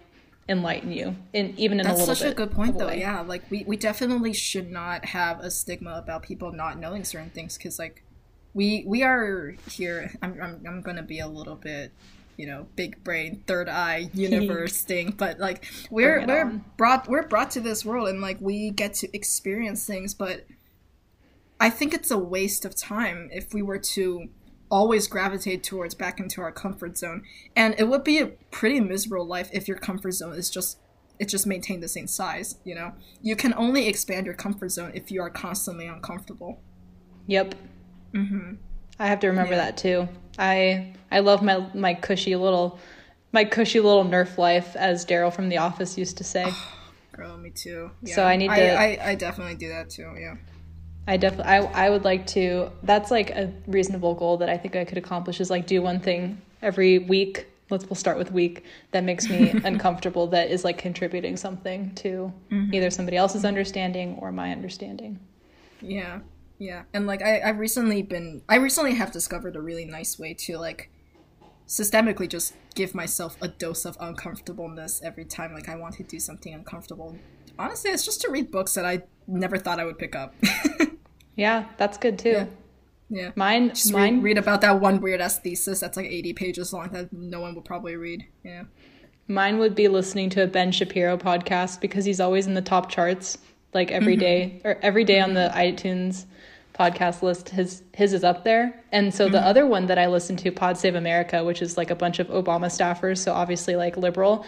enlighten 0.47 0.91
you 0.91 1.15
in 1.33 1.55
even 1.57 1.79
in 1.79 1.87
a 1.87 1.93
little 1.93 2.05
That's 2.05 2.19
such 2.19 2.31
a 2.31 2.35
good 2.35 2.51
point, 2.51 2.77
though. 2.77 2.89
way. 2.89 2.99
Yeah, 2.99 3.21
like 3.21 3.49
we, 3.49 3.63
we 3.63 3.75
definitely 3.75 4.33
should 4.33 4.69
not 4.69 5.05
have 5.05 5.39
a 5.39 5.49
stigma 5.49 5.95
about 5.95 6.21
people 6.21 6.51
not 6.51 6.77
knowing 6.77 7.03
certain 7.05 7.31
things 7.31 7.57
because, 7.57 7.79
like, 7.79 8.03
we 8.53 8.83
we 8.85 9.01
are 9.01 9.55
here. 9.67 10.11
I'm, 10.21 10.39
I'm 10.39 10.63
I'm 10.67 10.81
gonna 10.81 11.01
be 11.01 11.17
a 11.17 11.27
little 11.27 11.55
bit, 11.55 11.91
you 12.37 12.47
know, 12.47 12.67
big 12.75 13.03
brain, 13.03 13.43
third 13.47 13.69
eye 13.69 14.09
universe 14.13 14.81
thing, 14.81 15.11
but 15.11 15.39
like 15.39 15.65
we're 15.89 16.25
we're 16.25 16.45
on. 16.45 16.65
brought 16.77 17.07
we're 17.07 17.27
brought 17.27 17.51
to 17.51 17.59
this 17.59 17.85
world 17.85 18.09
and 18.09 18.21
like 18.21 18.37
we 18.39 18.71
get 18.71 18.93
to 18.95 19.15
experience 19.15 19.85
things, 19.85 20.13
but 20.13 20.45
I 21.59 21.69
think 21.69 21.93
it's 21.93 22.11
a 22.11 22.17
waste 22.17 22.65
of 22.65 22.75
time 22.75 23.29
if 23.31 23.53
we 23.53 23.61
were 23.61 23.79
to 23.79 24.27
always 24.69 25.07
gravitate 25.07 25.63
towards 25.63 25.93
back 25.93 26.19
into 26.19 26.41
our 26.41 26.51
comfort 26.51 26.97
zone. 26.97 27.23
And 27.55 27.75
it 27.77 27.87
would 27.87 28.03
be 28.03 28.19
a 28.19 28.27
pretty 28.27 28.79
miserable 28.79 29.25
life 29.25 29.49
if 29.53 29.67
your 29.67 29.77
comfort 29.77 30.11
zone 30.11 30.33
is 30.33 30.49
just 30.49 30.79
it 31.19 31.29
just 31.29 31.45
maintained 31.45 31.83
the 31.83 31.87
same 31.87 32.07
size, 32.07 32.57
you 32.63 32.73
know? 32.73 32.91
You 33.21 33.35
can 33.35 33.53
only 33.53 33.87
expand 33.87 34.25
your 34.25 34.35
comfort 34.35 34.69
zone 34.69 34.91
if 34.95 35.11
you 35.11 35.21
are 35.21 35.29
constantly 35.29 35.85
uncomfortable. 35.85 36.59
Yep. 37.27 37.53
Mm-hmm. 38.13 38.55
I 38.99 39.07
have 39.07 39.19
to 39.19 39.27
remember 39.27 39.55
that 39.55 39.77
too. 39.77 40.09
I 40.37 40.93
I 41.11 41.19
love 41.19 41.41
my 41.41 41.65
my 41.73 41.93
cushy 41.93 42.35
little 42.35 42.79
my 43.31 43.43
cushy 43.43 43.79
little 43.79 44.05
Nerf 44.05 44.37
life, 44.37 44.75
as 44.75 45.05
Darryl 45.05 45.33
from 45.33 45.49
The 45.49 45.57
Office 45.57 45.97
used 45.97 46.17
to 46.17 46.23
say. 46.23 46.45
Girl, 47.13 47.31
oh, 47.33 47.37
me 47.37 47.49
too. 47.49 47.91
Yeah. 48.01 48.15
So 48.15 48.23
I 48.23 48.35
need 48.35 48.49
to- 48.49 48.79
I, 48.79 49.09
I 49.09 49.15
definitely 49.15 49.55
do 49.55 49.69
that 49.69 49.89
too, 49.89 50.15
yeah. 50.19 50.35
I 51.07 51.17
definitely 51.17 51.51
I 51.51 51.87
I 51.87 51.89
would 51.89 52.05
like 52.05 52.25
to. 52.27 52.71
That's 52.83 53.11
like 53.11 53.31
a 53.31 53.51
reasonable 53.67 54.15
goal 54.15 54.37
that 54.37 54.49
I 54.49 54.57
think 54.57 54.75
I 54.75 54.85
could 54.85 54.97
accomplish. 54.97 55.41
Is 55.41 55.49
like 55.49 55.67
do 55.67 55.81
one 55.81 55.99
thing 55.99 56.41
every 56.61 56.99
week. 56.99 57.47
Let's 57.69 57.85
we'll 57.85 57.95
start 57.95 58.17
with 58.17 58.31
week 58.31 58.63
that 58.91 59.03
makes 59.03 59.29
me 59.29 59.49
uncomfortable. 59.65 60.27
That 60.27 60.49
is 60.49 60.63
like 60.63 60.77
contributing 60.77 61.35
something 61.35 61.93
to 61.95 62.31
mm-hmm. 62.49 62.73
either 62.73 62.89
somebody 62.89 63.17
else's 63.17 63.43
understanding 63.43 64.17
or 64.21 64.31
my 64.31 64.51
understanding. 64.51 65.19
Yeah, 65.81 66.19
yeah, 66.57 66.83
and 66.93 67.07
like 67.07 67.21
I, 67.21 67.41
I've 67.41 67.59
recently 67.59 68.01
been, 68.01 68.41
I 68.47 68.55
recently 68.55 68.95
have 68.95 69.11
discovered 69.11 69.55
a 69.55 69.61
really 69.61 69.85
nice 69.85 70.17
way 70.17 70.33
to 70.33 70.57
like 70.57 70.89
systemically 71.67 72.27
just 72.27 72.53
give 72.75 72.93
myself 72.93 73.37
a 73.41 73.47
dose 73.47 73.85
of 73.85 73.97
uncomfortableness 73.99 75.01
every 75.03 75.25
time 75.25 75.53
like 75.53 75.69
I 75.69 75.75
want 75.75 75.95
to 75.95 76.03
do 76.03 76.19
something 76.19 76.53
uncomfortable. 76.53 77.17
Honestly, 77.57 77.91
it's 77.91 78.05
just 78.05 78.21
to 78.21 78.31
read 78.31 78.51
books 78.51 78.73
that 78.73 78.85
I 78.85 79.03
never 79.27 79.57
thought 79.57 79.79
I 79.79 79.85
would 79.85 79.99
pick 79.99 80.15
up. 80.15 80.33
Yeah, 81.35 81.65
that's 81.77 81.97
good 81.97 82.19
too. 82.19 82.29
Yeah. 82.29 82.45
yeah, 83.09 83.31
Mine, 83.35 83.69
just 83.69 83.91
mine, 83.91 84.15
read, 84.15 84.23
read 84.23 84.37
about 84.37 84.61
that 84.61 84.79
one 84.79 85.01
weird 85.01 85.21
ass 85.21 85.39
thesis 85.39 85.79
that's 85.79 85.97
like 85.97 86.05
eighty 86.05 86.33
pages 86.33 86.73
long 86.73 86.89
that 86.89 87.11
no 87.11 87.41
one 87.41 87.55
will 87.55 87.61
probably 87.61 87.95
read. 87.95 88.25
Yeah. 88.43 88.63
Mine 89.27 89.57
would 89.57 89.73
be 89.73 89.87
listening 89.87 90.29
to 90.31 90.43
a 90.43 90.47
Ben 90.47 90.71
Shapiro 90.71 91.17
podcast 91.17 91.79
because 91.79 92.05
he's 92.05 92.19
always 92.19 92.45
in 92.45 92.53
the 92.53 92.61
top 92.61 92.89
charts, 92.89 93.37
like 93.73 93.91
every 93.91 94.13
mm-hmm. 94.13 94.21
day 94.21 94.61
or 94.63 94.77
every 94.81 95.03
day 95.03 95.19
on 95.19 95.33
the 95.33 95.51
mm-hmm. 95.53 95.57
iTunes 95.57 96.25
podcast 96.73 97.21
list. 97.21 97.49
His 97.49 97.83
his 97.93 98.13
is 98.13 98.23
up 98.23 98.43
there, 98.43 98.83
and 98.91 99.13
so 99.13 99.29
the 99.29 99.37
mm-hmm. 99.37 99.47
other 99.47 99.65
one 99.65 99.85
that 99.87 99.97
I 99.97 100.07
listen 100.07 100.35
to, 100.37 100.51
Pod 100.51 100.77
Save 100.77 100.95
America, 100.95 101.43
which 101.43 101.61
is 101.61 101.77
like 101.77 101.91
a 101.91 101.95
bunch 101.95 102.19
of 102.19 102.27
Obama 102.27 102.65
staffers, 102.65 103.19
so 103.19 103.33
obviously 103.33 103.75
like 103.75 103.97
liberal. 103.97 104.45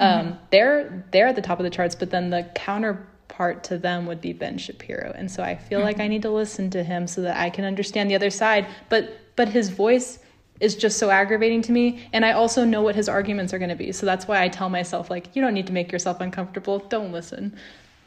Mm-hmm. 0.00 0.28
Um, 0.28 0.38
they're 0.50 1.04
they're 1.10 1.28
at 1.28 1.36
the 1.36 1.42
top 1.42 1.58
of 1.58 1.64
the 1.64 1.70
charts, 1.70 1.94
but 1.94 2.10
then 2.10 2.30
the 2.30 2.48
counterpart 2.54 3.64
to 3.64 3.78
them 3.78 4.06
would 4.06 4.20
be 4.20 4.32
Ben 4.32 4.58
Shapiro, 4.58 5.12
and 5.16 5.30
so 5.30 5.42
I 5.42 5.56
feel 5.56 5.80
like 5.80 5.96
mm-hmm. 5.96 6.02
I 6.02 6.08
need 6.08 6.22
to 6.22 6.30
listen 6.30 6.70
to 6.70 6.82
him 6.82 7.06
so 7.06 7.22
that 7.22 7.36
I 7.36 7.50
can 7.50 7.64
understand 7.64 8.10
the 8.10 8.14
other 8.14 8.30
side. 8.30 8.66
But 8.88 9.18
but 9.36 9.48
his 9.48 9.68
voice 9.68 10.20
is 10.60 10.76
just 10.76 10.98
so 10.98 11.10
aggravating 11.10 11.60
to 11.60 11.72
me 11.72 12.06
and 12.12 12.24
i 12.24 12.30
also 12.30 12.64
know 12.64 12.80
what 12.80 12.94
his 12.94 13.08
arguments 13.08 13.52
are 13.52 13.58
going 13.58 13.68
to 13.70 13.74
be 13.74 13.90
so 13.90 14.06
that's 14.06 14.28
why 14.28 14.40
i 14.40 14.48
tell 14.48 14.70
myself 14.70 15.10
like 15.10 15.34
you 15.34 15.42
don't 15.42 15.52
need 15.52 15.66
to 15.66 15.72
make 15.72 15.90
yourself 15.90 16.20
uncomfortable 16.20 16.78
don't 16.78 17.10
listen 17.10 17.52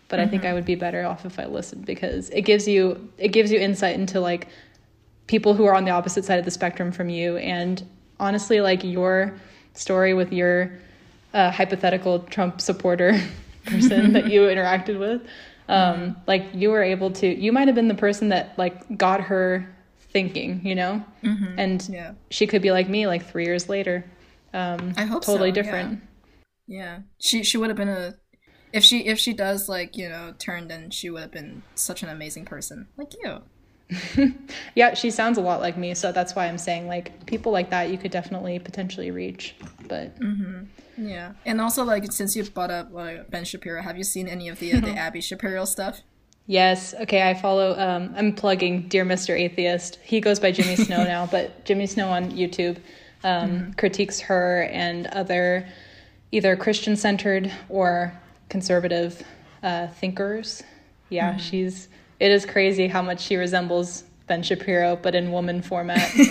but 0.09 0.19
i 0.19 0.25
think 0.27 0.45
i 0.45 0.53
would 0.53 0.65
be 0.65 0.75
better 0.75 1.05
off 1.05 1.25
if 1.25 1.39
i 1.39 1.45
listened 1.45 1.85
because 1.85 2.29
it 2.31 2.41
gives 2.41 2.67
you 2.67 3.11
it 3.17 3.29
gives 3.29 3.51
you 3.51 3.59
insight 3.59 3.95
into 3.95 4.19
like 4.19 4.47
people 5.27 5.53
who 5.53 5.65
are 5.65 5.73
on 5.75 5.83
the 5.85 5.91
opposite 5.91 6.23
side 6.23 6.39
of 6.39 6.45
the 6.45 6.51
spectrum 6.51 6.91
from 6.91 7.09
you 7.09 7.37
and 7.37 7.85
honestly 8.19 8.61
like 8.61 8.83
your 8.83 9.33
story 9.73 10.13
with 10.13 10.31
your 10.31 10.71
uh, 11.33 11.51
hypothetical 11.51 12.19
trump 12.19 12.61
supporter 12.61 13.19
person 13.65 14.13
that 14.13 14.27
you 14.27 14.41
interacted 14.53 14.97
with 14.99 15.21
um, 15.69 16.15
like 16.27 16.45
you 16.53 16.69
were 16.69 16.81
able 16.81 17.11
to 17.11 17.27
you 17.27 17.51
might 17.51 17.67
have 17.67 17.75
been 17.75 17.89
the 17.89 17.93
person 17.93 18.29
that 18.29 18.57
like 18.57 18.97
got 18.97 19.19
her 19.21 19.67
thinking 19.99 20.61
you 20.65 20.73
know? 20.75 21.03
And 21.57 21.87
Yeah. 21.89 22.13
she 22.29 22.47
could 22.47 22.61
be 22.61 22.71
like 22.71 22.87
me 22.87 23.07
like 23.07 23.25
three 23.29 23.45
years 23.45 23.67
later. 23.67 24.05
Um 24.53 24.93
I 24.95 25.03
hope 25.03 25.25
totally 25.25 25.49
so, 25.51 25.55
yeah. 25.57 25.61
different. 25.61 26.01
Yeah, 26.67 26.99
she 27.19 27.43
she 27.43 27.57
would 27.57 27.69
have 27.69 27.77
been 27.77 27.89
a 27.89 28.15
if 28.77 28.83
she 28.83 29.05
if 29.07 29.17
she 29.19 29.33
does 29.33 29.67
like 29.67 29.97
you 29.97 30.07
know 30.09 30.33
turn, 30.39 30.67
then 30.67 30.89
she 30.89 31.09
would 31.09 31.21
have 31.21 31.31
been 31.31 31.63
such 31.75 32.03
an 32.03 32.09
amazing 32.09 32.45
person. 32.45 32.87
Like 32.97 33.13
you. 33.23 33.41
yeah 34.75 34.93
she 34.93 35.09
sounds 35.09 35.37
a 35.37 35.41
lot 35.41 35.61
like 35.61 35.77
me 35.77 35.93
so 35.93 36.11
that's 36.11 36.35
why 36.35 36.45
i'm 36.47 36.57
saying 36.57 36.87
like 36.87 37.25
people 37.25 37.53
like 37.53 37.69
that 37.69 37.89
you 37.89 37.97
could 37.97 38.11
definitely 38.11 38.59
potentially 38.59 39.11
reach 39.11 39.55
but 39.87 40.11
Yeah, 40.97 41.31
and 41.45 41.61
also 41.61 41.85
like 41.85 42.11
since 42.11 42.35
you 42.35 42.43
brought 42.43 42.69
up 42.69 42.91
like 42.91 43.29
Ben 43.29 43.45
Shapiro, 43.45 43.81
have 43.81 43.97
you 43.97 44.03
seen 44.03 44.27
any 44.27 44.49
of 44.49 44.59
the 44.59 44.73
uh, 44.73 44.81
the 44.81 44.91
Abby 45.05 45.21
Shapiro 45.21 45.63
stuff? 45.63 46.01
yes. 46.47 46.93
Okay 47.03 47.21
i 47.29 47.33
follow 47.33 47.79
um 47.79 48.13
i'm 48.17 48.33
plugging 48.33 48.89
dear 48.89 49.05
mr 49.05 49.39
atheist. 49.39 49.99
He 50.03 50.19
goes 50.19 50.37
by 50.41 50.51
jimmy 50.51 50.75
snow 50.75 51.03
now 51.15 51.25
but 51.25 51.63
jimmy 51.63 51.87
snow 51.87 52.09
on 52.09 52.31
youtube 52.31 52.77
um 53.23 53.73
critiques 53.77 54.19
her 54.19 54.63
and 54.63 55.07
other 55.07 55.65
either 56.33 56.57
christian 56.57 56.97
centered 56.97 57.49
or 57.69 58.11
conservative 58.49 59.21
uh 59.63 59.87
thinkers. 59.87 60.63
Yeah 61.09 61.37
she's 61.37 61.87
it 62.19 62.31
is 62.31 62.45
crazy 62.45 62.87
how 62.87 63.01
much 63.01 63.19
she 63.21 63.35
resembles 63.35 64.03
ben 64.27 64.43
shapiro 64.43 64.95
but 64.95 65.15
in 65.15 65.31
woman 65.31 65.61
format. 65.61 66.09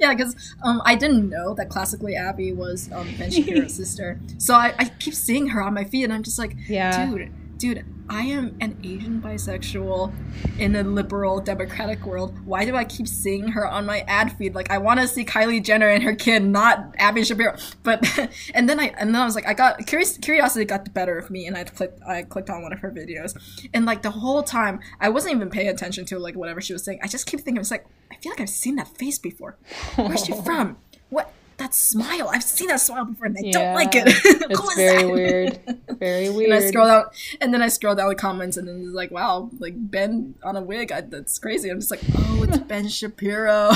Yeah, 0.00 0.14
because 0.14 0.34
um, 0.62 0.80
I 0.86 0.94
didn't 0.94 1.28
know 1.28 1.52
that 1.54 1.68
classically 1.68 2.16
Abby 2.16 2.52
was 2.52 2.90
um, 2.92 3.06
Ben 3.18 3.30
Shapiro's 3.30 3.74
sister, 3.82 4.18
so 4.38 4.54
I, 4.54 4.74
I 4.78 4.84
keep 4.86 5.12
seeing 5.12 5.48
her 5.48 5.62
on 5.62 5.74
my 5.74 5.84
feed, 5.84 6.04
and 6.04 6.14
I'm 6.14 6.22
just 6.22 6.38
like, 6.38 6.56
Yeah. 6.66 7.06
dude, 7.10 7.30
dude, 7.58 7.84
I 8.08 8.22
am 8.22 8.56
an 8.60 8.78
Asian 8.84 9.20
bisexual 9.20 10.12
in 10.58 10.76
a 10.76 10.82
liberal 10.82 11.40
democratic 11.40 12.06
world. 12.06 12.38
Why 12.44 12.64
do 12.64 12.76
I 12.76 12.84
keep 12.84 13.08
seeing 13.08 13.48
her 13.48 13.66
on 13.66 13.84
my 13.84 14.00
ad 14.06 14.32
feed? 14.36 14.54
Like, 14.54 14.70
I 14.70 14.78
want 14.78 15.00
to 15.00 15.08
see 15.08 15.24
Kylie 15.24 15.62
Jenner 15.62 15.88
and 15.88 16.02
her 16.02 16.14
kid, 16.14 16.44
not 16.44 16.94
Abby 16.98 17.24
Shapiro. 17.24 17.56
But 17.82 18.06
and 18.54 18.68
then 18.68 18.78
I 18.78 18.94
and 18.98 19.14
then 19.14 19.20
I 19.20 19.24
was 19.24 19.34
like, 19.34 19.46
I 19.46 19.54
got 19.54 19.84
curious, 19.86 20.18
curiosity 20.18 20.64
got 20.64 20.84
the 20.84 20.90
better 20.90 21.18
of 21.18 21.30
me, 21.30 21.46
and 21.46 21.56
I 21.56 21.64
clicked 21.64 22.00
I 22.06 22.22
clicked 22.22 22.50
on 22.50 22.62
one 22.62 22.72
of 22.72 22.80
her 22.80 22.90
videos, 22.90 23.36
and 23.74 23.84
like 23.86 24.02
the 24.02 24.10
whole 24.10 24.42
time 24.42 24.80
I 25.00 25.08
wasn't 25.08 25.34
even 25.34 25.50
paying 25.50 25.68
attention 25.68 26.04
to 26.06 26.18
like 26.18 26.36
whatever 26.36 26.60
she 26.60 26.72
was 26.72 26.84
saying. 26.84 27.00
I 27.02 27.08
just 27.08 27.26
keep 27.26 27.40
thinking, 27.40 27.60
it's 27.60 27.70
like 27.70 27.86
I 28.12 28.16
feel 28.16 28.30
like 28.30 28.40
I've 28.40 28.50
seen 28.50 28.76
that 28.76 28.88
face 28.96 29.18
before. 29.18 29.56
Where's 29.96 30.24
she 30.24 30.32
from? 30.44 30.78
What? 31.08 31.32
That 31.58 31.74
smile. 31.74 32.28
I've 32.30 32.42
seen 32.42 32.68
that 32.68 32.80
smile 32.80 33.06
before 33.06 33.26
and 33.26 33.36
I 33.38 33.50
don't 33.50 33.74
like 33.74 33.94
it. 33.94 34.06
It's 34.50 34.74
very 34.74 35.02
that? 35.02 35.10
weird 35.10 35.60
very 35.98 36.28
weird 36.28 36.50
And 36.52 36.62
I 36.62 36.68
scroll 36.68 36.86
down, 36.86 37.04
and 37.40 37.54
then 37.54 37.62
I 37.62 37.68
scroll 37.68 37.94
down 37.94 38.08
the 38.08 38.14
comments, 38.14 38.56
and 38.58 38.68
then 38.68 38.82
it's 38.84 38.94
like, 38.94 39.10
wow, 39.10 39.50
like 39.58 39.72
Ben 39.76 40.34
on 40.44 40.56
a 40.56 40.62
wig. 40.62 40.92
I, 40.92 41.00
that's 41.00 41.38
crazy. 41.38 41.70
I'm 41.70 41.80
just 41.80 41.90
like, 41.90 42.00
oh, 42.16 42.42
it's 42.46 42.58
Ben 42.68 42.88
Shapiro. 42.88 43.70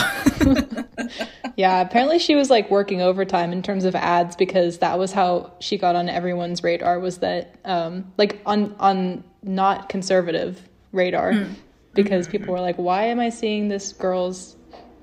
Yeah, 1.56 1.80
apparently 1.80 2.18
she 2.18 2.34
was 2.34 2.50
like 2.50 2.70
working 2.70 3.00
overtime 3.02 3.52
in 3.52 3.62
terms 3.62 3.84
of 3.84 3.94
ads 3.94 4.36
because 4.36 4.78
that 4.78 4.98
was 4.98 5.12
how 5.12 5.52
she 5.60 5.76
got 5.78 5.96
on 5.96 6.08
everyone's 6.08 6.62
radar 6.62 6.98
was 7.00 7.18
that 7.18 7.56
um 7.64 8.10
like 8.16 8.40
on 8.46 8.74
on 8.78 9.24
not 9.42 9.88
conservative 9.88 10.68
radar 10.92 11.32
Hmm. 11.32 11.52
because 11.94 12.26
people 12.28 12.52
were 12.54 12.60
like 12.60 12.76
why 12.76 13.04
am 13.04 13.20
I 13.20 13.28
seeing 13.30 13.68
this 13.68 13.92
girl's 13.92 14.56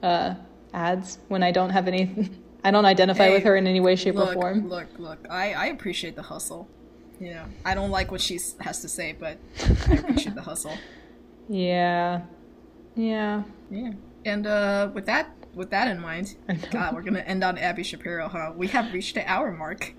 uh 0.04 0.36
ads 0.74 1.20
when 1.28 1.44
I 1.44 1.52
don't 1.52 1.70
have 1.72 1.88
any 1.88 2.30
I 2.68 2.72
don't 2.72 2.86
identify 2.86 3.28
Hey, 3.28 3.34
with 3.34 3.44
her 3.44 3.56
in 3.56 3.66
any 3.66 3.80
way 3.80 3.96
shape 3.96 4.16
look, 4.16 4.30
or 4.36 4.42
form. 4.42 4.68
look, 4.68 4.88
look. 5.00 5.26
I, 5.30 5.54
I 5.54 5.66
appreciate 5.68 6.16
the 6.18 6.22
hustle. 6.24 6.68
You 7.20 7.32
know, 7.36 7.46
I 7.64 7.74
don't 7.76 7.92
like 7.92 8.12
what 8.12 8.20
she 8.20 8.38
has 8.60 8.82
to 8.82 8.90
say, 8.90 9.14
but 9.14 9.38
I 9.88 9.94
appreciate 9.94 10.36
the 10.36 10.42
hustle. 10.42 10.78
Yeah. 11.48 12.22
Yeah. 12.96 13.44
Yeah. 13.72 13.92
And 14.26 14.46
uh, 14.46 14.90
with 14.94 15.06
that 15.06 15.34
with 15.54 15.70
that 15.72 15.88
in 15.88 16.00
mind, 16.02 16.36
God, 16.72 16.94
we're 16.94 17.02
gonna 17.04 17.20
end 17.20 17.44
on 17.44 17.58
Abby 17.58 17.84
Shapiro, 17.84 18.28
huh? 18.28 18.52
We 18.56 18.68
have 18.68 18.92
reached 18.94 19.16
the 19.16 19.26
hour 19.32 19.52
mark. 19.52 19.94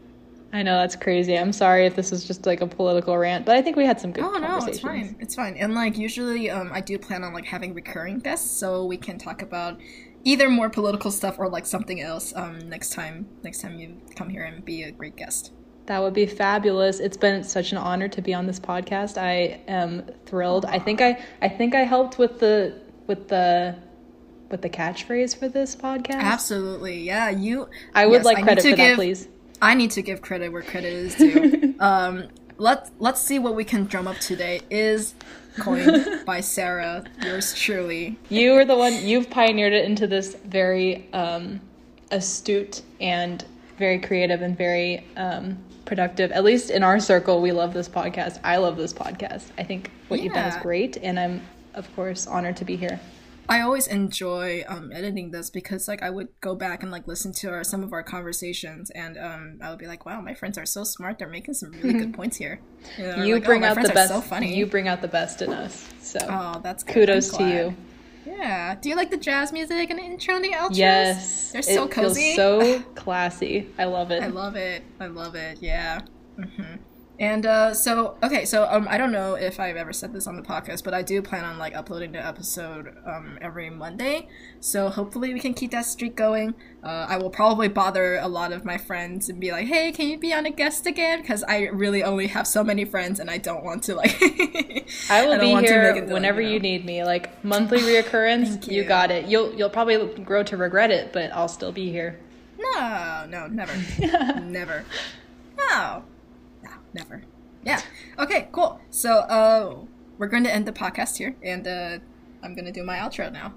I 0.53 0.63
know 0.63 0.77
that's 0.79 0.97
crazy. 0.97 1.37
I'm 1.39 1.53
sorry 1.53 1.87
if 1.87 1.95
this 1.97 2.11
was 2.11 2.25
just 2.25 2.47
like 2.47 2.61
a 2.61 2.67
political 2.67 3.17
rant, 3.19 3.45
but 3.45 3.57
I 3.57 3.63
think 3.63 3.77
we 3.77 3.85
had 3.85 4.01
some 4.01 4.13
good 4.13 4.25
Oh 4.25 4.33
no, 4.39 4.59
it's 4.67 4.81
fine. 4.81 5.17
It's 5.21 5.35
fine. 5.35 5.55
And 5.57 5.75
like 5.75 5.97
usually, 5.97 6.51
um, 6.51 6.71
I 6.73 6.81
do 6.83 6.99
plan 6.99 7.25
on 7.25 7.33
like 7.33 7.47
having 7.47 7.73
recurring 7.75 8.19
guests, 8.19 8.51
so 8.51 8.85
we 8.85 8.97
can 8.99 9.19
talk 9.19 9.41
about 9.43 9.79
either 10.25 10.49
more 10.49 10.71
political 10.71 11.11
stuff 11.11 11.39
or 11.39 11.49
like 11.49 11.67
something 11.67 12.01
else. 12.01 12.35
Um, 12.35 12.59
next 12.69 12.93
time, 12.93 13.27
next 13.43 13.61
time 13.61 13.79
you 13.79 14.01
come 14.17 14.29
here 14.29 14.45
and 14.45 14.65
be 14.65 14.83
a 14.83 14.91
great 14.91 15.17
guest. 15.17 15.53
That 15.87 16.03
would 16.03 16.13
be 16.13 16.27
fabulous. 16.27 17.01
It's 17.01 17.17
been 17.17 17.43
such 17.45 17.73
an 17.73 17.79
honor 17.79 18.09
to 18.09 18.21
be 18.21 18.35
on 18.35 18.47
this 18.47 18.61
podcast. 18.61 19.17
I 19.17 19.61
am 19.69 20.05
thrilled. 20.27 20.67
I 20.67 20.79
think 20.79 21.01
I 21.01 21.25
I 21.41 21.49
think 21.49 21.75
I 21.75 21.81
helped 21.81 22.19
with 22.19 22.41
the 22.41 22.79
with 23.07 23.29
the 23.29 23.77
with 24.51 24.63
the 24.63 24.69
catchphrase 24.69 25.39
for 25.39 25.49
this 25.49 25.75
podcast. 25.75 26.21
Absolutely, 26.21 27.01
yeah. 27.03 27.31
You. 27.31 27.69
I 27.95 28.07
would 28.07 28.17
yes, 28.17 28.25
like 28.25 28.43
credit 28.43 28.63
to 28.63 28.71
for 28.71 28.77
that, 28.77 28.87
give- 28.89 28.97
please. 28.97 29.29
I 29.61 29.75
need 29.75 29.91
to 29.93 30.03
give 30.03 30.23
credit 30.23 30.53
where 30.53 30.63
credit 30.63 30.93
is 30.93 31.15
due. 31.17 31.75
um, 31.81 32.29
let's 32.59 32.91
let's 32.99 33.23
see 33.23 33.39
what 33.39 33.55
we 33.55 33.65
can 33.65 33.85
drum 33.85 34.07
up 34.07 34.19
today. 34.19 34.61
Is 34.71 35.15
coined 35.59 36.23
by 36.27 36.41
Sarah, 36.41 37.05
yours 37.23 37.55
truly. 37.55 38.19
You 38.29 38.53
were 38.53 38.65
the 38.65 38.77
one 38.77 38.95
you've 39.07 39.31
pioneered 39.31 39.73
it 39.73 39.85
into 39.85 40.07
this 40.07 40.35
very 40.35 41.09
um, 41.13 41.61
astute 42.11 42.83
and 43.01 43.45
very 43.79 43.99
creative 43.99 44.43
and 44.43 44.57
very 44.57 45.05
um, 45.17 45.59
productive. 45.85 46.33
At 46.33 46.45
least 46.45 46.71
in 46.71 46.83
our 46.83 47.01
circle, 47.01 47.41
we 47.41 47.53
love 47.53 47.75
this 47.75 47.89
podcast. 47.89 48.41
I 48.45 48.57
love 48.57 48.77
this 48.77 48.93
podcast. 48.93 49.51
I 49.59 49.63
think 49.63 49.91
what 50.09 50.21
you've 50.21 50.35
done 50.35 50.49
is 50.49 50.57
great, 50.63 50.97
and 50.99 51.19
I'm 51.19 51.41
of 51.75 51.95
course 51.95 52.27
honored 52.27 52.57
to 52.59 52.65
be 52.65 52.77
here. 52.77 53.01
I 53.49 53.61
always 53.63 53.87
enjoy 53.87 54.65
um, 54.69 54.93
editing 54.93 55.31
this 55.31 55.49
because 55.51 55.89
like 55.89 56.03
I 56.03 56.11
would 56.11 56.29
go 56.41 56.55
back 56.55 56.83
and 56.83 56.93
like 56.93 57.07
listen 57.09 57.33
to 57.35 57.49
our, 57.51 57.65
some 57.65 57.83
of 57.83 57.93
our 57.93 58.03
conversations 58.03 58.91
and 58.91 59.17
um, 59.17 59.59
I 59.63 59.71
would 59.71 59.79
be 59.79 59.87
like, 59.87 60.05
wow, 60.05 60.21
my 60.21 60.35
friends 60.35 60.59
are 60.59 60.67
so 60.67 60.85
smart. 60.85 61.19
They're 61.19 61.29
making 61.29 61.55
some 61.55 61.73
really 61.73 61.95
good 61.95 62.13
points 62.21 62.37
here. 62.37 62.61
You, 62.99 63.07
know, 63.07 63.25
You 63.25 63.35
like, 63.35 63.45
"Oh, 63.45 63.47
bring 63.47 63.61
my 63.63 63.69
out 63.69 63.83
the 63.83 63.89
best. 63.89 64.13
So 64.13 64.21
funny. 64.21 64.55
You 64.55 64.67
bring 64.67 64.87
out 64.89 65.01
the 65.01 65.09
best 65.09 65.41
in 65.43 65.53
us. 65.53 65.89
So 66.01 66.19
oh, 66.23 66.61
that's 66.63 66.83
good. 66.85 66.93
kudos 66.95 67.29
to 67.37 67.49
you. 67.49 67.75
Yeah. 68.27 68.75
Do 68.75 68.89
you 68.91 68.97
like 68.97 69.11
the 69.11 69.17
jazz 69.17 69.53
music 69.53 69.91
and 69.91 69.99
the 69.99 70.03
intro 70.05 70.37
and 70.37 70.45
the 70.45 70.51
outros? 70.51 70.77
Yes, 70.77 71.53
They're 71.53 71.63
so 71.63 71.89
cozy. 71.89 72.35
so 72.35 72.81
classy. 72.95 73.67
I 73.79 73.85
love 73.85 74.11
it. 74.11 74.23
I 74.23 74.27
love 74.27 74.57
it. 74.57 74.83
I 75.01 75.07
love 75.07 75.35
it. 75.35 75.59
Yeah. 75.63 76.03
hmm 76.37 76.75
And 77.21 77.47
uh, 77.47 77.75
so, 77.75 78.17
okay, 78.23 78.45
so 78.45 78.69
um, 78.71 78.87
I 78.89 78.97
don't 78.97 79.11
know 79.11 79.35
if 79.35 79.59
I've 79.59 79.75
ever 79.77 79.93
said 79.93 80.13
this 80.13 80.29
on 80.29 80.37
the 80.37 80.43
podcast, 80.43 80.85
but 80.85 80.95
I 80.95 81.03
do 81.03 81.21
plan 81.21 81.45
on 81.45 81.59
like 81.59 81.75
uploading 81.75 82.13
the 82.13 82.25
episode 82.25 82.95
um, 83.05 83.39
every 83.41 83.71
Monday. 83.71 84.29
So 84.61 84.89
hopefully 84.89 85.35
we 85.35 85.41
can 85.41 85.53
keep 85.53 85.73
that 85.73 85.85
streak 85.85 86.15
going. 86.15 86.55
Uh, 86.85 87.07
I 87.09 87.17
will 87.17 87.31
probably 87.31 87.67
bother 87.67 88.19
a 88.19 88.29
lot 88.29 88.53
of 88.53 88.65
my 88.65 88.79
friends 88.79 89.29
and 89.29 89.41
be 89.41 89.51
like, 89.51 89.67
"Hey, 89.67 89.91
can 89.91 90.07
you 90.07 90.17
be 90.17 90.33
on 90.33 90.47
a 90.47 90.51
guest 90.51 90.87
again?" 90.87 91.21
Because 91.21 91.43
I 91.43 91.65
really 91.67 92.05
only 92.05 92.29
have 92.29 92.47
so 92.47 92.63
many 92.63 92.85
friends, 92.85 93.19
and 93.19 93.29
I 93.29 93.39
don't 93.39 93.65
want 93.65 93.83
to 93.85 93.97
like. 93.97 94.17
I 95.11 95.27
will 95.27 95.39
don't 95.39 95.41
be 95.41 95.67
here 95.67 95.93
make 95.93 96.05
it, 96.05 96.09
whenever 96.09 96.41
know. 96.41 96.49
you 96.49 96.61
need 96.61 96.85
me. 96.85 97.03
Like 97.03 97.45
monthly 97.45 97.79
reoccurrence, 97.81 98.69
you. 98.69 98.83
you. 98.83 98.85
got 98.85 99.11
it. 99.11 99.27
You'll 99.27 99.53
you'll 99.55 99.71
probably 99.71 100.23
grow 100.23 100.45
to 100.45 100.57
regret 100.57 100.93
it, 100.93 101.13
but 101.13 101.33
I'll 101.33 101.49
still 101.49 101.73
be 101.73 101.91
here. 101.91 102.21
No, 102.59 103.27
no, 103.29 103.49
never. 103.49 103.75
never. 104.41 104.85
No. 105.57 106.05
Never. 106.95 107.23
Yeah. 107.65 107.83
Okay, 108.19 108.49
cool. 108.53 108.81
So, 108.91 109.19
uh, 109.21 109.77
we're 110.19 110.27
going 110.27 110.45
to 110.45 110.53
end 110.53 110.67
the 110.67 110.73
podcast 110.73 111.17
here, 111.19 111.37
and 111.43 111.67
uh, 111.67 111.99
I'm 112.43 112.55
going 112.55 112.65
to 112.65 112.73
do 112.73 112.83
my 112.85 112.97
outro 112.97 113.33
now. 113.33 113.55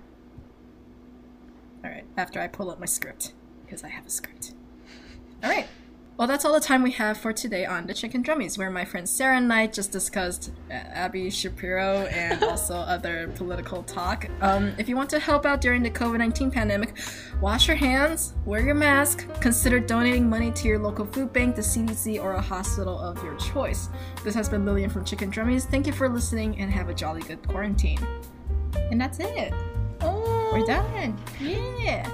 All 1.83 1.89
right, 1.89 2.05
after 2.15 2.39
I 2.39 2.47
pull 2.47 2.69
up 2.69 2.79
my 2.79 2.85
script, 2.85 3.33
because 3.65 3.83
I 3.83 3.89
have 3.89 4.05
a 4.05 4.09
script. 4.09 4.53
All 5.43 5.49
right. 5.49 5.67
Well, 6.17 6.27
that's 6.27 6.45
all 6.45 6.53
the 6.53 6.59
time 6.59 6.83
we 6.83 6.91
have 6.91 7.17
for 7.17 7.33
today 7.33 7.65
on 7.65 7.87
the 7.87 7.93
Chicken 7.93 8.23
Drummies, 8.23 8.57
where 8.57 8.69
my 8.69 8.85
friend 8.85 9.09
Sarah 9.09 9.37
and 9.37 9.51
I 9.51 9.65
just 9.65 9.91
discussed 9.91 10.51
uh, 10.69 10.73
Abby 10.73 11.29
Shapiro 11.31 12.05
and 12.11 12.43
also 12.43 12.75
other 12.75 13.31
political 13.35 13.81
talk. 13.83 14.27
Um, 14.41 14.73
if 14.77 14.87
you 14.87 14.95
want 14.95 15.09
to 15.11 15.19
help 15.19 15.45
out 15.45 15.61
during 15.61 15.81
the 15.81 15.89
COVID 15.89 16.19
19 16.19 16.51
pandemic, 16.51 16.97
wash 17.39 17.67
your 17.67 17.77
hands, 17.77 18.33
wear 18.45 18.61
your 18.61 18.75
mask, 18.75 19.27
consider 19.39 19.79
donating 19.79 20.29
money 20.29 20.51
to 20.51 20.67
your 20.67 20.77
local 20.77 21.05
food 21.05 21.33
bank, 21.33 21.55
the 21.55 21.61
CDC, 21.61 22.21
or 22.21 22.33
a 22.33 22.41
hospital 22.41 22.99
of 22.99 23.23
your 23.23 23.35
choice. 23.37 23.89
This 24.23 24.35
has 24.35 24.47
been 24.47 24.65
Lillian 24.65 24.91
from 24.91 25.05
Chicken 25.05 25.31
Drummies. 25.31 25.63
Thank 25.63 25.87
you 25.87 25.93
for 25.93 26.07
listening 26.07 26.59
and 26.59 26.71
have 26.71 26.89
a 26.89 26.93
jolly 26.93 27.21
good 27.21 27.47
quarantine. 27.47 27.99
And 28.91 29.01
that's 29.01 29.19
it. 29.19 29.53
Oh. 30.01 30.51
We're 30.53 30.65
done. 30.65 31.17
Yeah. 31.39 32.07